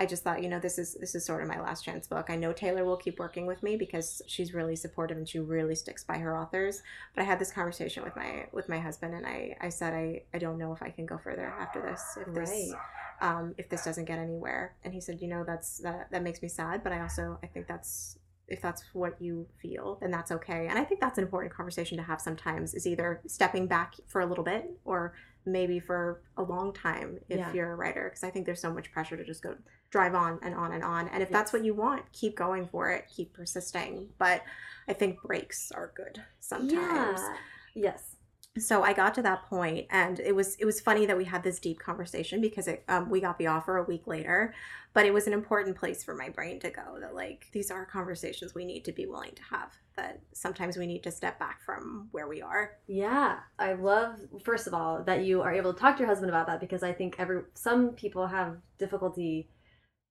I 0.00 0.06
just 0.06 0.22
thought, 0.24 0.42
you 0.42 0.48
know, 0.48 0.58
this 0.58 0.78
is 0.78 0.94
this 0.94 1.14
is 1.14 1.26
sort 1.26 1.42
of 1.42 1.48
my 1.48 1.60
last 1.60 1.84
chance 1.84 2.06
book. 2.06 2.30
I 2.30 2.36
know 2.36 2.54
Taylor 2.54 2.86
will 2.86 2.96
keep 2.96 3.18
working 3.18 3.44
with 3.44 3.62
me 3.62 3.76
because 3.76 4.22
she's 4.26 4.54
really 4.54 4.74
supportive 4.74 5.18
and 5.18 5.28
she 5.28 5.38
really 5.40 5.74
sticks 5.74 6.02
by 6.04 6.16
her 6.16 6.34
authors. 6.38 6.82
But 7.14 7.20
I 7.20 7.24
had 7.26 7.38
this 7.38 7.52
conversation 7.52 8.02
with 8.02 8.16
my 8.16 8.46
with 8.50 8.66
my 8.70 8.78
husband 8.78 9.14
and 9.14 9.26
I 9.26 9.58
I 9.60 9.68
said 9.68 9.92
I 9.92 10.22
I 10.32 10.38
don't 10.38 10.56
know 10.56 10.72
if 10.72 10.82
I 10.82 10.88
can 10.88 11.04
go 11.04 11.18
further 11.18 11.44
after 11.60 11.82
this 11.82 12.02
if 12.18 12.32
this 12.34 12.48
Right. 12.50 12.72
um, 13.20 13.54
if 13.58 13.68
this 13.68 13.84
doesn't 13.84 14.06
get 14.06 14.18
anywhere. 14.18 14.74
And 14.84 14.94
he 14.94 15.02
said, 15.02 15.20
you 15.20 15.28
know, 15.28 15.44
that's 15.46 15.76
that 15.80 16.10
that 16.12 16.22
makes 16.22 16.40
me 16.40 16.48
sad, 16.48 16.82
but 16.82 16.92
I 16.92 17.02
also 17.02 17.38
I 17.42 17.46
think 17.46 17.66
that's 17.66 18.18
if 18.48 18.62
that's 18.62 18.82
what 18.94 19.20
you 19.20 19.46
feel, 19.60 19.98
then 20.00 20.10
that's 20.10 20.32
okay. 20.32 20.66
And 20.68 20.78
I 20.78 20.84
think 20.84 21.00
that's 21.02 21.18
an 21.18 21.24
important 21.24 21.52
conversation 21.52 21.98
to 21.98 22.02
have 22.04 22.22
sometimes 22.22 22.72
is 22.72 22.86
either 22.86 23.20
stepping 23.26 23.66
back 23.66 23.94
for 24.06 24.22
a 24.22 24.26
little 24.26 24.44
bit 24.44 24.70
or 24.86 25.12
maybe 25.44 25.78
for 25.78 26.20
a 26.36 26.42
long 26.42 26.72
time 26.72 27.18
if 27.28 27.38
Yeah. 27.38 27.52
you're 27.52 27.72
a 27.72 27.76
writer 27.76 28.04
because 28.08 28.24
I 28.24 28.30
think 28.30 28.46
there's 28.46 28.60
so 28.60 28.72
much 28.72 28.90
pressure 28.92 29.16
to 29.16 29.24
just 29.24 29.42
go 29.42 29.56
drive 29.90 30.14
on 30.14 30.38
and 30.42 30.54
on 30.54 30.72
and 30.72 30.84
on. 30.84 31.08
And 31.08 31.22
if 31.22 31.30
that's 31.30 31.52
what 31.52 31.64
you 31.64 31.74
want, 31.74 32.10
keep 32.12 32.36
going 32.36 32.66
for 32.68 32.90
it, 32.90 33.06
keep 33.14 33.32
persisting. 33.32 34.08
But 34.18 34.42
I 34.88 34.92
think 34.92 35.20
breaks 35.22 35.70
are 35.72 35.92
good 35.94 36.22
sometimes 36.40 37.20
Yeah. 37.20 37.36
Yes. 37.74 38.16
so 38.58 38.82
I 38.82 38.92
got 38.92 39.14
to 39.14 39.22
that 39.22 39.44
point, 39.46 39.86
and 39.90 40.18
it 40.20 40.34
was 40.34 40.56
it 40.56 40.64
was 40.64 40.80
funny 40.80 41.06
that 41.06 41.16
we 41.16 41.24
had 41.24 41.42
this 41.44 41.60
deep 41.60 41.78
conversation 41.78 42.40
because 42.40 42.66
it 42.66 42.82
um, 42.88 43.08
we 43.08 43.20
got 43.20 43.38
the 43.38 43.46
offer 43.46 43.76
a 43.76 43.84
week 43.84 44.06
later, 44.06 44.54
but 44.92 45.06
it 45.06 45.14
was 45.14 45.26
an 45.28 45.32
important 45.32 45.76
place 45.76 46.02
for 46.02 46.14
my 46.14 46.28
brain 46.30 46.58
to 46.60 46.70
go. 46.70 46.98
That 47.00 47.14
like 47.14 47.46
these 47.52 47.70
are 47.70 47.84
conversations 47.86 48.54
we 48.54 48.64
need 48.64 48.84
to 48.86 48.92
be 48.92 49.06
willing 49.06 49.32
to 49.36 49.42
have. 49.50 49.72
That 49.96 50.20
sometimes 50.32 50.76
we 50.76 50.86
need 50.86 51.02
to 51.04 51.10
step 51.12 51.38
back 51.38 51.62
from 51.62 52.08
where 52.10 52.26
we 52.26 52.42
are. 52.42 52.72
Yeah, 52.88 53.38
I 53.58 53.74
love 53.74 54.16
first 54.44 54.66
of 54.66 54.74
all 54.74 55.04
that 55.04 55.24
you 55.24 55.42
are 55.42 55.52
able 55.52 55.72
to 55.72 55.78
talk 55.78 55.96
to 55.96 56.00
your 56.00 56.08
husband 56.08 56.30
about 56.30 56.46
that 56.48 56.58
because 56.60 56.82
I 56.82 56.92
think 56.92 57.16
every 57.18 57.42
some 57.54 57.90
people 57.90 58.26
have 58.26 58.56
difficulty 58.78 59.48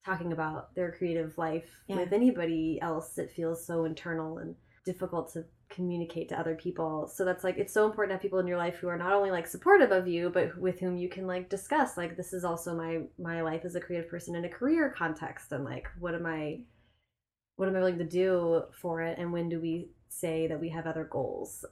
talking 0.10 0.34
about 0.34 0.74
their 0.76 0.92
creative 0.92 1.38
life 1.38 1.70
Yeah. 1.88 1.98
with 1.98 2.14
anybody 2.14 2.80
else. 2.82 3.18
It 3.18 3.32
feels 3.32 3.66
so 3.66 3.86
internal 3.86 4.40
and 4.40 4.56
difficult 4.86 5.32
to 5.34 5.46
communicate 5.70 6.30
to 6.30 6.40
other 6.40 6.56
people. 6.56 7.08
So 7.08 7.24
that's 7.24 7.44
like 7.44 7.58
it's 7.58 7.74
so 7.74 7.86
important 7.86 8.10
to 8.12 8.14
have 8.16 8.22
people 8.22 8.40
in 8.40 8.48
your 8.48 8.58
life 8.58 8.78
who 8.78 8.88
are 8.88 8.98
not 8.98 9.14
only 9.14 9.30
like 9.30 9.46
supportive 9.46 9.92
of 9.92 10.08
you, 10.08 10.32
but 10.32 10.58
with 10.58 10.80
whom 10.80 10.98
you 10.98 11.10
can 11.10 11.28
like 11.28 11.48
discuss 11.50 11.96
like 11.96 12.18
this 12.18 12.34
is 12.34 12.44
also 12.44 12.76
my 12.76 13.02
my 13.20 13.42
life 13.42 13.66
as 13.66 13.76
a 13.76 13.80
creative 13.82 14.10
person 14.10 14.36
in 14.36 14.46
a 14.46 14.50
career 14.50 14.90
context 14.98 15.52
and 15.52 15.64
like 15.64 15.88
what 16.00 16.16
am 16.16 16.26
I 16.26 16.62
what 17.58 17.68
am 17.68 17.76
I 17.76 17.80
willing 17.80 18.00
to 18.00 18.04
do 18.06 18.64
for 18.82 19.02
it 19.02 19.20
and 19.20 19.32
when 19.32 19.48
do 19.50 19.60
we 19.60 19.92
say 20.08 20.48
that 20.48 20.60
we 20.60 20.70
have 20.70 20.88
other 20.88 21.04
goals 21.04 21.64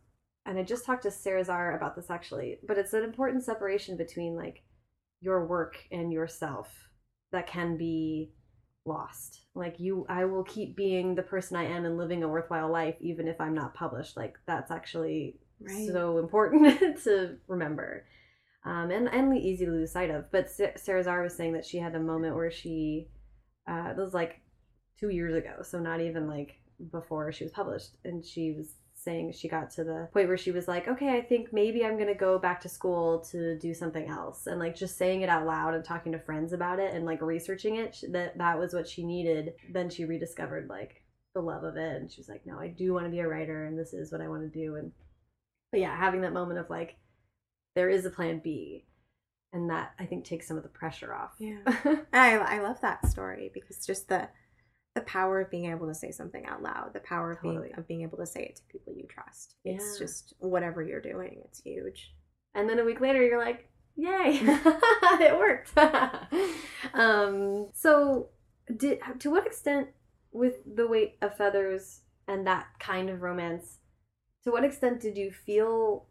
and 0.45 0.59
I 0.59 0.63
just 0.63 0.85
talked 0.85 1.03
to 1.03 1.11
Sara 1.11 1.43
Zarr 1.43 1.75
about 1.75 1.95
this 1.95 2.11
actually, 2.11 2.59
but 2.67 2.77
it's 2.77 2.93
an 2.93 3.03
important 3.03 3.43
separation 3.43 3.97
between 3.97 4.35
like 4.35 4.63
your 5.21 5.45
work 5.47 5.77
and 5.91 6.13
yourself 6.13 6.69
that 7.31 7.47
can 7.47 7.77
be 7.77 8.31
lost. 8.85 9.41
Like 9.53 9.79
you 9.79 10.05
I 10.09 10.25
will 10.25 10.43
keep 10.43 10.75
being 10.75 11.15
the 11.15 11.23
person 11.23 11.57
I 11.57 11.65
am 11.65 11.85
and 11.85 11.97
living 11.97 12.23
a 12.23 12.27
worthwhile 12.27 12.71
life 12.71 12.95
even 13.01 13.27
if 13.27 13.39
I'm 13.41 13.53
not 13.53 13.73
published. 13.73 14.15
Like 14.15 14.37
that's 14.47 14.71
actually 14.71 15.39
Right. 15.59 15.87
so 15.87 16.17
important 16.23 16.77
to 17.03 17.37
remember. 17.47 18.05
Um, 18.65 18.91
and, 18.91 19.07
and 19.07 19.37
easy 19.37 19.65
to 19.65 19.71
lose 19.71 19.91
sight 19.91 20.09
of. 20.09 20.29
But 20.31 20.49
Sara 20.49 21.03
Zarr 21.03 21.23
was 21.23 21.35
saying 21.35 21.53
that 21.53 21.65
she 21.65 21.77
had 21.77 21.95
a 21.95 21.99
moment 21.99 22.35
where 22.35 22.51
she, 22.51 23.07
uh, 23.69 23.91
it 23.91 23.97
was 23.97 24.13
like 24.13 24.41
two 24.99 25.09
years 25.09 25.35
ago, 25.35 25.61
so 25.63 25.79
not 25.79 26.01
even 26.01 26.27
like 26.27 26.55
before 26.91 27.31
she 27.31 27.45
was 27.45 27.53
published. 27.53 27.95
And 28.03 28.25
she 28.25 28.53
was 28.57 28.73
saying 29.07 29.31
she 29.31 29.47
got 29.47 29.71
to 29.71 29.85
the 29.85 30.09
point 30.11 30.27
where 30.27 30.37
she 30.37 30.51
was 30.51 30.67
like, 30.67 30.89
okay, 30.89 31.17
I 31.17 31.21
think 31.21 31.53
maybe 31.53 31.85
I'm 31.85 31.95
going 31.95 32.09
to 32.09 32.13
go 32.13 32.37
back 32.37 32.59
to 32.61 32.69
school 32.69 33.21
to 33.31 33.57
do 33.57 33.73
something 33.73 34.09
else. 34.09 34.47
And 34.47 34.59
like 34.59 34.75
just 34.75 34.97
saying 34.97 35.21
it 35.21 35.29
out 35.29 35.45
loud 35.45 35.73
and 35.75 35.85
talking 35.85 36.11
to 36.11 36.19
friends 36.19 36.51
about 36.51 36.79
it 36.79 36.93
and 36.93 37.05
like 37.05 37.21
researching 37.21 37.77
it, 37.77 38.03
that, 38.09 38.37
that 38.37 38.59
was 38.59 38.73
what 38.73 38.85
she 38.85 39.05
needed. 39.05 39.53
Then 39.71 39.89
she 39.89 40.03
rediscovered 40.03 40.67
like 40.67 41.03
the 41.33 41.39
love 41.39 41.63
of 41.63 41.77
it. 41.77 42.01
And 42.01 42.11
she 42.11 42.19
was 42.19 42.27
like, 42.27 42.45
no, 42.45 42.59
I 42.59 42.67
do 42.67 42.91
want 42.91 43.05
to 43.05 43.09
be 43.09 43.19
a 43.19 43.27
writer 43.29 43.63
and 43.63 43.79
this 43.79 43.93
is 43.93 44.11
what 44.11 44.19
I 44.19 44.27
want 44.27 44.41
to 44.41 44.59
do. 44.59 44.75
And, 44.75 44.91
but 45.71 45.79
yeah, 45.79 45.95
having 45.95 46.19
that 46.21 46.33
moment 46.33 46.59
of 46.59 46.69
like, 46.69 46.97
there 47.75 47.89
is 47.89 48.05
a 48.05 48.09
plan 48.09 48.41
B. 48.43 48.87
And 49.53 49.69
that 49.69 49.93
I 49.97 50.05
think 50.05 50.25
takes 50.25 50.49
some 50.49 50.57
of 50.57 50.63
the 50.63 50.69
pressure 50.69 51.13
off. 51.13 51.31
Yeah. 51.39 51.59
I 52.11 52.37
I 52.37 52.59
love 52.59 52.81
that 52.81 53.07
story 53.07 53.49
because 53.53 53.85
just 53.85 54.09
the 54.09 54.27
the 54.97 55.05
power 55.17 55.35
of 55.41 55.51
being 55.51 55.65
able 55.73 55.87
to 55.87 55.93
say 56.03 56.11
something 56.11 56.45
out 56.51 56.61
loud, 56.63 56.89
the 56.93 56.99
power 57.13 57.31
of 57.33 57.39
Totally. 57.41 57.67
being 57.67 57.77
of 57.79 57.87
being 57.87 58.01
able 58.01 58.17
to 58.17 58.25
say 58.25 58.41
it 58.49 58.55
to 58.57 58.63
people 58.71 58.93
you 58.99 59.05
trust. 59.15 59.55
It's 59.63 59.99
just 59.99 60.33
whatever 60.39 60.81
you're 60.83 61.01
doing, 61.13 61.33
it's 61.45 61.61
huge. 61.61 61.99
and 62.55 62.67
then 62.69 62.79
a 62.79 62.83
week 62.83 63.01
later 63.01 63.21
you're 63.27 63.37
like 63.49 63.69
yay 63.95 64.39
it 65.27 65.37
worked 65.43 65.71
um 66.93 67.67
so 67.73 68.29
did 68.75 68.99
to 69.19 69.29
what 69.31 69.45
extent 69.45 69.87
with 70.31 70.55
the 70.79 70.87
weight 70.87 71.13
of 71.21 71.35
feathers 71.35 72.01
and 72.27 72.45
that 72.45 72.65
kind 72.79 73.09
of 73.09 73.21
romance 73.21 73.79
to 74.43 74.51
what 74.51 74.63
extent 74.63 74.99
did 74.99 75.15
you 75.17 75.31
feel 75.31 76.05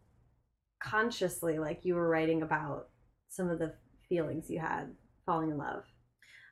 consciously 0.83 1.57
like 1.59 1.85
you 1.85 1.95
were 1.95 2.09
writing 2.09 2.41
about 2.41 2.89
some 3.29 3.49
of 3.49 3.59
the 3.59 3.73
feelings 4.09 4.49
you 4.49 4.59
had 4.59 4.93
falling 5.25 5.49
in 5.51 5.57
love 5.57 5.83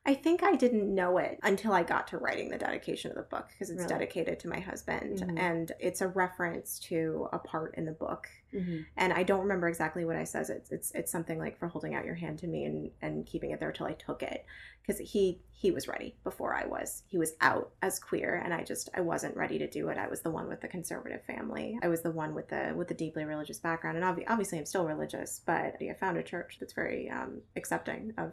I 0.08 0.14
think 0.14 0.42
I 0.44 0.54
didn't 0.54 0.94
know 0.94 1.18
it 1.18 1.38
until 1.42 1.72
I 1.72 1.82
got 1.82 2.06
to 2.08 2.18
writing 2.18 2.48
the 2.48 2.56
dedication 2.58 3.10
of 3.10 3.16
the 3.16 3.24
book 3.24 3.48
because 3.48 3.70
it's 3.70 3.78
Really? 3.82 3.88
dedicated 3.88 4.38
to 4.40 4.48
my 4.48 4.60
husband 4.60 5.18
Mhm. 5.20 5.38
and 5.38 5.72
it's 5.80 6.00
a 6.00 6.06
reference 6.08 6.78
to 6.90 7.28
a 7.32 7.38
part 7.40 7.74
in 7.76 7.84
the 7.84 7.92
book. 7.92 8.28
mm-hmm. 8.52 8.82
And 8.96 9.12
I 9.12 9.24
don't 9.24 9.40
remember 9.40 9.66
exactly 9.68 10.04
what 10.04 10.14
I 10.16 10.22
says. 10.24 10.48
It's 10.48 10.70
it's 10.70 10.92
it's 10.92 11.10
something 11.12 11.38
like 11.38 11.58
for 11.58 11.66
holding 11.66 11.94
out 11.96 12.04
your 12.04 12.14
hand 12.14 12.38
to 12.38 12.46
me 12.46 12.64
and 12.64 12.90
and 13.02 13.26
keeping 13.26 13.50
it 13.50 13.58
there 13.58 13.72
till 13.72 13.86
I 13.86 13.94
took 13.94 14.22
it 14.22 14.46
because 14.80 14.98
he 15.00 15.42
he 15.50 15.72
was 15.72 15.88
ready 15.88 16.16
before 16.22 16.54
I 16.54 16.66
was. 16.66 17.02
He 17.08 17.18
was 17.18 17.34
out 17.40 17.72
as 17.82 17.98
queer 17.98 18.36
and 18.36 18.54
I 18.54 18.62
just 18.62 18.88
I 18.94 19.00
wasn't 19.00 19.36
ready 19.36 19.58
to 19.58 19.68
do 19.68 19.88
it. 19.88 19.98
I 19.98 20.06
was 20.06 20.20
the 20.22 20.30
one 20.30 20.46
with 20.48 20.60
the 20.60 20.68
conservative 20.68 21.24
family. 21.24 21.78
I 21.82 21.88
was 21.88 22.02
the 22.02 22.12
one 22.12 22.32
with 22.34 22.48
the 22.48 22.72
with 22.76 22.86
the 22.88 22.94
deeply 22.94 23.24
religious 23.24 23.58
background 23.58 23.96
and 23.98 24.06
obvi- 24.06 24.24
obviously 24.28 24.58
I'm 24.58 24.66
still 24.66 24.86
religious, 24.86 25.40
but 25.44 25.76
I 25.82 25.96
found 25.98 26.16
a 26.16 26.22
church 26.22 26.58
that's 26.60 26.72
very 26.74 27.10
um, 27.10 27.42
accepting 27.56 28.14
of 28.16 28.32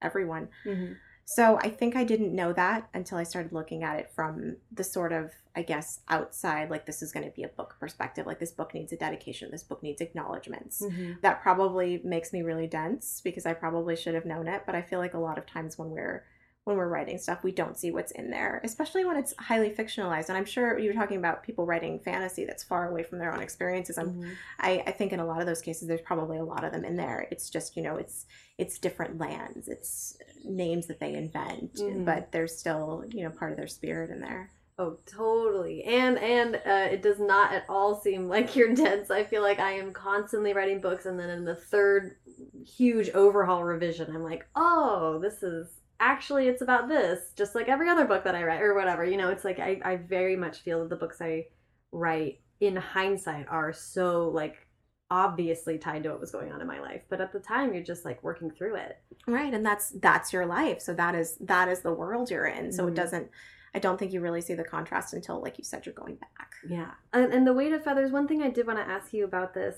everyone. 0.00 0.48
Mm-hmm. 0.64 0.94
So 1.34 1.60
I 1.62 1.70
think 1.70 1.94
I 1.94 2.02
didn't 2.02 2.34
know 2.34 2.52
that 2.54 2.88
until 2.92 3.16
I 3.16 3.22
started 3.22 3.52
looking 3.52 3.84
at 3.84 4.00
it 4.00 4.10
from 4.12 4.56
the 4.72 4.82
sort 4.82 5.12
of, 5.12 5.30
I 5.54 5.62
guess, 5.62 6.00
outside, 6.08 6.70
like 6.70 6.86
this 6.86 7.02
is 7.02 7.12
going 7.12 7.24
to 7.24 7.30
be 7.30 7.44
a 7.44 7.48
book 7.48 7.76
perspective. 7.78 8.26
Like 8.26 8.40
this 8.40 8.50
book 8.50 8.74
needs 8.74 8.92
a 8.92 8.96
dedication. 8.96 9.48
This 9.52 9.62
book 9.62 9.80
needs 9.80 10.00
acknowledgments. 10.00 10.82
Mm-hmm. 10.82 11.20
That 11.22 11.40
probably 11.40 12.00
makes 12.02 12.32
me 12.32 12.42
really 12.42 12.66
dense 12.66 13.20
because 13.22 13.46
I 13.46 13.52
probably 13.52 13.94
should 13.94 14.14
have 14.14 14.26
known 14.26 14.48
it. 14.48 14.64
But 14.66 14.74
I 14.74 14.82
feel 14.82 14.98
like 14.98 15.14
a 15.14 15.20
lot 15.20 15.38
of 15.38 15.46
times 15.46 15.78
when 15.78 15.90
we're 15.90 16.24
when 16.64 16.76
we're 16.76 16.88
writing 16.88 17.16
stuff, 17.16 17.42
we 17.42 17.52
don't 17.52 17.78
see 17.78 17.90
what's 17.90 18.12
in 18.12 18.30
there, 18.30 18.60
especially 18.64 19.04
when 19.04 19.16
it's 19.16 19.32
highly 19.38 19.70
fictionalized. 19.70 20.28
And 20.28 20.36
I'm 20.36 20.44
sure 20.44 20.78
you 20.78 20.88
were 20.88 20.94
talking 20.94 21.16
about 21.16 21.42
people 21.42 21.64
writing 21.64 22.00
fantasy 22.00 22.44
that's 22.44 22.62
far 22.62 22.90
away 22.90 23.02
from 23.02 23.18
their 23.18 23.32
own 23.32 23.40
experiences. 23.40 23.98
I'm 23.98 24.10
Mm-hmm. 24.10 24.30
I, 24.58 24.82
I 24.86 24.90
think 24.90 25.12
in 25.12 25.20
a 25.20 25.24
lot 25.24 25.40
of 25.40 25.46
those 25.46 25.62
cases 25.62 25.86
there's 25.86 26.00
probably 26.00 26.38
a 26.38 26.44
lot 26.44 26.64
of 26.64 26.72
them 26.72 26.84
in 26.84 26.96
there 26.96 27.28
it's 27.30 27.48
just 27.48 27.76
you 27.76 27.82
know 27.82 27.96
it's 27.96 28.26
it's 28.58 28.78
different 28.78 29.18
lands 29.18 29.68
it's 29.68 30.18
names 30.44 30.86
that 30.86 31.00
they 31.00 31.14
invent 31.14 31.74
Mhm. 31.74 32.04
but 32.04 32.32
there's 32.32 32.56
still 32.58 33.04
you 33.08 33.24
know 33.24 33.30
part 33.30 33.50
of 33.52 33.56
their 33.56 33.66
spirit 33.66 34.10
in 34.10 34.20
there 34.20 34.50
Oh, 34.82 34.96
totally. 35.04 35.84
And 35.84 36.16
and 36.18 36.54
uh, 36.56 36.88
it 36.90 37.02
does 37.02 37.20
not 37.20 37.52
at 37.52 37.64
all 37.68 38.00
seem 38.00 38.28
like 38.34 38.56
you're 38.56 38.72
dense. 38.74 39.10
I 39.10 39.24
feel 39.24 39.42
like 39.42 39.58
I 39.60 39.72
am 39.72 39.92
constantly 39.92 40.54
writing 40.54 40.80
books, 40.80 41.04
and 41.04 41.20
then 41.20 41.28
in 41.28 41.44
the 41.44 41.54
third 41.54 42.16
huge 42.64 43.10
overhaul 43.10 43.62
revision, 43.62 44.14
I'm 44.16 44.22
like, 44.22 44.46
oh, 44.56 45.18
this 45.20 45.42
is 45.42 45.68
actually 46.00 46.48
it's 46.48 46.62
about 46.62 46.88
this, 46.88 47.32
just 47.36 47.54
like 47.54 47.68
every 47.68 47.90
other 47.90 48.06
book 48.06 48.24
that 48.24 48.34
I 48.34 48.42
write 48.42 48.62
or 48.62 48.72
whatever. 48.74 49.04
You 49.04 49.18
know, 49.18 49.28
it's 49.28 49.44
like 49.44 49.58
I 49.58 49.82
I 49.84 49.96
very 49.96 50.34
much 50.36 50.60
feel 50.60 50.80
that 50.80 50.88
the 50.88 50.96
books 50.96 51.20
I 51.20 51.48
write 51.92 52.40
in 52.60 52.74
hindsight 52.76 53.48
are 53.50 53.74
so 53.74 54.30
like 54.30 54.66
obviously 55.10 55.76
tied 55.76 56.02
to 56.02 56.10
what 56.10 56.20
was 56.20 56.30
going 56.30 56.52
on 56.52 56.60
in 56.60 56.66
my 56.66 56.80
life 56.80 57.02
but 57.08 57.20
at 57.20 57.32
the 57.32 57.40
time 57.40 57.74
you're 57.74 57.82
just 57.82 58.04
like 58.04 58.22
working 58.22 58.50
through 58.50 58.76
it 58.76 58.98
right 59.26 59.52
and 59.52 59.64
that's 59.66 59.90
that's 60.00 60.32
your 60.32 60.46
life 60.46 60.80
so 60.80 60.94
that 60.94 61.14
is 61.14 61.36
that 61.40 61.68
is 61.68 61.80
the 61.80 61.92
world 61.92 62.30
you're 62.30 62.46
in 62.46 62.70
so 62.72 62.82
mm-hmm. 62.82 62.92
it 62.92 62.96
doesn't 62.96 63.28
I 63.74 63.78
don't 63.78 63.98
think 63.98 64.12
you 64.12 64.20
really 64.20 64.40
see 64.40 64.54
the 64.54 64.64
contrast 64.64 65.14
until, 65.14 65.40
like 65.40 65.56
you 65.56 65.62
said, 65.62 65.86
you're 65.86 65.94
going 65.94 66.16
back. 66.16 66.54
Yeah. 66.68 66.90
And, 67.12 67.32
and 67.32 67.46
the 67.46 67.52
weight 67.52 67.72
of 67.72 67.84
feathers, 67.84 68.10
one 68.10 68.26
thing 68.26 68.42
I 68.42 68.50
did 68.50 68.66
want 68.66 68.80
to 68.80 68.84
ask 68.84 69.12
you 69.12 69.24
about 69.24 69.54
this, 69.54 69.76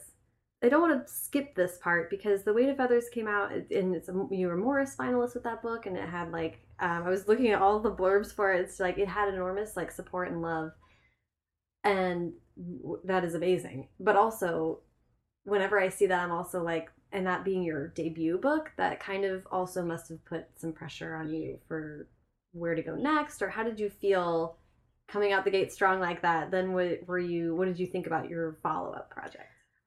I 0.64 0.70
don't 0.70 0.80
want 0.80 1.06
to 1.06 1.12
skip 1.12 1.54
this 1.54 1.76
part 1.76 2.08
because 2.08 2.42
the 2.42 2.54
weight 2.54 2.70
of 2.70 2.78
feathers 2.78 3.10
came 3.12 3.28
out 3.28 3.52
and 3.52 3.94
it's 3.94 4.08
a, 4.08 4.26
you 4.30 4.46
were 4.46 4.56
Morris 4.56 4.96
finalist 4.98 5.34
with 5.34 5.42
that 5.44 5.60
book 5.60 5.84
and 5.86 5.96
it 5.96 6.08
had 6.08 6.30
like 6.30 6.62
um, 6.78 7.04
I 7.04 7.10
was 7.10 7.28
looking 7.28 7.48
at 7.48 7.60
all 7.60 7.80
the 7.80 7.94
blurbs 7.94 8.34
for 8.34 8.52
it. 8.52 8.60
It's 8.60 8.80
like 8.80 8.98
it 8.98 9.08
had 9.08 9.28
enormous 9.28 9.76
like 9.76 9.92
support 9.92 10.30
and 10.30 10.42
love, 10.42 10.72
and 11.84 12.32
that 13.04 13.24
is 13.24 13.34
amazing. 13.34 13.88
But 14.00 14.16
also, 14.16 14.80
whenever 15.44 15.80
I 15.80 15.88
see 15.88 16.06
that, 16.06 16.22
I'm 16.22 16.32
also 16.32 16.62
like, 16.62 16.90
and 17.12 17.26
that 17.26 17.44
being 17.44 17.62
your 17.62 17.88
debut 17.88 18.38
book, 18.38 18.72
that 18.76 19.00
kind 19.00 19.24
of 19.24 19.46
also 19.50 19.84
must 19.84 20.08
have 20.08 20.24
put 20.24 20.46
some 20.56 20.72
pressure 20.72 21.14
on 21.14 21.30
you 21.30 21.58
for 21.68 22.08
where 22.52 22.74
to 22.74 22.82
go 22.82 22.94
next 22.94 23.42
or 23.42 23.48
how 23.48 23.62
did 23.62 23.80
you 23.80 23.88
feel 23.88 24.56
coming 25.08 25.32
out 25.32 25.44
the 25.44 25.50
gate 25.50 25.72
strong 25.72 26.00
like 26.00 26.22
that? 26.22 26.50
Then 26.50 26.72
what 26.72 27.06
were 27.06 27.18
you 27.18 27.54
what 27.54 27.66
did 27.66 27.78
you 27.78 27.86
think 27.86 28.06
about 28.06 28.28
your 28.28 28.58
follow-up 28.62 29.10
project? 29.10 29.44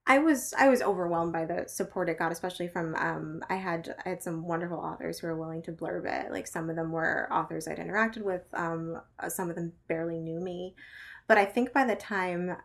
I 0.07 0.19
was 0.19 0.53
I 0.57 0.69
was 0.69 0.83
overwhelmed 0.83 1.33
by 1.33 1.45
the 1.45 1.65
support 1.67 2.09
it 2.09 2.19
got, 2.19 2.31
especially 2.31 2.67
from 2.67 2.93
um, 2.95 3.41
I 3.49 3.55
had 3.55 3.95
I 4.05 4.09
had 4.09 4.21
some 4.21 4.47
wonderful 4.47 4.77
authors 4.77 5.17
who 5.19 5.27
were 5.27 5.35
willing 5.35 5.63
to 5.63 5.71
blurb 5.71 6.05
it. 6.05 6.31
Like 6.31 6.45
some 6.45 6.69
of 6.69 6.75
them 6.75 6.91
were 6.91 7.27
authors 7.31 7.67
I'd 7.67 7.79
interacted 7.79 8.21
with, 8.21 8.43
um, 8.53 9.01
some 9.29 9.49
of 9.49 9.55
them 9.55 9.73
barely 9.87 10.19
knew 10.19 10.39
me, 10.39 10.75
but 11.27 11.39
I 11.39 11.45
think 11.45 11.73
by 11.73 11.85
the 11.85 11.95
time 11.95 12.55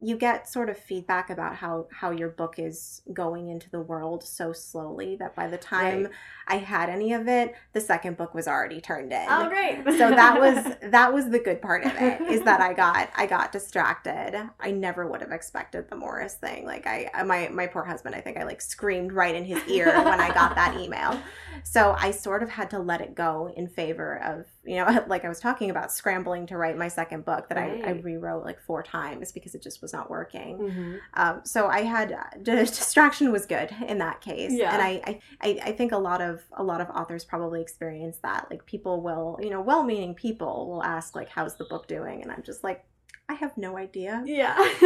you 0.00 0.16
get 0.16 0.48
sort 0.48 0.70
of 0.70 0.78
feedback 0.78 1.28
about 1.28 1.56
how 1.56 1.88
how 1.90 2.12
your 2.12 2.28
book 2.28 2.54
is 2.56 3.02
going 3.12 3.48
into 3.48 3.68
the 3.70 3.80
world 3.80 4.22
so 4.22 4.52
slowly 4.52 5.16
that 5.16 5.34
by 5.34 5.48
the 5.48 5.58
time 5.58 6.04
right. 6.04 6.12
I 6.46 6.56
had 6.56 6.88
any 6.88 7.12
of 7.12 7.26
it, 7.26 7.54
the 7.72 7.80
second 7.80 8.16
book 8.16 8.32
was 8.32 8.46
already 8.46 8.80
turned 8.80 9.12
in. 9.12 9.26
Oh, 9.28 9.48
great! 9.48 9.82
so 9.98 10.10
that 10.10 10.38
was 10.38 10.76
that 10.90 11.12
was 11.12 11.30
the 11.30 11.40
good 11.40 11.60
part 11.60 11.84
of 11.84 11.92
it 11.96 12.20
is 12.22 12.42
that 12.42 12.60
I 12.60 12.72
got 12.74 13.10
I 13.16 13.26
got 13.26 13.50
distracted. 13.50 14.48
I 14.60 14.70
never 14.70 15.08
would 15.08 15.20
have 15.20 15.32
expected 15.32 15.90
the 15.90 15.96
Morris 15.96 16.34
thing. 16.34 16.64
Like 16.64 16.86
I 16.86 17.10
uh, 17.14 17.24
my 17.24 17.48
my 17.48 17.66
poor 17.66 17.82
husband, 17.82 18.14
I 18.14 18.20
think 18.20 18.36
I 18.36 18.44
like 18.44 18.60
screamed 18.60 19.12
right 19.12 19.34
in 19.34 19.44
his 19.44 19.66
ear 19.66 19.86
when 19.86 20.20
I 20.20 20.32
got 20.32 20.54
that 20.54 20.78
email. 20.78 21.20
So 21.64 21.96
I 21.98 22.12
sort 22.12 22.44
of 22.44 22.50
had 22.50 22.70
to 22.70 22.78
let 22.78 23.00
it 23.00 23.16
go 23.16 23.52
in 23.56 23.66
favor 23.66 24.22
of 24.22 24.46
you 24.64 24.76
know 24.76 25.04
like 25.08 25.24
I 25.24 25.28
was 25.28 25.40
talking 25.40 25.70
about 25.70 25.90
scrambling 25.90 26.46
to 26.46 26.56
write 26.56 26.78
my 26.78 26.86
second 26.86 27.24
book 27.24 27.48
that 27.48 27.58
right. 27.58 27.84
I, 27.84 27.88
I 27.88 27.92
rewrote 27.94 28.44
like 28.44 28.60
four 28.60 28.82
times 28.82 29.32
because 29.32 29.56
it 29.56 29.62
just 29.62 29.82
was 29.82 29.87
not 29.92 30.10
working. 30.10 30.58
Mm-hmm. 30.58 30.94
Um, 31.14 31.40
so 31.44 31.68
I 31.68 31.82
had 31.82 32.14
distraction 32.42 33.32
was 33.32 33.46
good 33.46 33.74
in 33.86 33.98
that 33.98 34.20
case, 34.20 34.52
yeah. 34.52 34.72
and 34.72 34.82
I, 34.82 35.20
I 35.40 35.60
I 35.64 35.72
think 35.72 35.92
a 35.92 35.98
lot 35.98 36.20
of 36.20 36.42
a 36.52 36.62
lot 36.62 36.80
of 36.80 36.88
authors 36.90 37.24
probably 37.24 37.60
experience 37.60 38.18
that. 38.22 38.46
Like 38.50 38.64
people 38.66 39.00
will, 39.02 39.38
you 39.42 39.50
know, 39.50 39.60
well-meaning 39.60 40.14
people 40.14 40.68
will 40.68 40.82
ask 40.82 41.14
like, 41.14 41.28
"How's 41.28 41.56
the 41.56 41.64
book 41.64 41.86
doing?" 41.86 42.22
And 42.22 42.30
I'm 42.30 42.42
just 42.42 42.64
like, 42.64 42.84
I 43.28 43.34
have 43.34 43.56
no 43.58 43.76
idea. 43.76 44.22
Yeah. 44.24 44.56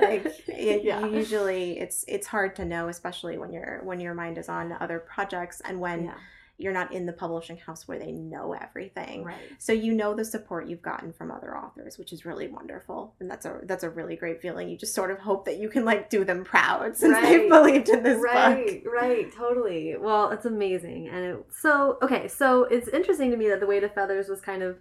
like 0.00 0.24
it, 0.46 0.84
yeah. 0.84 1.04
usually 1.06 1.78
it's 1.78 2.04
it's 2.06 2.26
hard 2.26 2.54
to 2.56 2.64
know, 2.64 2.88
especially 2.88 3.36
when 3.38 3.52
your 3.52 3.80
when 3.84 4.00
your 4.00 4.14
mind 4.14 4.38
is 4.38 4.48
on 4.48 4.72
other 4.80 4.98
projects 4.98 5.60
and 5.64 5.80
when. 5.80 6.06
Yeah 6.06 6.14
you're 6.60 6.72
not 6.72 6.92
in 6.92 7.06
the 7.06 7.12
publishing 7.12 7.56
house 7.56 7.88
where 7.88 7.98
they 7.98 8.12
know 8.12 8.52
everything. 8.52 9.24
Right. 9.24 9.36
So 9.58 9.72
you 9.72 9.94
know 9.94 10.14
the 10.14 10.24
support 10.24 10.68
you've 10.68 10.82
gotten 10.82 11.12
from 11.12 11.30
other 11.30 11.56
authors, 11.56 11.98
which 11.98 12.12
is 12.12 12.24
really 12.24 12.48
wonderful. 12.48 13.14
And 13.20 13.30
that's 13.30 13.46
a 13.46 13.60
that's 13.64 13.84
a 13.84 13.90
really 13.90 14.16
great 14.16 14.40
feeling. 14.42 14.68
You 14.68 14.76
just 14.76 14.94
sort 14.94 15.10
of 15.10 15.18
hope 15.18 15.44
that 15.46 15.58
you 15.58 15.68
can 15.68 15.84
like 15.84 16.10
do 16.10 16.24
them 16.24 16.44
proud 16.44 16.96
since 16.96 17.14
right. 17.14 17.22
they've 17.22 17.48
believed 17.48 17.88
in 17.88 18.02
this 18.02 18.20
right, 18.22 18.82
book. 18.84 18.92
Right, 18.92 19.32
totally. 19.34 19.96
Well, 19.98 20.30
it's 20.30 20.46
amazing. 20.46 21.08
And 21.08 21.24
it, 21.24 21.46
so 21.50 21.98
okay, 22.02 22.28
so 22.28 22.64
it's 22.64 22.88
interesting 22.88 23.30
to 23.30 23.36
me 23.36 23.48
that 23.48 23.60
the 23.60 23.66
weight 23.66 23.84
of 23.84 23.94
feathers 23.94 24.28
was 24.28 24.40
kind 24.40 24.62
of 24.62 24.78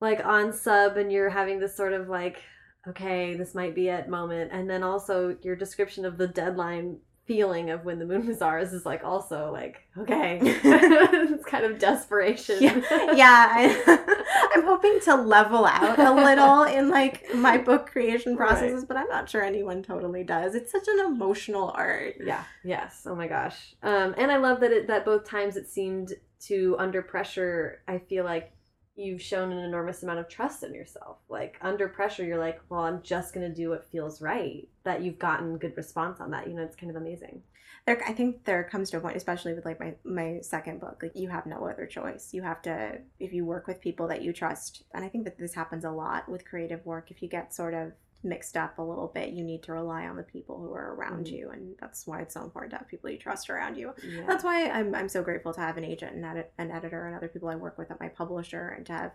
like 0.00 0.24
on 0.24 0.52
sub 0.52 0.96
and 0.96 1.12
you're 1.12 1.30
having 1.30 1.60
this 1.60 1.76
sort 1.76 1.92
of 1.92 2.08
like 2.08 2.42
okay, 2.88 3.34
this 3.34 3.54
might 3.54 3.74
be 3.74 3.88
it 3.88 4.08
moment. 4.08 4.50
And 4.52 4.68
then 4.68 4.82
also 4.82 5.36
your 5.42 5.56
description 5.56 6.04
of 6.04 6.16
the 6.16 6.26
deadline 6.26 6.98
feeling 7.26 7.70
of 7.70 7.84
when 7.84 7.98
the 7.98 8.04
moon 8.04 8.26
was 8.26 8.42
ours 8.42 8.72
is 8.72 8.84
like 8.84 9.04
also 9.04 9.52
like 9.52 9.82
okay. 9.96 10.40
It's 10.42 11.44
kind 11.44 11.64
of 11.64 11.78
desperation. 11.78 12.56
Yeah, 12.60 12.80
yeah 13.14 13.48
I, 13.54 14.54
am 14.56 14.64
hoping 14.64 15.00
to 15.04 15.14
level 15.14 15.64
out 15.64 15.98
a 15.98 16.12
little 16.12 16.64
in 16.64 16.90
like 16.90 17.32
my 17.34 17.56
book 17.58 17.86
creation 17.86 18.36
processes 18.36 18.80
right. 18.80 18.88
but 18.88 18.96
i'm 18.96 19.08
not 19.08 19.28
sure 19.28 19.42
anyone 19.42 19.82
totally 19.82 20.24
does. 20.24 20.54
It's 20.54 20.72
such 20.72 20.88
an 20.88 21.00
emotional 21.06 21.72
art. 21.74 22.16
Yeah 22.24 22.44
yes. 22.64 23.06
Oh 23.06 23.14
my 23.14 23.28
gosh. 23.28 23.74
Um 23.82 24.14
and 24.18 24.30
i 24.30 24.36
love 24.36 24.60
that 24.60 24.72
it 24.72 24.86
that 24.88 25.04
both 25.04 25.24
times 25.24 25.56
it 25.56 25.68
seemed 25.68 26.12
to 26.40 26.74
under 26.78 27.02
pressure 27.02 27.82
i 27.86 27.98
feel 27.98 28.24
like 28.24 28.52
you've 28.96 29.22
shown 29.22 29.52
an 29.52 29.58
enormous 29.58 30.02
amount 30.02 30.18
of 30.18 30.28
trust 30.28 30.62
in 30.62 30.74
yourself. 30.74 31.18
Like 31.28 31.56
under 31.60 31.88
pressure, 31.88 32.24
you're 32.24 32.38
like, 32.38 32.60
well, 32.68 32.80
I'm 32.80 33.02
just 33.02 33.32
going 33.34 33.48
to 33.48 33.54
do 33.54 33.70
what 33.70 33.90
feels 33.90 34.20
right. 34.20 34.68
That 34.84 35.02
you've 35.02 35.18
gotten 35.18 35.58
good 35.58 35.76
response 35.76 36.20
on 36.20 36.30
that. 36.32 36.48
You 36.48 36.54
know, 36.54 36.62
it's 36.62 36.76
kind 36.76 36.90
of 36.90 37.00
amazing. 37.00 37.42
There, 37.86 38.02
I 38.06 38.12
think 38.12 38.44
there 38.44 38.62
comes 38.64 38.90
to 38.90 38.98
a 38.98 39.00
point, 39.00 39.16
especially 39.16 39.54
with 39.54 39.64
like 39.64 39.80
my 39.80 39.94
my 40.04 40.40
second 40.42 40.80
book, 40.80 41.00
like 41.02 41.12
you 41.14 41.28
have 41.28 41.46
no 41.46 41.66
other 41.66 41.86
choice. 41.86 42.34
You 42.34 42.42
have 42.42 42.60
to, 42.62 42.98
if 43.18 43.32
you 43.32 43.44
work 43.46 43.66
with 43.66 43.80
people 43.80 44.06
that 44.08 44.22
you 44.22 44.32
trust, 44.34 44.82
and 44.92 45.02
I 45.02 45.08
think 45.08 45.24
that 45.24 45.38
this 45.38 45.54
happens 45.54 45.84
a 45.84 45.90
lot 45.90 46.28
with 46.28 46.44
creative 46.44 46.84
work. 46.84 47.10
If 47.10 47.22
you 47.22 47.28
get 47.28 47.54
sort 47.54 47.72
of 47.72 47.92
mixed 48.22 48.56
up 48.56 48.78
a 48.78 48.82
little 48.82 49.08
bit, 49.08 49.30
you 49.30 49.44
need 49.44 49.62
to 49.64 49.72
rely 49.72 50.06
on 50.06 50.16
the 50.16 50.22
people 50.22 50.58
who 50.58 50.72
are 50.72 50.94
around 50.94 51.26
mm-hmm. 51.26 51.34
you, 51.34 51.50
and 51.50 51.74
that's 51.80 52.06
why 52.06 52.20
it's 52.20 52.34
so 52.34 52.42
important 52.42 52.72
to 52.72 52.78
have 52.78 52.88
people 52.88 53.10
you 53.10 53.18
trust 53.18 53.50
around 53.50 53.76
you. 53.76 53.92
Yeah. 54.06 54.24
That's 54.26 54.44
why 54.44 54.68
I'm 54.70 54.94
I'm 54.94 55.08
so 55.08 55.22
grateful 55.22 55.52
to 55.54 55.60
have 55.60 55.76
an 55.76 55.84
agent 55.84 56.14
and 56.14 56.24
edit, 56.24 56.52
an 56.58 56.70
editor 56.70 57.06
and 57.06 57.16
other 57.16 57.28
people 57.28 57.48
I 57.48 57.56
work 57.56 57.78
with 57.78 57.90
at 57.90 58.00
my 58.00 58.08
publisher, 58.08 58.74
and 58.76 58.86
to 58.86 58.92
have 58.92 59.12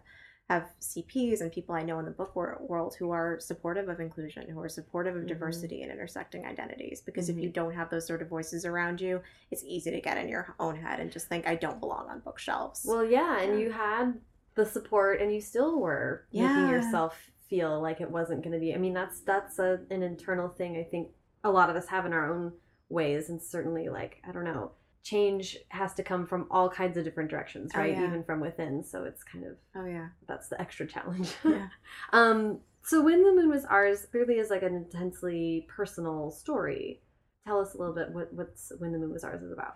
have 0.50 0.70
CPs 0.80 1.42
and 1.42 1.52
people 1.52 1.74
I 1.74 1.82
know 1.82 1.98
in 1.98 2.06
the 2.06 2.12
book 2.12 2.36
world 2.36 2.96
who 3.00 3.10
are 3.10 3.40
supportive 3.40 3.90
of 3.90 4.00
inclusion, 4.00 4.48
who 4.48 4.60
are 4.60 4.70
supportive 4.70 5.16
of 5.16 5.22
mm-hmm. 5.22 5.30
diversity 5.30 5.82
and 5.82 5.92
intersecting 5.92 6.46
identities. 6.46 7.02
Because 7.02 7.30
mm-hmm. 7.30 7.40
if 7.40 7.44
you 7.44 7.50
mm-hmm. 7.50 7.64
don't 7.64 7.74
have 7.74 7.90
those 7.90 8.06
sort 8.06 8.22
of 8.22 8.30
voices 8.30 8.64
around 8.64 9.02
you, 9.02 9.22
it's 9.50 9.64
easy 9.64 9.90
to 9.90 10.02
get 10.02 10.18
in 10.18 10.30
your 10.30 10.56
own 10.60 10.76
head 10.76 11.00
and 11.00 11.12
just 11.12 11.28
think 11.28 11.48
I 11.48 11.56
don't 11.56 11.80
belong 11.80 12.10
on 12.10 12.20
bookshelves. 12.20 12.84
Well, 12.86 13.04
yeah, 13.04 13.42
and 13.42 13.60
you 13.60 13.72
had 13.72 14.20
the 14.54 14.66
support, 14.66 15.20
and 15.20 15.34
you 15.34 15.42
still 15.42 15.80
were 15.80 16.26
yeah. 16.32 16.48
making 16.48 16.70
yourself 16.70 17.18
feel 17.50 17.82
like 17.82 18.02
it 18.02 18.10
wasn't 18.10 18.44
going 18.44 18.54
to 18.54 18.60
be. 18.60 18.74
I 18.74 18.78
mean, 18.78 18.94
that's 18.94 19.22
that's 19.22 19.60
a, 19.60 19.80
an 19.90 20.04
internal 20.04 20.50
thing. 20.50 20.78
I 20.78 20.84
think 20.90 21.10
a 21.44 21.52
lot 21.52 21.70
of 21.70 21.76
us 21.76 21.88
have 21.88 22.06
in 22.06 22.14
our 22.14 22.32
own 22.32 22.54
ways, 22.90 23.30
and 23.30 23.42
certainly, 23.42 23.90
like 23.90 24.22
I 24.28 24.32
don't 24.32 24.44
know, 24.44 24.72
change 25.04 25.58
has 25.70 25.94
to 25.96 26.04
come 26.04 26.26
from 26.26 26.48
all 26.50 26.70
kinds 26.70 26.98
of 26.98 27.04
different 27.04 27.30
directions, 27.30 27.72
oh, 27.76 27.80
right? 27.80 27.96
Oh, 27.96 28.00
yeah. 28.00 28.08
Even 28.08 28.24
from 28.24 28.40
within. 28.40 28.84
So 28.84 29.04
it's 29.04 29.24
kind 29.24 29.46
of 29.46 29.54
oh 29.76 29.86
yeah, 29.86 30.08
that's 30.28 30.48
the 30.50 30.60
extra 30.60 30.88
challenge. 30.88 31.34
Yeah. 31.44 31.68
um. 32.14 32.60
So 32.84 33.02
when 33.02 33.24
the 33.24 33.32
moon 33.32 33.50
was 33.50 33.66
ours, 33.66 34.06
clearly 34.12 34.36
is 34.36 34.52
like 34.52 34.62
an 34.62 34.76
intensely 34.76 35.68
personal 35.76 36.30
story. 36.30 37.02
Tell 37.48 37.60
us 37.60 37.74
a 37.74 37.78
little 37.78 37.96
bit 37.96 38.10
what 38.12 38.34
what's 38.34 38.72
when 38.80 38.92
the 38.92 39.00
moon 39.00 39.14
was 39.14 39.24
ours 39.24 39.42
is 39.42 39.52
about. 39.52 39.76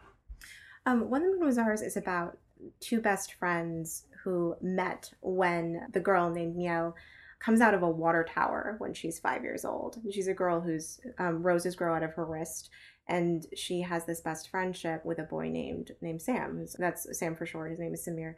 Um, 0.86 1.10
when 1.10 1.24
the 1.24 1.30
moon 1.30 1.46
was 1.46 1.58
ours 1.58 1.82
is 1.82 1.98
about 1.98 2.38
two 2.80 3.00
best 3.00 3.34
friends 3.34 4.06
who 4.24 4.56
met 4.62 5.12
when 5.22 5.88
the 5.94 6.00
girl 6.00 6.30
named 6.30 6.56
Miel 6.56 6.96
comes 7.40 7.62
out 7.62 7.74
of 7.74 7.84
a 7.84 7.90
water 7.90 8.26
tower 8.28 8.76
when 8.80 8.94
she's 8.94 9.20
five 9.20 9.44
years 9.44 9.64
old. 9.64 9.98
She's 10.12 10.28
a 10.28 10.34
girl 10.34 10.60
whose 10.60 11.00
um, 11.18 11.42
roses 11.42 11.76
grow 11.76 11.96
out 11.96 12.04
of 12.04 12.14
her 12.14 12.26
wrist, 12.26 12.70
and 13.08 13.46
she 13.56 13.82
has 13.82 14.06
this 14.06 14.22
best 14.22 14.50
friendship 14.50 15.06
with 15.06 15.20
a 15.20 15.24
boy 15.24 15.50
named 15.50 15.92
named 16.02 16.22
Sam. 16.22 16.66
That's 16.78 17.08
Sam 17.18 17.36
for 17.36 17.46
short. 17.46 17.72
His 17.72 17.80
name 17.80 17.94
is 17.94 18.08
Samir, 18.08 18.36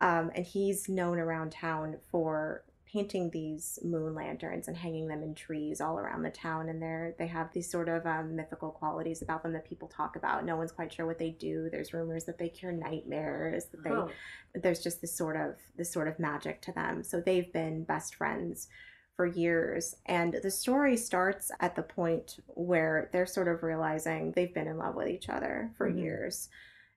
um, 0.00 0.30
and 0.34 0.44
he's 0.44 0.88
known 0.88 1.18
around 1.18 1.52
town 1.52 1.98
for 2.10 2.64
painting 2.92 3.30
these 3.30 3.78
moon 3.82 4.14
lanterns 4.14 4.68
and 4.68 4.76
hanging 4.76 5.08
them 5.08 5.22
in 5.22 5.34
trees 5.34 5.80
all 5.80 5.98
around 5.98 6.22
the 6.22 6.30
town 6.30 6.68
and 6.68 6.82
they're 6.82 7.14
they 7.18 7.26
have 7.26 7.50
these 7.52 7.70
sort 7.70 7.88
of 7.88 8.04
um, 8.06 8.36
mythical 8.36 8.70
qualities 8.70 9.22
about 9.22 9.42
them 9.42 9.52
that 9.52 9.64
people 9.64 9.88
talk 9.88 10.16
about. 10.16 10.44
No 10.44 10.56
one's 10.56 10.72
quite 10.72 10.92
sure 10.92 11.06
what 11.06 11.18
they 11.18 11.30
do. 11.30 11.68
There's 11.70 11.94
rumors 11.94 12.24
that 12.24 12.38
they 12.38 12.50
cure 12.50 12.72
nightmares 12.72 13.66
that 13.66 13.82
they 13.82 13.90
oh. 13.90 14.10
there's 14.54 14.82
just 14.82 15.00
this 15.00 15.16
sort 15.16 15.36
of 15.36 15.56
this 15.76 15.90
sort 15.90 16.06
of 16.08 16.18
magic 16.18 16.60
to 16.62 16.72
them. 16.72 17.02
So 17.02 17.20
they've 17.20 17.50
been 17.52 17.84
best 17.84 18.14
friends 18.14 18.68
for 19.16 19.26
years. 19.26 19.94
And 20.06 20.38
the 20.42 20.50
story 20.50 20.96
starts 20.96 21.50
at 21.60 21.76
the 21.76 21.82
point 21.82 22.40
where 22.48 23.08
they're 23.12 23.26
sort 23.26 23.48
of 23.48 23.62
realizing 23.62 24.32
they've 24.32 24.54
been 24.54 24.66
in 24.66 24.78
love 24.78 24.94
with 24.94 25.08
each 25.08 25.28
other 25.28 25.70
for 25.76 25.88
mm-hmm. 25.88 25.98
years. 25.98 26.48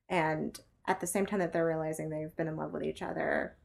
And 0.09 0.59
at 0.87 0.99
the 0.99 1.07
same 1.07 1.25
time 1.25 1.39
that 1.39 1.53
they're 1.53 1.65
realizing 1.65 2.09
they've 2.09 2.35
been 2.35 2.47
in 2.47 2.57
love 2.57 2.71
with 2.71 2.83
each 2.83 3.01
other 3.01 3.55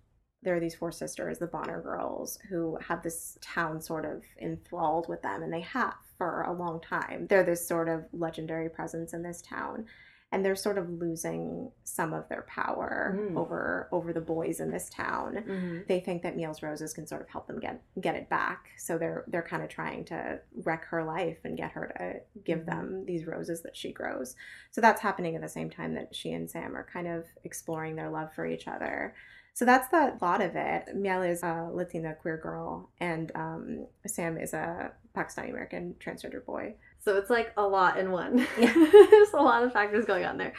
there 0.43 0.57
are 0.57 0.61
these 0.61 0.75
four 0.75 0.93
sisters, 0.93 1.39
the 1.39 1.47
Bonner 1.47 1.81
girls, 1.81 2.39
who 2.49 2.79
have 2.87 3.03
this 3.03 3.39
town 3.41 3.81
sort 3.81 4.05
of 4.05 4.23
enthralled 4.41 5.09
with 5.09 5.23
them, 5.23 5.43
and 5.43 5.53
they 5.53 5.61
have 5.61 5.95
for 6.17 6.43
a 6.43 6.53
long 6.53 6.81
time. 6.81 7.27
They're 7.29 7.45
this 7.45 7.67
sort 7.67 7.89
of 7.89 8.05
legendary 8.13 8.69
presence 8.69 9.13
in 9.13 9.23
this 9.23 9.43
town 9.43 9.87
and 10.33 10.45
they're 10.45 10.57
sort 10.57 10.79
of 10.79 10.89
losing 10.89 11.71
some 11.83 12.13
of 12.13 12.29
their 12.29 12.43
power 12.43 13.19
mm. 13.19 13.37
over 13.37 13.89
over 13.91 14.13
the 14.13 14.21
boys 14.21 14.61
in 14.61 14.71
this 14.71 14.89
town. 14.89 15.35
Mm-hmm. 15.35 15.79
They 15.89 16.01
think 16.01 16.23
that 16.23 16.37
Miel's 16.37 16.63
Roses 16.63 16.93
can 16.93 17.07
sort 17.07 17.23
of 17.23 17.29
help 17.29 17.47
them 17.47 17.59
get 17.59 17.83
get 18.01 18.15
it 18.15 18.29
back. 18.29 18.69
So 18.79 18.97
they're 18.97 19.25
they're 19.27 19.43
kind 19.43 19.63
of 19.63 19.69
trying 19.69 20.05
to 20.07 20.41
wreck 20.63 20.85
her 20.87 21.05
life 21.05 21.39
and 21.45 21.57
get 21.57 21.73
her 21.73 21.93
to 21.99 22.43
give 22.45 22.61
mm-hmm. 22.61 22.71
them 22.71 23.05
these 23.07 23.27
roses 23.27 23.63
that 23.63 23.77
she 23.77 23.93
grows. 23.93 24.37
So 24.71 24.81
that's 24.81 25.01
happening 25.01 25.35
at 25.35 25.43
the 25.43 25.49
same 25.49 25.69
time 25.71 25.95
that 25.95 26.15
she 26.15 26.31
and 26.33 26.49
Sam 26.49 26.77
are 26.77 26.87
kind 26.91 27.09
of 27.09 27.25
exploring 27.45 27.97
their 27.97 28.11
love 28.11 28.33
for 28.33 28.47
each 28.47 28.69
other. 28.69 29.15
So 29.55 29.65
that's 29.65 29.89
the 29.89 30.17
lot 30.23 30.41
of 30.41 30.53
it. 30.55 30.95
Miel 30.95 31.23
is 31.23 31.43
a 31.43 31.69
Latina 31.73 32.15
queer 32.15 32.39
girl, 32.39 32.91
and 32.99 33.31
um, 33.35 33.87
Sam 34.07 34.39
is 34.39 34.55
a 34.55 34.93
Pakistani 35.17 35.51
American 35.51 35.97
transgender 36.05 36.45
boy. 36.45 36.75
So 37.01 37.17
it's 37.17 37.31
like 37.31 37.53
a 37.57 37.67
lot 37.67 37.99
in 37.99 38.11
one. 38.13 38.47
Yeah. 38.59 38.73
There's 39.11 39.33
a 39.33 39.43
lot 39.43 39.65
of 39.65 39.73
factors 39.73 40.05
going 40.05 40.25
on 40.25 40.39
there. 40.39 40.55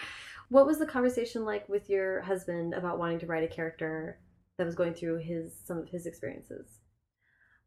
What 0.50 0.66
was 0.66 0.80
the 0.80 0.86
conversation 0.86 1.46
like 1.46 1.68
with 1.70 1.90
your 1.90 2.22
husband 2.22 2.74
about 2.74 3.00
wanting 3.00 3.20
to 3.20 3.26
write 3.26 3.44
a 3.44 3.48
character 3.48 4.20
that 4.58 4.66
was 4.66 4.76
going 4.76 4.94
through 4.94 5.20
his 5.20 5.54
some 5.66 5.78
of 5.78 5.90
his 5.90 6.06
experiences? 6.06 6.68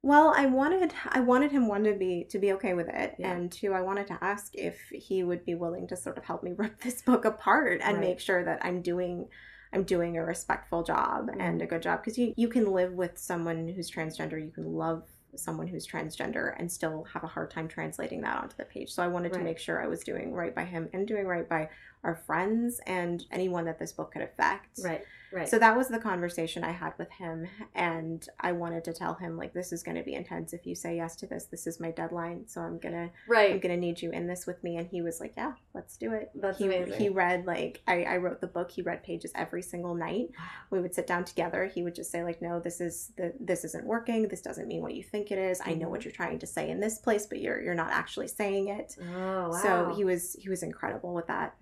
Well, 0.02 0.34
I 0.36 0.44
wanted 0.44 0.92
I 1.08 1.20
wanted 1.20 1.50
him 1.50 1.66
one 1.66 1.84
to 1.84 1.94
be 1.94 2.26
to 2.30 2.38
be 2.38 2.52
okay 2.52 2.74
with 2.74 2.88
it, 2.88 3.14
yeah. 3.18 3.32
and 3.32 3.50
two, 3.50 3.72
I 3.72 3.80
wanted 3.80 4.06
to 4.08 4.18
ask 4.20 4.54
if 4.54 4.78
he 4.92 5.24
would 5.24 5.46
be 5.46 5.54
willing 5.54 5.88
to 5.88 5.96
sort 5.96 6.18
of 6.18 6.24
help 6.24 6.42
me 6.42 6.52
rip 6.56 6.82
this 6.82 7.00
book 7.00 7.24
apart 7.24 7.80
and 7.82 7.96
right. 7.96 8.08
make 8.08 8.20
sure 8.20 8.44
that 8.44 8.62
I'm 8.62 8.82
doing 8.82 9.28
I'm 9.74 9.82
doing 9.82 10.16
a 10.16 10.24
respectful 10.24 10.82
job 10.82 11.28
mm-hmm. 11.28 11.40
and 11.40 11.60
a 11.60 11.66
good 11.66 11.82
job 11.82 12.00
because 12.02 12.16
you 12.16 12.32
you 12.36 12.48
can 12.48 12.72
live 12.72 12.92
with 12.92 13.18
someone 13.18 13.68
who's 13.68 13.90
transgender, 13.90 14.42
you 14.42 14.52
can 14.52 14.74
love 14.74 15.02
someone 15.36 15.66
who's 15.66 15.86
transgender 15.86 16.54
and 16.58 16.70
still 16.70 17.04
have 17.12 17.24
a 17.24 17.26
hard 17.26 17.50
time 17.50 17.68
translating 17.68 18.20
that 18.20 18.40
onto 18.40 18.56
the 18.56 18.64
page. 18.64 18.90
So 18.90 19.02
I 19.02 19.08
wanted 19.08 19.32
right. 19.32 19.38
to 19.38 19.44
make 19.44 19.58
sure 19.58 19.82
I 19.82 19.88
was 19.88 20.00
doing 20.04 20.32
right 20.32 20.54
by 20.54 20.64
him 20.64 20.88
and 20.92 21.06
doing 21.06 21.26
right 21.26 21.48
by 21.48 21.68
our 22.04 22.14
friends 22.14 22.80
and 22.86 23.24
anyone 23.30 23.64
that 23.64 23.78
this 23.78 23.92
book 23.92 24.12
could 24.12 24.22
affect. 24.22 24.78
Right. 24.82 25.04
Right. 25.34 25.48
So 25.48 25.58
that 25.58 25.76
was 25.76 25.88
the 25.88 25.98
conversation 25.98 26.62
I 26.62 26.70
had 26.70 26.92
with 26.96 27.10
him 27.10 27.48
and 27.74 28.24
I 28.38 28.52
wanted 28.52 28.84
to 28.84 28.92
tell 28.92 29.14
him 29.14 29.36
like 29.36 29.52
this 29.52 29.72
is 29.72 29.82
going 29.82 29.96
to 29.96 30.04
be 30.04 30.14
intense 30.14 30.52
if 30.52 30.64
you 30.64 30.76
say 30.76 30.94
yes 30.94 31.16
to 31.16 31.26
this. 31.26 31.46
This 31.46 31.66
is 31.66 31.80
my 31.80 31.90
deadline, 31.90 32.46
so 32.46 32.60
I'm 32.60 32.78
going 32.78 32.94
to 32.94 33.10
right. 33.26 33.50
I'm 33.50 33.58
going 33.58 33.74
to 33.74 33.80
need 33.80 34.00
you 34.00 34.12
in 34.12 34.28
this 34.28 34.46
with 34.46 34.62
me 34.62 34.76
and 34.76 34.86
he 34.86 35.02
was 35.02 35.18
like, 35.18 35.34
"Yeah, 35.36 35.54
let's 35.74 35.96
do 35.96 36.12
it." 36.12 36.30
That's 36.36 36.58
he 36.58 36.66
amazing. 36.66 37.00
he 37.00 37.08
read 37.08 37.46
like 37.46 37.82
I 37.88 38.04
I 38.04 38.16
wrote 38.18 38.40
the 38.40 38.46
book, 38.46 38.70
he 38.70 38.82
read 38.82 39.02
pages 39.02 39.32
every 39.34 39.62
single 39.62 39.94
night. 39.94 40.28
We 40.70 40.80
would 40.80 40.94
sit 40.94 41.06
down 41.06 41.24
together. 41.24 41.66
He 41.72 41.84
would 41.84 41.94
just 41.94 42.10
say 42.10 42.24
like, 42.24 42.42
"No, 42.42 42.58
this 42.58 42.80
is 42.80 43.12
the 43.16 43.32
this 43.38 43.64
isn't 43.64 43.84
working. 43.84 44.26
This 44.28 44.40
doesn't 44.40 44.66
mean 44.66 44.82
what 44.82 44.94
you 44.94 45.02
think 45.04 45.30
it 45.30 45.38
is. 45.38 45.60
I 45.64 45.74
know 45.74 45.88
what 45.88 46.00
mm-hmm. 46.00 46.08
you're 46.08 46.16
trying 46.16 46.38
to 46.40 46.46
say 46.46 46.70
in 46.70 46.80
this 46.80 46.98
place, 46.98 47.26
but 47.26 47.40
you're 47.40 47.60
you're 47.60 47.74
not 47.74 47.90
actually 47.90 48.28
saying 48.28 48.68
it." 48.68 48.96
Oh, 49.00 49.50
wow. 49.50 49.52
So 49.52 49.94
he 49.96 50.04
was 50.04 50.34
he 50.34 50.48
was 50.48 50.62
incredible 50.62 51.14
with 51.14 51.26
that 51.28 51.54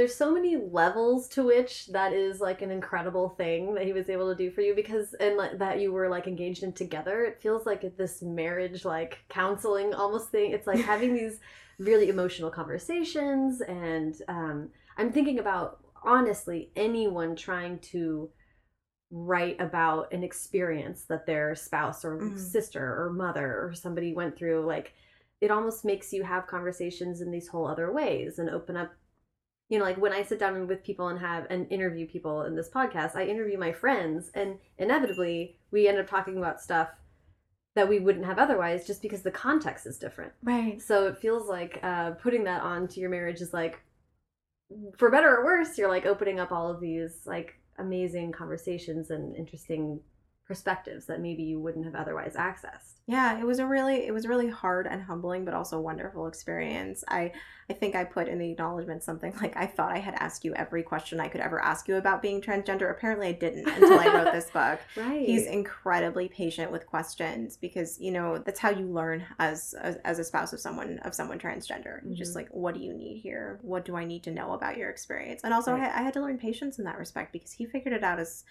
there's 0.00 0.14
so 0.14 0.32
many 0.32 0.56
levels 0.56 1.28
to 1.28 1.42
which 1.42 1.88
that 1.88 2.14
is 2.14 2.40
like 2.40 2.62
an 2.62 2.70
incredible 2.70 3.28
thing 3.28 3.74
that 3.74 3.84
he 3.84 3.92
was 3.92 4.08
able 4.08 4.30
to 4.30 4.34
do 4.34 4.50
for 4.50 4.62
you 4.62 4.74
because 4.74 5.12
and 5.20 5.36
like 5.36 5.58
that 5.58 5.78
you 5.78 5.92
were 5.92 6.08
like 6.08 6.26
engaged 6.26 6.62
in 6.62 6.72
together 6.72 7.22
it 7.26 7.38
feels 7.42 7.66
like 7.66 7.98
this 7.98 8.22
marriage 8.22 8.86
like 8.86 9.18
counseling 9.28 9.92
almost 9.92 10.30
thing 10.30 10.52
it's 10.52 10.66
like 10.66 10.80
having 10.86 11.12
these 11.12 11.40
really 11.78 12.08
emotional 12.08 12.48
conversations 12.48 13.60
and 13.60 14.22
um, 14.28 14.70
i'm 14.96 15.12
thinking 15.12 15.38
about 15.38 15.80
honestly 16.02 16.70
anyone 16.76 17.36
trying 17.36 17.78
to 17.80 18.30
write 19.10 19.60
about 19.60 20.10
an 20.14 20.24
experience 20.24 21.04
that 21.10 21.26
their 21.26 21.54
spouse 21.54 22.06
or 22.06 22.16
mm-hmm. 22.16 22.38
sister 22.38 23.04
or 23.04 23.12
mother 23.12 23.60
or 23.60 23.74
somebody 23.74 24.14
went 24.14 24.34
through 24.34 24.64
like 24.64 24.94
it 25.42 25.50
almost 25.50 25.84
makes 25.84 26.10
you 26.10 26.22
have 26.22 26.46
conversations 26.46 27.20
in 27.20 27.30
these 27.30 27.48
whole 27.48 27.66
other 27.66 27.92
ways 27.92 28.38
and 28.38 28.48
open 28.48 28.78
up 28.78 28.92
you 29.70 29.78
know, 29.78 29.84
like 29.84 29.96
when 29.98 30.12
I 30.12 30.24
sit 30.24 30.40
down 30.40 30.66
with 30.66 30.82
people 30.82 31.08
and 31.08 31.18
have 31.20 31.46
and 31.48 31.70
interview 31.70 32.06
people 32.06 32.42
in 32.42 32.56
this 32.56 32.68
podcast, 32.68 33.14
I 33.14 33.24
interview 33.24 33.56
my 33.56 33.72
friends, 33.72 34.30
and 34.34 34.58
inevitably 34.78 35.56
we 35.70 35.86
end 35.86 35.98
up 35.98 36.10
talking 36.10 36.36
about 36.36 36.60
stuff 36.60 36.88
that 37.76 37.88
we 37.88 38.00
wouldn't 38.00 38.26
have 38.26 38.40
otherwise, 38.40 38.84
just 38.84 39.00
because 39.00 39.22
the 39.22 39.30
context 39.30 39.86
is 39.86 39.96
different. 39.96 40.32
Right. 40.42 40.82
So 40.82 41.06
it 41.06 41.18
feels 41.18 41.48
like 41.48 41.78
uh, 41.84 42.10
putting 42.10 42.42
that 42.44 42.62
onto 42.62 43.00
your 43.00 43.10
marriage 43.10 43.40
is 43.40 43.54
like, 43.54 43.80
for 44.98 45.08
better 45.08 45.36
or 45.36 45.44
worse, 45.44 45.78
you're 45.78 45.88
like 45.88 46.04
opening 46.04 46.40
up 46.40 46.50
all 46.50 46.68
of 46.68 46.80
these 46.80 47.20
like 47.24 47.54
amazing 47.78 48.32
conversations 48.32 49.10
and 49.10 49.36
interesting 49.36 50.00
perspectives 50.50 51.06
that 51.06 51.20
maybe 51.20 51.44
you 51.44 51.60
wouldn't 51.60 51.84
have 51.84 51.94
otherwise 51.94 52.34
accessed. 52.34 52.98
Yeah, 53.06 53.38
it 53.38 53.46
was 53.46 53.60
a 53.60 53.66
really 53.66 54.04
it 54.04 54.12
was 54.12 54.26
really 54.26 54.50
hard 54.50 54.88
and 54.88 55.00
humbling 55.00 55.44
but 55.44 55.54
also 55.54 55.78
wonderful 55.78 56.26
experience. 56.26 57.04
I 57.06 57.30
I 57.68 57.72
think 57.72 57.94
I 57.94 58.02
put 58.02 58.26
in 58.26 58.40
the 58.40 58.50
acknowledgement 58.50 59.04
something 59.04 59.32
like 59.40 59.56
I 59.56 59.66
thought 59.66 59.92
I 59.92 59.98
had 59.98 60.14
asked 60.14 60.44
you 60.44 60.52
every 60.54 60.82
question 60.82 61.20
I 61.20 61.28
could 61.28 61.40
ever 61.40 61.62
ask 61.62 61.86
you 61.86 61.96
about 61.96 62.20
being 62.20 62.40
transgender. 62.40 62.90
Apparently 62.90 63.28
I 63.28 63.32
didn't 63.32 63.68
until 63.68 64.00
I 64.00 64.12
wrote 64.12 64.32
this 64.32 64.50
book. 64.50 64.80
Right. 64.96 65.24
He's 65.24 65.46
incredibly 65.46 66.26
patient 66.26 66.72
with 66.72 66.84
questions 66.86 67.56
because, 67.56 68.00
you 68.00 68.10
know, 68.10 68.38
that's 68.38 68.58
how 68.58 68.70
you 68.70 68.86
learn 68.86 69.24
as 69.38 69.72
as, 69.80 69.98
as 70.04 70.18
a 70.18 70.24
spouse 70.24 70.52
of 70.52 70.58
someone 70.58 70.98
of 71.04 71.14
someone 71.14 71.38
transgender. 71.38 72.02
Mm-hmm. 72.02 72.14
Just 72.14 72.34
like 72.34 72.48
what 72.50 72.74
do 72.74 72.80
you 72.80 72.92
need 72.92 73.18
here? 73.18 73.60
What 73.62 73.84
do 73.84 73.94
I 73.94 74.04
need 74.04 74.24
to 74.24 74.32
know 74.32 74.54
about 74.54 74.76
your 74.76 74.90
experience? 74.90 75.42
And 75.44 75.54
also 75.54 75.74
right. 75.74 75.92
I, 75.94 76.00
I 76.00 76.02
had 76.02 76.14
to 76.14 76.20
learn 76.20 76.38
patience 76.38 76.80
in 76.80 76.84
that 76.86 76.98
respect 76.98 77.32
because 77.32 77.52
he 77.52 77.66
figured 77.66 77.94
it 77.94 78.02
out 78.02 78.18
as 78.18 78.42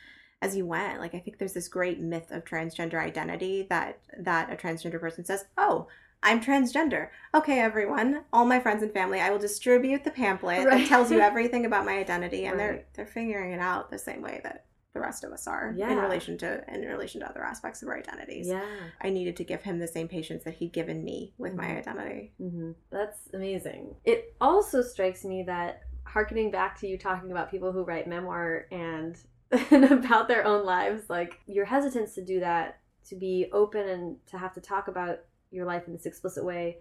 as 0.41 0.55
you 0.55 0.65
went. 0.65 0.99
Like 0.99 1.15
I 1.15 1.19
think 1.19 1.37
there's 1.37 1.53
this 1.53 1.67
great 1.67 1.99
myth 1.99 2.31
of 2.31 2.45
transgender 2.45 2.99
identity 2.99 3.67
that 3.69 3.99
that 4.17 4.51
a 4.51 4.55
transgender 4.55 4.99
person 4.99 5.25
says, 5.25 5.45
"Oh, 5.57 5.87
I'm 6.21 6.41
transgender. 6.41 7.09
Okay, 7.33 7.59
everyone, 7.59 8.23
all 8.33 8.45
my 8.45 8.59
friends 8.59 8.83
and 8.83 8.91
family, 8.91 9.21
I 9.21 9.29
will 9.29 9.39
distribute 9.39 10.03
the 10.03 10.11
pamphlet 10.11 10.65
right. 10.65 10.79
that 10.79 10.87
tells 10.87 11.11
you 11.11 11.19
everything 11.21 11.65
about 11.65 11.85
my 11.85 11.97
identity, 11.97 12.45
and 12.45 12.57
right. 12.57 12.67
they're 12.67 12.85
they're 12.93 13.05
figuring 13.05 13.53
it 13.53 13.59
out 13.59 13.89
the 13.89 13.99
same 13.99 14.21
way 14.21 14.41
that 14.43 14.65
the 14.93 14.99
rest 14.99 15.23
of 15.23 15.31
us 15.31 15.47
are 15.47 15.73
yeah. 15.77 15.91
in 15.91 15.97
relation 15.97 16.37
to 16.39 16.63
in 16.73 16.81
relation 16.81 17.21
to 17.21 17.29
other 17.29 17.43
aspects 17.43 17.81
of 17.81 17.87
our 17.87 17.97
identities. 17.97 18.47
Yeah, 18.47 18.65
I 19.01 19.09
needed 19.09 19.37
to 19.37 19.43
give 19.43 19.61
him 19.61 19.79
the 19.79 19.87
same 19.87 20.07
patience 20.07 20.43
that 20.43 20.55
he'd 20.55 20.73
given 20.73 21.03
me 21.03 21.33
with 21.37 21.53
mm-hmm. 21.53 21.61
my 21.61 21.77
identity. 21.77 22.33
Mm-hmm. 22.41 22.71
That's 22.89 23.29
amazing. 23.33 23.95
It 24.03 24.35
also 24.41 24.81
strikes 24.81 25.23
me 25.23 25.43
that 25.43 25.83
harkening 26.03 26.49
back 26.49 26.79
to 26.79 26.87
you 26.87 26.97
talking 26.97 27.31
about 27.31 27.51
people 27.51 27.71
who 27.71 27.83
write 27.83 28.07
memoir 28.07 28.65
and 28.71 29.15
and 29.71 29.85
about 29.85 30.27
their 30.27 30.45
own 30.45 30.65
lives 30.65 31.09
like 31.09 31.39
your 31.47 31.65
hesitance 31.65 32.13
to 32.13 32.23
do 32.23 32.39
that 32.39 32.79
to 33.07 33.15
be 33.15 33.49
open 33.51 33.87
and 33.87 34.17
to 34.27 34.37
have 34.37 34.53
to 34.53 34.61
talk 34.61 34.87
about 34.87 35.19
your 35.51 35.65
life 35.65 35.87
in 35.87 35.93
this 35.93 36.05
explicit 36.05 36.45
way. 36.45 36.77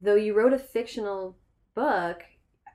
Though 0.00 0.14
you 0.14 0.34
wrote 0.34 0.52
a 0.52 0.58
fictional 0.58 1.36
book 1.74 2.22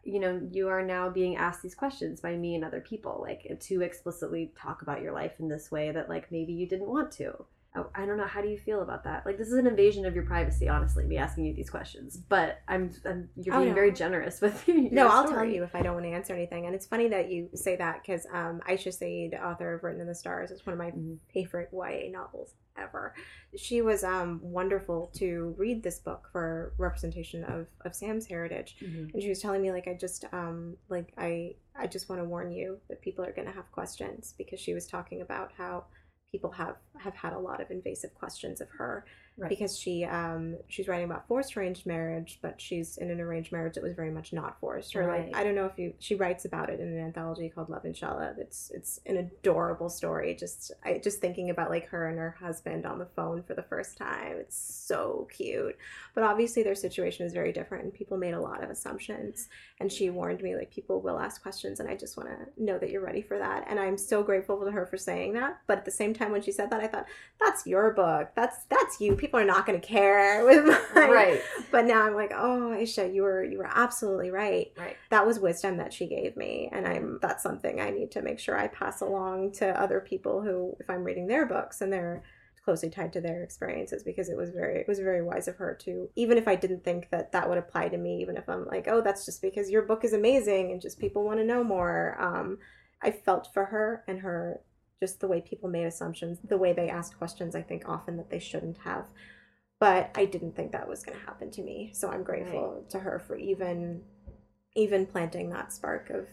you 0.04 0.20
know 0.20 0.42
you 0.52 0.68
are 0.68 0.84
now 0.84 1.10
being 1.10 1.36
asked 1.36 1.62
these 1.62 1.76
questions 1.76 2.22
by 2.22 2.36
me 2.36 2.56
and 2.56 2.64
other 2.64 2.80
people 2.82 3.20
like 3.22 3.60
to 3.60 3.82
explicitly 3.82 4.52
talk 4.58 4.82
about 4.82 5.02
your 5.02 5.12
life 5.12 5.34
in 5.40 5.48
this 5.50 5.72
way 5.72 5.92
that 5.92 6.10
like 6.10 6.32
maybe 6.32 6.54
you 6.54 6.68
didn't 6.68 6.90
want 6.90 7.12
to 7.12 7.46
I 7.76 8.06
don't 8.06 8.18
know. 8.18 8.26
How 8.26 8.42
do 8.42 8.48
you 8.48 8.58
feel 8.58 8.82
about 8.82 9.04
that? 9.04 9.26
Like, 9.26 9.38
this 9.38 9.48
is 9.48 9.54
an 9.54 9.68
invasion 9.68 10.06
of 10.06 10.16
your 10.16 10.26
privacy, 10.26 10.68
honestly, 10.68 11.06
me 11.06 11.18
asking 11.18 11.46
you 11.46 11.54
these 11.54 11.70
questions. 11.70 12.18
But 12.18 12.62
I'm, 12.68 12.92
I'm 13.06 13.30
you're 13.36 13.54
oh, 13.56 13.60
being 13.60 13.70
oh, 13.70 13.72
no. 13.72 13.76
very 13.76 13.92
generous 13.92 14.42
with 14.42 14.68
you. 14.68 14.90
no, 14.92 15.08
I'll 15.08 15.28
tell 15.28 15.46
you 15.46 15.64
if 15.64 15.76
I 15.76 15.84
don't 15.84 15.94
want 15.94 16.06
to 16.06 16.12
answer 16.12 16.34
anything. 16.34 16.66
And 16.66 16.74
it's 16.74 16.88
funny 16.88 17.08
that 17.10 17.30
you 17.30 17.50
say 17.54 17.76
that 17.76 18.02
because 18.02 18.26
um, 18.34 18.60
Aisha 18.68 18.92
Saeed, 18.92 19.36
author 19.36 19.76
of 19.76 19.84
Written 19.84 20.02
in 20.02 20.08
the 20.08 20.16
Stars, 20.16 20.50
is 20.50 20.66
one 20.66 20.74
of 20.74 20.80
my 20.80 20.90
mm-hmm. 20.90 21.16
favorite 21.32 21.70
YA 21.72 22.10
novels 22.12 22.54
ever. 22.76 23.14
She 23.56 23.82
was 23.84 24.04
um, 24.04 24.40
wonderful 24.42 25.12
to 25.18 25.54
read 25.58 25.84
this 25.84 26.00
book 26.00 26.28
for 26.32 26.74
representation 26.78 27.44
of, 27.44 27.68
of 27.86 27.94
Sam's 27.94 28.26
heritage. 28.26 28.78
Mm-hmm. 28.82 29.14
And 29.14 29.22
she 29.22 29.30
was 29.30 29.42
telling 29.42 29.62
me, 29.62 29.72
like, 29.72 29.88
I 29.88 29.94
just, 29.94 30.26
um, 30.32 30.76
like, 30.90 31.14
I, 31.18 31.56
I 31.78 31.86
just 31.86 32.10
want 32.10 32.20
to 32.22 32.26
warn 32.26 32.52
you 32.52 32.80
that 32.90 33.02
people 33.02 33.24
are 33.24 33.32
going 33.32 33.48
to 33.48 33.54
have 33.54 33.72
questions 33.72 34.34
because 34.38 34.60
she 34.60 34.74
was 34.74 34.88
talking 34.88 35.22
about 35.22 35.52
how 35.56 35.86
people 36.32 36.52
have 36.52 36.76
have 36.98 37.16
had 37.16 37.34
a 37.34 37.40
lot 37.40 37.62
of 37.62 37.72
invasive 37.72 38.14
questions 38.14 38.62
of 38.62 38.70
her 38.70 39.06
right. 39.40 39.50
because 39.50 39.78
she 39.78 40.04
um 40.06 40.58
she's 40.68 40.88
writing 40.88 41.06
about 41.06 41.28
forced 41.28 41.56
arranged 41.56 41.86
marriage 41.86 42.40
but 42.42 42.60
she's 42.60 42.98
in 42.98 43.10
an 43.10 43.20
arranged 43.20 43.52
marriage 43.52 43.76
that 43.76 43.84
was 43.84 43.94
very 43.94 44.12
much 44.12 44.34
not 44.34 44.60
forced. 44.60 44.96
Or 44.96 45.06
right. 45.06 45.28
like 45.28 45.36
i 45.36 45.44
don't 45.44 45.56
know 45.56 45.66
if 45.66 45.78
you 45.78 45.94
she 46.00 46.16
writes 46.16 46.46
about 46.46 46.70
it 46.70 46.80
in 46.80 46.88
an 46.88 47.00
anthology 47.00 47.50
called 47.50 47.70
love 47.70 47.86
inshallah 47.86 48.36
it's 48.38 48.72
it's 48.74 49.00
an 49.06 49.18
adorable 49.18 49.90
story. 49.90 50.36
Just 50.36 50.72
i 50.84 51.00
just 51.04 51.20
thinking 51.20 51.50
about 51.50 51.70
like 51.70 51.88
her 51.88 52.08
and 52.08 52.18
her 52.18 52.36
husband 52.40 52.86
on 52.86 53.00
the 53.00 53.06
phone 53.06 53.44
for 53.44 53.54
the 53.54 53.64
first 53.64 53.98
time. 53.98 54.38
It's 54.40 54.58
so 54.58 55.28
cute. 55.32 55.78
But 56.14 56.24
obviously 56.24 56.64
their 56.64 56.76
situation 56.76 57.26
is 57.26 57.34
very 57.34 57.52
different 57.52 57.86
and 57.86 57.94
people 57.94 58.18
made 58.18 58.34
a 58.34 58.42
lot 58.42 58.64
of 58.64 58.70
assumptions. 58.70 59.50
And 59.80 59.92
she 59.92 60.10
warned 60.10 60.42
me 60.42 60.56
like 60.56 60.72
people 60.72 61.02
will 61.02 61.20
ask 61.20 61.42
questions 61.42 61.80
and 61.80 61.90
i 61.90 61.96
just 61.96 62.18
want 62.18 62.30
to 62.30 62.64
know 62.64 62.78
that 62.78 62.90
you're 62.90 63.06
ready 63.06 63.22
for 63.22 63.38
that. 63.38 63.66
And 63.70 63.80
i'm 63.80 63.98
so 63.98 64.24
grateful 64.24 64.64
to 64.64 64.72
her 64.72 64.86
for 64.86 64.98
saying 64.98 65.34
that. 65.34 65.60
But 65.68 65.80
at 65.80 65.86
the 65.86 65.92
same 65.92 66.14
time 66.14 66.32
when 66.32 66.42
she 66.42 66.52
said 66.52 66.70
that 66.70 66.82
i 66.82 66.88
thought 66.88 67.06
that's 67.40 67.66
your 67.66 67.94
book. 67.94 68.30
That's 68.36 68.64
that's 68.70 69.00
you. 69.00 69.16
People 69.16 69.29
people 69.30 69.40
are 69.40 69.46
not 69.46 69.68
going 69.68 69.80
to 69.80 69.88
care 69.88 70.44
with 70.46 70.66
my 70.66 71.08
Right. 71.08 71.42
But 71.72 71.86
now 71.86 72.02
I'm 72.02 72.16
like, 72.16 72.32
oh, 72.34 72.76
Aisha, 72.76 73.14
you 73.14 73.22
were 73.22 73.44
you 73.44 73.60
were 73.60 73.70
absolutely 73.72 74.32
right. 74.32 74.72
Right. 74.76 74.98
That 75.12 75.26
was 75.26 75.40
wisdom 75.40 75.78
that 75.78 75.94
she 75.94 76.08
gave 76.08 76.36
me, 76.36 76.70
and 76.72 76.88
I'm 76.88 77.20
that's 77.22 77.44
something 77.44 77.80
I 77.80 77.92
need 77.92 78.12
to 78.12 78.22
make 78.22 78.40
sure 78.40 78.58
I 78.58 78.68
pass 78.68 79.02
along 79.02 79.54
to 79.54 79.80
other 79.80 80.00
people 80.00 80.42
who, 80.42 80.76
if 80.80 80.90
I'm 80.90 81.04
reading 81.04 81.28
their 81.28 81.46
books 81.46 81.82
and 81.82 81.94
they're 81.94 82.24
closely 82.66 82.90
tied 82.90 83.14
to 83.14 83.22
their 83.22 83.44
experiences 83.44 84.04
because 84.04 84.30
it 84.30 84.38
was 84.38 84.50
very 84.50 84.80
it 84.80 84.88
was 84.88 85.00
very 85.00 85.24
wise 85.24 85.48
of 85.48 85.56
her 85.56 85.74
to 85.82 86.10
even 86.16 86.38
if 86.38 86.48
I 86.48 86.56
didn't 86.56 86.84
think 86.84 87.10
that 87.10 87.32
that 87.32 87.48
would 87.48 87.58
apply 87.58 87.88
to 87.90 87.98
me 87.98 88.22
even 88.22 88.38
if 88.38 88.48
I'm 88.48 88.66
like 88.66 88.88
oh 88.88 89.02
that's 89.02 89.26
just 89.26 89.42
because 89.42 89.72
your 89.72 89.84
book 89.84 90.04
is 90.04 90.14
amazing 90.14 90.72
and 90.72 90.82
just 90.82 91.00
people 91.00 91.24
want 91.24 91.40
to 91.40 91.46
know 91.46 91.64
more 91.64 92.16
um 92.20 92.60
I 93.02 93.12
felt 93.12 93.48
for 93.54 93.66
her 93.66 94.04
and 94.08 94.20
her 94.20 94.60
just 95.00 95.20
the 95.20 95.28
way 95.28 95.42
people 95.42 95.70
made 95.70 95.86
assumptions 95.86 96.40
the 96.48 96.58
way 96.58 96.74
they 96.74 96.90
asked 96.90 97.18
questions 97.18 97.56
I 97.56 97.62
think 97.62 97.88
often 97.88 98.18
that 98.18 98.30
they 98.30 98.40
shouldn't 98.40 98.78
have 98.80 99.08
but 99.80 100.12
I 100.16 100.26
didn't 100.26 100.56
think 100.56 100.72
that 100.72 100.88
was 100.88 101.04
going 101.04 101.18
to 101.18 101.26
happen 101.26 101.52
to 101.52 101.62
me 101.62 101.92
so 101.94 102.10
I'm 102.10 102.24
grateful 102.24 102.86
to 102.90 103.00
her 103.00 103.20
for 103.20 103.36
even 103.36 104.02
even 104.76 105.06
planting 105.06 105.50
that 105.50 105.74
spark 105.74 106.10
of 106.10 106.28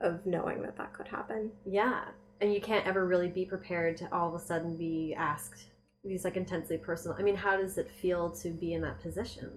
of 0.00 0.24
knowing 0.26 0.62
that 0.62 0.76
that 0.76 0.92
could 0.92 1.08
happen 1.08 1.50
Yeah. 1.66 2.04
And 2.42 2.54
you 2.54 2.60
can't 2.62 2.86
ever 2.86 3.06
really 3.06 3.28
be 3.28 3.44
prepared 3.44 3.98
to 3.98 4.08
all 4.14 4.34
of 4.34 4.40
a 4.40 4.42
sudden 4.42 4.78
be 4.78 5.14
asked 5.14 5.66
these 6.02 6.24
like 6.24 6.38
intensely 6.38 6.78
personal. 6.78 7.14
I 7.18 7.22
mean, 7.22 7.36
how 7.36 7.58
does 7.58 7.76
it 7.76 7.90
feel 7.90 8.30
to 8.36 8.48
be 8.48 8.72
in 8.72 8.80
that 8.80 8.98
position? 9.02 9.50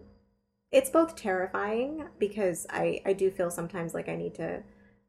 it's 0.74 0.90
both 0.90 1.16
terrifying 1.16 2.08
because 2.18 2.66
I 2.70 3.00
I 3.06 3.14
do 3.14 3.30
feel 3.30 3.52
sometimes 3.52 3.94
like 3.94 4.10
I 4.10 4.16
need 4.16 4.34
to 4.36 4.64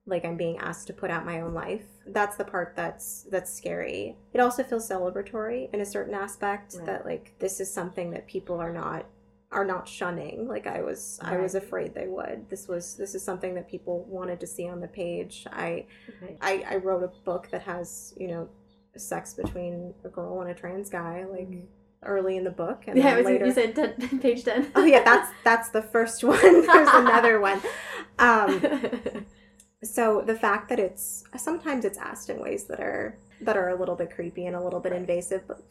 like 0.07 0.25
I'm 0.25 0.37
being 0.37 0.59
asked 0.59 0.87
to 0.89 0.93
put 0.93 1.11
out 1.11 1.25
my 1.25 1.41
own 1.41 1.55
life. 1.55 1.85
That's 2.07 2.37
the 2.37 2.45
part 2.45 2.75
that's 2.77 3.27
that's 3.31 3.53
scary. 3.53 4.17
It 4.33 4.41
also 4.41 4.63
feels 4.63 4.89
celebratory 4.89 5.73
in 5.73 5.81
a 5.81 5.87
certain 5.87 6.15
aspect 6.15 6.75
Right. 6.77 6.87
that 6.87 7.05
like 7.07 7.33
this 7.39 7.61
is 7.61 7.73
something 7.73 8.11
that 8.11 8.27
people 8.27 8.61
are 8.61 8.73
not 8.73 9.07
are 9.53 9.65
not 9.65 9.87
shunning 9.89 10.49
like 10.49 10.67
I 10.67 10.83
was 10.83 11.19
I 11.23 11.37
was 11.37 11.55
afraid 11.55 11.95
they 11.95 12.09
would. 12.09 12.49
This 12.51 12.67
was 12.69 12.97
this 12.97 13.15
is 13.15 13.23
something 13.23 13.55
that 13.55 13.69
people 13.69 14.05
wanted 14.09 14.41
to 14.41 14.47
see 14.47 14.69
on 14.69 14.81
the 14.81 14.89
page. 14.89 15.47
I. 15.53 15.87
I, 16.41 16.65
I 16.69 16.77
wrote 16.77 17.03
a 17.03 17.11
book 17.25 17.49
that 17.53 17.63
has, 17.63 18.15
you 18.19 18.29
know, 18.29 18.49
sex 18.97 19.35
between 19.35 19.95
a 20.05 20.09
girl 20.09 20.41
and 20.41 20.51
a 20.51 20.55
trans 20.55 20.89
guy 20.91 21.25
like 21.31 21.49
early 22.05 22.37
in 22.37 22.45
the 22.45 22.51
book 22.51 22.85
and 22.87 22.99
Mm-hmm. 22.99 23.07
Yeah, 23.07 23.15
then 23.15 23.15
it 23.15 23.17
was, 23.19 23.27
later 23.27 23.47
you 23.47 23.53
said 23.53 23.75
10, 24.11 24.19
page 24.21 24.45
10. 24.45 24.73
Oh 24.75 24.85
yeah, 24.85 25.03
that's 25.03 25.31
that's 25.45 25.69
the 25.71 25.83
first 25.83 26.23
one. 26.35 26.41
There's 26.67 26.89
another 26.93 27.41
one. 27.41 27.61
Um, 28.17 28.63
so 29.85 30.23
the 30.23 30.35
fact 30.35 30.69
that 30.71 30.79
it's 30.81 31.25
sometimes 31.37 31.85
it's 31.85 31.99
asked 31.99 32.31
in 32.31 32.41
ways 32.41 32.65
that 32.65 32.81
are 32.81 33.17
that 33.41 33.57
are 33.57 33.69
a 33.69 33.75
little 33.79 33.97
bit 33.97 34.11
creepy 34.15 34.47
and 34.47 34.57
a 34.57 34.61
little 34.63 34.81
bit 34.81 34.93
invasive, 34.93 35.43
but 35.47 35.63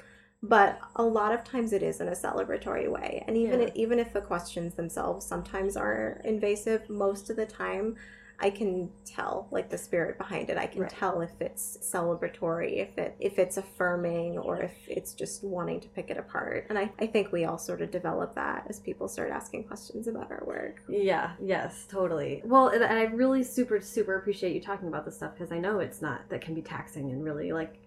but 0.42 0.80
a 0.98 1.04
lot 1.04 1.34
of 1.34 1.44
times 1.44 1.72
it 1.74 1.82
is 1.82 2.02
in 2.02 2.10
a 2.10 2.12
celebratory 2.12 2.90
way. 2.90 3.24
And 3.28 3.38
even 3.38 3.62
Yeah. 3.62 3.70
even 3.76 4.00
if 4.00 4.14
the 4.14 4.22
questions 4.22 4.76
themselves 4.76 5.26
sometimes 5.26 5.78
are 5.78 6.22
invasive, 6.24 6.90
most 6.90 7.30
of 7.30 7.36
the 7.36 7.46
time 7.46 7.96
I 8.40 8.50
can 8.50 8.90
tell 9.06 9.48
like 9.52 9.70
the 9.70 9.78
spirit 9.78 10.18
behind 10.18 10.50
it. 10.50 10.58
I 10.58 10.66
can 10.66 10.82
Right. 10.82 10.92
tell 10.92 11.22
if 11.22 11.40
it's 11.40 11.78
celebratory, 11.82 12.78
if 12.80 12.98
it 12.98 13.16
if 13.20 13.40
it's 13.40 13.58
affirming 13.58 14.38
or 14.38 14.62
if 14.62 14.74
it's 14.88 15.14
just 15.14 15.44
wanting 15.44 15.80
to 15.82 15.88
pick 15.90 16.10
it 16.10 16.18
apart. 16.18 16.66
And 16.70 16.78
I, 16.78 16.92
I 17.00 17.08
think 17.08 17.32
we 17.32 17.46
all 17.46 17.58
sort 17.58 17.82
of 17.82 17.92
develop 17.92 18.36
that 18.36 18.66
as 18.70 18.80
people 18.80 19.08
start 19.08 19.32
asking 19.32 19.66
questions 19.66 20.08
about 20.08 20.32
our 20.32 20.44
work. 20.46 20.82
Yeah, 20.90 21.32
yes, 21.42 21.86
totally. 21.90 22.42
Well, 22.44 22.68
and 22.70 22.84
and 22.84 22.98
I 23.00 23.04
really 23.04 23.44
super, 23.44 23.80
super 23.80 24.18
appreciate 24.18 24.54
you 24.54 24.62
talking 24.62 24.88
about 24.88 25.06
this 25.06 25.16
stuff 25.16 25.34
because 25.34 25.52
I 25.52 25.60
know 25.60 25.80
it's 25.80 26.02
not, 26.02 26.28
that 26.30 26.42
can 26.42 26.54
be 26.56 26.62
taxing 26.62 27.12
and 27.12 27.24
really 27.24 27.52
like 27.52 27.80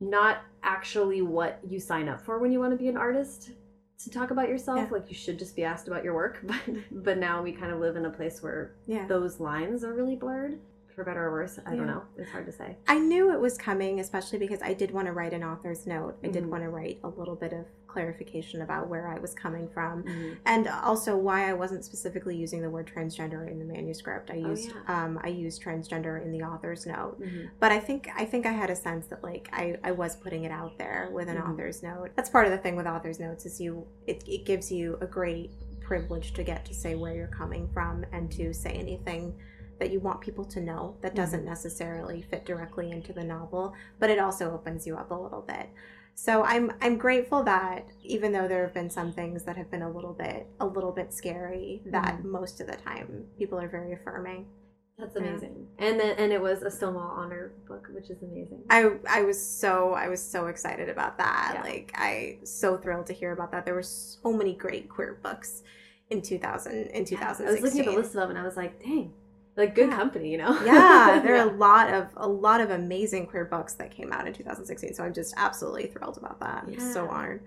not 0.00 0.38
actually 0.62 1.22
what 1.22 1.60
you 1.66 1.78
sign 1.78 2.08
up 2.08 2.20
for 2.20 2.38
when 2.38 2.50
you 2.50 2.58
want 2.58 2.72
to 2.72 2.76
be 2.76 2.88
an 2.88 2.96
artist 2.96 3.50
to 4.04 4.10
talk 4.10 4.30
about 4.30 4.48
yourself. 4.48 4.78
Yeah. 4.78 4.88
Like 4.90 5.08
you 5.08 5.14
should 5.14 5.38
just 5.38 5.54
be 5.56 5.64
asked 5.64 5.88
about 5.88 6.04
your 6.04 6.14
work. 6.14 6.40
But, 6.46 6.60
but 7.04 7.18
now 7.18 7.42
we 7.42 7.52
kind 7.52 7.72
of 7.72 7.80
live 7.80 7.96
in 7.96 8.04
a 8.06 8.10
place 8.10 8.42
where 8.42 8.74
Yeah. 8.86 9.06
those 9.06 9.40
lines 9.40 9.84
are 9.84 9.92
really 9.92 10.16
blurred 10.16 10.58
for 10.94 11.04
better 11.04 11.24
or 11.26 11.30
worse. 11.32 11.58
I 11.66 11.76
don't 11.76 11.86
know. 11.86 12.02
It's 12.16 12.30
hard 12.30 12.46
to 12.46 12.52
say. 12.52 12.76
I 12.88 12.98
knew 12.98 13.32
it 13.32 13.40
was 13.40 13.56
coming, 13.56 14.00
especially 14.00 14.38
because 14.38 14.60
I 14.62 14.74
did 14.74 14.90
want 14.90 15.06
to 15.06 15.12
write 15.12 15.32
an 15.32 15.44
author's 15.44 15.86
note. 15.86 16.16
I 16.24 16.28
did 16.28 16.44
Mhm. 16.44 16.48
want 16.48 16.62
to 16.64 16.68
write 16.68 16.98
a 17.04 17.08
little 17.08 17.36
bit 17.36 17.52
of 17.52 17.66
clarification 17.90 18.62
about 18.62 18.88
where 18.88 19.08
I 19.08 19.18
was 19.18 19.34
coming 19.34 19.68
from. 19.68 20.04
Mhm. 20.04 20.36
And 20.46 20.68
also 20.68 21.16
why 21.16 21.48
I 21.48 21.52
wasn't 21.52 21.84
specifically 21.84 22.36
using 22.36 22.62
the 22.62 22.70
word 22.70 22.86
transgender 22.94 23.50
in 23.50 23.58
the 23.58 23.64
manuscript. 23.64 24.30
I 24.30 24.34
Oh, 24.44 24.48
used 24.50 24.72
yeah. 24.72 25.04
um, 25.04 25.18
I 25.22 25.28
used 25.28 25.62
transgender 25.62 26.22
in 26.24 26.30
the 26.32 26.42
author's 26.42 26.86
note. 26.86 27.20
Mhm. 27.20 27.50
But 27.58 27.72
I 27.72 27.80
think 27.80 28.08
I 28.16 28.24
think 28.24 28.46
I 28.46 28.52
had 28.52 28.70
a 28.70 28.76
sense 28.76 29.06
that 29.08 29.22
like 29.22 29.48
I, 29.52 29.76
I 29.82 29.92
was 29.92 30.16
putting 30.16 30.44
it 30.44 30.52
out 30.52 30.78
there 30.78 31.08
with 31.12 31.28
an 31.28 31.36
Mhm. 31.36 31.50
author's 31.52 31.82
note. 31.82 32.10
That's 32.14 32.30
part 32.30 32.46
of 32.46 32.52
the 32.52 32.58
thing 32.58 32.76
with 32.76 32.86
author's 32.86 33.18
notes 33.20 33.44
is 33.46 33.60
you 33.60 33.86
it, 34.06 34.22
it 34.28 34.44
gives 34.44 34.70
you 34.70 34.96
a 35.00 35.06
great 35.06 35.50
privilege 35.80 36.32
to 36.34 36.44
get 36.44 36.64
to 36.66 36.74
say 36.74 36.94
where 36.94 37.14
you're 37.14 37.26
coming 37.26 37.68
from 37.74 38.04
and 38.12 38.30
to 38.32 38.52
say 38.54 38.70
anything 38.70 39.34
that 39.80 39.90
you 39.90 39.98
want 39.98 40.20
people 40.20 40.44
to 40.44 40.60
know 40.60 40.94
that 41.00 41.14
doesn't 41.14 41.44
necessarily 41.44 42.20
fit 42.22 42.44
directly 42.44 42.90
into 42.92 43.12
the 43.14 43.24
novel, 43.24 43.72
but 43.98 44.10
it 44.10 44.18
also 44.18 44.52
opens 44.52 44.86
you 44.86 44.94
up 44.94 45.10
a 45.10 45.14
little 45.14 45.40
bit. 45.40 45.70
So 46.22 46.44
I'm 46.44 46.70
I'm 46.82 46.98
grateful 46.98 47.42
that 47.44 47.86
even 48.02 48.30
though 48.30 48.46
there 48.46 48.62
have 48.62 48.74
been 48.74 48.90
some 48.90 49.10
things 49.10 49.42
that 49.44 49.56
have 49.56 49.70
been 49.70 49.80
a 49.80 49.90
little 49.90 50.12
bit 50.12 50.46
a 50.60 50.66
little 50.66 50.92
bit 50.92 51.14
scary, 51.14 51.80
that 51.86 52.18
mm-hmm. 52.18 52.30
most 52.30 52.60
of 52.60 52.66
the 52.66 52.76
time 52.76 53.24
people 53.38 53.58
are 53.58 53.68
very 53.68 53.94
affirming. 53.94 54.44
That's 54.98 55.16
Yeah. 55.16 55.22
amazing. 55.22 55.68
And 55.78 55.98
then, 55.98 56.16
and 56.18 56.30
it 56.30 56.42
was 56.42 56.60
a 56.60 56.70
Stonewall 56.70 57.10
Honor 57.16 57.54
book, 57.66 57.88
which 57.94 58.10
is 58.10 58.22
amazing. 58.22 58.64
I 58.68 58.98
I 59.08 59.22
was 59.22 59.40
so 59.40 59.94
I 59.94 60.08
was 60.08 60.20
so 60.22 60.48
excited 60.48 60.90
about 60.90 61.16
that. 61.16 61.52
Yeah. 61.54 61.62
Like 61.62 61.92
I 61.94 62.40
so 62.44 62.76
thrilled 62.76 63.06
to 63.06 63.14
hear 63.14 63.32
about 63.32 63.50
that. 63.52 63.64
There 63.64 63.74
were 63.74 63.82
so 63.82 64.30
many 64.30 64.52
great 64.52 64.90
queer 64.90 65.18
books 65.22 65.62
in 66.10 66.20
2000 66.20 66.88
in 66.88 67.06
2016. 67.06 67.46
I 67.46 67.50
was 67.50 67.62
looking 67.62 67.80
at 67.80 67.86
the 67.86 67.98
list 67.98 68.14
of 68.14 68.20
them 68.20 68.28
and 68.28 68.38
I 68.38 68.42
was 68.44 68.58
like, 68.58 68.78
dang, 68.82 69.14
like 69.56 69.74
good 69.74 69.88
Yeah. 69.90 69.96
company, 69.96 70.30
you 70.30 70.38
know? 70.38 70.52
yeah, 70.64 71.20
there 71.24 71.34
are 71.36 71.48
a 71.48 71.52
lot 71.52 71.92
of 71.92 72.08
a 72.16 72.28
lot 72.28 72.60
of 72.60 72.70
amazing 72.70 73.26
queer 73.26 73.44
books 73.44 73.74
that 73.74 73.90
came 73.90 74.12
out 74.12 74.26
in 74.26 74.32
2016. 74.32 74.94
So 74.94 75.04
I'm 75.04 75.12
just 75.14 75.34
absolutely 75.36 75.86
thrilled 75.88 76.18
about 76.18 76.40
that. 76.40 76.64
I'm 76.66 76.78
so 76.78 77.04
Yeah. 77.04 77.10
honored. 77.10 77.42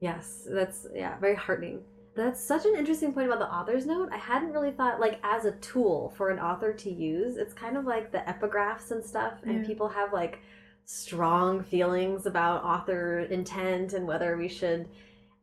Yes, 0.00 0.46
that's 0.48 0.86
yeah, 0.94 1.18
very 1.18 1.34
heartening. 1.34 1.80
That's 2.14 2.42
such 2.42 2.64
an 2.66 2.74
interesting 2.76 3.12
point 3.12 3.26
about 3.28 3.38
the 3.38 3.52
author's 3.52 3.86
note. 3.86 4.08
I 4.12 4.16
hadn't 4.18 4.52
really 4.52 4.72
thought 4.72 4.98
like 5.00 5.20
as 5.22 5.44
a 5.44 5.52
tool 5.52 6.12
for 6.16 6.30
an 6.30 6.38
author 6.40 6.72
to 6.72 6.90
use. 6.90 7.36
It's 7.36 7.54
kind 7.54 7.76
of 7.76 7.84
like 7.84 8.10
the 8.10 8.18
epigraphs 8.18 8.90
and 8.90 9.04
stuff, 9.04 9.34
and 9.44 9.64
people 9.64 9.88
have 9.88 10.12
like 10.12 10.40
strong 10.84 11.62
feelings 11.62 12.26
about 12.26 12.64
author 12.64 13.20
intent 13.20 13.92
and 13.92 14.06
whether 14.06 14.36
we 14.36 14.48
should. 14.48 14.88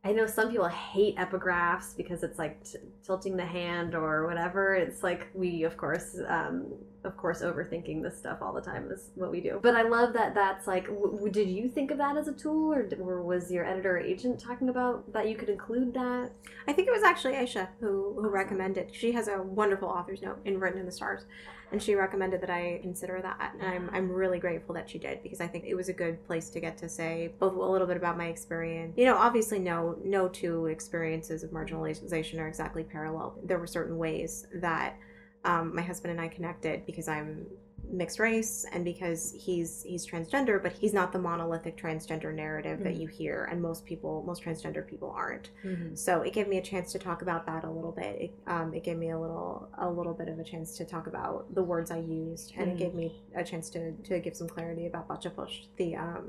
I 0.06 0.12
know 0.12 0.28
some 0.28 0.52
people 0.52 0.68
hate 0.68 1.18
epigraphs 1.18 1.98
because 1.98 2.22
it's 2.22 2.38
like 2.38 2.64
t- 2.64 2.78
tilting 3.04 3.36
the 3.36 3.46
hand 3.46 3.96
or 3.96 4.28
whatever. 4.28 4.76
It's 4.76 5.02
like 5.02 5.28
we, 5.34 5.64
of 5.64 5.78
course, 5.78 6.20
um, 6.28 6.68
of 7.06 7.16
course, 7.18 7.42
overthinking 7.42 8.02
this 8.02 8.18
stuff 8.18 8.40
all 8.42 8.52
the 8.54 8.62
time 8.62 8.90
is 8.92 9.12
what 9.16 9.32
we 9.32 9.40
do. 9.40 9.60
But 9.62 9.76
I 9.76 9.84
love 9.84 10.14
that 10.14 10.34
that's 10.34 10.68
like. 10.68 10.88
W- 10.88 11.30
did 11.30 11.48
you 11.50 11.70
think 11.70 11.92
of 11.92 11.98
that 12.00 12.18
as 12.18 12.28
a 12.28 12.34
tool, 12.34 12.74
or, 12.74 12.84
d- 12.84 12.98
or 12.98 13.22
was 13.22 13.52
your 13.52 13.64
editor 13.66 13.98
or 13.98 14.00
agent 14.00 14.40
talking 14.40 14.70
about 14.70 15.14
that 15.14 15.30
you 15.30 15.36
could 15.36 15.50
include 15.50 15.94
that? 15.94 16.32
I 16.68 16.74
think 16.74 16.88
it 16.88 16.92
was 16.92 17.04
actually 17.04 17.34
Aisha 17.36 17.68
who, 17.80 18.14
who 18.16 18.20
Awesome. 18.22 18.34
recommended. 18.34 18.94
She 18.94 19.12
has 19.14 19.28
a 19.28 19.42
wonderful 19.42 19.88
author's 19.88 20.22
note 20.22 20.40
in 20.46 20.60
Written 20.60 20.80
in 20.80 20.86
the 20.86 20.92
Stars, 20.92 21.26
and 21.72 21.82
she 21.82 21.96
recommended 21.96 22.42
that 22.42 22.50
I 22.50 22.80
consider 22.82 23.22
that. 23.22 23.54
And 23.60 23.62
I'm, 23.68 23.90
ah. 23.92 23.96
I'm 23.98 24.12
really 24.12 24.40
grateful 24.40 24.74
that 24.76 24.90
she 24.90 24.98
did 24.98 25.22
because 25.24 25.42
I 25.42 25.48
think 25.48 25.66
it 25.66 25.76
was 25.76 25.90
a 25.90 25.94
good 25.94 26.26
place 26.26 26.50
to 26.50 26.60
get 26.60 26.78
to 26.80 26.90
say 26.90 27.34
both 27.40 27.54
a 27.54 27.60
little 27.60 27.88
bit 27.88 27.98
about 27.98 28.18
my 28.18 28.28
experience. 28.28 28.94
You 28.98 29.06
know, 29.06 29.16
obviously, 29.18 29.60
no 29.60 29.98
no 30.04 30.28
two 30.28 30.66
experiences 30.68 31.44
of 31.44 31.52
marginalization 31.52 32.40
are 32.40 32.48
exactly 32.48 32.84
parallel. 32.84 33.36
There 33.44 33.60
were 33.60 33.68
certain 33.68 33.98
ways 33.98 34.48
that 34.56 34.96
um, 35.46 35.74
my 35.76 35.82
husband 35.82 36.12
and 36.12 36.20
I 36.20 36.28
connected 36.28 36.86
because 36.86 37.08
I'm 37.08 37.46
mixed 37.92 38.18
race 38.18 38.66
and 38.74 38.84
because 38.84 39.32
he's 39.38 39.84
he's 39.84 40.04
transgender 40.08 40.62
but 40.62 40.72
he's 40.72 40.92
not 40.92 41.14
the 41.14 41.20
monolithic 41.20 41.78
transgender 41.78 42.34
narrative 42.34 42.80
that 42.84 42.96
Mhm. 42.96 43.00
you 43.02 43.08
hear 43.08 43.48
and 43.52 43.62
most 43.62 43.86
people 43.86 44.24
most 44.26 44.44
transgender 44.44 44.84
people 44.92 45.12
aren't 45.12 45.52
Mm-hmm. 45.64 45.94
so 45.94 46.24
it 46.24 46.34
gave 46.34 46.48
me 46.48 46.58
a 46.58 46.62
chance 46.64 46.92
to 46.94 47.00
talk 47.08 47.22
about 47.22 47.46
that 47.46 47.64
a 47.64 47.70
little 47.70 47.92
bit. 47.92 48.14
It, 48.26 48.32
um, 48.48 48.74
it 48.74 48.84
gave 48.84 48.98
me 48.98 49.12
a 49.12 49.20
little 49.20 49.70
a 49.78 49.88
little 49.88 50.16
bit 50.16 50.30
of 50.30 50.40
a 50.40 50.44
chance 50.44 50.76
to 50.78 50.84
talk 50.84 51.06
about 51.06 51.54
the 51.54 51.64
words 51.64 51.92
I 51.92 52.00
used, 52.00 52.54
and 52.58 52.68
Mhm. 52.70 52.74
it 52.74 52.78
gave 52.80 52.94
me 52.96 53.08
a 53.36 53.44
chance 53.44 53.70
to, 53.76 53.92
to 54.10 54.20
give 54.20 54.36
some 54.36 54.50
clarity 54.56 54.88
about 54.88 55.08
bacha 55.08 55.30
posh, 55.30 55.68
the 55.78 55.96
um, 55.96 56.26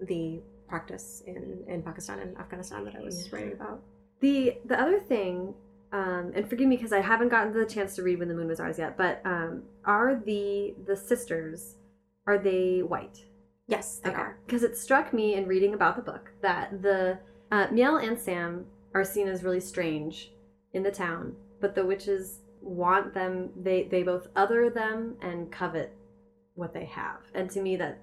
the 0.00 0.40
practice 0.66 1.22
in, 1.32 1.62
in 1.68 1.82
Pakistan 1.82 2.18
and 2.18 2.36
Afghanistan 2.36 2.84
that 2.86 2.96
I 2.96 3.02
was 3.08 3.16
Yeah. 3.28 3.32
writing 3.36 3.52
about. 3.52 3.78
The 4.20 4.58
the 4.64 4.78
other 4.84 4.98
thing, 4.98 5.54
um, 5.92 6.32
and 6.34 6.48
forgive 6.48 6.68
me 6.68 6.76
because 6.76 6.92
I 6.92 7.00
haven't 7.00 7.28
gotten 7.28 7.52
the 7.52 7.64
chance 7.64 7.94
to 7.96 8.02
read 8.02 8.18
When 8.18 8.28
the 8.28 8.34
Moon 8.34 8.48
Was 8.48 8.60
Ours 8.60 8.78
yet, 8.78 8.96
but 8.96 9.20
um, 9.24 9.62
are 9.84 10.14
the 10.14 10.74
the 10.86 10.96
sisters 10.96 11.76
are 12.26 12.38
they 12.38 12.80
white? 12.80 13.24
Yes, 13.68 14.00
they 14.02 14.12
are. 14.12 14.38
Because 14.46 14.62
it 14.62 14.76
struck 14.76 15.12
me 15.12 15.34
in 15.34 15.46
reading 15.46 15.74
about 15.74 15.96
the 15.96 16.02
book 16.02 16.30
that 16.42 16.82
the 16.82 17.18
uh, 17.50 17.68
Miel 17.70 17.96
and 17.96 18.18
Sam 18.18 18.66
are 18.94 19.04
seen 19.04 19.28
as 19.28 19.42
really 19.42 19.60
strange 19.60 20.32
in 20.72 20.82
the 20.82 20.90
town, 20.90 21.34
but 21.60 21.74
the 21.74 21.84
witches 21.84 22.40
want 22.60 23.14
them. 23.14 23.50
They 23.56 23.84
they 23.84 24.02
both 24.02 24.28
other 24.36 24.70
them 24.70 25.16
and 25.22 25.50
covet 25.50 25.96
what 26.54 26.74
they 26.74 26.86
have, 26.86 27.20
and 27.34 27.50
to 27.50 27.60
me 27.60 27.76
that 27.76 27.98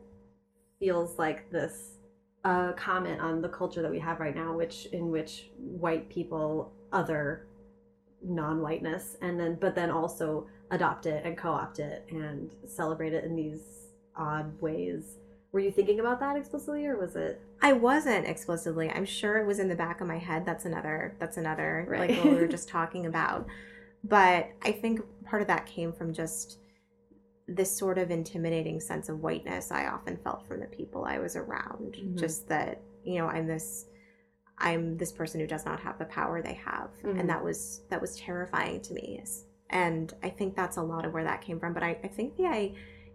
feels 0.79 1.17
like 1.17 1.49
this 1.49 1.97
a 2.43 2.73
comment 2.75 3.21
on 3.21 3.41
the 3.41 3.49
culture 3.49 3.81
that 3.81 3.91
we 3.91 3.99
have 3.99 4.19
right 4.19 4.35
now, 4.35 4.55
which 4.55 4.87
in 4.87 5.09
which 5.09 5.49
white 5.57 6.09
people 6.09 6.73
other 6.91 7.47
non-whiteness, 8.23 9.17
and 9.21 9.39
then 9.39 9.57
but 9.59 9.75
then 9.75 9.91
also 9.91 10.47
adopt 10.71 11.05
it 11.05 11.23
and 11.25 11.37
co-opt 11.37 11.79
it 11.79 12.05
and 12.09 12.51
celebrate 12.67 13.13
it 13.13 13.23
in 13.23 13.35
these 13.35 13.87
odd 14.15 14.59
ways. 14.61 15.17
Were 15.51 15.59
you 15.59 15.71
thinking 15.71 15.99
about 15.99 16.19
that 16.19 16.35
explicitly, 16.35 16.85
or 16.87 16.97
was 16.97 17.15
it? 17.15 17.39
I 17.61 17.73
wasn't 17.73 18.25
explicitly. 18.27 18.89
I'm 18.89 19.05
sure 19.05 19.37
it 19.37 19.45
was 19.45 19.59
in 19.59 19.69
the 19.69 19.75
back 19.75 20.01
of 20.01 20.07
my 20.07 20.17
head. 20.17 20.45
That's 20.45 20.65
another. 20.65 21.15
That's 21.19 21.37
another. 21.37 21.85
Right. 21.87 22.09
Like 22.09 22.17
what 22.17 22.33
we 22.33 22.39
were 22.39 22.47
just 22.47 22.69
talking 22.77 23.05
about. 23.05 23.45
But 24.03 24.49
I 24.63 24.71
think 24.71 25.01
part 25.25 25.41
of 25.41 25.47
that 25.47 25.65
came 25.65 25.93
from 25.93 26.11
just 26.13 26.57
this 27.47 27.75
sort 27.77 27.97
of 27.97 28.09
intimidating 28.09 28.79
sense 28.79 29.09
of 29.09 29.21
whiteness 29.21 29.69
I 29.69 29.87
often 29.87 30.17
felt 30.17 30.47
from 30.47 30.59
the 30.59 30.65
people 30.65 31.05
I 31.05 31.19
was 31.19 31.35
around. 31.35 31.97
Mhm. 32.01 32.17
Just 32.17 32.47
that 32.49 32.81
you 33.03 33.19
know 33.19 33.27
I'm 33.27 33.45
this. 33.47 33.85
I'm 34.57 34.97
this 34.97 35.11
person 35.11 35.39
who 35.41 35.47
does 35.47 35.65
not 35.65 35.79
have 35.81 35.97
the 35.97 36.05
power 36.05 36.41
they 36.41 36.53
have, 36.53 36.89
Mhm. 37.03 37.19
and 37.19 37.29
that 37.29 37.43
was 37.43 37.81
that 37.89 37.99
was 38.01 38.15
terrifying 38.17 38.81
to 38.81 38.93
me. 38.93 39.21
And 39.69 40.13
I 40.21 40.29
think 40.29 40.55
that's 40.55 40.77
a 40.77 40.83
lot 40.83 41.05
of 41.05 41.13
where 41.13 41.23
that 41.23 41.41
came 41.41 41.59
from. 41.59 41.73
But 41.73 41.83
I, 41.83 41.97
I 42.03 42.07
think 42.07 42.35
the 42.37 42.45
I, 42.45 42.73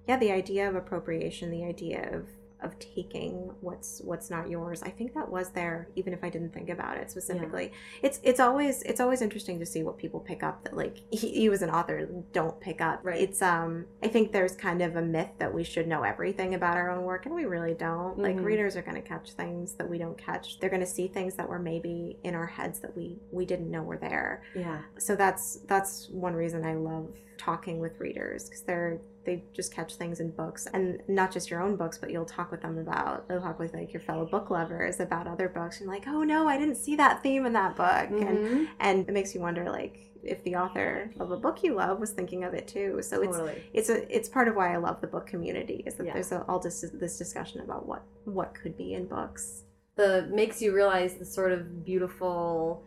yeah, 0.09 0.17
the 0.19 0.33
idea 0.33 0.69
of 0.69 0.75
appropriation, 0.75 1.51
the 1.51 1.65
idea 1.65 2.11
of 2.13 2.29
of 2.63 2.79
taking 2.79 3.51
what's 3.61 4.01
what's 4.03 4.31
not 4.31 4.49
yours. 4.51 4.83
I 4.83 4.91
think 4.91 5.15
that 5.15 5.29
was 5.31 5.51
there 5.51 5.89
even 5.97 6.13
if 6.13 6.25
i 6.25 6.29
didn't 6.29 6.53
think 6.53 6.69
about 6.71 6.97
it 6.97 7.11
specifically. 7.11 7.73
It's 8.03 8.19
it's 8.23 8.41
always 8.41 8.83
it's 8.83 9.01
always 9.01 9.23
interesting 9.23 9.59
to 9.61 9.67
see 9.67 9.83
what 9.83 9.97
people 9.99 10.21
pick 10.21 10.43
up 10.43 10.65
that 10.65 10.77
like 10.77 10.99
you 11.13 11.53
as 11.53 11.63
an 11.63 11.71
author 11.71 12.07
don't 12.33 12.59
pick 12.61 12.81
up. 12.81 13.01
Right. 13.05 13.21
it's 13.21 13.43
um 13.43 13.87
i 14.03 14.09
think 14.09 14.33
there's 14.33 14.57
kind 14.57 14.83
of 14.83 14.97
a 14.97 15.03
myth 15.03 15.31
that 15.39 15.53
we 15.55 15.63
should 15.65 15.87
know 15.87 16.03
everything 16.03 16.55
about 16.55 16.77
our 16.77 16.91
own 16.91 17.05
work 17.05 17.27
and 17.27 17.35
we 17.35 17.45
really 17.45 17.75
don't. 17.75 18.19
Like 18.19 18.37
Mhm. 18.37 18.45
readers 18.45 18.77
are 18.77 18.83
going 18.83 19.01
to 19.01 19.09
catch 19.09 19.33
things 19.33 19.75
that 19.75 19.89
we 19.89 19.99
don't 19.99 20.19
catch. 20.19 20.59
They're 20.59 20.71
going 20.71 20.81
to 20.81 20.87
see 20.87 21.09
things 21.09 21.35
that 21.37 21.49
were 21.49 21.59
maybe 21.59 22.19
in 22.25 22.35
our 22.35 22.47
heads 22.47 22.81
that 22.81 22.97
we 22.97 23.19
we 23.31 23.45
didn't 23.47 23.71
know 23.71 23.83
were 23.83 23.99
there. 23.99 24.43
Yeah. 24.55 24.81
so 24.99 25.15
that's 25.17 25.57
that's 25.67 26.09
one 26.11 26.35
reason 26.35 26.65
I 26.65 26.75
love 26.75 27.09
talking 27.37 27.79
with 27.79 27.99
readers 28.01 28.45
because 28.49 28.63
they're 28.63 29.01
they 29.29 29.43
just 29.55 29.71
catch 29.75 29.95
things 29.97 30.21
in 30.21 30.31
books 30.31 30.67
and 30.73 31.03
not 31.07 31.31
just 31.31 31.51
your 31.51 31.61
own 31.61 31.77
books 31.77 31.99
but 31.99 32.11
you'll 32.11 32.25
talk 32.25 32.51
with 32.51 32.63
them 32.63 32.79
about 32.79 33.25
you'll 33.29 33.41
talk 33.43 33.59
with 33.59 33.75
like 33.75 33.93
your 33.93 34.01
fellow 34.01 34.25
book 34.25 34.49
lovers 34.51 35.01
about 35.01 35.27
other 35.27 35.49
books 35.51 35.81
and 35.81 35.89
like 35.95 36.05
oh 36.09 36.23
no 36.23 36.49
I 36.49 36.57
didn't 36.59 36.77
see 36.77 36.97
that 36.97 37.23
theme 37.23 37.45
in 37.45 37.53
that 37.53 37.77
book 37.77 38.09
and 38.27 38.39
Mhm. 38.39 38.69
and 38.81 38.97
it 39.09 39.13
makes 39.13 39.35
you 39.35 39.41
wonder 39.43 39.65
like 39.71 39.97
if 40.23 40.43
the 40.45 40.57
author 40.57 41.11
of 41.21 41.31
a 41.31 41.37
book 41.37 41.63
you 41.63 41.75
love 41.75 42.01
was 42.01 42.11
thinking 42.11 42.43
of 42.43 42.53
it 42.55 42.67
too 42.67 43.01
so 43.03 43.21
it's 43.23 43.37
totally. 43.37 43.63
it's 43.79 43.89
a 43.91 43.99
it's 44.17 44.29
part 44.31 44.49
of 44.49 44.57
why 44.57 44.73
I 44.73 44.79
love 44.79 45.01
the 45.03 45.07
book 45.15 45.27
community 45.27 45.79
is 45.87 45.95
that 45.97 46.07
Yeah. 46.07 46.15
there's 46.15 46.33
a, 46.33 46.43
all 46.49 46.59
this 46.59 46.85
this 47.05 47.19
discussion 47.19 47.61
about 47.61 47.87
what 47.87 48.03
what 48.25 48.55
could 48.61 48.77
be 48.77 48.95
in 48.95 49.07
books 49.07 49.65
the 49.97 50.27
makes 50.41 50.63
you 50.63 50.75
realize 50.75 51.15
the 51.23 51.25
sort 51.39 51.53
of 51.53 51.85
beautiful 51.85 52.83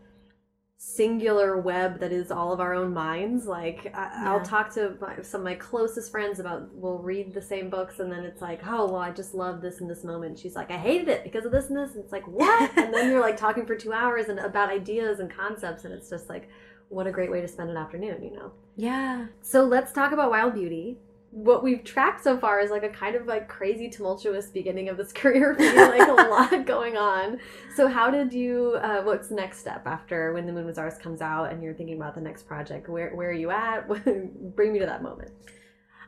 singular 0.84 1.58
web 1.62 2.00
that 2.00 2.12
is 2.12 2.32
all 2.32 2.52
of 2.52 2.60
our 2.60 2.74
own 2.74 2.92
minds 2.92 3.46
like 3.46 3.94
I, 3.96 4.24
i'll 4.26 4.38
Yeah. 4.38 4.44
talk 4.44 4.74
to 4.74 4.98
my, 5.00 5.22
some 5.22 5.42
of 5.42 5.46
my 5.46 5.54
closest 5.54 6.10
friends 6.10 6.40
about 6.40 6.74
we'll 6.74 6.98
read 6.98 7.36
the 7.36 7.42
same 7.42 7.70
books 7.70 8.00
and 8.00 8.12
then 8.12 8.24
it's 8.24 8.42
like 8.42 8.62
oh 8.66 8.88
well 8.88 8.96
i 8.96 9.12
just 9.12 9.36
love 9.36 9.62
this 9.62 9.80
in 9.80 9.88
this 9.88 10.04
moment. 10.04 10.40
She's 10.40 10.56
like 10.56 10.72
i 10.72 10.78
hated 10.78 11.08
it 11.08 11.24
because 11.24 11.46
of 11.46 11.52
this 11.52 11.68
and 11.68 11.78
this. 11.78 11.94
And 11.94 12.04
it's 12.04 12.12
like 12.12 12.28
what? 12.28 12.76
And 12.80 12.92
then 12.92 13.12
you're 13.12 13.22
like 13.22 13.38
talking 13.38 13.68
for 13.68 13.76
two 13.76 13.94
hours 13.94 14.26
and 14.30 14.40
about 14.40 14.70
ideas 14.72 15.20
and 15.20 15.30
concepts 15.32 15.86
and 15.86 15.94
it's 15.94 16.10
just 16.10 16.28
like 16.30 16.50
what 16.90 17.06
a 17.06 17.12
great 17.12 17.30
way 17.30 17.42
to 17.42 17.48
spend 17.48 17.70
an 17.70 17.78
afternoon 17.78 18.24
you 18.24 18.32
know? 18.32 18.52
Yeah. 18.76 19.28
So 19.44 19.64
let's 19.64 19.94
talk 19.94 20.14
about 20.14 20.32
Wild 20.32 20.56
Beauty. 20.56 20.98
What 21.32 21.64
we've 21.64 21.84
tracked 21.84 22.24
so 22.24 22.38
far 22.38 22.60
is 22.60 22.72
like 22.72 22.84
a 22.84 22.90
kind 22.90 23.16
of 23.16 23.26
like 23.26 23.48
crazy 23.48 23.90
tumultuous 23.90 24.48
beginning 24.48 24.90
of 24.90 24.98
this 24.98 25.12
career 25.14 25.56
for 25.56 25.64
you, 25.64 25.76
like 25.76 26.08
a 26.08 26.12
lot 26.30 26.66
going 26.66 26.98
on. 26.98 27.40
So 27.76 27.88
how 27.88 28.12
did 28.12 28.34
you? 28.34 28.78
Uh, 28.82 29.02
what's 29.02 29.30
the 29.30 29.36
next 29.36 29.60
step 29.60 29.88
after 29.88 30.34
When 30.34 30.46
the 30.46 30.52
Moon 30.52 30.66
Was 30.66 30.78
Ours 30.78 30.98
comes 30.98 31.22
out, 31.22 31.52
and 31.52 31.64
you're 31.64 31.74
thinking 31.74 31.96
about 31.96 32.16
the 32.16 32.22
next 32.22 32.44
project? 32.48 32.90
Where 32.90 33.16
where 33.16 33.30
are 33.30 33.34
you 33.34 33.52
at? 33.52 33.88
Bring 34.56 34.74
me 34.74 34.80
to 34.80 34.86
that 34.86 35.02
moment. 35.02 35.32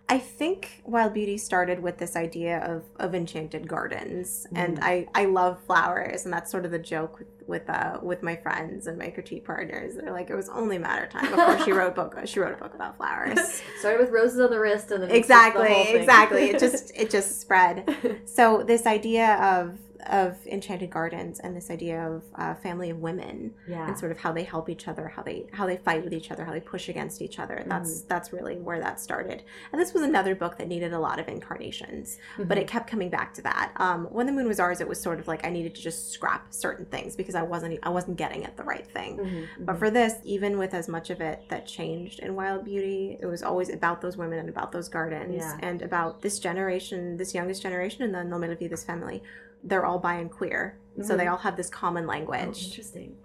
I 0.09 0.19
think 0.19 0.81
Wild 0.85 1.13
Beauty 1.13 1.37
started 1.37 1.81
with 1.81 1.97
this 1.97 2.15
idea 2.15 2.59
of, 2.59 2.83
of 2.99 3.15
enchanted 3.15 3.67
gardens, 3.67 4.45
and 4.53 4.77
Mm. 4.77 4.83
I, 4.83 5.07
I 5.15 5.25
love 5.25 5.59
flowers, 5.65 6.25
and 6.25 6.33
that's 6.33 6.51
sort 6.51 6.65
of 6.65 6.71
the 6.71 6.79
joke 6.79 7.19
with 7.19 7.27
with 7.45 7.69
uh, 7.69 7.99
with 8.01 8.23
my 8.23 8.35
friends 8.37 8.87
and 8.87 8.97
my 8.97 9.09
critique 9.09 9.43
partners. 9.45 9.95
They're 9.95 10.11
like, 10.11 10.29
it 10.29 10.35
was 10.35 10.47
only 10.49 10.75
a 10.77 10.79
matter 10.79 11.03
of 11.05 11.09
time 11.09 11.29
before 11.29 11.59
she 11.65 11.71
wrote 11.71 11.95
book. 11.95 12.17
She 12.25 12.39
wrote 12.39 12.53
a 12.53 12.57
book 12.57 12.73
about 12.73 12.95
flowers. 12.97 13.61
Started 13.79 13.99
with 14.01 14.11
roses 14.11 14.39
on 14.39 14.49
the 14.49 14.59
wrist, 14.59 14.91
and 14.91 15.01
then 15.03 15.09
the 15.09 15.15
exactly, 15.15 15.67
thing. 15.67 15.95
exactly. 15.97 16.43
It 16.49 16.59
just 16.59 16.91
it 16.95 17.09
just 17.09 17.41
spread. 17.41 18.21
So 18.25 18.63
this 18.63 18.85
idea 18.85 19.35
of 19.35 19.77
of 20.09 20.45
enchanted 20.47 20.89
gardens 20.89 21.39
and 21.39 21.55
this 21.55 21.69
idea 21.69 22.07
of 22.07 22.23
uh, 22.35 22.53
family 22.55 22.89
of 22.89 22.99
women 22.99 23.53
yeah. 23.67 23.87
and 23.87 23.97
sort 23.97 24.11
of 24.11 24.19
how 24.19 24.31
they 24.31 24.43
help 24.43 24.69
each 24.69 24.87
other, 24.87 25.07
how 25.07 25.21
they 25.21 25.45
how 25.53 25.65
they 25.65 25.77
fight 25.77 26.03
with 26.03 26.13
each 26.13 26.31
other, 26.31 26.45
how 26.45 26.51
they 26.51 26.59
push 26.59 26.89
against 26.89 27.21
each 27.21 27.39
other. 27.39 27.63
That's 27.67 28.01
that's 28.01 28.33
really 28.33 28.57
where 28.57 28.79
that 28.79 28.99
started. 28.99 29.43
And 29.71 29.81
this 29.81 29.93
was 29.93 30.03
another 30.03 30.35
book 30.35 30.57
that 30.57 30.67
needed 30.67 30.93
a 30.93 30.99
lot 30.99 31.19
of 31.19 31.27
incarnations, 31.27 32.17
but 32.37 32.57
it 32.57 32.67
kept 32.67 32.89
coming 32.89 33.09
back 33.09 33.33
to 33.35 33.41
that. 33.43 33.71
Um, 33.77 34.05
when 34.05 34.25
the 34.25 34.31
moon 34.31 34.47
was 34.47 34.59
ours, 34.59 34.81
it 34.81 34.87
was 34.87 34.99
sort 35.01 35.19
of 35.19 35.27
like 35.27 35.45
I 35.45 35.49
needed 35.49 35.75
to 35.75 35.81
just 35.81 36.11
scrap 36.11 36.53
certain 36.53 36.85
things 36.85 37.15
because 37.15 37.35
I 37.35 37.41
wasn't 37.43 37.79
I 37.83 37.89
wasn't 37.89 38.17
getting 38.17 38.45
at 38.45 38.57
the 38.57 38.63
right 38.63 38.85
thing. 38.87 39.17
Mhm, 39.17 39.47
But 39.65 39.75
mhm. 39.75 39.79
for 39.79 39.89
this, 39.89 40.13
even 40.23 40.57
with 40.57 40.73
as 40.73 40.87
much 40.87 41.09
of 41.09 41.21
it 41.21 41.43
that 41.49 41.65
changed 41.65 42.19
in 42.19 42.35
Wild 42.35 42.65
Beauty, 42.65 43.17
it 43.19 43.25
was 43.25 43.43
always 43.43 43.69
about 43.69 44.01
those 44.01 44.17
women 44.17 44.39
and 44.39 44.49
about 44.49 44.71
those 44.71 44.89
gardens 44.89 45.35
Yeah. 45.37 45.57
and 45.61 45.81
about 45.81 46.21
this 46.21 46.39
generation, 46.39 47.17
this 47.17 47.33
youngest 47.33 47.61
generation, 47.61 48.03
and 48.03 48.13
then 48.13 48.29
the 48.29 48.35
Nomeolvides 48.35 48.85
family. 48.85 49.23
They're 49.63 49.85
all 49.85 49.99
bi 49.99 50.15
and 50.15 50.29
queer, 50.29 50.77
so 51.01 51.15
they 51.15 51.25
Mhm. 51.25 51.31
all 51.31 51.37
have 51.37 51.55
this 51.55 51.69
common 51.69 52.05
Oh, 52.05 52.09
language. 52.09 52.65
interesting. 52.65 53.15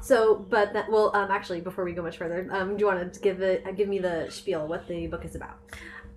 So, 0.00 0.34
but 0.50 0.72
that 0.72 0.90
well, 0.90 1.14
um, 1.14 1.30
actually, 1.30 1.60
before 1.60 1.84
we 1.84 1.92
go 1.92 2.02
much 2.02 2.16
further, 2.18 2.46
um, 2.50 2.76
do 2.76 2.80
you 2.80 2.86
want 2.86 3.12
to 3.12 3.20
give 3.20 3.40
it, 3.40 3.64
uh, 3.66 3.70
give 3.72 3.88
me 3.88 3.98
the 3.98 4.26
spiel, 4.30 4.66
what 4.66 4.88
the 4.88 5.06
book 5.06 5.24
is 5.24 5.34
about? 5.34 5.58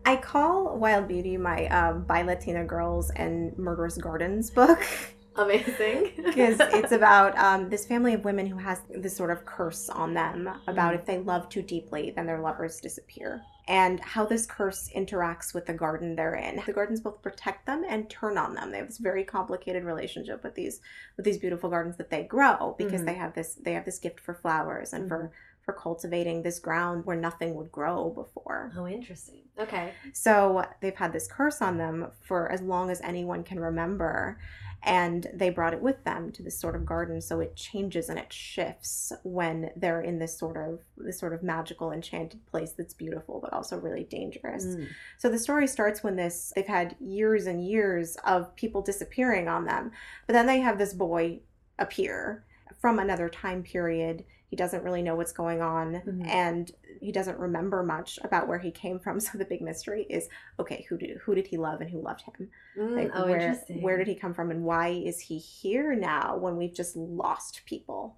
I 0.05 0.15
call 0.15 0.77
Wild 0.77 1.07
Beauty 1.07 1.37
my 1.37 1.67
um, 1.67 2.03
bi 2.03 2.21
Latina 2.21 2.63
girls 2.63 3.09
and 3.11 3.55
murderous 3.57 3.97
gardens 3.97 4.49
book 4.49 4.79
Amazing. 5.35 6.13
because 6.25 6.57
it's 6.59 6.93
about 6.93 7.37
um, 7.37 7.69
this 7.69 7.85
family 7.85 8.13
of 8.13 8.25
women 8.25 8.47
who 8.47 8.57
has 8.57 8.81
this 8.89 9.15
sort 9.15 9.29
of 9.29 9.45
curse 9.45 9.89
on 9.89 10.13
them 10.13 10.49
about 10.67 10.95
if 10.95 11.05
they 11.05 11.19
love 11.19 11.47
too 11.49 11.61
deeply, 11.61 12.11
then 12.15 12.25
their 12.25 12.39
lovers 12.39 12.79
disappear. 12.79 13.41
And 13.67 13.99
how 13.99 14.25
this 14.25 14.45
curse 14.45 14.89
interacts 14.95 15.53
with 15.53 15.65
the 15.65 15.73
garden 15.73 16.15
they're 16.15 16.35
in. 16.35 16.61
The 16.65 16.71
gardens 16.71 17.01
both 17.01 17.21
protect 17.21 17.65
them 17.65 17.83
and 17.87 18.09
turn 18.09 18.37
on 18.37 18.55
them. 18.55 18.71
They 18.71 18.77
have 18.77 18.87
this 18.87 18.97
very 18.97 19.25
complicated 19.25 19.83
relationship 19.83 20.41
with 20.43 20.55
these 20.55 20.79
with 21.17 21.25
these 21.25 21.37
beautiful 21.37 21.69
gardens 21.69 21.97
that 21.97 22.09
they 22.09 22.23
grow 22.23 22.75
because 22.77 23.01
Mhm. 23.01 23.05
they 23.05 23.13
have 23.15 23.33
this 23.33 23.55
they 23.55 23.73
have 23.73 23.83
this 23.85 23.99
gift 23.99 24.19
for 24.21 24.33
flowers 24.33 24.93
and 24.93 25.07
for 25.09 25.31
for 25.63 25.73
cultivating 25.73 26.43
this 26.43 26.59
ground 26.59 27.05
where 27.05 27.17
nothing 27.17 27.53
would 27.55 27.69
grow 27.69 28.09
before. 28.09 28.71
Oh, 28.77 28.87
interesting. 28.87 29.41
Okay. 29.59 29.91
So 30.13 30.65
they've 30.79 30.95
had 30.95 31.11
this 31.11 31.27
curse 31.27 31.61
on 31.61 31.77
them 31.77 32.11
for 32.21 32.49
as 32.49 32.61
long 32.61 32.89
as 32.89 33.01
anyone 33.01 33.43
can 33.43 33.59
remember. 33.59 34.37
And 34.83 35.27
they 35.33 35.49
brought 35.49 35.73
it 35.73 35.81
with 35.81 36.03
them 36.03 36.31
to 36.33 36.43
this 36.43 36.59
sort 36.59 36.75
of 36.75 36.85
garden. 36.85 37.19
So 37.19 37.39
it 37.39 37.55
changes 37.55 38.09
and 38.09 38.17
it 38.17 38.31
shifts 38.31 39.11
when 39.23 39.71
they're 39.75 40.01
in 40.01 40.19
this 40.19 40.37
sort 40.37 40.55
of 40.55 40.79
this 40.95 41.19
sort 41.19 41.33
of 41.33 41.43
magical, 41.43 41.91
enchanted 41.91 42.45
place 42.45 42.71
that's 42.71 42.93
beautiful 42.93 43.39
but 43.41 43.53
also 43.53 43.77
really 43.77 44.03
dangerous. 44.03 44.65
Mm. 44.65 44.87
So 45.17 45.29
the 45.29 45.39
story 45.39 45.67
starts 45.67 46.03
when 46.03 46.15
this 46.15 46.53
they've 46.55 46.65
had 46.65 46.95
years 46.99 47.47
and 47.47 47.65
years 47.65 48.17
of 48.25 48.55
people 48.55 48.81
disappearing 48.81 49.47
on 49.47 49.65
them. 49.65 49.91
But 50.25 50.33
then 50.33 50.45
they 50.45 50.59
have 50.59 50.77
this 50.77 50.93
boy 50.93 51.41
appear 51.79 52.45
from 52.79 52.99
another 52.99 53.29
time 53.29 53.63
period. 53.63 54.23
He 54.49 54.55
doesn't 54.55 54.83
really 54.83 55.01
know 55.01 55.15
what's 55.15 55.33
going 55.33 55.61
on 55.61 55.95
Mhm. 56.05 56.25
and 56.27 56.71
he 57.01 57.11
doesn't 57.11 57.37
remember 57.37 57.83
much 57.83 58.17
about 58.23 58.47
where 58.47 58.59
he 58.59 58.71
came 58.71 58.97
from. 58.99 59.19
So 59.27 59.37
the 59.37 59.45
big 59.45 59.61
mystery 59.61 60.05
is 60.09 60.29
okay, 60.59 60.85
who 60.89 60.97
did 60.97 61.17
who 61.17 61.35
did 61.35 61.47
he 61.47 61.57
love 61.57 61.81
and 61.81 61.89
who 61.89 62.01
loved 62.01 62.21
him? 62.21 62.49
Mm, 62.77 62.95
Like 62.95 63.11
oh, 63.13 63.25
where 63.25 63.39
interesting. 63.39 63.81
where 63.81 63.97
did 63.97 64.07
he 64.07 64.15
come 64.15 64.33
from 64.33 64.49
and 64.51 64.63
why 64.63 64.87
is 64.89 65.19
he 65.19 65.37
here 65.37 65.95
now 65.95 66.37
when 66.37 66.55
we've 66.57 66.73
just 66.73 66.95
lost 66.95 67.63
people? 67.65 68.17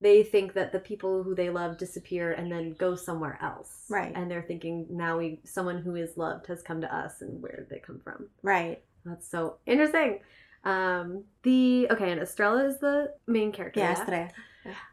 They 0.00 0.24
think 0.24 0.54
that 0.54 0.72
the 0.72 0.80
people 0.80 1.22
who 1.22 1.32
they 1.36 1.48
love 1.48 1.78
disappear 1.78 2.32
and 2.32 2.50
then 2.50 2.72
go 2.74 2.96
somewhere 2.96 3.38
else. 3.40 3.86
Right. 3.88 4.10
And 4.16 4.28
they're 4.28 4.42
thinking 4.42 4.88
now 4.90 5.18
we 5.18 5.40
someone 5.44 5.78
who 5.78 5.94
is 5.94 6.16
loved 6.16 6.48
has 6.48 6.60
come 6.60 6.80
to 6.80 6.92
us, 6.92 7.22
and 7.22 7.40
where 7.40 7.54
did 7.56 7.68
they 7.70 7.78
come 7.78 8.00
from? 8.00 8.28
Right. 8.42 8.82
That's 9.04 9.28
so 9.28 9.58
interesting. 9.64 10.18
Um, 10.64 11.24
the 11.44 11.86
okay, 11.90 12.10
and 12.10 12.20
Estrella 12.20 12.64
is 12.66 12.78
the 12.78 13.14
main 13.28 13.52
character. 13.52 13.78
Yeah, 13.80 13.92
yeah? 13.92 14.00
Estrella. 14.00 14.30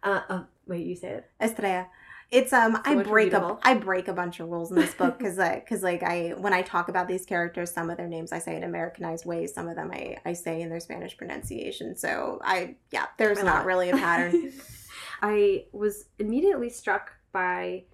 Uh, 0.04 0.22
uh, 0.30 0.44
wait, 0.70 0.86
you 0.86 0.96
say 0.96 1.10
it. 1.10 1.32
Estrella. 1.42 1.88
It's 2.32 2.54
um 2.54 2.76
So 2.76 2.82
I 2.86 3.02
break 3.02 3.34
up 3.34 3.60
I 3.64 3.74
break 3.74 4.08
a 4.08 4.14
bunch 4.14 4.40
of 4.40 4.50
rules 4.50 4.70
in 4.70 4.78
this 4.78 4.94
book 4.94 5.18
because 5.18 5.38
like 5.38 5.66
because 5.66 5.82
like 5.82 6.04
I 6.04 6.36
when 6.38 6.54
I 6.54 6.62
talk 6.62 6.88
about 6.88 7.08
these 7.08 7.26
characters 7.26 7.72
some 7.72 7.90
of 7.90 7.98
their 7.98 8.08
names 8.08 8.32
I 8.32 8.38
say 8.38 8.56
in 8.56 8.64
Americanized 8.64 9.26
ways 9.26 9.54
some 9.54 9.68
of 9.68 9.76
them 9.76 9.90
I 9.92 10.18
I 10.24 10.34
say 10.34 10.62
in 10.62 10.70
their 10.70 10.80
Spanish 10.80 11.18
pronunciation 11.18 11.96
so 11.96 12.40
I 12.44 12.76
yeah 12.92 13.08
there's 13.18 13.40
I 13.40 13.44
not 13.44 13.66
really 13.66 13.90
a 13.90 13.98
pattern 13.98 14.54
I 15.24 15.66
was 15.72 16.06
immediately 16.20 16.70
struck 16.70 17.14
by 17.32 17.86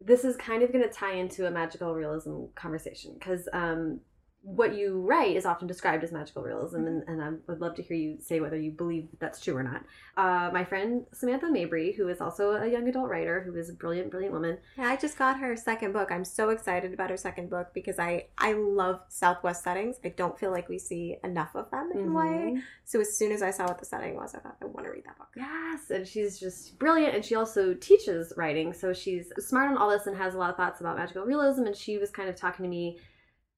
this 0.00 0.24
is 0.24 0.36
kind 0.36 0.62
of 0.62 0.72
going 0.72 0.84
to 0.84 0.92
tie 0.92 1.14
into 1.14 1.46
a 1.46 1.50
magical 1.50 1.94
realism 1.94 2.44
conversation 2.54 3.14
because 3.14 3.48
um, 3.52 4.00
what 4.44 4.74
you 4.74 5.00
write 5.00 5.36
is 5.36 5.46
often 5.46 5.68
described 5.68 6.02
as 6.02 6.10
magical 6.10 6.42
realism, 6.42 6.86
and, 6.86 7.04
and 7.06 7.22
I 7.22 7.30
would 7.46 7.60
love 7.60 7.76
to 7.76 7.82
hear 7.82 7.96
you 7.96 8.18
say 8.20 8.40
whether 8.40 8.58
you 8.58 8.72
believe 8.72 9.06
that's 9.20 9.40
true 9.40 9.56
or 9.56 9.62
not. 9.62 9.84
Uh, 10.16 10.50
my 10.52 10.64
friend 10.64 11.06
Samantha 11.12 11.48
Mabry, 11.48 11.92
who 11.92 12.08
is 12.08 12.20
also 12.20 12.56
a 12.56 12.66
young 12.66 12.88
adult 12.88 13.08
writer, 13.08 13.40
who 13.40 13.54
is 13.54 13.70
a 13.70 13.72
brilliant, 13.72 14.10
brilliant 14.10 14.34
woman. 14.34 14.58
Yeah, 14.76 14.88
I 14.88 14.96
just 14.96 15.16
got 15.16 15.38
her 15.38 15.54
second 15.56 15.92
book. 15.92 16.10
I'm 16.10 16.24
so 16.24 16.50
excited 16.50 16.92
about 16.92 17.10
her 17.10 17.16
second 17.16 17.50
book 17.50 17.68
because 17.72 18.00
I 18.00 18.26
I 18.36 18.54
love 18.54 19.00
Southwest 19.08 19.62
settings. 19.62 20.00
I 20.04 20.08
don't 20.08 20.38
feel 20.38 20.50
like 20.50 20.68
we 20.68 20.78
see 20.78 21.16
enough 21.22 21.54
of 21.54 21.70
them 21.70 21.90
in 21.94 22.08
mm-hmm. 22.08 22.14
way. 22.14 22.62
So 22.84 23.00
as 23.00 23.16
soon 23.16 23.30
as 23.30 23.42
I 23.42 23.52
saw 23.52 23.68
what 23.68 23.78
the 23.78 23.86
setting 23.86 24.16
was, 24.16 24.34
I 24.34 24.40
thought 24.40 24.56
I 24.60 24.64
want 24.66 24.86
to 24.86 24.92
read 24.92 25.04
that 25.04 25.18
book. 25.18 25.28
Yes, 25.36 25.90
and 25.90 26.06
she's 26.06 26.40
just 26.40 26.78
brilliant, 26.80 27.14
and 27.14 27.24
she 27.24 27.36
also 27.36 27.74
teaches 27.74 28.32
writing, 28.36 28.72
so 28.72 28.92
she's 28.92 29.32
smart 29.38 29.70
on 29.70 29.78
all 29.78 29.88
this 29.88 30.06
and 30.06 30.16
has 30.16 30.34
a 30.34 30.38
lot 30.38 30.50
of 30.50 30.56
thoughts 30.56 30.80
about 30.80 30.96
magical 30.96 31.24
realism. 31.24 31.64
And 31.64 31.76
she 31.76 31.96
was 31.98 32.10
kind 32.10 32.28
of 32.28 32.34
talking 32.34 32.64
to 32.64 32.68
me 32.68 32.98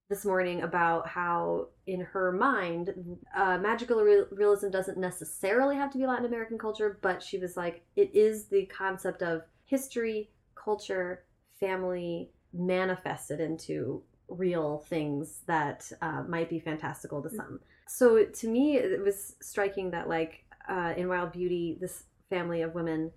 this 0.08 0.24
morning 0.24 0.62
about 0.62 1.08
how 1.08 1.68
in 1.86 2.00
her 2.00 2.30
mind 2.30 2.94
uh, 3.36 3.58
magical 3.58 4.02
re- 4.02 4.24
realism 4.30 4.70
doesn't 4.70 4.98
necessarily 4.98 5.76
have 5.76 5.90
to 5.90 5.98
be 5.98 6.06
latin 6.06 6.26
american 6.26 6.58
culture 6.58 6.98
but 7.00 7.22
she 7.22 7.38
was 7.38 7.56
like 7.56 7.82
it 7.96 8.14
is 8.14 8.46
the 8.46 8.66
concept 8.66 9.22
of 9.22 9.42
history 9.64 10.30
culture 10.54 11.24
family 11.58 12.30
manifested 12.52 13.40
into 13.40 14.02
real 14.28 14.84
things 14.88 15.42
that 15.46 15.90
uh, 16.00 16.22
might 16.28 16.48
be 16.48 16.58
fantastical 16.58 17.22
to 17.22 17.30
some. 17.30 17.60
So 17.86 18.24
to 18.24 18.48
me 18.48 18.76
it 18.76 19.00
was 19.00 19.36
striking 19.40 19.90
that 19.90 20.08
like 20.08 20.44
uh, 20.68 20.94
in 20.96 21.08
wild 21.08 21.32
beauty 21.32 21.76
this 21.80 22.04
family 22.30 22.62
of 22.62 22.74
women 22.74 23.10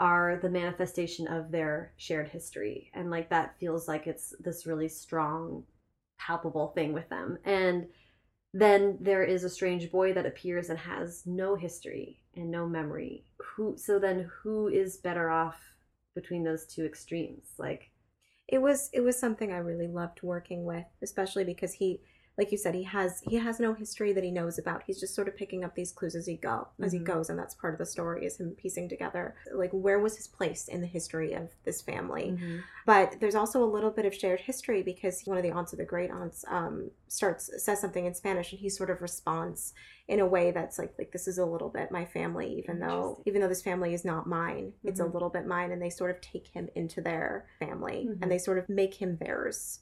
are 0.00 0.38
the 0.42 0.50
manifestation 0.50 1.28
of 1.28 1.50
their 1.50 1.92
shared 1.96 2.28
history. 2.28 2.90
And 2.94 3.10
like 3.10 3.30
that 3.30 3.58
feels 3.58 3.86
like 3.86 4.06
it's 4.06 4.34
this 4.40 4.66
really 4.66 4.88
strong 4.88 5.64
palpable 6.18 6.68
thing 6.68 6.92
with 6.92 7.08
them. 7.08 7.38
And 7.44 7.86
then 8.52 8.98
there 9.00 9.24
is 9.24 9.44
a 9.44 9.50
strange 9.50 9.90
boy 9.90 10.12
that 10.12 10.26
appears 10.26 10.70
and 10.70 10.78
has 10.78 11.22
no 11.26 11.56
history 11.56 12.20
and 12.36 12.50
no 12.50 12.66
memory. 12.66 13.24
Who 13.38 13.76
so 13.76 13.98
then 13.98 14.30
who 14.42 14.68
is 14.68 14.96
better 14.96 15.28
off 15.30 15.60
between 16.14 16.44
those 16.44 16.66
two 16.66 16.84
extremes? 16.84 17.48
Like 17.58 17.90
it 18.46 18.58
was 18.58 18.90
it 18.92 19.00
was 19.00 19.18
something 19.18 19.52
I 19.52 19.58
really 19.58 19.88
loved 19.88 20.22
working 20.22 20.64
with, 20.64 20.84
especially 21.02 21.44
because 21.44 21.72
he 21.72 22.00
like 22.36 22.50
you 22.50 22.58
said, 22.58 22.74
he 22.74 22.82
has 22.82 23.22
he 23.28 23.36
has 23.36 23.60
no 23.60 23.74
history 23.74 24.12
that 24.12 24.24
he 24.24 24.30
knows 24.30 24.58
about. 24.58 24.82
He's 24.86 24.98
just 24.98 25.14
sort 25.14 25.28
of 25.28 25.36
picking 25.36 25.62
up 25.62 25.74
these 25.74 25.92
clues 25.92 26.16
as 26.16 26.26
he 26.26 26.36
go 26.36 26.68
as 26.82 26.92
mm-hmm. 26.92 26.98
he 26.98 27.04
goes, 27.04 27.30
and 27.30 27.38
that's 27.38 27.54
part 27.54 27.74
of 27.74 27.78
the 27.78 27.86
story 27.86 28.26
is 28.26 28.38
him 28.38 28.50
piecing 28.50 28.88
together 28.88 29.36
like 29.52 29.70
where 29.70 30.00
was 30.00 30.16
his 30.16 30.26
place 30.26 30.66
in 30.66 30.80
the 30.80 30.86
history 30.86 31.32
of 31.32 31.50
this 31.64 31.80
family. 31.80 32.32
Mm-hmm. 32.32 32.58
But 32.86 33.16
there's 33.20 33.36
also 33.36 33.62
a 33.62 33.66
little 33.66 33.90
bit 33.90 34.04
of 34.04 34.14
shared 34.14 34.40
history 34.40 34.82
because 34.82 35.22
one 35.24 35.36
of 35.36 35.44
the 35.44 35.52
aunts 35.52 35.72
of 35.72 35.78
the 35.78 35.84
great 35.84 36.10
aunts 36.10 36.44
um, 36.48 36.90
starts 37.06 37.50
says 37.62 37.80
something 37.80 38.04
in 38.04 38.14
Spanish, 38.14 38.50
and 38.50 38.60
he 38.60 38.68
sort 38.68 38.90
of 38.90 39.00
responds 39.00 39.72
in 40.08 40.20
a 40.20 40.26
way 40.26 40.50
that's 40.50 40.78
like 40.78 40.92
like 40.98 41.12
this 41.12 41.28
is 41.28 41.38
a 41.38 41.46
little 41.46 41.68
bit 41.68 41.92
my 41.92 42.04
family, 42.04 42.52
even 42.58 42.80
though 42.80 43.22
even 43.26 43.40
though 43.40 43.48
this 43.48 43.62
family 43.62 43.94
is 43.94 44.04
not 44.04 44.26
mine, 44.26 44.72
mm-hmm. 44.78 44.88
it's 44.88 44.98
a 44.98 45.04
mm-hmm. 45.04 45.12
little 45.12 45.30
bit 45.30 45.46
mine, 45.46 45.70
and 45.70 45.80
they 45.80 45.90
sort 45.90 46.10
of 46.10 46.20
take 46.20 46.48
him 46.48 46.68
into 46.74 47.00
their 47.00 47.46
family 47.60 48.00
and 48.00 48.20
mm-hmm. 48.20 48.28
they 48.28 48.38
sort 48.38 48.58
of 48.58 48.68
make 48.68 48.94
him 48.94 49.18
theirs 49.18 49.78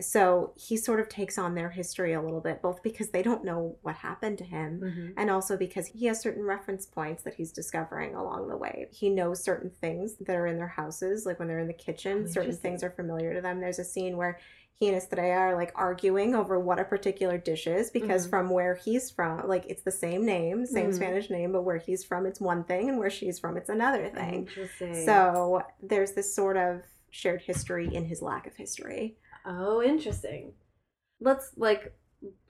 so 0.00 0.52
he 0.56 0.76
sort 0.76 1.00
of 1.00 1.08
takes 1.08 1.38
on 1.38 1.54
their 1.54 1.70
history 1.70 2.12
a 2.12 2.22
little 2.22 2.40
bit, 2.40 2.62
both 2.62 2.82
because 2.82 3.08
they 3.10 3.22
don't 3.22 3.44
know 3.44 3.76
what 3.82 3.96
happened 3.96 4.38
to 4.38 4.44
him 4.44 4.80
mm-hmm. 4.80 5.08
and 5.16 5.30
also 5.30 5.56
because 5.56 5.86
he 5.86 6.06
has 6.06 6.20
certain 6.20 6.42
reference 6.42 6.86
points 6.86 7.22
that 7.24 7.34
he's 7.34 7.52
discovering 7.52 8.14
along 8.14 8.48
the 8.48 8.56
way. 8.56 8.88
He 8.92 9.10
knows 9.10 9.42
certain 9.42 9.70
things 9.80 10.14
that 10.20 10.36
are 10.36 10.46
in 10.46 10.56
their 10.56 10.68
houses, 10.68 11.26
like 11.26 11.38
when 11.38 11.48
they're 11.48 11.58
in 11.58 11.66
the 11.66 11.72
kitchen, 11.72 12.24
oh, 12.26 12.30
certain 12.30 12.56
things 12.56 12.82
are 12.82 12.90
familiar 12.90 13.34
to 13.34 13.40
them. 13.40 13.60
There's 13.60 13.78
a 13.78 13.84
scene 13.84 14.16
where 14.16 14.38
he 14.78 14.86
and 14.86 14.96
Estrella 14.96 15.32
are 15.32 15.54
like 15.56 15.72
arguing 15.74 16.36
over 16.36 16.60
what 16.60 16.78
a 16.78 16.84
particular 16.84 17.36
dish 17.36 17.66
is 17.66 17.90
because 17.90 18.22
mm-hmm. 18.22 18.30
from 18.30 18.50
where 18.50 18.76
he's 18.76 19.10
from, 19.10 19.48
like 19.48 19.66
it's 19.66 19.82
the 19.82 19.90
same 19.90 20.24
name, 20.24 20.64
same 20.64 20.86
mm-hmm. 20.86 20.96
Spanish 20.96 21.30
name, 21.30 21.52
but 21.52 21.62
where 21.62 21.78
he's 21.78 22.04
from, 22.04 22.26
it's 22.26 22.40
one 22.40 22.62
thing, 22.62 22.88
and 22.88 22.98
where 22.98 23.10
she's 23.10 23.40
from, 23.40 23.56
it's 23.56 23.70
another 23.70 24.08
thing. 24.10 24.48
So 25.04 25.62
there's 25.82 26.12
this 26.12 26.32
sort 26.32 26.56
of 26.56 26.82
shared 27.10 27.42
history 27.42 27.92
in 27.92 28.04
his 28.04 28.22
lack 28.22 28.46
of 28.46 28.54
history. 28.54 29.16
Oh, 29.46 29.82
interesting. 29.82 30.52
Let's 31.20 31.52
like 31.56 31.94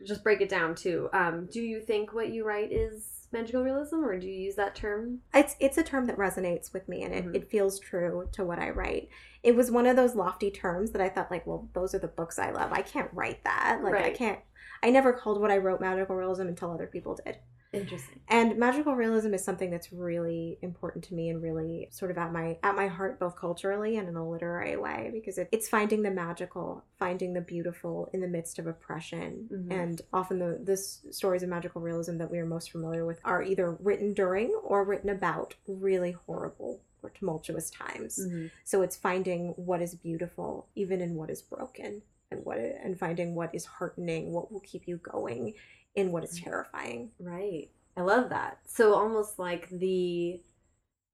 just 0.05 0.23
break 0.23 0.41
it 0.41 0.49
down 0.49 0.75
too. 0.75 1.09
Um, 1.13 1.49
do 1.51 1.61
you 1.61 1.81
think 1.81 2.13
what 2.13 2.31
you 2.31 2.45
write 2.45 2.73
is 2.73 3.29
magical 3.33 3.63
realism, 3.63 3.97
or 3.97 4.19
do 4.19 4.27
you 4.27 4.41
use 4.41 4.55
that 4.57 4.75
term? 4.75 5.21
It's 5.35 5.57
it's 5.61 5.79
a 5.79 5.83
term 5.83 6.07
that 6.07 6.17
resonates 6.17 6.73
with 6.73 6.89
me, 6.89 7.03
and 7.03 7.15
it, 7.15 7.25
mm-hmm. 7.25 7.35
it 7.35 7.51
feels 7.51 7.79
true 7.79 8.29
to 8.33 8.45
what 8.45 8.59
I 8.59 8.71
write. 8.71 9.09
It 9.43 9.55
was 9.55 9.71
one 9.71 9.87
of 9.87 9.97
those 9.97 10.15
lofty 10.15 10.51
terms 10.51 10.91
that 10.93 11.03
I 11.03 11.09
thought 11.09 11.31
like, 11.31 11.47
well, 11.47 11.69
those 11.75 11.95
are 11.95 11.99
the 11.99 12.09
books 12.09 12.39
I 12.39 12.51
love. 12.51 12.73
I 12.73 12.83
can't 12.83 13.11
write 13.13 13.45
that. 13.45 13.81
Like 13.83 13.93
right. 13.93 14.07
I 14.07 14.11
can't. 14.11 14.39
I 14.83 14.91
never 14.91 15.13
called 15.13 15.41
what 15.41 15.51
I 15.51 15.59
wrote 15.59 15.81
magical 15.81 16.17
realism 16.17 16.43
until 16.43 16.71
other 16.71 16.87
people 16.87 17.19
did. 17.25 17.39
Interesting. 17.73 18.21
And 18.29 18.57
magical 18.57 18.95
realism 18.95 19.35
is 19.35 19.45
something 19.45 19.71
that's 19.71 19.93
really 19.93 20.59
important 20.63 21.05
to 21.05 21.15
me 21.15 21.29
and 21.29 21.43
really 21.43 21.89
sort 21.91 22.11
of 22.11 22.17
at 22.17 22.33
my 22.33 22.59
at 22.63 22.75
my 22.75 22.87
heart 22.87 23.21
both 23.21 23.37
culturally 23.37 23.99
and 23.99 24.09
in 24.09 24.17
a 24.17 24.29
literary 24.29 24.77
way 24.77 25.11
because 25.13 25.37
it, 25.37 25.49
it's 25.53 25.69
finding 25.69 26.03
the 26.03 26.11
magical, 26.11 26.83
finding 26.99 27.35
the 27.35 27.43
beautiful 27.43 28.09
in 28.15 28.21
the 28.21 28.29
midst 28.29 28.59
of 28.59 28.67
oppression. 28.67 29.49
Mm-hmm. 29.53 29.73
And 29.73 30.01
often 30.13 30.39
the 30.39 30.59
the 30.63 30.77
stories 30.77 31.43
of 31.43 31.51
magical 31.51 31.83
realism 31.83 32.17
that 32.19 32.31
we 32.31 32.39
are 32.39 32.47
most 32.47 32.73
familiar 32.73 33.05
with 33.05 33.21
are 33.25 33.43
either 33.43 33.73
written 33.73 34.15
during 34.15 34.49
or 34.65 34.85
written 34.85 35.11
about 35.11 35.55
really 35.67 36.13
horrible 36.27 36.81
or 37.03 37.11
tumultuous 37.11 37.69
times. 37.71 38.19
Mm-hmm. 38.19 38.47
So 38.65 38.81
it's 38.81 38.97
finding 38.97 39.49
what 39.57 39.83
is 39.83 39.95
beautiful 39.95 40.69
even 40.75 41.03
in 41.03 41.17
what 41.17 41.29
is 41.29 41.43
broken 41.43 42.01
and 42.31 42.45
what 42.45 42.59
and 42.59 42.99
finding 42.99 43.35
what 43.35 43.55
is 43.55 43.67
heartening, 43.67 44.33
what 44.33 44.51
will 44.51 44.61
keep 44.61 44.89
you 44.89 44.97
going 44.97 45.53
in 45.99 46.13
what 46.13 46.25
is 46.25 46.41
terrifying. 46.41 47.11
Right. 47.19 47.71
I 47.97 48.03
love 48.03 48.31
that. 48.31 48.59
So 48.67 48.95
almost 48.95 49.39
like 49.39 49.69
the 49.71 50.41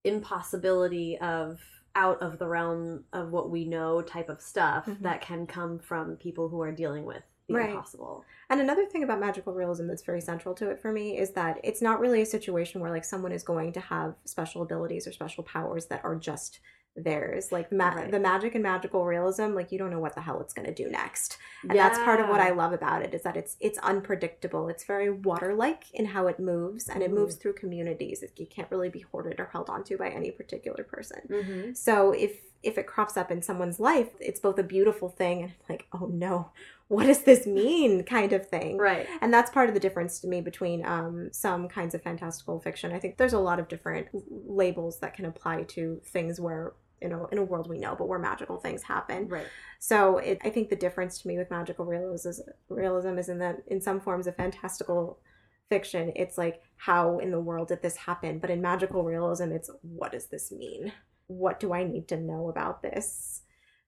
impossibility 0.04 1.18
of 1.18 1.60
out 1.94 2.20
of 2.20 2.38
the 2.38 2.46
realm 2.46 3.04
of 3.12 3.30
what 3.30 3.50
we 3.50 3.64
know 3.64 4.02
type 4.02 4.28
of 4.28 4.40
stuff 4.40 4.84
mm-hmm. 4.86 5.02
that 5.02 5.20
can 5.20 5.46
come 5.46 5.78
from 5.78 6.16
people 6.16 6.48
who 6.48 6.60
are 6.60 6.72
dealing 6.72 7.04
with 7.04 7.22
the 7.48 7.54
right. 7.54 7.70
impossible. 7.70 8.24
And 8.50 8.60
another 8.60 8.84
thing 8.84 9.02
about 9.02 9.20
magical 9.20 9.54
realism 9.54 9.86
that's 9.86 10.02
very 10.02 10.20
central 10.20 10.54
to 10.56 10.70
it 10.70 10.80
for 10.80 10.92
me 10.92 11.18
is 11.18 11.30
that 11.32 11.58
it's 11.62 11.80
not 11.82 12.00
really 12.00 12.20
a 12.22 12.26
situation 12.26 12.80
where 12.80 12.90
like 12.90 13.04
someone 13.04 13.32
is 13.32 13.42
going 13.42 13.72
to 13.74 13.80
have 13.80 14.14
special 14.24 14.62
abilities 14.62 15.06
or 15.06 15.12
special 15.12 15.44
powers 15.44 15.86
that 15.86 16.04
are 16.04 16.16
just 16.16 16.60
theirs 16.96 17.50
like 17.50 17.72
ma- 17.72 17.88
right. 17.88 18.10
the 18.10 18.20
magic 18.20 18.54
and 18.54 18.62
magical 18.62 19.04
realism 19.04 19.54
like 19.54 19.72
you 19.72 19.78
don't 19.78 19.90
know 19.90 19.98
what 19.98 20.14
the 20.14 20.20
hell 20.20 20.40
it's 20.40 20.54
going 20.54 20.66
to 20.66 20.74
do 20.74 20.88
next 20.88 21.38
and 21.62 21.74
yeah. 21.74 21.88
that's 21.88 21.98
part 22.00 22.20
of 22.20 22.28
what 22.28 22.40
i 22.40 22.50
love 22.50 22.72
about 22.72 23.02
it 23.02 23.12
is 23.12 23.22
that 23.22 23.36
it's 23.36 23.56
it's 23.60 23.78
unpredictable 23.78 24.68
it's 24.68 24.84
very 24.84 25.10
water 25.10 25.54
like 25.54 25.84
in 25.92 26.06
how 26.06 26.28
it 26.28 26.38
moves 26.38 26.88
and 26.88 27.02
mm-hmm. 27.02 27.12
it 27.12 27.18
moves 27.18 27.34
through 27.34 27.52
communities 27.52 28.22
it, 28.22 28.32
you 28.36 28.46
can't 28.46 28.70
really 28.70 28.88
be 28.88 29.00
hoarded 29.00 29.40
or 29.40 29.46
held 29.46 29.68
onto 29.68 29.98
by 29.98 30.08
any 30.08 30.30
particular 30.30 30.84
person 30.84 31.20
mm-hmm. 31.28 31.72
so 31.72 32.12
if 32.12 32.38
if 32.62 32.78
it 32.78 32.86
crops 32.86 33.16
up 33.16 33.30
in 33.30 33.42
someone's 33.42 33.80
life 33.80 34.10
it's 34.20 34.40
both 34.40 34.58
a 34.58 34.62
beautiful 34.62 35.08
thing 35.08 35.42
and 35.42 35.52
like 35.68 35.86
oh 35.92 36.06
no 36.06 36.50
what 36.88 37.06
does 37.06 37.22
this 37.22 37.46
mean 37.46 38.04
kind 38.04 38.32
of 38.32 38.48
thing 38.48 38.78
right 38.78 39.08
and 39.20 39.34
that's 39.34 39.50
part 39.50 39.68
of 39.68 39.74
the 39.74 39.80
difference 39.80 40.20
to 40.20 40.28
me 40.28 40.40
between 40.40 40.84
um, 40.86 41.28
some 41.32 41.68
kinds 41.68 41.94
of 41.94 42.02
fantastical 42.02 42.60
fiction 42.60 42.92
i 42.92 42.98
think 42.98 43.16
there's 43.16 43.32
a 43.32 43.38
lot 43.38 43.58
of 43.58 43.68
different 43.68 44.06
labels 44.30 45.00
that 45.00 45.14
can 45.14 45.24
apply 45.24 45.62
to 45.62 46.00
things 46.04 46.40
where 46.40 46.72
you 47.04 47.10
know 47.10 47.28
in 47.30 47.36
a 47.36 47.44
world 47.44 47.68
we 47.68 47.78
know 47.78 47.94
but 47.94 48.08
where 48.08 48.18
magical 48.18 48.56
things 48.56 48.82
happen. 48.82 49.28
Right. 49.28 49.46
So 49.78 50.18
it, 50.18 50.38
i 50.42 50.48
think 50.48 50.70
the 50.70 50.84
difference 50.84 51.20
to 51.20 51.28
me 51.28 51.36
with 51.36 51.50
magical 51.50 51.84
realism 51.84 52.30
is, 52.30 52.42
realism 52.70 53.18
is 53.18 53.28
in 53.28 53.38
that 53.40 53.58
in 53.66 53.80
some 53.80 54.00
forms 54.00 54.26
of 54.26 54.34
fantastical 54.36 55.20
fiction 55.68 56.12
it's 56.16 56.38
like 56.38 56.62
how 56.76 57.18
in 57.18 57.30
the 57.30 57.40
world 57.40 57.68
did 57.68 57.82
this 57.82 57.96
happen? 57.96 58.38
But 58.38 58.50
in 58.50 58.62
magical 58.62 59.04
realism 59.04 59.52
it's 59.52 59.70
what 59.82 60.12
does 60.12 60.26
this 60.26 60.50
mean? 60.50 60.92
What 61.26 61.60
do 61.60 61.74
i 61.74 61.84
need 61.84 62.08
to 62.08 62.16
know 62.16 62.48
about 62.48 62.82
this? 62.82 63.42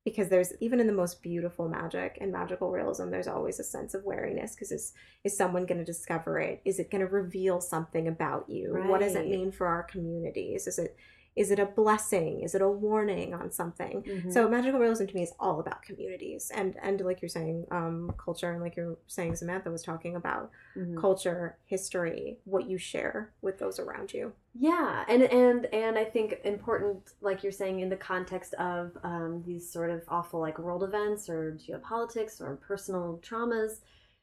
Because 0.05 0.29
there's 0.29 0.53
even 0.61 0.79
in 0.79 0.87
the 0.87 0.93
most 0.93 1.23
beautiful 1.23 1.69
magic 1.69 2.19
and 2.21 2.31
magical 2.31 2.71
realism 2.71 3.11
there's 3.11 3.27
always 3.27 3.59
a 3.59 3.65
sense 3.65 3.95
of 3.95 4.05
wariness 4.05 4.55
because 4.55 4.73
is 4.73 4.93
is 5.25 5.35
someone 5.35 5.65
going 5.65 5.79
to 5.79 5.93
discover 5.93 6.39
it? 6.39 6.61
Is 6.67 6.79
it 6.79 6.91
going 6.91 7.01
to 7.01 7.11
reveal 7.23 7.63
something 7.63 8.09
about 8.09 8.51
you? 8.51 8.73
Right. 8.73 8.91
what 8.91 9.01
does 9.01 9.15
it 9.15 9.27
mean 9.27 9.51
for 9.51 9.67
our 9.67 9.85
communities? 9.85 10.67
Is 10.67 10.79
it 10.79 10.95
is 11.37 11.51
it 11.51 11.59
a 11.59 11.67
blessing 11.67 12.41
is 12.43 12.55
it 12.55 12.63
a 12.63 12.69
warning 12.69 13.35
on 13.35 13.51
something 13.51 14.03
mm-hmm. 14.03 14.31
so 14.31 14.49
magical 14.49 14.81
realism 14.81 15.07
to 15.07 15.15
me 15.15 15.23
is 15.23 15.33
all 15.39 15.61
about 15.61 15.83
communities 15.83 16.51
and 16.55 16.77
and 16.83 17.01
like 17.03 17.21
you're 17.21 17.29
saying 17.29 17.65
um, 17.71 18.13
culture 18.19 18.51
and 18.53 18.63
like 18.63 18.75
you're 18.75 18.97
saying 19.07 19.37
samantha 19.37 19.71
was 19.71 19.83
talking 19.83 20.17
about 20.17 20.51
mm-hmm. 20.77 20.99
culture 20.99 21.57
history 21.67 22.39
what 22.45 22.69
you 22.69 22.79
share 22.79 23.33
with 23.43 23.59
those 23.59 23.79
around 23.79 24.13
you 24.13 24.33
yeah 24.59 25.05
and 25.09 25.23
and 25.25 25.67
and 25.67 25.99
i 25.99 26.05
think 26.05 26.41
important 26.45 27.13
like 27.21 27.43
you're 27.43 27.53
saying 27.53 27.81
in 27.81 27.89
the 27.89 27.97
context 27.97 28.55
of 28.55 28.97
um, 29.05 29.43
these 29.47 29.71
sort 29.71 29.91
of 29.91 30.03
awful 30.09 30.41
like 30.41 30.59
world 30.59 30.83
events 30.83 31.29
or 31.29 31.59
geopolitics 31.61 32.41
or 32.41 32.57
personal 32.57 33.21
traumas 33.23 33.81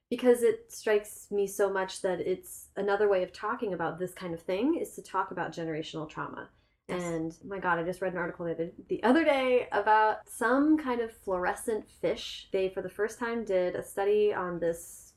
because 0.09 0.43
it 0.43 0.71
strikes 0.71 1.27
me 1.31 1.47
so 1.47 1.71
much 1.71 2.01
that 2.03 2.19
it's 2.19 2.67
another 2.75 3.09
way 3.09 3.23
of 3.23 3.33
talking 3.33 3.73
about 3.73 3.97
this 3.97 4.13
kind 4.13 4.31
of 4.35 4.41
thing 4.41 4.75
is 4.75 4.91
to 4.91 5.01
talk 5.01 5.31
about 5.31 5.51
generational 5.51 6.07
trauma. 6.07 6.49
And 6.89 7.35
my 7.45 7.59
God, 7.59 7.79
I 7.79 7.83
just 7.83 8.01
read 8.01 8.13
an 8.13 8.19
article 8.19 8.45
the 8.45 8.51
other, 8.51 8.71
the 8.89 9.03
other 9.03 9.23
day 9.23 9.67
about 9.71 10.27
some 10.27 10.77
kind 10.77 10.99
of 10.99 11.15
fluorescent 11.23 11.89
fish. 11.89 12.49
They, 12.51 12.69
for 12.69 12.81
the 12.81 12.89
first 12.89 13.19
time, 13.19 13.45
did 13.45 13.75
a 13.75 13.83
study 13.83 14.33
on 14.33 14.59
this 14.59 15.13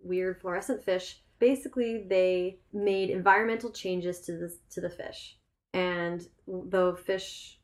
weird 0.00 0.40
fluorescent 0.40 0.82
fish. 0.82 1.20
Basically, 1.40 2.04
they 2.08 2.58
made 2.72 3.10
environmental 3.10 3.70
changes 3.70 4.20
to 4.20 4.32
the 4.32 4.56
to 4.70 4.80
the 4.80 4.90
fish, 4.90 5.36
and 5.72 6.26
the 6.46 6.96
fish 7.04 7.58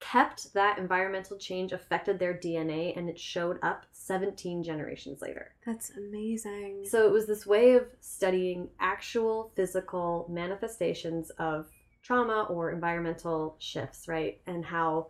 kept 0.00 0.52
that 0.52 0.78
environmental 0.78 1.36
change 1.38 1.72
affected 1.72 2.18
their 2.18 2.34
DNA, 2.34 2.96
and 2.96 3.08
it 3.08 3.18
showed 3.18 3.58
up 3.62 3.86
17 3.92 4.62
generations 4.62 5.22
later. 5.22 5.54
That's 5.64 5.90
amazing. 5.96 6.84
So 6.84 7.06
it 7.06 7.12
was 7.12 7.26
this 7.26 7.46
way 7.46 7.74
of 7.74 7.86
studying 8.00 8.68
actual 8.80 9.52
physical 9.56 10.26
manifestations 10.28 11.30
of 11.38 11.68
trauma 12.04 12.46
or 12.50 12.70
environmental 12.70 13.56
shifts, 13.58 14.06
right? 14.06 14.40
And 14.46 14.64
how 14.64 15.08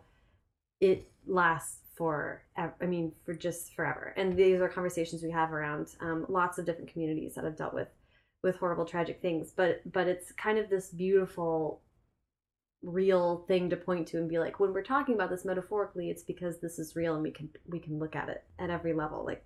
it 0.79 1.11
lasts 1.27 1.79
for, 1.97 2.43
I 2.57 2.85
mean, 2.85 3.11
for 3.25 3.33
just 3.33 3.73
forever. 3.75 4.13
And 4.17 4.35
these 4.35 4.59
are 4.59 4.69
conversations 4.69 5.21
we 5.21 5.31
have 5.31 5.53
around 5.53 5.87
um, 6.01 6.25
lots 6.29 6.57
of 6.57 6.65
different 6.65 6.91
communities 6.91 7.35
that 7.35 7.43
have 7.43 7.57
dealt 7.57 7.73
with 7.73 7.89
with 8.43 8.57
horrible, 8.57 8.85
tragic 8.85 9.21
things. 9.21 9.51
But 9.55 9.81
but 9.91 10.07
it's 10.07 10.31
kind 10.33 10.57
of 10.57 10.69
this 10.69 10.89
beautiful, 10.89 11.81
real 12.81 13.45
thing 13.47 13.69
to 13.69 13.77
point 13.77 14.07
to 14.09 14.17
and 14.17 14.29
be 14.29 14.39
like, 14.39 14.59
when 14.59 14.73
we're 14.73 14.83
talking 14.83 15.15
about 15.15 15.29
this 15.29 15.45
metaphorically, 15.45 16.09
it's 16.09 16.23
because 16.23 16.59
this 16.59 16.79
is 16.79 16.95
real 16.95 17.15
and 17.15 17.23
we 17.23 17.31
can 17.31 17.49
we 17.67 17.79
can 17.79 17.99
look 17.99 18.15
at 18.15 18.29
it 18.29 18.43
at 18.59 18.69
every 18.69 18.93
level. 18.93 19.25
Like 19.25 19.43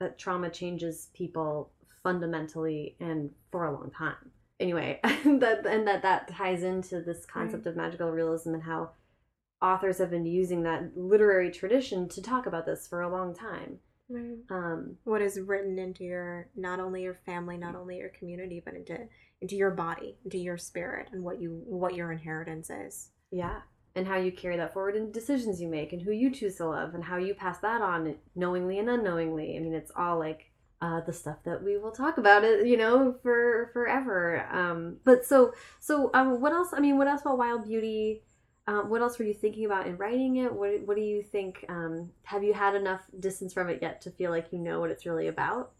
that 0.00 0.18
trauma 0.18 0.50
changes 0.50 1.08
people 1.14 1.72
fundamentally 2.02 2.96
and 3.00 3.30
for 3.50 3.64
a 3.64 3.72
long 3.72 3.90
time 3.90 4.30
anyway, 4.60 5.00
that 5.04 5.66
and 5.66 5.86
that 5.86 6.02
that 6.02 6.28
ties 6.28 6.62
into 6.62 7.00
this 7.00 7.26
concept 7.26 7.66
right. 7.66 7.70
of 7.70 7.76
magical 7.76 8.10
realism 8.10 8.54
and 8.54 8.62
how 8.62 8.90
authors 9.62 9.98
have 9.98 10.10
been 10.10 10.26
using 10.26 10.62
that 10.62 10.96
literary 10.96 11.50
tradition 11.50 12.08
to 12.08 12.22
talk 12.22 12.46
about 12.46 12.66
this 12.66 12.86
for 12.86 13.00
a 13.02 13.10
long 13.10 13.34
time. 13.34 13.78
Right. 14.08 14.38
Um, 14.50 14.96
what 15.04 15.20
is 15.20 15.40
written 15.40 15.78
into 15.78 16.04
your 16.04 16.48
not 16.54 16.78
only 16.78 17.02
your 17.02 17.18
family, 17.26 17.56
not 17.56 17.74
only 17.74 17.98
your 17.98 18.10
community, 18.10 18.62
but 18.64 18.74
into 18.74 19.08
into 19.40 19.56
your 19.56 19.70
body, 19.70 20.16
into 20.24 20.38
your 20.38 20.58
spirit, 20.58 21.08
and 21.12 21.22
what 21.22 21.40
you 21.40 21.62
what 21.66 21.94
your 21.94 22.12
inheritance 22.12 22.70
is. 22.70 23.10
Yeah, 23.32 23.60
and 23.96 24.06
how 24.06 24.16
you 24.16 24.30
carry 24.30 24.56
that 24.58 24.72
forward 24.72 24.94
in 24.94 25.10
decisions 25.10 25.60
you 25.60 25.68
make, 25.68 25.92
and 25.92 26.02
who 26.02 26.12
you 26.12 26.30
choose 26.30 26.56
to 26.56 26.66
love, 26.66 26.94
and 26.94 27.02
how 27.02 27.16
you 27.16 27.34
pass 27.34 27.58
that 27.58 27.80
on 27.80 28.14
knowingly 28.36 28.78
and 28.78 28.88
unknowingly. 28.88 29.56
I 29.56 29.60
mean, 29.60 29.74
it's 29.74 29.92
all 29.96 30.18
like 30.18 30.52
uh, 30.82 31.00
the 31.00 31.12
stuff 31.12 31.38
that 31.44 31.62
we 31.62 31.78
will 31.78 31.90
talk 31.90 32.18
about 32.18 32.44
it, 32.44 32.66
you 32.66 32.76
know, 32.76 33.14
for 33.22 33.70
forever. 33.72 34.46
Um, 34.52 34.96
but 35.04 35.24
so, 35.24 35.52
so 35.80 36.10
um, 36.14 36.40
what 36.40 36.52
else? 36.52 36.70
I 36.72 36.80
mean, 36.80 36.98
what 36.98 37.08
else 37.08 37.22
about 37.22 37.38
Wild 37.38 37.64
Beauty? 37.64 38.22
Um, 38.68 38.90
what 38.90 39.00
else 39.00 39.18
were 39.18 39.24
you 39.24 39.34
thinking 39.34 39.64
about 39.64 39.86
in 39.86 39.96
writing 39.96 40.36
it? 40.36 40.52
What 40.52 40.82
What 40.86 40.96
do 40.96 41.02
you 41.02 41.22
think? 41.22 41.64
Um, 41.68 42.10
have 42.24 42.42
you 42.42 42.52
had 42.52 42.74
enough 42.74 43.02
distance 43.18 43.54
from 43.54 43.68
it 43.68 43.78
yet 43.80 44.00
to 44.02 44.10
feel 44.10 44.30
like 44.30 44.48
you 44.52 44.58
know 44.58 44.80
what 44.80 44.90
it's 44.90 45.06
really 45.06 45.28
about? 45.28 45.72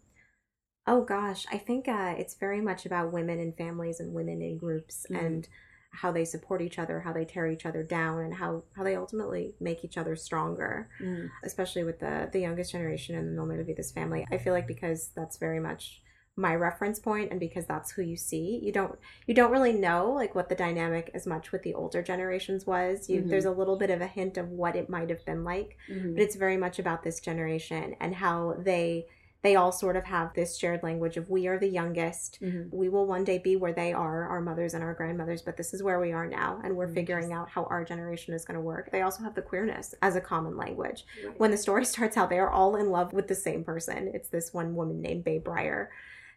Oh 0.87 1.03
gosh, 1.03 1.47
I 1.53 1.59
think 1.59 1.89
uh, 1.89 2.15
it's 2.17 2.35
very 2.35 2.61
much 2.61 2.87
about 2.87 3.13
women 3.13 3.41
and 3.41 3.57
families 3.57 3.99
and 3.99 4.15
women 4.15 4.41
in 4.41 4.57
groups 4.57 5.05
mm-hmm. 5.11 5.25
and 5.25 5.49
how 5.97 6.13
they 6.13 6.25
support 6.25 6.63
each 6.63 6.79
other, 6.79 7.01
how 7.01 7.13
they 7.13 7.25
tear 7.25 7.47
each 7.47 7.67
other 7.67 7.83
down, 7.83 8.21
and 8.21 8.35
how 8.35 8.63
how 8.77 8.85
they 8.85 8.97
ultimately 8.97 9.55
make 9.61 9.85
each 9.85 9.99
other 9.99 10.15
stronger. 10.17 10.89
Mm. 11.03 11.31
Especially 11.45 11.85
with 11.85 11.99
the 12.01 12.29
the 12.33 12.41
youngest 12.41 12.73
generation 12.73 13.17
in 13.17 13.35
the 13.35 13.41
Nomeolvides 13.41 13.93
family, 13.93 14.27
I 14.31 14.39
feel 14.39 14.53
like 14.53 14.67
because 14.67 15.11
that's 15.15 15.39
very 15.39 15.61
much 15.61 16.03
my 16.39 16.55
reference 16.55 16.99
point 16.99 17.31
and 17.31 17.41
because 17.41 17.65
that's 17.65 17.93
who 17.93 18.03
you 18.03 18.17
see 18.17 18.61
you 18.63 18.71
don't 18.71 18.99
you 19.27 19.33
don't 19.33 19.51
really 19.51 19.73
know 19.73 20.11
like 20.11 20.35
what 20.35 20.51
the 20.51 20.55
dynamic 20.55 21.11
as 21.15 21.27
much 21.27 21.51
with 21.51 21.63
the 21.63 21.73
older 21.73 22.03
generations 22.03 22.67
was 22.67 23.09
you 23.09 23.21
mm-hmm. 23.21 23.31
there's 23.31 23.47
a 23.47 23.51
little 23.51 23.77
bit 23.77 23.89
of 23.89 24.03
a 24.03 24.07
hint 24.07 24.37
of 24.37 24.51
what 24.51 24.77
it 24.77 24.91
might 24.91 25.09
have 25.09 25.25
been 25.25 25.45
like 25.45 25.79
mm-hmm. 25.91 26.13
but 26.13 26.23
it's 26.23 26.37
very 26.37 26.59
much 26.59 26.79
about 26.79 27.03
this 27.03 27.21
generation 27.21 27.97
and 28.01 28.15
how 28.15 28.55
they 28.59 29.07
they 29.47 29.55
all 29.55 29.71
sort 29.71 29.95
of 29.95 30.05
have 30.05 30.35
this 30.35 30.59
shared 30.59 30.83
language 30.83 31.17
of 31.17 31.31
we 31.31 31.47
are 31.47 31.57
the 31.57 31.69
youngest. 31.69 32.41
Mm-hmm. 32.43 32.77
We 32.77 32.89
will 32.89 33.07
one 33.07 33.23
day 33.23 33.39
be 33.39 33.55
where 33.55 33.73
they 33.73 33.93
are, 33.93 34.25
our 34.25 34.41
mothers 34.41 34.75
and 34.75 34.83
our 34.83 34.93
grandmothers, 34.93 35.41
but 35.41 35.57
this 35.57 35.73
is 35.73 35.85
where 35.85 36.01
we 36.01 36.11
are 36.11 36.27
now, 36.27 36.61
and 36.65 36.75
we're 36.75 36.87
mm-hmm. 36.87 36.95
figuring 36.95 37.33
out 37.33 37.49
how 37.49 37.63
our 37.67 37.85
generation 37.85 38.35
is 38.35 38.45
going 38.45 38.57
to 38.57 38.61
work. 38.61 38.91
They 38.91 39.03
also 39.03 39.23
have 39.23 39.37
the 39.37 39.43
queerness 39.43 39.95
as 40.03 40.17
a 40.17 40.21
common 40.21 40.57
language. 40.57 41.05
Right. 41.25 41.39
When 41.39 41.53
the 41.53 41.57
story 41.57 41.85
starts 41.95 42.17
out, 42.17 42.29
they 42.29 42.41
are 42.41 42.51
all 42.51 42.75
in 42.75 42.91
love 42.91 43.13
with 43.13 43.29
the 43.29 43.37
same 43.37 43.63
person. 43.63 44.11
It's 44.13 44.29
this 44.29 44.53
one 44.53 44.75
woman 44.75 45.01
named 45.01 45.23
Bay 45.23 45.39
Briar. 45.39 45.91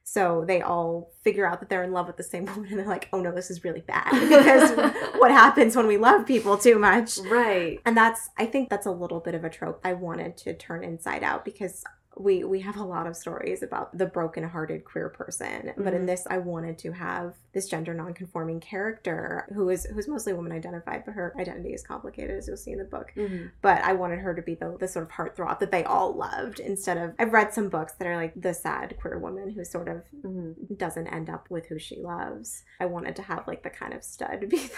So 0.04 0.44
they 0.48 0.62
all 0.62 1.12
figure 1.24 1.48
out 1.48 1.60
that 1.60 1.70
they're 1.70 1.84
in 1.84 1.92
love 1.92 2.06
with 2.06 2.18
the 2.18 2.24
same 2.24 2.46
woman 2.54 2.68
and 2.70 2.78
they're 2.78 2.86
like, 2.86 3.10
oh 3.12 3.22
no, 3.22 3.32
this 3.32 3.50
is 3.50 3.64
really 3.64 3.82
bad. 3.82 4.12
Because 4.30 4.72
what 5.18 5.32
happens 5.32 5.76
when 5.76 5.88
we 5.88 5.98
love 5.98 6.28
people 6.28 6.60
too 6.60 6.78
much? 6.78 7.18
Right. 7.18 7.80
And 7.88 7.98
that's, 7.98 8.30
I 8.38 8.46
think 8.46 8.70
that's 8.70 8.86
a 8.86 8.92
little 8.92 9.20
bit 9.20 9.34
of 9.34 9.44
a 9.44 9.50
trope 9.50 9.82
I 9.84 9.94
wanted 9.94 10.38
to 10.38 10.54
turn 10.54 10.84
inside 10.84 11.24
out 11.24 11.44
because 11.44 11.84
we 12.20 12.44
we 12.44 12.60
have 12.60 12.76
a 12.78 12.84
lot 12.84 13.08
of 13.08 13.16
stories 13.16 13.64
about 13.64 13.98
the 13.98 14.06
broken-hearted 14.06 14.84
queer 14.84 15.10
person 15.10 15.48
mm-hmm. 15.48 15.84
but 15.84 15.94
in 15.94 16.00
mm-hmm. 16.00 16.08
this 16.08 16.28
i 16.30 16.38
wanted 16.38 16.78
to 16.78 16.92
have 16.92 17.36
this 17.54 17.68
gender 17.68 17.94
non-conforming 17.94 18.60
character 18.60 19.48
who 19.54 19.70
is 19.70 19.86
who's 19.86 20.08
mostly 20.08 20.34
woman 20.34 20.52
identified 20.52 21.04
but 21.06 21.14
her 21.14 21.34
identity 21.40 21.70
is 21.70 21.82
complicated 21.82 22.38
as 22.38 22.48
you'll 22.48 22.58
see 22.58 22.72
in 22.72 22.78
the 22.78 22.84
book 22.84 23.14
mm-hmm. 23.16 23.46
but 23.62 23.82
i 23.84 23.94
wanted 23.94 24.20
her 24.20 24.36
to 24.36 24.42
be 24.42 24.54
the, 24.54 24.76
the 24.80 24.88
sort 24.88 25.06
of 25.06 25.12
heartthrob 25.12 25.60
that 25.60 25.72
they 25.72 25.84
all 25.86 26.14
loved 26.14 26.60
instead 26.60 26.98
of 26.98 27.14
i've 27.18 27.34
read 27.34 27.54
some 27.54 27.70
books 27.70 27.94
that 27.94 28.08
are 28.08 28.18
like 28.18 28.34
the 28.36 28.54
sad 28.54 28.96
queer 29.00 29.18
woman 29.18 29.50
who 29.50 29.64
sort 29.64 29.88
of 29.88 30.04
mm-hmm. 30.24 30.74
doesn't 30.76 31.08
end 31.08 31.30
up 31.30 31.50
with 31.50 31.68
who 31.68 31.80
she 31.80 31.98
loves 32.02 32.64
i 32.80 32.86
wanted 32.86 33.16
to 33.16 33.22
have 33.22 33.48
like 33.48 33.64
the 33.64 33.70
kind 33.70 33.94
of 33.94 34.04
stud 34.04 34.40
be 34.50 34.70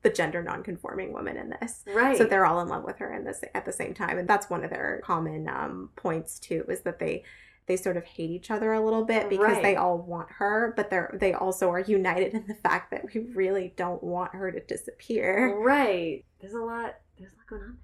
the 0.03 0.09
gender 0.09 0.41
non-conforming 0.41 1.13
woman 1.13 1.37
in 1.37 1.53
this 1.61 1.83
right 1.93 2.17
so 2.17 2.25
they're 2.25 2.45
all 2.45 2.61
in 2.61 2.67
love 2.67 2.83
with 2.83 2.97
her 2.97 3.13
in 3.13 3.23
this 3.23 3.43
at 3.53 3.65
the 3.65 3.71
same 3.71 3.93
time 3.93 4.17
and 4.17 4.27
that's 4.27 4.49
one 4.49 4.63
of 4.63 4.69
their 4.69 5.01
common 5.03 5.47
um, 5.47 5.89
points 5.95 6.39
too 6.39 6.65
is 6.67 6.81
that 6.81 6.99
they 6.99 7.23
they 7.67 7.77
sort 7.77 7.95
of 7.97 8.03
hate 8.03 8.29
each 8.29 8.51
other 8.51 8.73
a 8.73 8.83
little 8.83 9.05
bit 9.05 9.29
because 9.29 9.53
right. 9.53 9.63
they 9.63 9.75
all 9.75 9.97
want 9.97 10.27
her, 10.29 10.73
but 10.75 10.89
they're 10.89 11.15
they 11.19 11.33
also 11.33 11.69
are 11.69 11.79
united 11.79 12.33
in 12.33 12.45
the 12.47 12.55
fact 12.55 12.91
that 12.91 13.05
we 13.05 13.21
really 13.33 13.73
don't 13.77 14.03
want 14.03 14.33
her 14.33 14.51
to 14.51 14.59
disappear. 14.59 15.57
Right. 15.57 16.25
There's 16.41 16.53
a 16.53 16.59
lot 16.59 16.95
there's 17.17 17.31
a 17.31 17.37
lot 17.37 17.47
going 17.47 17.61
on 17.61 17.77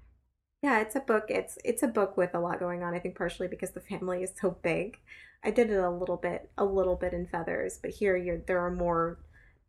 there. 0.62 0.70
Yeah, 0.70 0.80
it's 0.80 0.96
a 0.96 1.00
book. 1.00 1.24
It's 1.28 1.58
it's 1.64 1.82
a 1.82 1.88
book 1.88 2.16
with 2.16 2.34
a 2.34 2.40
lot 2.40 2.58
going 2.58 2.82
on. 2.82 2.94
I 2.94 2.98
think 2.98 3.16
partially 3.16 3.48
because 3.48 3.70
the 3.70 3.80
family 3.80 4.22
is 4.22 4.32
so 4.38 4.58
big. 4.62 4.98
I 5.44 5.52
did 5.52 5.70
it 5.70 5.78
a 5.78 5.90
little 5.90 6.16
bit 6.16 6.50
a 6.58 6.64
little 6.64 6.96
bit 6.96 7.12
in 7.12 7.26
feathers, 7.26 7.78
but 7.80 7.92
here 7.92 8.16
you're 8.16 8.42
there 8.46 8.60
are 8.60 8.70
more 8.70 9.18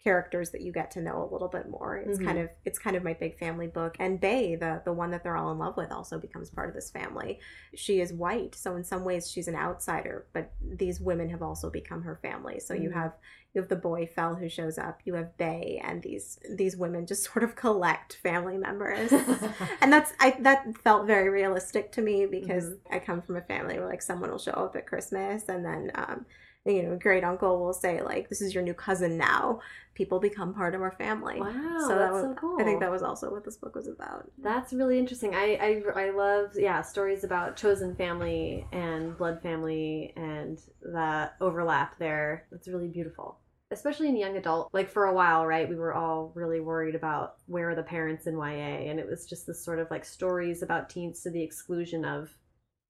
characters 0.03 0.51
that 0.51 0.61
you 0.61 0.71
get 0.71 0.91
to 0.91 1.01
know 1.01 1.21
a 1.21 1.31
little 1.31 1.49
bit 1.49 1.69
more. 1.69 1.97
It's 1.97 2.17
mm-hmm. 2.17 2.27
kind 2.27 2.39
of 2.39 2.49
it's 2.63 2.79
kind 2.79 2.95
of 2.95 3.03
my 3.03 3.13
big 3.13 3.37
family 3.37 3.67
book. 3.67 3.97
And 3.99 4.19
Bay, 4.19 4.55
the 4.55 4.81
the 4.85 4.93
one 4.93 5.11
that 5.11 5.23
they're 5.23 5.35
all 5.35 5.51
in 5.51 5.59
love 5.59 5.75
with, 5.75 5.91
also 5.91 6.17
becomes 6.17 6.49
part 6.49 6.69
of 6.69 6.75
this 6.75 6.89
family. 6.89 7.39
She 7.75 7.99
is 7.99 8.13
white, 8.13 8.55
so 8.55 8.75
in 8.75 8.83
some 8.83 9.03
ways 9.03 9.29
she's 9.29 9.47
an 9.47 9.55
outsider, 9.55 10.25
but 10.33 10.51
these 10.61 11.01
women 11.01 11.29
have 11.29 11.41
also 11.41 11.69
become 11.69 12.03
her 12.03 12.17
family. 12.21 12.59
So 12.59 12.73
mm-hmm. 12.73 12.83
you 12.83 12.91
have 12.91 13.13
you 13.53 13.61
have 13.61 13.69
the 13.69 13.75
boy 13.75 14.05
Fel 14.05 14.35
who 14.35 14.47
shows 14.47 14.77
up, 14.77 15.01
you 15.03 15.15
have 15.15 15.35
Bay, 15.37 15.81
and 15.83 16.01
these 16.01 16.39
these 16.49 16.77
women 16.77 17.05
just 17.05 17.23
sort 17.33 17.43
of 17.43 17.55
collect 17.57 18.19
family 18.23 18.57
members. 18.57 19.11
and 19.81 19.91
that's 19.91 20.13
I 20.19 20.37
that 20.41 20.77
felt 20.77 21.07
very 21.07 21.29
realistic 21.29 21.91
to 21.93 22.01
me 22.01 22.25
because 22.25 22.65
mm-hmm. 22.65 22.93
I 22.93 22.99
come 22.99 23.21
from 23.21 23.35
a 23.35 23.41
family 23.41 23.77
where 23.77 23.89
like 23.89 24.01
someone 24.01 24.31
will 24.31 24.39
show 24.39 24.51
up 24.51 24.77
at 24.77 24.87
Christmas 24.87 25.49
and 25.49 25.65
then 25.65 25.91
um 25.95 26.25
you 26.65 26.83
know, 26.83 26.97
great 26.97 27.23
uncle 27.23 27.59
will 27.59 27.73
say 27.73 28.01
like, 28.01 28.29
"This 28.29 28.41
is 28.41 28.53
your 28.53 28.63
new 28.63 28.73
cousin 28.73 29.17
now." 29.17 29.61
People 29.95 30.19
become 30.19 30.53
part 30.53 30.75
of 30.75 30.81
our 30.81 30.91
family. 30.91 31.39
Wow, 31.39 31.77
so 31.79 31.97
that's 31.97 32.13
was, 32.13 32.23
so 32.23 32.33
cool. 32.35 32.57
I 32.59 32.63
think 32.63 32.79
that 32.79 32.91
was 32.91 33.03
also 33.03 33.31
what 33.31 33.43
this 33.43 33.57
book 33.57 33.75
was 33.75 33.87
about. 33.87 34.29
That's 34.37 34.71
really 34.73 34.97
interesting. 34.97 35.35
I 35.35 35.83
I, 35.95 36.05
I 36.05 36.09
love 36.11 36.51
yeah 36.55 36.81
stories 36.81 37.23
about 37.23 37.55
chosen 37.55 37.95
family 37.95 38.65
and 38.71 39.17
blood 39.17 39.41
family 39.41 40.13
and 40.15 40.59
that 40.93 41.35
overlap 41.41 41.97
there. 41.97 42.45
That's 42.51 42.67
really 42.67 42.87
beautiful 42.87 43.39
especially 43.71 44.09
in 44.09 44.17
young 44.17 44.35
adult 44.35 44.69
like 44.73 44.89
for 44.89 45.05
a 45.05 45.13
while 45.13 45.45
right 45.45 45.69
we 45.69 45.75
were 45.75 45.93
all 45.93 46.31
really 46.33 46.59
worried 46.59 46.95
about 46.95 47.35
where 47.45 47.69
are 47.69 47.75
the 47.75 47.83
parents 47.83 48.25
in 48.25 48.35
ya 48.35 48.43
and 48.43 48.99
it 48.99 49.07
was 49.07 49.27
just 49.27 49.45
this 49.45 49.63
sort 49.63 49.79
of 49.79 49.89
like 49.91 50.03
stories 50.03 50.63
about 50.63 50.89
teens 50.89 51.21
to 51.21 51.29
the 51.29 51.41
exclusion 51.41 52.03
of 52.03 52.29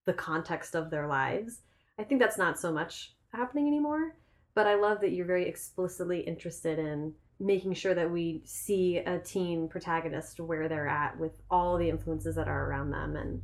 the 0.05 0.13
context 0.13 0.75
of 0.75 0.89
their 0.89 1.07
lives 1.07 1.61
i 1.99 2.03
think 2.03 2.21
that's 2.21 2.37
not 2.37 2.57
so 2.57 2.71
much 2.71 3.13
happening 3.33 3.67
anymore. 3.67 4.15
But 4.55 4.67
I 4.67 4.75
love 4.75 5.01
that 5.01 5.11
you're 5.11 5.25
very 5.25 5.47
explicitly 5.47 6.21
interested 6.21 6.79
in 6.79 7.13
making 7.39 7.73
sure 7.73 7.93
that 7.93 8.11
we 8.11 8.41
see 8.43 8.97
a 8.97 9.19
teen 9.19 9.69
protagonist 9.69 10.39
where 10.39 10.67
they're 10.67 10.87
at 10.87 11.17
with 11.17 11.31
all 11.49 11.77
the 11.77 11.89
influences 11.89 12.35
that 12.35 12.47
are 12.47 12.69
around 12.69 12.91
them 12.91 13.15
and 13.15 13.41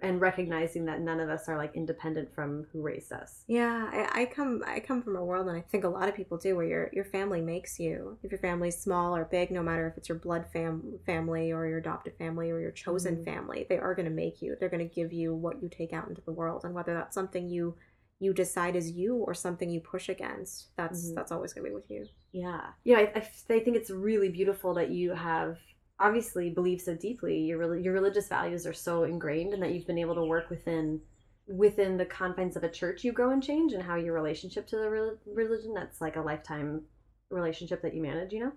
and 0.00 0.20
recognizing 0.20 0.84
that 0.84 1.00
none 1.00 1.18
of 1.18 1.28
us 1.28 1.48
are 1.48 1.56
like 1.56 1.74
independent 1.74 2.32
from 2.32 2.66
who 2.72 2.80
raised 2.80 3.12
us. 3.12 3.42
Yeah, 3.48 3.88
I, 3.92 4.22
I, 4.22 4.24
come 4.26 4.62
I 4.64 4.78
come 4.78 5.02
from 5.02 5.16
a 5.16 5.24
world, 5.24 5.48
and 5.48 5.56
I 5.56 5.60
think 5.60 5.82
a 5.82 5.88
lot 5.88 6.08
of 6.08 6.14
people 6.14 6.38
do, 6.38 6.54
where 6.54 6.66
your 6.66 6.90
your 6.92 7.04
family 7.04 7.40
makes 7.40 7.80
you. 7.80 8.16
If 8.22 8.30
your 8.30 8.38
family's 8.38 8.78
small 8.78 9.16
or 9.16 9.24
big, 9.24 9.50
no 9.50 9.62
matter 9.62 9.88
if 9.88 9.96
it's 9.96 10.08
your 10.08 10.18
blood 10.18 10.46
fam- 10.52 11.00
family 11.04 11.52
or 11.52 11.66
your 11.66 11.78
adopted 11.78 12.14
family 12.16 12.50
or 12.50 12.60
your 12.60 12.70
chosen 12.70 13.16
mm-hmm. 13.16 13.24
family, 13.24 13.66
they 13.68 13.78
are 13.78 13.94
going 13.94 14.08
to 14.08 14.14
make 14.14 14.40
you. 14.40 14.56
They're 14.58 14.68
going 14.68 14.88
to 14.88 14.94
give 14.94 15.12
you 15.12 15.34
what 15.34 15.60
you 15.62 15.68
take 15.68 15.92
out 15.92 16.08
into 16.08 16.22
the 16.22 16.32
world, 16.32 16.64
and 16.64 16.74
whether 16.74 16.94
that's 16.94 17.14
something 17.14 17.48
you 17.48 17.74
you 18.20 18.32
decide 18.34 18.74
is 18.76 18.90
you 18.90 19.14
or 19.16 19.34
something 19.34 19.70
you 19.70 19.80
push 19.80 20.08
against 20.08 20.74
that's 20.76 21.10
Mhm. 21.10 21.14
that's 21.14 21.32
always 21.32 21.52
going 21.52 21.64
to 21.64 21.70
be 21.70 21.74
with 21.74 21.90
you 21.90 22.06
Yeah. 22.32 22.72
Yeah, 22.84 23.10
I 23.14 23.20
think 23.20 23.76
it's 23.76 23.90
really 23.90 24.28
beautiful 24.28 24.74
that 24.74 24.90
you 24.90 25.12
have 25.12 25.58
obviously 26.00 26.50
believe 26.50 26.80
so 26.80 26.94
deeply. 26.94 27.38
Your 27.40 27.76
your 27.76 27.94
religious 27.94 28.28
values 28.28 28.66
are 28.66 28.72
so 28.74 29.04
ingrained 29.04 29.54
and 29.54 29.62
that 29.62 29.72
you've 29.72 29.86
been 29.86 29.98
able 29.98 30.14
to 30.16 30.24
work 30.24 30.50
within 30.50 31.00
within 31.46 31.96
the 31.96 32.04
confines 32.06 32.56
of 32.56 32.62
a 32.64 32.70
church 32.70 33.02
you 33.04 33.12
grow 33.12 33.30
and 33.30 33.42
change 33.42 33.72
and 33.72 33.82
how 33.82 33.96
your 33.96 34.12
relationship 34.14 34.66
to 34.66 34.76
the 34.76 34.90
rel- 34.90 35.18
religion 35.26 35.72
that's 35.74 36.00
like 36.00 36.16
a 36.16 36.20
lifetime 36.20 36.84
relationship 37.30 37.80
that 37.82 37.94
you 37.94 38.02
manage, 38.02 38.32
you 38.34 38.40
know? 38.40 38.52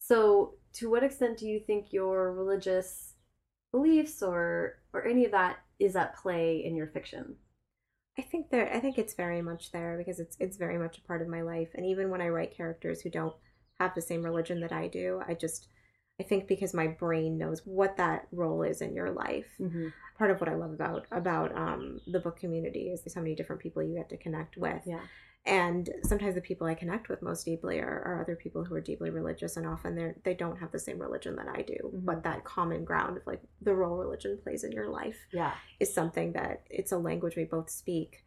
So, 0.00 0.56
to 0.74 0.90
what 0.90 1.04
extent 1.04 1.38
do 1.38 1.46
you 1.46 1.60
think 1.60 1.92
your 1.92 2.32
religious 2.32 3.14
beliefs 3.70 4.22
or 4.22 4.80
or 4.92 5.06
any 5.06 5.24
of 5.24 5.30
that 5.32 5.58
is 5.78 5.94
at 5.96 6.16
play 6.16 6.64
in 6.64 6.74
your 6.76 6.88
fiction? 6.88 7.36
I 8.18 8.22
think 8.22 8.50
there 8.50 8.72
I 8.72 8.80
think 8.80 8.98
it's 8.98 9.14
very 9.14 9.40
much 9.42 9.72
there 9.72 9.96
because 9.96 10.20
it's 10.20 10.36
it's 10.38 10.56
very 10.56 10.78
much 10.78 10.98
a 10.98 11.02
part 11.02 11.22
of 11.22 11.28
my 11.28 11.42
life 11.42 11.70
and 11.74 11.86
even 11.86 12.10
when 12.10 12.20
I 12.20 12.28
write 12.28 12.56
characters 12.56 13.00
who 13.00 13.10
don't 13.10 13.34
have 13.80 13.94
the 13.94 14.02
same 14.02 14.22
religion 14.22 14.60
that 14.60 14.72
I 14.72 14.88
do, 14.88 15.22
I 15.26 15.34
just 15.34 15.68
I 16.20 16.24
think 16.24 16.46
because 16.46 16.74
my 16.74 16.86
brain 16.86 17.38
knows 17.38 17.62
what 17.64 17.96
that 17.96 18.28
role 18.32 18.62
is 18.62 18.80
in 18.80 18.94
your 18.94 19.10
life. 19.10 19.46
Mm-hmm. 19.58 19.88
Part 20.18 20.30
of 20.30 20.40
what 20.40 20.50
I 20.50 20.54
love 20.54 20.72
about 20.72 21.06
about 21.10 21.56
um, 21.56 22.00
the 22.06 22.20
book 22.20 22.38
community 22.38 22.90
is 22.90 23.02
there's 23.02 23.14
so 23.14 23.20
many 23.20 23.34
different 23.34 23.62
people 23.62 23.82
you 23.82 23.96
get 23.96 24.10
to 24.10 24.16
connect 24.16 24.56
with. 24.56 24.82
Yeah. 24.86 25.00
And 25.44 25.90
sometimes 26.04 26.36
the 26.36 26.40
people 26.40 26.68
I 26.68 26.74
connect 26.74 27.08
with 27.08 27.20
most 27.20 27.44
deeply 27.44 27.80
are, 27.80 28.02
are 28.06 28.20
other 28.20 28.36
people 28.36 28.64
who 28.64 28.76
are 28.76 28.80
deeply 28.80 29.10
religious 29.10 29.56
and 29.56 29.66
often 29.66 29.96
they're 29.96 30.14
they 30.24 30.34
don't 30.34 30.58
have 30.58 30.70
the 30.70 30.78
same 30.78 31.00
religion 31.00 31.34
that 31.36 31.48
I 31.48 31.62
do. 31.62 31.78
Mhm. 31.82 32.04
But 32.04 32.22
that 32.22 32.44
common 32.44 32.84
ground 32.84 33.16
of 33.16 33.26
like 33.26 33.40
the 33.60 33.74
role 33.74 33.96
religion 33.96 34.38
plays 34.42 34.62
in 34.62 34.70
your 34.70 34.88
life 34.88 35.18
Yeah. 35.32 35.54
is 35.80 35.92
something 35.92 36.32
that 36.34 36.62
it's 36.70 36.92
a 36.92 36.98
language 36.98 37.34
we 37.36 37.44
both 37.44 37.70
speak. 37.70 38.24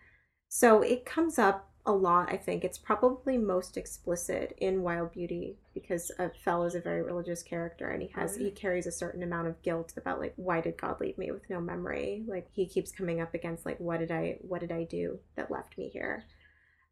So 0.50 0.82
it 0.82 1.06
comes 1.06 1.40
up 1.40 1.70
a 1.86 1.92
lot, 1.94 2.32
I 2.34 2.38
think. 2.38 2.64
It's 2.66 2.78
probably 2.80 3.38
most 3.38 3.78
explicit 3.78 4.56
in 4.58 4.82
Wild 4.82 5.12
Beauty 5.14 5.58
because 5.74 6.12
Fel 6.44 6.64
is 6.64 6.76
a 6.76 6.82
very 6.82 7.02
religious 7.02 7.44
character 7.44 7.90
and 7.92 8.02
he 8.02 8.10
has 8.10 8.36
he 8.36 8.52
carries 8.52 8.88
a 8.88 8.92
certain 8.92 9.24
amount 9.24 9.48
of 9.48 9.62
guilt 9.62 9.94
about 9.96 10.20
like 10.20 10.34
why 10.36 10.60
did 10.60 10.78
God 10.78 11.00
leave 11.00 11.18
me 11.18 11.32
with 11.32 11.50
no 11.50 11.62
memory? 11.62 12.26
Like 12.28 12.50
he 12.52 12.66
keeps 12.68 12.92
coming 12.92 13.22
up 13.22 13.34
against 13.34 13.66
like 13.66 13.80
what 13.80 14.00
did 14.00 14.12
I 14.12 14.38
what 14.42 14.60
did 14.62 14.72
I 14.74 14.84
do 14.84 15.20
that 15.36 15.50
left 15.50 15.78
me 15.78 15.88
here? 15.88 16.26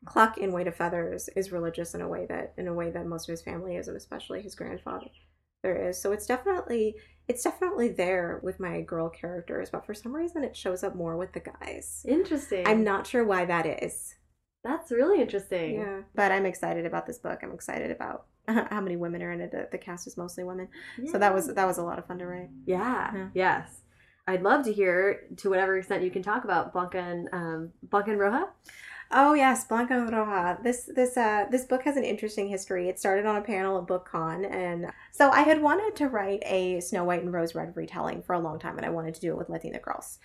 Cluck 0.05 0.37
in 0.37 0.51
Weight 0.51 0.67
of 0.67 0.75
Feathers 0.75 1.29
is 1.35 1.51
religious 1.51 1.93
in 1.93 2.01
a 2.01 2.07
way 2.07 2.25
that 2.27 2.53
in 2.57 2.67
a 2.67 2.73
way 2.73 2.91
that 2.91 3.05
most 3.05 3.27
of 3.27 3.33
his 3.33 3.41
family 3.41 3.75
is 3.75 3.87
and 3.87 3.97
especially 3.97 4.41
his 4.41 4.55
grandfather 4.55 5.07
there 5.63 5.89
is. 5.89 5.99
So 5.99 6.11
it's 6.11 6.27
definitely 6.27 6.95
it's 7.27 7.43
definitely 7.43 7.89
there 7.89 8.41
with 8.43 8.59
my 8.59 8.81
girl 8.81 9.09
characters, 9.09 9.69
but 9.69 9.85
for 9.85 9.93
some 9.93 10.13
reason 10.13 10.43
it 10.43 10.55
shows 10.55 10.83
up 10.83 10.95
more 10.95 11.17
with 11.17 11.31
the 11.31 11.39
guys. 11.39 12.05
Interesting. 12.07 12.67
I'm 12.67 12.83
not 12.83 13.07
sure 13.07 13.23
why 13.23 13.45
that 13.45 13.83
is. 13.83 14.15
That's 14.63 14.91
really 14.91 15.21
interesting. 15.21 15.75
Yeah, 15.75 16.01
but 16.13 16.31
I'm 16.31 16.45
excited 16.45 16.85
about 16.85 17.07
this 17.07 17.17
book. 17.17 17.39
I'm 17.41 17.53
excited 17.53 17.91
about 17.91 18.25
how 18.47 18.81
many 18.81 18.97
women 18.97 19.23
are 19.23 19.31
in 19.31 19.41
it. 19.41 19.51
The, 19.51 19.69
the 19.71 19.77
cast 19.77 20.05
is 20.05 20.17
mostly 20.17 20.43
women, 20.43 20.67
so 21.11 21.17
that 21.17 21.33
was 21.33 21.47
that 21.47 21.65
was 21.65 21.77
a 21.77 21.83
lot 21.83 21.97
of 21.97 22.05
fun 22.05 22.19
to 22.19 22.27
write. 22.27 22.49
Yeah. 22.65 23.11
Yeah. 23.13 23.29
Yes. 23.33 23.79
I'd 24.25 24.41
love 24.41 24.63
to 24.65 24.71
hear 24.71 25.27
to 25.37 25.49
whatever 25.49 25.77
extent 25.77 26.03
you 26.03 26.11
can 26.11 26.23
talk 26.23 26.45
about 26.45 26.71
Blanca 26.71 26.99
and 26.99 27.27
um, 27.33 27.71
Blanca 27.83 28.11
and 28.11 28.19
Roja. 28.19 28.47
Oh 29.15 29.35
yes, 29.35 29.65
Blanca 29.65 29.93
Roja. 29.93 30.61
This 30.63 30.89
this 30.93 31.15
uh 31.17 31.45
this 31.51 31.65
book 31.65 31.83
has 31.83 31.97
an 31.97 32.03
interesting 32.03 32.47
history. 32.47 32.89
It 32.89 32.99
started 32.99 33.25
on 33.27 33.35
a 33.35 33.41
panel 33.41 33.77
at 33.77 33.85
BookCon, 33.85 34.49
and 34.51 34.91
so 35.11 35.29
I 35.29 35.41
had 35.41 35.61
wanted 35.61 35.95
to 35.97 36.07
write 36.09 36.41
a 36.45 36.79
Snow 36.79 37.03
White 37.03 37.21
and 37.21 37.31
Rose 37.31 37.53
Red 37.53 37.73
retelling 37.75 38.23
for 38.23 38.33
a 38.33 38.39
long 38.39 38.59
time, 38.59 38.77
and 38.77 38.85
I 38.85 38.89
wanted 38.89 39.13
to 39.15 39.21
do 39.21 39.31
it 39.31 39.37
with 39.37 39.49
Latina 39.49 39.79
girls. 39.79 40.17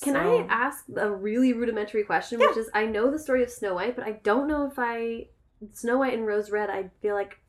Can 0.00 0.14
So- 0.14 0.20
I 0.20 0.46
ask 0.48 0.84
a 0.96 1.10
really 1.10 1.52
rudimentary 1.54 2.04
question, 2.04 2.38
Yeah. 2.38 2.48
which 2.48 2.56
is 2.58 2.70
I 2.72 2.86
know 2.86 3.10
the 3.10 3.18
story 3.18 3.42
of 3.42 3.50
Snow 3.50 3.74
White, 3.74 3.96
but 3.96 4.06
I 4.06 4.12
don't 4.22 4.46
know 4.46 4.66
if 4.66 4.78
I 4.78 5.28
Snow 5.72 5.98
White 5.98 6.14
and 6.14 6.26
Rose 6.26 6.50
Red. 6.50 6.70
I 6.70 6.90
feel 7.02 7.14
like 7.14 7.40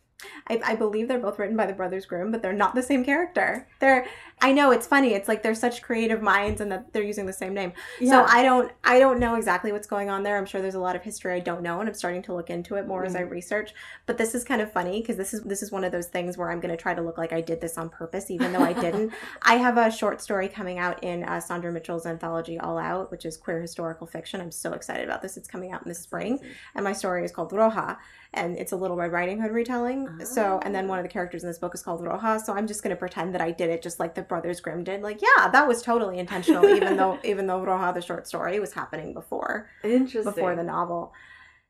I, 0.50 0.60
I 0.66 0.76
believe 0.76 1.08
they're 1.08 1.20
both 1.20 1.38
written 1.38 1.56
by 1.56 1.68
the 1.68 1.74
Brothers 1.74 2.08
Grimm, 2.08 2.32
but 2.32 2.41
they're 2.41 2.54
not 2.54 2.74
the 2.74 2.82
same 2.82 3.06
character. 3.06 3.68
They're 3.80 4.08
I 4.40 4.52
know 4.52 4.70
it's 4.70 4.86
funny. 4.86 5.14
It's 5.14 5.28
like 5.28 5.42
they're 5.42 5.56
such 5.56 5.82
creative 5.82 6.22
minds 6.22 6.62
and 6.62 6.72
that 6.72 6.94
they're 6.94 7.04
using 7.04 7.26
the 7.26 7.34
same 7.34 7.56
name. 7.56 7.74
So 8.06 8.24
I 8.24 8.44
don't 8.44 8.72
I 8.84 9.00
don't 9.00 9.20
know 9.20 9.34
exactly 9.34 9.72
what's 9.72 9.88
going 9.88 10.12
on 10.12 10.22
there. 10.22 10.38
I'm 10.38 10.46
sure 10.46 10.62
there's 10.62 10.76
a 10.76 10.80
lot 10.80 10.96
of 10.96 11.02
history 11.02 11.34
I 11.34 11.40
don't 11.40 11.64
know 11.64 11.80
and 11.80 11.90
I'm 11.90 11.96
starting 11.96 12.22
to 12.24 12.34
look 12.36 12.52
into 12.52 12.76
it 12.76 12.86
more 12.86 13.04
as 13.04 13.16
I 13.16 13.22
research. 13.22 13.74
But 14.06 14.20
this 14.20 14.36
is 14.36 14.44
kind 14.44 14.62
of 14.62 14.72
funny 14.72 15.02
because 15.02 15.18
this 15.18 15.34
is 15.34 15.42
this 15.42 15.64
is 15.64 15.72
one 15.72 15.84
of 15.84 15.92
those 15.92 16.06
things 16.06 16.38
where 16.38 16.52
I'm 16.52 16.60
going 16.60 16.76
to 16.76 16.82
try 16.82 16.94
to 16.94 17.02
look 17.02 17.18
like 17.18 17.34
I 17.34 17.42
did 17.42 17.62
this 17.62 17.80
on 17.80 17.90
purpose 17.90 18.30
even 18.30 18.54
though 18.54 18.62
I 18.62 18.74
didn't. 18.74 19.12
I 19.42 19.56
have 19.56 19.78
a 19.78 19.92
short 19.92 20.22
story 20.22 20.48
coming 20.48 20.78
out 20.78 21.04
in 21.04 21.24
uh, 21.24 21.38
Saundra 21.38 21.74
Mitchell's 21.74 22.06
anthology 22.06 22.60
All 22.60 22.78
Out, 22.78 23.10
which 23.10 23.26
is 23.26 23.38
queer 23.38 23.60
historical 23.60 24.06
fiction. 24.06 24.40
I'm 24.40 24.52
so 24.52 24.74
excited 24.74 25.06
about 25.06 25.24
this. 25.24 25.38
It's 25.38 25.48
coming 25.48 25.72
out 25.72 25.82
in 25.82 25.90
the 25.90 25.96
spring 25.96 26.40
and 26.76 26.84
my 26.84 26.94
story 26.94 27.26
is 27.26 27.32
called 27.32 27.52
Roja, 27.52 27.98
and 28.34 28.56
it's 28.58 28.72
a 28.72 28.76
Little 28.76 28.98
Red 28.98 29.12
Riding 29.12 29.42
Hood 29.42 29.52
retelling. 29.52 30.08
So, 30.26 30.60
and 30.64 30.76
then 30.76 30.88
one 30.88 31.00
of 31.00 31.04
the 31.04 31.10
characters 31.10 31.44
in 31.44 31.50
this 31.50 31.58
book 31.58 31.74
is 31.74 31.82
called 31.82 32.02
Roja. 32.02 32.40
So 32.40 32.54
I'm 32.54 32.68
just 32.68 32.84
going 32.84 32.92
to 32.92 33.00
pretend 33.00 33.34
that 33.34 33.42
I 33.42 33.52
did 33.52 33.70
it 33.70 33.82
just 33.82 34.00
like 34.00 34.14
the 34.14 34.27
Brothers 34.28 34.60
Grimm 34.60 34.84
did. 34.84 35.02
Like, 35.02 35.22
yeah, 35.22 35.50
that 35.50 35.68
was 35.68 35.82
totally 35.82 36.20
intentional, 36.20 36.66
even 36.68 36.98
though 36.98 37.20
even 37.24 37.48
though 37.48 37.60
Roja 37.62 37.94
the 37.94 38.02
short 38.02 38.28
story 38.28 38.60
was 38.60 38.74
happening 38.74 39.14
before 39.14 39.70
Interesting. 39.84 40.24
before 40.24 40.56
the 40.56 40.64
novel. 40.64 41.14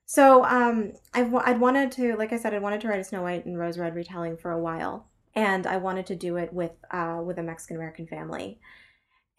So 0.05 0.45
um, 0.45 0.93
I've 1.13 1.33
I'd 1.35 1.59
wanted 1.59 1.91
to, 1.93 2.15
like 2.15 2.31
I 2.33 2.37
said, 2.37 2.53
I 2.53 2.59
wanted 2.59 2.81
to 2.81 2.87
write 2.87 2.99
a 2.99 3.03
Snow 3.03 3.23
White 3.23 3.45
and 3.45 3.57
Rose 3.59 3.77
Red 3.77 3.93
retelling 3.95 4.37
for 4.37 4.51
a 4.51 4.59
while, 4.59 5.07
and 5.35 5.67
I 5.67 5.77
wanted 5.77 6.05
to 6.07 6.15
do 6.15 6.37
it 6.37 6.53
with 6.53 6.71
uh, 6.91 7.21
with 7.25 7.37
a 7.39 7.43
Mexican 7.43 7.75
American 7.75 8.07
family, 8.07 8.59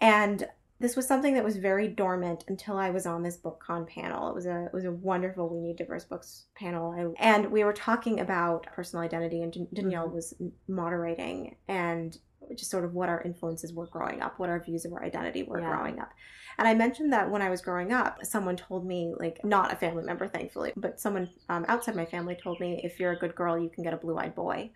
and 0.00 0.46
this 0.80 0.94
was 0.94 1.08
something 1.08 1.34
that 1.34 1.42
was 1.42 1.56
very 1.56 1.88
dormant 1.88 2.44
until 2.46 2.76
I 2.76 2.90
was 2.90 3.04
on 3.04 3.24
this 3.24 3.36
BookCon 3.36 3.88
panel. 3.88 4.28
It 4.28 4.34
was 4.34 4.46
a 4.46 4.66
it 4.66 4.72
was 4.74 4.84
a 4.84 4.92
wonderful 4.92 5.48
We 5.48 5.58
Need 5.60 5.76
Diverse 5.76 6.04
Books 6.04 6.44
panel, 6.54 6.92
I, 7.18 7.24
and 7.24 7.50
we 7.50 7.64
were 7.64 7.72
talking 7.72 8.20
about 8.20 8.66
personal 8.66 9.04
identity, 9.04 9.42
and 9.42 9.52
Dan- 9.52 9.66
Dhonielle 9.74 10.08
Mhm. 10.08 10.12
was 10.12 10.34
moderating 10.68 11.56
and 11.66 12.16
just 12.56 12.70
sort 12.70 12.84
of 12.84 12.94
what 12.94 13.08
our 13.08 13.22
influences 13.22 13.72
were 13.72 13.86
growing 13.86 14.22
up, 14.22 14.38
what 14.38 14.48
our 14.48 14.60
views 14.60 14.84
of 14.84 14.92
our 14.92 15.02
identity 15.02 15.42
were 15.42 15.60
Yeah. 15.60 15.70
growing 15.70 15.98
up. 16.00 16.12
And 16.58 16.66
I 16.66 16.74
mentioned 16.74 17.12
that 17.12 17.30
when 17.30 17.40
I 17.40 17.50
was 17.50 17.60
growing 17.60 17.92
up, 17.92 18.18
someone 18.24 18.56
told 18.56 18.84
me, 18.84 19.14
like, 19.18 19.44
not 19.44 19.72
a 19.72 19.76
family 19.76 20.02
member, 20.02 20.26
thankfully, 20.26 20.72
but 20.76 20.98
someone 21.00 21.30
um, 21.48 21.64
outside 21.68 21.94
my 21.94 22.04
family 22.04 22.36
told 22.42 22.58
me, 22.58 22.80
if 22.82 22.98
you're 22.98 23.12
a 23.12 23.18
good 23.18 23.34
girl, 23.34 23.58
you 23.58 23.68
can 23.68 23.84
get 23.84 23.94
a 23.94 23.96
blue 23.96 24.18
eyed 24.18 24.34
boy. 24.34 24.70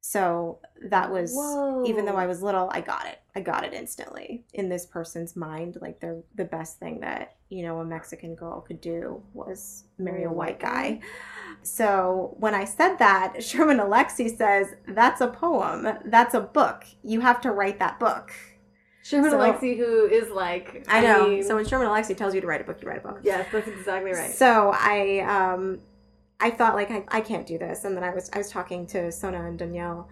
So 0.00 0.58
that 0.90 1.10
was, 1.10 1.32
even 1.86 2.04
though 2.06 2.16
I 2.16 2.26
was 2.26 2.42
little, 2.42 2.70
I 2.72 2.80
got 2.80 3.06
it. 3.06 3.18
I 3.34 3.40
got 3.40 3.64
it 3.64 3.74
instantly 3.74 4.44
in 4.54 4.68
this 4.68 4.86
person's 4.86 5.36
mind. 5.36 5.76
Like, 5.80 6.00
they're, 6.00 6.22
the 6.36 6.44
best 6.44 6.78
thing 6.78 7.00
that, 7.00 7.36
you 7.50 7.62
know, 7.62 7.80
a 7.80 7.84
Mexican 7.84 8.34
girl 8.34 8.60
could 8.60 8.80
do 8.80 9.22
was 9.34 9.84
marry 9.98 10.24
a 10.24 10.30
white 10.32 10.60
guy. 10.60 11.00
So 11.62 12.36
when 12.38 12.54
I 12.54 12.64
said 12.64 12.96
that, 12.98 13.42
Sherman 13.42 13.78
Alexie 13.78 14.34
says, 14.36 14.68
that's 14.88 15.20
a 15.20 15.28
poem. 15.28 15.86
That's 16.06 16.34
a 16.34 16.40
book. 16.40 16.84
You 17.02 17.20
have 17.20 17.40
to 17.42 17.50
write 17.50 17.78
that 17.80 17.98
book. 18.00 18.32
Sherman 19.02 19.30
So- 19.30 19.38
Alexie, 19.38 19.76
who 19.76 20.06
is 20.06 20.30
like 20.30 20.84
I 20.88 21.00
know. 21.00 21.28
mean, 21.28 21.42
so 21.44 21.56
when 21.56 21.66
Sherman 21.66 21.88
Alexie 21.88 22.16
tells 22.16 22.34
you 22.34 22.40
to 22.40 22.46
write 22.46 22.60
a 22.60 22.64
book, 22.64 22.78
you 22.82 22.88
write 22.88 22.98
a 23.04 23.08
book. 23.08 23.20
yes, 23.22 23.46
that's 23.52 23.66
exactly 23.68 24.12
right. 24.12 24.30
So 24.32 24.70
I 24.74 25.20
um 25.20 25.80
I 26.40 26.50
thought 26.50 26.74
like 26.74 26.90
I, 26.90 27.04
I 27.08 27.20
can't 27.20 27.46
do 27.46 27.58
this. 27.58 27.84
And 27.84 27.96
then 27.96 28.04
I 28.04 28.10
was 28.14 28.30
I 28.32 28.38
was 28.38 28.50
talking 28.50 28.86
to 28.88 29.10
Sona 29.12 29.44
and 29.46 29.58
Dhonielle 29.58 30.06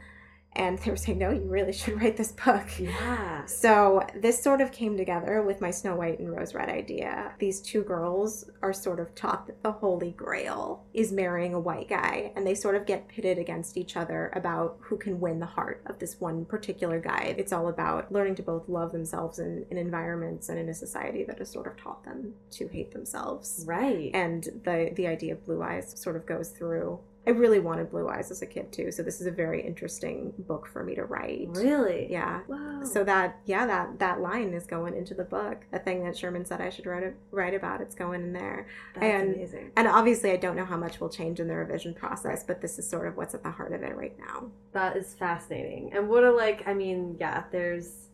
and 0.56 0.78
they 0.78 0.90
were 0.90 0.96
saying, 0.96 1.18
No, 1.18 1.30
you 1.30 1.42
really 1.42 1.72
should 1.72 2.00
write 2.00 2.16
this 2.16 2.32
book. 2.32 2.66
yeah. 2.78 3.44
So 3.46 4.06
this 4.14 4.42
sort 4.42 4.60
of 4.60 4.72
came 4.72 4.96
together 4.96 5.42
with 5.42 5.60
my 5.60 5.70
Snow 5.70 5.96
White 5.96 6.18
and 6.18 6.34
Rose 6.34 6.54
Red 6.54 6.68
idea. 6.68 7.32
These 7.38 7.60
two 7.60 7.82
girls 7.82 8.50
are 8.62 8.72
sort 8.72 9.00
of 9.00 9.14
taught 9.14 9.46
that 9.46 9.62
the 9.62 9.72
holy 9.72 10.12
grail 10.12 10.84
is 10.94 11.12
marrying 11.12 11.54
a 11.54 11.60
white 11.60 11.88
guy, 11.88 12.32
and 12.34 12.46
they 12.46 12.54
sort 12.54 12.74
of 12.74 12.86
get 12.86 13.08
pitted 13.08 13.38
against 13.38 13.76
each 13.76 13.96
other 13.96 14.32
about 14.34 14.78
who 14.80 14.96
can 14.96 15.20
win 15.20 15.38
the 15.38 15.46
heart 15.46 15.82
of 15.86 15.98
this 15.98 16.20
one 16.20 16.44
particular 16.44 17.00
guy. 17.00 17.34
It's 17.38 17.52
all 17.52 17.68
about 17.68 18.10
learning 18.10 18.36
to 18.36 18.42
both 18.42 18.68
love 18.68 18.92
themselves 18.92 19.38
in, 19.38 19.66
in 19.70 19.76
environments 19.76 20.48
and 20.48 20.58
in 20.58 20.68
a 20.68 20.74
society 20.74 21.24
that 21.24 21.38
has 21.38 21.50
sort 21.50 21.66
of 21.66 21.76
taught 21.76 22.04
them 22.04 22.34
to 22.52 22.68
hate 22.68 22.92
themselves. 22.92 23.64
Right. 23.66 24.10
And 24.14 24.44
the 24.64 24.90
the 24.94 25.06
idea 25.06 25.34
of 25.34 25.44
blue 25.44 25.62
eyes 25.62 25.92
sort 26.00 26.16
of 26.16 26.26
goes 26.26 26.50
through. 26.50 26.98
I 27.26 27.30
really 27.30 27.58
wanted 27.58 27.90
blue 27.90 28.08
eyes 28.08 28.30
as 28.30 28.40
a 28.42 28.46
kid 28.46 28.72
too, 28.72 28.92
so 28.92 29.02
this 29.02 29.20
is 29.20 29.26
a 29.26 29.32
very 29.32 29.60
interesting 29.66 30.32
book 30.38 30.68
for 30.68 30.84
me 30.84 30.94
to 30.94 31.04
write. 31.04 31.48
really? 31.50 32.06
Yeah. 32.10 32.42
Wow. 32.46 32.84
So 32.84 33.02
that 33.02 33.40
yeah, 33.46 33.66
that 33.66 33.98
that 33.98 34.20
line 34.20 34.54
is 34.54 34.64
going 34.66 34.96
into 34.96 35.12
the 35.14 35.24
book. 35.24 35.64
The 35.72 35.80
thing 35.80 36.04
that 36.04 36.16
Sherman 36.16 36.44
said 36.44 36.60
I 36.60 36.70
should 36.70 36.86
write 36.86 37.02
a, 37.02 37.12
write 37.32 37.54
about, 37.54 37.80
it's 37.80 37.96
going 37.96 38.22
in 38.22 38.32
there. 38.32 38.68
that's 38.94 39.04
and- 39.04 39.34
amazing. 39.34 39.72
And 39.76 39.88
obviously, 39.88 40.30
I 40.30 40.36
don't 40.36 40.54
know 40.56 40.64
how 40.64 40.76
much 40.76 41.00
will 41.00 41.08
change 41.08 41.40
in 41.40 41.48
the 41.48 41.56
revision 41.56 41.94
process, 41.94 42.44
but 42.44 42.60
this 42.60 42.78
is 42.78 42.88
sort 42.88 43.08
of 43.08 43.16
what's 43.16 43.34
at 43.34 43.42
the 43.42 43.50
heart 43.50 43.72
of 43.72 43.82
it 43.82 43.96
right 43.96 44.16
now. 44.18 44.50
That 44.72 44.96
is 44.96 45.14
fascinating. 45.14 45.92
And 45.94 46.08
what 46.08 46.22
a 46.22 46.30
like 46.30 46.62
I 46.66 46.74
mean, 46.74 47.16
yeah, 47.18 47.44
there's 47.50 48.06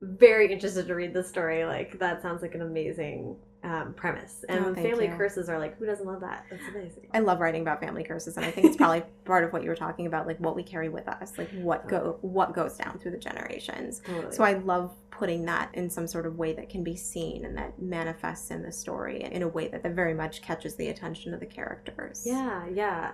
very 0.00 0.50
interested 0.52 0.86
to 0.88 0.94
read 0.94 1.12
the 1.12 1.22
story. 1.22 1.64
Like 1.64 1.98
that 1.98 2.22
sounds 2.22 2.40
like 2.42 2.54
an 2.54 2.62
amazing 2.62 3.36
um, 3.64 3.94
premise. 3.94 4.44
And 4.48 4.64
Oh, 4.66 4.74
family 4.74 5.06
you. 5.06 5.16
curses 5.16 5.48
are 5.48 5.58
like, 5.58 5.78
who 5.78 5.86
doesn't 5.86 6.06
love 6.06 6.20
that? 6.20 6.44
That's 6.50 6.62
amazing. 6.74 7.06
I 7.14 7.20
love 7.20 7.40
writing 7.40 7.62
about 7.62 7.80
family 7.80 8.02
curses, 8.04 8.36
and 8.36 8.44
I 8.44 8.50
think 8.50 8.66
it's 8.66 8.76
probably 8.76 9.02
part 9.24 9.44
of 9.44 9.52
what 9.52 9.62
you 9.62 9.68
were 9.68 9.76
talking 9.76 10.06
about, 10.06 10.26
like 10.26 10.38
what 10.38 10.56
we 10.56 10.62
carry 10.62 10.88
with 10.88 11.06
us, 11.08 11.38
like 11.38 11.50
what 11.54 11.86
go 11.88 12.18
what 12.22 12.52
goes 12.54 12.76
down 12.76 12.98
through 12.98 13.12
the 13.12 13.18
generations. 13.18 14.00
Totally. 14.04 14.34
So 14.34 14.42
I 14.44 14.54
love 14.54 14.94
putting 15.10 15.44
that 15.44 15.70
in 15.74 15.88
some 15.90 16.06
sort 16.06 16.26
of 16.26 16.38
way 16.38 16.52
that 16.54 16.68
can 16.68 16.82
be 16.82 16.96
seen 16.96 17.44
and 17.44 17.56
that 17.56 17.80
manifests 17.80 18.50
in 18.50 18.62
the 18.62 18.72
story 18.72 19.22
in 19.22 19.42
a 19.42 19.48
way 19.48 19.68
that, 19.68 19.82
that 19.82 19.92
very 19.92 20.14
much 20.14 20.42
catches 20.42 20.74
the 20.76 20.88
attention 20.88 21.32
of 21.34 21.40
the 21.40 21.46
characters. 21.46 22.24
yeah, 22.26 22.66
yeah. 22.72 23.12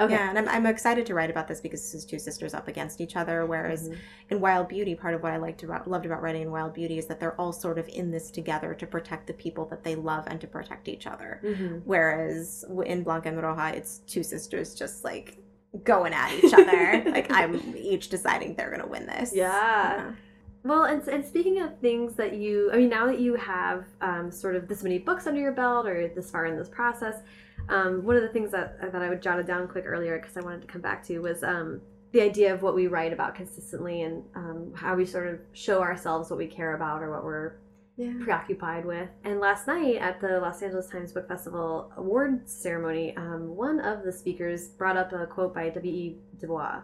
Okay. 0.00 0.14
Yeah, 0.14 0.30
and 0.30 0.38
I'm, 0.38 0.48
I'm 0.48 0.66
excited 0.66 1.04
to 1.06 1.14
write 1.14 1.30
about 1.30 1.46
this 1.46 1.60
because 1.60 1.80
this 1.82 1.94
is 1.94 2.04
two 2.06 2.18
sisters 2.18 2.54
up 2.54 2.68
against 2.68 3.00
each 3.00 3.16
other. 3.16 3.44
Whereas 3.46 3.88
Mhm. 3.90 3.96
in 4.30 4.40
Wild 4.40 4.68
Beauty, 4.68 4.94
part 4.94 5.14
of 5.14 5.22
what 5.22 5.32
I 5.32 5.36
liked 5.36 5.62
about 5.62 5.88
loved 5.88 6.06
about 6.06 6.22
writing 6.22 6.42
in 6.42 6.50
Wild 6.50 6.72
Beauty 6.74 6.98
is 6.98 7.06
that 7.06 7.20
they're 7.20 7.38
all 7.40 7.52
sort 7.52 7.78
of 7.78 7.86
in 7.88 8.10
this 8.10 8.30
together 8.30 8.74
to 8.74 8.86
protect 8.86 9.26
the 9.26 9.34
people 9.34 9.66
that 9.66 9.84
they 9.84 9.94
love 9.94 10.24
and 10.26 10.40
to 10.40 10.46
protect 10.46 10.88
each 10.88 11.06
other. 11.06 11.40
Mhm. 11.44 11.82
Whereas 11.84 12.64
in 12.86 13.02
Blanca 13.02 13.28
and 13.28 13.38
Roja, 13.38 13.74
it's 13.74 13.98
two 14.06 14.22
sisters 14.22 14.74
just 14.74 15.04
like 15.04 15.36
going 15.84 16.12
at 16.14 16.32
each 16.42 16.52
other. 16.54 17.02
like 17.10 17.30
I'm 17.30 17.54
each 17.76 18.08
deciding 18.08 18.54
they're 18.54 18.70
gonna 18.70 18.88
win 18.88 19.06
this. 19.06 19.34
Yeah. 19.34 20.12
Well, 20.62 20.84
and, 20.84 21.06
and 21.08 21.24
speaking 21.24 21.60
of 21.62 21.78
things 21.78 22.14
that 22.16 22.34
you, 22.34 22.70
I 22.72 22.76
mean, 22.76 22.90
now 22.90 23.06
that 23.06 23.18
you 23.18 23.34
have 23.34 23.84
um, 24.02 24.30
sort 24.30 24.56
of 24.56 24.68
this 24.68 24.82
many 24.82 24.98
books 24.98 25.26
under 25.26 25.40
your 25.40 25.52
belt 25.52 25.86
or 25.86 26.08
this 26.08 26.30
far 26.30 26.44
in 26.46 26.56
this 26.56 26.68
process, 26.68 27.22
um, 27.68 28.04
one 28.04 28.16
of 28.16 28.22
the 28.22 28.28
things 28.28 28.50
that, 28.52 28.78
I 28.82 28.88
that 28.88 29.02
I 29.02 29.08
would 29.08 29.22
jotted 29.22 29.46
down 29.46 29.68
quick 29.68 29.84
earlier 29.86 30.18
because 30.18 30.36
I 30.36 30.40
wanted 30.40 30.62
to 30.62 30.66
come 30.66 30.80
back 30.80 31.04
to 31.06 31.18
was 31.20 31.42
um, 31.42 31.80
the 32.12 32.20
idea 32.22 32.52
of 32.52 32.62
what 32.62 32.74
we 32.74 32.86
write 32.88 33.12
about 33.12 33.34
consistently 33.34 34.02
and 34.02 34.24
um, 34.34 34.72
how 34.74 34.96
we 34.96 35.06
sort 35.06 35.28
of 35.28 35.38
show 35.52 35.80
ourselves 35.80 36.30
what 36.30 36.38
we 36.38 36.46
care 36.46 36.74
about 36.74 37.02
or 37.02 37.10
what 37.10 37.22
we're 37.24 37.52
Yeah. 37.96 38.14
preoccupied 38.22 38.84
with. 38.84 39.08
And 39.24 39.38
last 39.40 39.66
night 39.66 39.96
at 39.96 40.20
the 40.20 40.40
Los 40.40 40.62
Angeles 40.62 40.88
Times 40.88 41.12
Book 41.12 41.28
Festival 41.28 41.92
award 41.96 42.48
ceremony, 42.48 43.14
um, 43.16 43.54
one 43.56 43.78
of 43.80 44.02
the 44.02 44.12
speakers 44.12 44.68
brought 44.68 44.96
up 44.96 45.12
a 45.12 45.26
quote 45.26 45.54
by 45.54 45.68
W.E. 45.70 46.16
Du 46.40 46.46
Bois. 46.48 46.80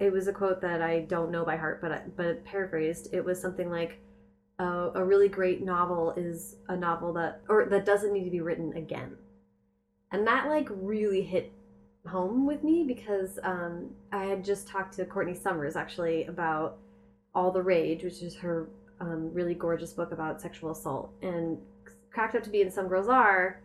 It 0.00 0.12
was 0.12 0.26
a 0.26 0.32
quote 0.32 0.60
that 0.62 0.82
I 0.82 1.00
don't 1.02 1.30
know 1.30 1.44
by 1.44 1.56
heart, 1.56 1.80
but 1.80 1.92
I- 1.92 2.02
but 2.16 2.44
paraphrased, 2.44 3.14
it 3.14 3.24
was 3.24 3.40
something 3.40 3.70
like, 3.70 4.00
uh, 4.58 4.90
"A 4.94 5.04
really 5.04 5.28
great 5.28 5.62
novel 5.62 6.10
is 6.16 6.56
a 6.68 6.76
novel 6.76 7.12
that 7.12 7.42
or 7.48 7.66
that 7.66 7.84
doesn't 7.86 8.12
need 8.12 8.24
to 8.24 8.30
be 8.30 8.40
written 8.40 8.72
again," 8.72 9.16
and 10.12 10.26
that 10.26 10.48
like 10.48 10.68
really 10.70 11.22
hit 11.22 11.52
home 12.06 12.46
with 12.46 12.64
me 12.64 12.84
because 12.86 13.38
um, 13.42 13.90
I 14.12 14.24
had 14.24 14.44
just 14.44 14.66
talked 14.66 14.94
to 14.94 15.04
Courtney 15.04 15.34
Summers 15.34 15.76
actually 15.76 16.24
about 16.24 16.78
All 17.34 17.50
the 17.50 17.62
Rage, 17.62 18.02
which 18.02 18.22
is 18.22 18.34
her 18.36 18.68
um, 19.00 19.32
really 19.32 19.54
gorgeous 19.54 19.92
book 19.92 20.12
about 20.12 20.40
sexual 20.40 20.70
assault, 20.70 21.12
and 21.22 21.58
cracked 22.10 22.34
up 22.34 22.42
to 22.44 22.50
be 22.50 22.62
and 22.62 22.72
some 22.72 22.88
girls 22.88 23.08
are. 23.08 23.60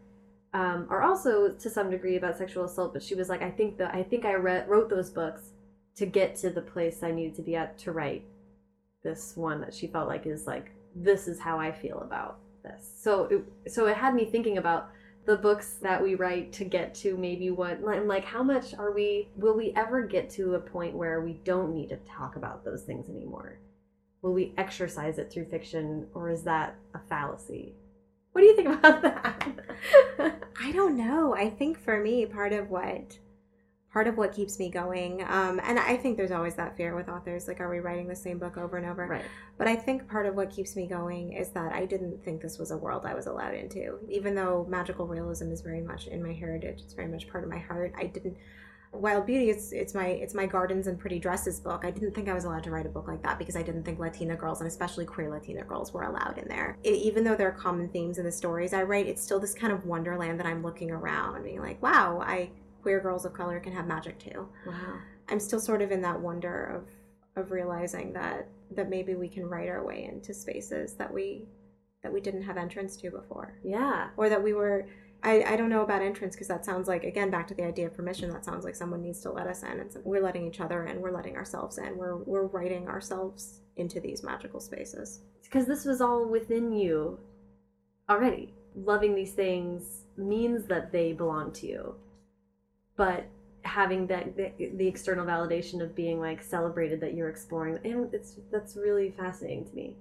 Um, 0.56 0.86
are 0.92 1.02
also 1.02 1.50
to 1.50 1.68
some 1.68 1.90
degree 1.90 2.16
about 2.16 2.38
sexual 2.38 2.66
assault, 2.66 2.94
but 2.94 3.02
she 3.02 3.16
was 3.16 3.28
like, 3.28 3.42
I 3.42 3.50
think 3.50 3.76
that 3.80 3.96
I 3.96 4.04
think 4.04 4.24
I 4.24 4.36
read, 4.36 4.70
wrote 4.70 4.88
those 4.88 5.10
books 5.10 5.50
to 5.96 6.06
get 6.06 6.36
to 6.38 6.52
the 6.52 6.62
place 6.62 7.02
I 7.02 7.10
needed 7.10 7.34
to 7.38 7.42
be 7.42 7.56
at 7.56 7.76
to 7.80 7.92
write 7.92 8.24
this 9.04 9.36
one 9.36 9.62
that 9.62 9.74
she 9.74 9.88
felt 9.88 10.08
like 10.08 10.28
is 10.28 10.46
like 10.46 10.72
this 10.96 11.28
is 11.28 11.40
how 11.40 11.60
I 11.60 11.72
feel 11.72 12.00
about 12.02 12.38
this. 12.64 12.88
So 13.00 13.24
it, 13.66 13.72
so 13.72 13.88
it 13.88 13.98
had 13.98 14.14
me 14.14 14.26
thinking 14.26 14.60
about 14.60 14.90
the 15.26 15.38
books 15.38 15.76
that 15.82 16.02
we 16.02 16.16
write 16.16 16.52
to 16.54 16.66
get 16.66 16.94
to 16.94 17.16
maybe 17.18 17.50
what 17.50 17.80
and 17.80 18.08
like 18.08 18.26
how 18.26 18.44
much 18.44 18.74
are 18.74 18.92
we 18.92 19.30
will 19.38 19.56
we 19.56 19.72
ever 19.76 20.02
get 20.02 20.30
to 20.32 20.56
a 20.56 20.60
point 20.60 20.96
where 20.96 21.22
we 21.22 21.34
don't 21.46 21.74
need 21.74 21.90
to 21.90 21.98
talk 21.98 22.36
about 22.36 22.66
those 22.66 22.84
things 22.84 23.10
anymore? 23.10 23.60
Will 24.22 24.34
we 24.34 24.54
exercise 24.58 25.18
it 25.18 25.32
through 25.32 25.46
fiction 25.46 26.08
or 26.14 26.30
is 26.30 26.44
that 26.44 26.76
a 26.94 27.00
fallacy? 27.10 27.74
What 28.34 28.42
do 28.42 28.48
you 28.48 28.56
think 28.56 28.70
about 28.70 29.02
that? 30.20 30.44
I 30.60 30.72
don't 30.72 30.98
know. 30.98 31.36
I 31.36 31.50
think 31.50 31.80
for 31.80 32.00
me, 32.00 32.26
part 32.26 32.52
of 32.52 32.70
what 32.70 33.18
part 33.94 34.08
of 34.08 34.18
what 34.18 34.34
keeps 34.34 34.58
me 34.58 34.72
going, 34.72 35.24
um, 35.28 35.62
and 35.64 35.80
I 35.80 35.96
think 35.96 36.18
there's 36.18 36.32
always 36.32 36.56
that 36.56 36.76
fear 36.76 36.96
with 36.96 37.08
authors, 37.08 37.48
like, 37.48 37.62
are 37.62 37.70
we 37.70 37.80
writing 37.80 38.08
the 38.08 38.16
same 38.16 38.40
book 38.40 38.58
over 38.58 38.76
and 38.78 38.88
over? 38.88 39.06
right 39.06 39.24
But 39.60 39.68
I 39.68 39.76
think 39.76 40.10
part 40.10 40.26
of 40.26 40.34
what 40.34 40.50
keeps 40.50 40.76
me 40.76 40.88
going 40.88 41.34
is 41.34 41.50
that 41.50 41.72
I 41.72 41.86
didn't 41.86 42.24
think 42.26 42.42
this 42.42 42.58
was 42.58 42.72
a 42.72 42.78
world 42.78 43.06
I 43.06 43.14
was 43.14 43.28
allowed 43.28 43.54
into. 43.54 44.00
Even 44.10 44.34
though 44.34 44.66
magical 44.68 45.06
realism 45.06 45.52
is 45.52 45.62
very 45.62 45.82
much 45.82 46.08
in 46.08 46.24
my 46.24 46.34
heritage, 46.34 46.82
it's 46.82 46.96
very 46.96 47.08
much 47.08 47.30
part 47.30 47.44
of 47.44 47.52
my 47.52 47.60
heart. 47.60 47.94
I 47.96 48.06
didn't. 48.06 48.36
Wild 48.92 49.26
Beauty, 49.26 49.50
it's 49.50 49.72
it's 49.72 49.96
my 49.96 50.06
it's 50.06 50.36
my 50.36 50.46
gardens 50.46 50.86
and 50.86 51.00
pretty 51.00 51.18
dresses 51.18 51.60
book. 51.60 51.84
I 51.84 51.90
didn't 51.90 52.14
think 52.14 52.30
I 52.30 52.34
was 52.34 52.46
allowed 52.46 52.64
to 52.66 52.72
write 52.72 52.86
a 52.86 52.90
book 52.90 53.08
like 53.08 53.24
that 53.24 53.40
because 53.40 53.56
I 53.56 53.64
didn't 53.64 53.84
think 53.84 53.98
Latina 53.98 54.36
girls 54.36 54.62
and 54.62 54.68
especially 54.68 55.06
queer 55.06 55.32
Latina 55.32 55.64
girls 55.64 55.92
were 55.92 56.04
allowed 56.04 56.38
in 56.38 56.48
there. 56.48 56.78
It, 56.84 56.94
even 56.94 57.24
though 57.24 57.36
there 57.36 57.48
are 57.48 57.54
common 57.54 57.90
themes 57.90 58.20
in 58.20 58.26
the 58.26 58.32
stories 58.32 58.72
I 58.72 58.84
write, 58.84 59.08
it's 59.08 59.24
still 59.24 59.40
this 59.40 59.56
kind 59.56 59.74
of 59.74 59.88
wonderland 59.88 60.40
that 60.40 60.46
I'm 60.46 60.62
looking 60.62 60.92
around 60.92 61.44
being 61.44 61.60
like, 61.60 61.82
wow, 61.82 62.22
I 62.24 62.52
queer 62.84 63.00
girls 63.00 63.26
of 63.26 63.34
color 63.34 63.60
can 63.60 63.74
have 63.74 63.88
magic 63.88 64.20
too. 64.20 64.48
wow. 64.68 65.00
I'm 65.30 65.40
still 65.40 65.60
sort 65.60 65.82
of 65.82 65.92
in 65.92 66.02
that 66.02 66.20
wonder 66.20 66.66
of 66.66 66.84
of 67.42 67.52
realizing 67.52 68.14
that 68.14 68.48
that 68.76 68.90
maybe 68.90 69.16
we 69.16 69.28
can 69.28 69.46
write 69.46 69.70
our 69.70 69.84
way 69.84 70.04
into 70.12 70.34
spaces 70.34 70.94
that 70.94 71.12
we 71.12 71.46
that 72.04 72.14
we 72.14 72.22
didn't 72.22 72.44
have 72.44 72.58
entrance 72.58 72.98
to 72.98 73.10
before. 73.10 73.56
Yeah. 73.64 74.10
Or 74.18 74.30
that 74.30 74.44
we 74.44 74.54
were 74.54 74.88
I, 75.24 75.42
I 75.44 75.56
don't 75.56 75.70
know 75.70 75.84
about 75.84 76.02
entrance 76.02 76.36
because 76.36 76.50
that 76.50 76.66
sounds 76.66 76.88
like 76.88 77.06
again 77.06 77.32
back 77.32 77.48
to 77.48 77.54
the 77.54 77.64
idea 77.64 77.88
of 77.88 77.96
permission 77.96 78.30
that 78.32 78.44
sounds 78.44 78.66
like 78.66 78.76
someone 78.76 79.02
needs 79.02 79.22
to 79.22 79.32
let 79.32 79.48
us 79.48 79.64
in 79.64 79.80
and 79.80 79.92
so 79.92 80.02
we're 80.04 80.22
letting 80.22 80.46
each 80.46 80.60
other 80.60 80.86
in 80.86 81.00
we're 81.00 81.16
letting 81.16 81.38
ourselves 81.38 81.78
in 81.78 81.98
we're 81.98 82.18
we're 82.18 82.48
writing 82.48 82.90
ourselves 82.90 83.62
into 83.78 84.00
these 84.00 84.24
magical 84.24 84.60
spaces. 84.60 85.22
Because 85.44 85.66
this 85.66 85.86
was 85.86 86.02
all 86.02 86.26
within 86.26 86.72
you 86.72 87.20
already. 88.10 88.54
Loving 88.76 89.16
these 89.16 89.34
things 89.34 90.06
means 90.18 90.66
that 90.66 90.92
they 90.92 91.14
belong 91.14 91.52
to 91.54 91.68
you, 91.68 91.96
but 92.96 93.26
having 93.64 94.08
that 94.08 94.36
the, 94.36 94.52
the 94.76 94.88
external 94.88 95.26
validation 95.26 95.82
of 95.82 95.96
being 95.96 96.20
like 96.20 96.44
celebrated 96.44 97.00
that 97.02 97.14
you're 97.14 97.30
exploring, 97.30 97.80
and 97.84 98.14
it's 98.14 98.40
that's 98.52 98.76
really 98.76 99.12
fascinating 99.12 99.66
to 99.66 99.76
me. 99.76 99.96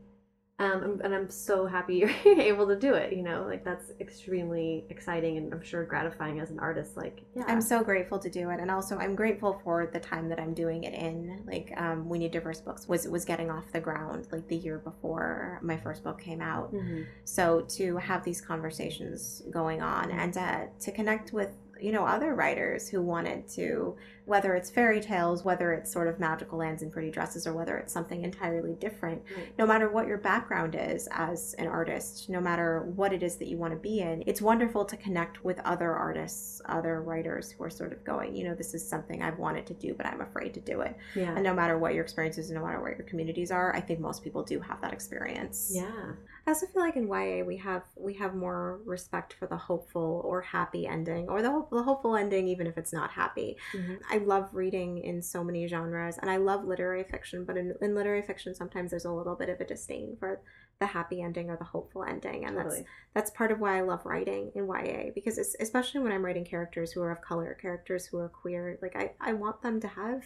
Um, 0.58 1.00
and 1.02 1.12
I'm 1.12 1.28
so 1.28 1.66
happy 1.66 1.96
you're 2.24 2.40
able 2.40 2.68
to 2.68 2.76
do 2.76 2.94
it. 2.94 3.12
You 3.12 3.22
know, 3.22 3.44
like 3.48 3.64
that's 3.64 3.90
extremely 4.00 4.84
exciting, 4.90 5.36
and 5.36 5.52
I'm 5.52 5.62
sure 5.62 5.84
gratifying 5.84 6.38
as 6.40 6.50
an 6.50 6.60
artist. 6.60 6.96
Like, 6.96 7.22
yeah, 7.34 7.44
I'm 7.48 7.60
so 7.60 7.82
grateful 7.82 8.18
to 8.18 8.30
do 8.30 8.50
it, 8.50 8.60
and 8.60 8.70
also 8.70 8.96
I'm 8.98 9.16
grateful 9.16 9.60
for 9.64 9.88
the 9.92 9.98
time 9.98 10.28
that 10.28 10.38
I'm 10.38 10.54
doing 10.54 10.84
it 10.84 10.94
in. 10.94 11.42
Like, 11.46 11.72
um, 11.76 12.08
we 12.08 12.18
need 12.18 12.32
diverse 12.32 12.60
books 12.60 12.86
was 12.86 13.08
was 13.08 13.24
getting 13.24 13.50
off 13.50 13.64
the 13.72 13.80
ground 13.80 14.28
like 14.30 14.46
the 14.48 14.56
year 14.56 14.78
before 14.78 15.58
my 15.62 15.76
first 15.76 16.04
book 16.04 16.20
came 16.20 16.40
out. 16.40 16.72
Mhm. 16.72 17.06
So 17.24 17.62
to 17.70 17.96
have 17.96 18.22
these 18.22 18.40
conversations 18.40 19.42
going 19.50 19.82
on 19.82 20.10
and 20.10 20.32
to, 20.34 20.68
to 20.80 20.92
connect 20.92 21.32
with 21.32 21.50
you 21.82 21.92
know 21.92 22.04
other 22.06 22.34
writers 22.34 22.88
who 22.88 23.02
wanted 23.02 23.48
to 23.48 23.96
whether 24.24 24.54
it's 24.54 24.70
fairy 24.70 25.00
tales 25.00 25.44
whether 25.44 25.72
it's 25.72 25.92
sort 25.92 26.06
of 26.06 26.20
magical 26.20 26.58
lands 26.58 26.82
and 26.82 26.92
pretty 26.92 27.10
dresses 27.10 27.46
or 27.46 27.52
whether 27.52 27.76
it's 27.76 27.92
something 27.92 28.22
entirely 28.22 28.74
different 28.74 29.22
Right. 29.36 29.52
no 29.58 29.66
matter 29.66 29.88
what 29.90 30.06
your 30.06 30.18
background 30.18 30.76
is 30.78 31.08
as 31.10 31.54
an 31.58 31.66
artist 31.66 32.28
no 32.30 32.40
matter 32.40 32.82
what 32.94 33.12
it 33.12 33.22
is 33.22 33.36
that 33.36 33.48
you 33.48 33.56
want 33.58 33.72
to 33.72 33.78
be 33.78 34.00
in 34.00 34.22
it's 34.26 34.40
wonderful 34.40 34.84
to 34.84 34.96
connect 34.96 35.44
with 35.44 35.58
other 35.64 35.92
artists 35.92 36.62
other 36.66 37.02
writers 37.02 37.50
who 37.50 37.64
are 37.64 37.70
sort 37.70 37.92
of 37.92 38.04
going 38.04 38.34
you 38.36 38.44
know 38.44 38.54
this 38.54 38.74
is 38.74 38.88
something 38.88 39.22
i've 39.22 39.38
wanted 39.38 39.66
to 39.66 39.74
do 39.74 39.92
but 39.94 40.06
i'm 40.06 40.20
afraid 40.20 40.54
to 40.54 40.60
do 40.60 40.80
it. 40.82 40.96
Yeah, 41.16 41.34
and 41.34 41.42
no 41.42 41.52
matter 41.54 41.76
what 41.78 41.94
your 41.94 42.04
experiences 42.04 42.50
no 42.50 42.64
matter 42.64 42.80
what 42.80 42.96
your 42.96 43.06
communities 43.06 43.50
are 43.50 43.74
i 43.74 43.80
think 43.80 43.98
most 43.98 44.22
people 44.22 44.42
do 44.44 44.60
have 44.60 44.80
that 44.82 44.92
experience. 44.92 45.72
Yeah, 45.74 46.12
I 46.46 46.50
also 46.50 46.66
feel 46.66 46.82
like 46.82 46.96
in 46.96 47.06
YA 47.06 47.44
we 47.44 47.56
have 47.58 47.84
we 47.96 48.14
have 48.14 48.34
more 48.34 48.80
respect 48.84 49.34
for 49.34 49.46
the 49.46 49.56
hopeful 49.56 50.22
or 50.24 50.40
happy 50.42 50.86
ending 50.86 51.28
or 51.28 51.40
the, 51.40 51.50
hope, 51.50 51.70
the 51.70 51.82
hopeful 51.82 52.16
ending 52.16 52.48
even 52.48 52.66
if 52.66 52.76
it's 52.76 52.92
not 52.92 53.10
happy. 53.12 53.56
Mhm. 53.72 54.00
I 54.10 54.18
love 54.18 54.50
reading 54.52 54.98
in 54.98 55.22
so 55.22 55.44
many 55.44 55.66
genres 55.68 56.18
and 56.18 56.28
I 56.30 56.38
love 56.38 56.64
literary 56.64 57.04
fiction, 57.04 57.44
but 57.44 57.56
in, 57.56 57.74
in 57.80 57.94
literary 57.94 58.22
fiction 58.22 58.54
sometimes 58.54 58.90
there's 58.90 59.04
a 59.04 59.12
little 59.12 59.36
bit 59.36 59.48
of 59.50 59.60
a 59.60 59.64
disdain 59.64 60.16
for 60.18 60.40
the 60.80 60.86
happy 60.86 61.22
ending 61.22 61.48
or 61.48 61.56
the 61.56 61.64
hopeful 61.64 62.02
ending 62.02 62.44
and 62.44 62.56
that's 62.56 62.74
totally. 62.74 62.86
that's 63.14 63.30
part 63.30 63.52
of 63.52 63.60
why 63.60 63.78
I 63.78 63.82
love 63.82 64.04
writing 64.04 64.50
in 64.56 64.66
YA 64.66 65.10
because 65.14 65.38
it's, 65.38 65.54
especially 65.60 66.00
when 66.00 66.10
I'm 66.10 66.24
writing 66.24 66.44
characters 66.44 66.90
who 66.90 67.02
are 67.02 67.12
of 67.12 67.20
color, 67.22 67.56
characters 67.60 68.06
who 68.06 68.18
are 68.18 68.28
queer, 68.28 68.78
like 68.82 68.96
I, 68.96 69.12
I 69.20 69.32
want 69.34 69.62
them 69.62 69.80
to 69.80 69.86
have 69.88 70.24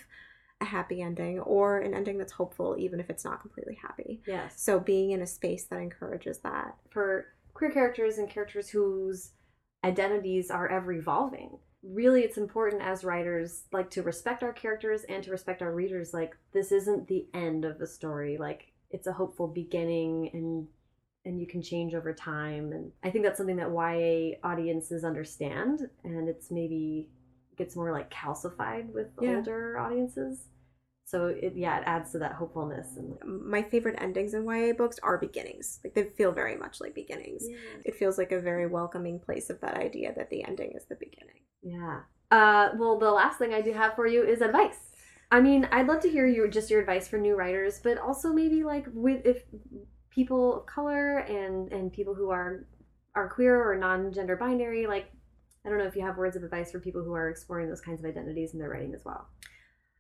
a 0.61 0.65
happy 0.65 1.03
ending 1.03 1.39
or 1.41 1.79
an 1.79 1.95
ending 1.95 2.19
that's 2.19 2.33
hopeful 2.33 2.77
even 2.79 2.99
if 3.01 3.11
it's 3.11 3.25
not 3.25 3.41
completely 3.41 3.79
happy. 3.81 4.23
Yes. 4.27 4.55
So 4.57 4.81
being 4.81 5.11
in 5.11 5.23
a 5.23 5.27
space 5.27 5.65
that 5.65 5.79
encourages 5.79 6.39
that. 6.39 6.77
for 6.91 7.27
queer 7.55 7.71
characters 7.71 8.19
and 8.19 8.29
characters 8.29 8.69
whose 8.69 9.33
identities 9.85 10.51
are 10.51 10.69
ever 10.69 10.93
evolving. 10.93 11.59
Really, 11.83 12.23
it's 12.23 12.37
important 12.37 12.83
as 12.83 13.05
writers 13.05 13.65
like 13.73 13.91
to 13.91 14.03
respect 14.03 14.43
our 14.43 14.53
characters 14.53 15.05
and 15.09 15.23
to 15.25 15.31
respect 15.31 15.63
our 15.63 15.73
readers. 15.73 16.13
Like 16.13 16.37
this 16.53 16.73
isn't 16.73 17.07
the 17.07 17.27
end 17.33 17.65
of 17.65 17.79
the 17.79 17.87
story. 17.87 18.37
Like 18.37 18.73
it's 18.91 19.07
a 19.07 19.13
hopeful 19.13 19.47
beginning, 19.47 20.31
and 20.33 20.67
and 21.25 21.41
you 21.41 21.47
can 21.47 21.63
change 21.63 21.95
over 21.95 22.13
time. 22.13 22.73
And 22.73 22.93
I 23.05 23.11
think 23.11 23.25
that's 23.25 23.39
something 23.39 23.57
that 23.57 23.71
YA 23.71 24.39
audiences 24.43 25.05
understand, 25.05 25.89
and 26.03 26.29
it's 26.29 26.51
maybe 26.51 27.09
gets 27.57 27.77
more 27.77 27.93
like 27.93 28.11
calcified 28.11 28.93
with 28.93 29.09
Yeah. 29.19 29.29
older 29.29 29.79
audiences. 29.79 30.49
So 31.05 31.27
it 31.29 31.55
yeah, 31.57 31.79
it 31.79 31.85
adds 31.87 32.13
to 32.13 32.19
that 32.19 32.33
hopefulness 32.33 32.97
and 32.97 33.17
My 33.25 33.63
favorite 33.63 34.01
endings 34.01 34.35
in 34.35 34.45
YA 34.45 34.73
books 34.75 34.99
are 35.03 35.19
beginnings. 35.19 35.81
Like 35.85 35.95
they 35.95 36.05
feel 36.05 36.33
very 36.33 36.57
much 36.57 36.81
like 36.81 36.95
beginnings. 36.95 37.51
It 37.85 37.97
feels 37.97 38.19
like 38.19 38.33
a 38.33 38.41
very 38.41 38.67
welcoming 38.67 39.21
place 39.21 39.49
of 39.51 39.61
that 39.61 39.77
idea 39.77 40.13
that 40.15 40.31
the 40.31 40.43
ending 40.45 40.73
is 40.73 40.85
the 40.87 40.97
beginning. 40.97 41.43
Yeah. 41.63 42.03
Uh, 42.31 42.71
well, 42.77 42.99
the 42.99 43.11
last 43.11 43.39
thing 43.39 43.55
I 43.55 43.61
do 43.61 43.73
have 43.73 43.95
for 43.95 44.07
you 44.07 44.25
is 44.25 44.41
advice. 44.41 44.91
I 45.31 45.41
mean, 45.41 45.69
I'd 45.73 45.87
love 45.87 46.01
to 46.03 46.11
hear 46.11 46.27
your 46.27 46.49
just 46.49 46.71
your 46.71 46.81
advice 46.81 47.09
for 47.09 47.19
new 47.19 47.35
writers, 47.37 47.81
but 47.83 47.99
also 47.99 48.33
maybe 48.33 48.65
like 48.65 48.87
with 48.93 49.25
if 49.25 49.43
people 50.11 50.61
of 50.61 50.67
color 50.67 51.19
and 51.19 51.73
and 51.73 51.93
people 51.93 52.15
who 52.15 52.31
are 52.31 52.67
are 53.15 53.29
queer 53.29 53.63
or 53.69 53.77
non-gender 53.77 54.37
binary, 54.37 54.87
like 54.87 55.11
I 55.67 55.69
don't 55.69 55.79
know 55.79 55.85
if 55.85 55.97
you 55.97 56.03
have 56.03 56.17
words 56.17 56.37
of 56.37 56.45
advice 56.45 56.71
for 56.71 56.79
people 56.79 57.03
who 57.03 57.13
are 57.13 57.29
exploring 57.29 57.69
those 57.69 57.81
kinds 57.81 57.99
of 58.01 58.07
identities 58.07 58.53
in 58.53 58.61
their 58.61 58.71
writing 58.71 58.95
as 58.95 59.05
well. 59.05 59.27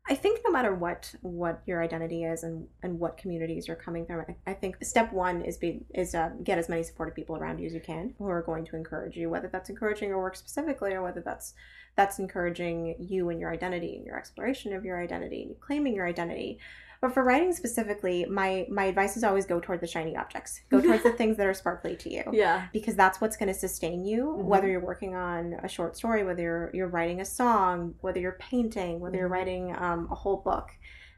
I 0.08 0.14
think 0.14 0.40
no 0.44 0.52
matter 0.52 0.72
what 0.72 1.12
what 1.22 1.62
your 1.66 1.82
identity 1.82 2.22
is 2.22 2.44
and 2.44 2.68
and 2.84 3.00
what 3.00 3.16
communities 3.16 3.66
you're 3.66 3.76
coming 3.76 4.06
from, 4.06 4.20
I, 4.20 4.50
I 4.52 4.54
think 4.54 4.76
step 4.84 5.12
one 5.12 5.42
is 5.42 5.56
be 5.56 5.80
is 5.92 6.14
uh, 6.14 6.30
get 6.44 6.58
as 6.58 6.68
many 6.68 6.84
supportive 6.84 7.16
people 7.16 7.36
around 7.36 7.58
you 7.58 7.66
as 7.66 7.74
you 7.74 7.80
can 7.80 8.14
who 8.18 8.28
are 8.28 8.42
going 8.42 8.64
to 8.66 8.76
encourage 8.76 9.16
you, 9.16 9.28
whether 9.28 9.48
that's 9.48 9.68
encouraging 9.68 10.10
your 10.10 10.18
work 10.18 10.36
specifically 10.36 10.92
or 10.92 11.02
whether 11.02 11.20
that's 11.20 11.54
that's 11.96 12.20
encouraging 12.20 12.94
you 13.00 13.30
and 13.30 13.40
your 13.40 13.52
identity 13.52 13.96
and 13.96 14.06
your 14.06 14.16
exploration 14.16 14.72
of 14.74 14.84
your 14.84 15.02
identity 15.02 15.42
and 15.42 15.60
claiming 15.60 15.94
your 15.94 16.06
identity. 16.06 16.60
But 17.06 17.14
for 17.14 17.22
writing 17.22 17.52
specifically, 17.52 18.26
my 18.28 18.66
my 18.68 18.86
advice 18.86 19.16
is 19.16 19.22
always 19.22 19.46
go 19.46 19.60
toward 19.60 19.80
the 19.80 19.86
shiny 19.86 20.16
objects. 20.16 20.62
Go 20.72 20.80
towards 20.80 21.04
the 21.04 21.12
things 21.20 21.36
that 21.36 21.46
are 21.46 21.54
sparkly 21.54 21.94
to 21.98 22.12
you. 22.12 22.24
Yeah. 22.32 22.66
Because 22.72 22.96
that's 22.96 23.20
what's 23.20 23.36
going 23.36 23.46
to 23.46 23.54
sustain 23.54 24.04
you, 24.04 24.24
Mhm. 24.36 24.44
whether 24.44 24.66
you're 24.66 24.80
working 24.84 25.14
on 25.14 25.52
a 25.62 25.68
short 25.68 25.96
story, 25.96 26.24
whether 26.24 26.42
you're, 26.42 26.70
you're 26.74 26.88
writing 26.88 27.20
a 27.20 27.24
song, 27.24 27.94
whether 28.00 28.18
you're 28.18 28.38
painting, 28.40 28.98
whether 28.98 29.16
you're 29.18 29.28
Mhm. 29.28 29.32
writing 29.38 29.76
um, 29.78 30.08
a 30.10 30.16
whole 30.16 30.38
book. 30.38 30.70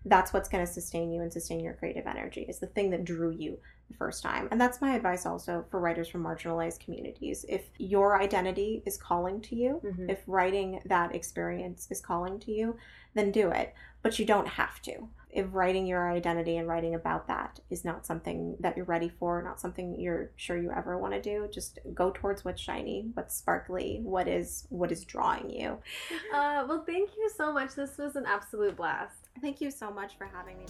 That's 0.05 0.35
what's 0.35 0.51
going 0.51 0.65
to 0.66 0.70
sustain 0.70 1.10
you 1.10 1.23
and 1.23 1.32
sustain 1.32 1.60
your 1.60 1.73
creative 1.73 2.06
energy. 2.06 2.43
Is 2.43 2.59
the 2.59 2.66
thing 2.66 2.90
that 2.90 3.05
drew 3.05 3.31
you 3.31 3.59
the 3.90 3.97
first 3.97 4.23
time. 4.23 4.48
And 4.51 4.60
that's 4.60 4.82
my 4.82 4.94
advice 4.94 5.24
also 5.24 5.65
for 5.70 5.81
writers 5.81 6.09
from 6.09 6.23
marginalized 6.23 6.81
communities. 6.85 7.47
If 7.48 7.70
your 7.78 8.20
identity 8.20 8.82
is 8.85 8.98
calling 8.98 9.40
to 9.40 9.56
you, 9.56 9.81
Mhm. 9.82 10.10
if 10.10 10.23
writing 10.27 10.82
that 10.85 11.15
experience 11.15 11.89
is 11.90 12.02
calling 12.02 12.39
to 12.40 12.52
you, 12.52 12.77
then 13.15 13.31
do 13.32 13.48
it. 13.51 13.73
But 14.02 14.19
you 14.19 14.27
don't 14.27 14.48
have 14.48 14.82
to. 14.82 15.09
If 15.31 15.47
writing 15.53 15.87
your 15.87 16.11
identity 16.11 16.57
and 16.57 16.67
writing 16.67 16.95
about 16.95 17.29
that 17.29 17.61
is 17.71 17.85
not 17.85 18.07
something 18.07 18.57
that 18.61 18.77
you're 18.77 18.87
ready 18.87 19.09
for, 19.09 19.43
not 19.43 19.61
something 19.61 20.01
you're 20.01 20.31
sure 20.37 20.57
you 20.57 20.71
ever 20.71 20.99
want 20.99 21.15
to 21.15 21.21
do, 21.21 21.49
just 21.53 21.79
go 21.95 22.11
towards 22.11 22.45
what's 22.45 22.61
shiny, 22.61 23.11
what's 23.15 23.37
sparkly, 23.37 24.01
what 24.03 24.27
is 24.27 24.67
what 24.71 24.91
is 24.91 25.05
drawing 25.05 25.51
you. 25.51 25.79
Uh, 26.33 26.65
well, 26.69 26.85
thank 26.85 27.11
you 27.17 27.31
so 27.37 27.53
much. 27.53 27.75
This 27.75 27.97
was 27.97 28.15
an 28.15 28.25
absolute 28.27 28.77
blast. 28.77 29.29
Thank 29.41 29.61
you 29.61 29.71
so 29.71 29.91
much 29.91 30.17
for 30.19 30.27
having 30.27 30.57
me. 30.59 30.67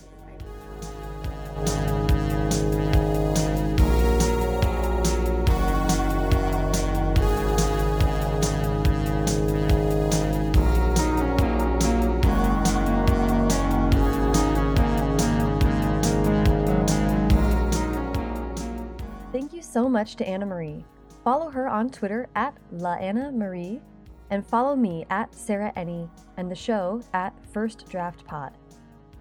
So 19.70 19.86
much 19.86 20.16
to 20.16 20.26
Anna 20.26 20.46
Marie. 20.46 20.82
Follow 21.22 21.50
her 21.50 21.68
on 21.68 21.90
Twitter 21.90 22.26
at 22.34 22.56
La 22.72 22.94
Anna 22.94 23.30
Marie 23.30 23.82
and 24.30 24.46
follow 24.46 24.74
me 24.74 25.04
at 25.10 25.34
Sarah 25.34 25.74
Enni 25.76 26.08
and 26.38 26.50
the 26.50 26.54
show 26.54 27.02
at 27.12 27.34
First 27.52 27.86
Draft 27.90 28.24
Pod. 28.24 28.56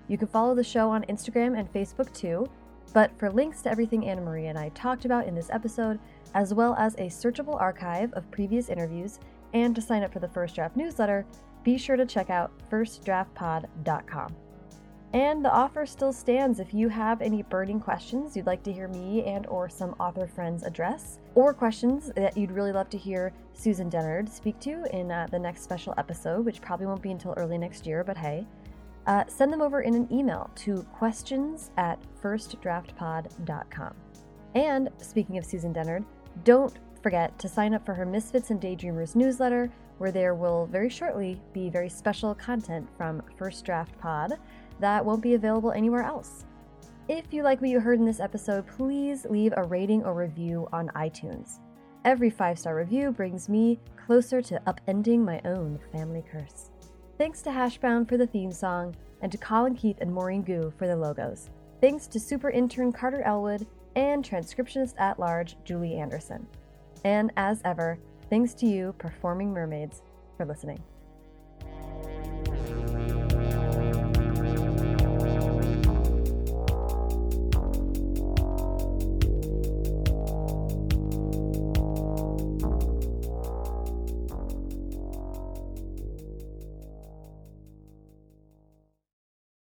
You 0.07 0.17
can 0.17 0.29
follow 0.29 0.55
the 0.55 0.63
show 0.63 0.89
on 0.89 1.03
Instagram 1.09 1.59
and 1.59 1.71
Facebook 1.73 2.13
too, 2.13 2.47
but 2.93 3.11
for 3.19 3.29
links 3.29 3.61
to 3.63 3.69
everything 3.69 4.07
Anna 4.07 4.21
Marie 4.21 4.47
and 4.47 4.57
I 4.57 4.69
talked 4.69 5.03
about 5.03 5.27
in 5.27 5.35
this 5.35 5.49
episode, 5.49 5.99
as 6.33 6.53
well 6.53 6.75
as 6.75 6.93
a 6.95 7.07
searchable 7.07 7.59
archive 7.59 8.13
of 8.13 8.31
previous 8.31 8.69
interviews, 8.69 9.19
and 9.53 9.75
to 9.75 9.81
sign 9.81 10.01
up 10.03 10.13
for 10.13 10.19
the 10.19 10.29
First 10.29 10.55
Draft 10.55 10.77
newsletter, 10.77 11.25
be 11.65 11.77
sure 11.77 11.97
to 11.97 12.05
check 12.05 12.29
out 12.29 12.53
firstdraftpod.com. 12.71 14.33
And 15.13 15.43
the 15.43 15.51
offer 15.51 15.85
still 15.85 16.11
stands 16.11 16.59
if 16.59 16.73
you 16.73 16.89
have 16.89 17.21
any 17.21 17.41
burning 17.41 17.79
questions 17.79 18.35
you'd 18.35 18.45
like 18.45 18.61
to 18.63 18.73
hear 18.73 18.87
me 18.89 19.23
and 19.23 19.47
or 19.47 19.69
some 19.69 19.95
author 19.99 20.27
friends 20.27 20.63
address, 20.63 21.19
or 21.33 21.53
questions 21.53 22.11
that 22.15 22.35
you'd 22.35 22.51
really 22.51 22.73
love 22.73 22.89
to 22.89 22.97
hear 22.97 23.31
Susan 23.53 23.89
Dennard 23.89 24.27
speak 24.29 24.59
to 24.59 24.83
in 24.95 25.09
uh, 25.09 25.27
the 25.31 25.39
next 25.39 25.63
special 25.63 25.93
episode, 25.97 26.45
which 26.45 26.61
probably 26.61 26.87
won't 26.87 27.01
be 27.01 27.11
until 27.11 27.33
early 27.37 27.57
next 27.57 27.87
year, 27.87 28.03
but 28.03 28.17
hey, 28.17 28.45
uh, 29.05 29.23
send 29.27 29.53
them 29.53 29.61
over 29.61 29.81
in 29.81 29.95
an 29.95 30.11
email 30.11 30.49
to 30.55 30.83
questions 30.93 31.71
at 31.77 31.97
firstdraftpod.com. 32.21 33.93
And 34.55 34.89
speaking 34.97 35.37
of 35.37 35.45
Susan 35.45 35.73
Dennard, 35.73 36.03
don't 36.43 36.77
forget 37.01 37.37
to 37.39 37.47
sign 37.47 37.73
up 37.73 37.85
for 37.85 37.93
her 37.93 38.05
Misfits 38.05 38.49
and 38.49 38.59
Daydreamers 38.59 39.15
newsletter, 39.15 39.71
where 39.97 40.11
there 40.11 40.35
will 40.35 40.65
very 40.65 40.89
shortly 40.89 41.41
be 41.53 41.69
very 41.69 41.89
special 41.89 42.35
content 42.35 42.87
from 42.97 43.23
First 43.37 43.63
Draft 43.63 43.97
Pod 43.99 44.37
that 44.79 45.03
won't 45.03 45.21
be 45.21 45.33
available 45.33 45.71
anywhere 45.71 46.03
else. 46.03 46.45
If 47.07 47.31
you 47.31 47.43
like 47.43 47.61
what 47.61 47.69
you 47.69 47.79
heard 47.79 47.99
in 47.99 48.05
this 48.05 48.19
episode, 48.19 48.67
please 48.67 49.25
leave 49.29 49.53
a 49.55 49.63
rating 49.63 50.03
or 50.03 50.13
review 50.13 50.67
on 50.73 50.89
iTunes. 50.89 51.59
Every 52.03 52.29
five 52.29 52.59
star 52.59 52.75
review 52.75 53.11
brings 53.11 53.49
me 53.49 53.79
closer 54.05 54.41
to 54.41 54.61
upending 54.67 55.19
my 55.19 55.41
own 55.45 55.79
family 55.91 56.23
curse. 56.29 56.71
Thanks 57.17 57.41
to 57.43 57.49
Hashbound 57.49 58.07
for 58.07 58.17
the 58.17 58.27
theme 58.27 58.51
song, 58.51 58.95
and 59.21 59.31
to 59.31 59.37
Colin 59.37 59.75
Keith 59.75 59.97
and 60.01 60.13
Maurene 60.13 60.43
Goo 60.43 60.71
for 60.77 60.87
the 60.87 60.95
logos. 60.95 61.49
Thanks 61.81 62.07
to 62.07 62.19
super 62.19 62.49
intern 62.49 62.91
Carter 62.91 63.21
Elwood 63.21 63.65
and 63.95 64.23
transcriptionist 64.23 64.93
at 64.99 65.19
large 65.19 65.57
Julie 65.63 65.95
Anderson. 65.97 66.47
And 67.03 67.31
as 67.37 67.61
ever, 67.65 67.99
thanks 68.29 68.53
to 68.55 68.67
you, 68.67 68.93
performing 68.97 69.51
mermaids, 69.51 70.01
for 70.35 70.45
listening. 70.45 70.83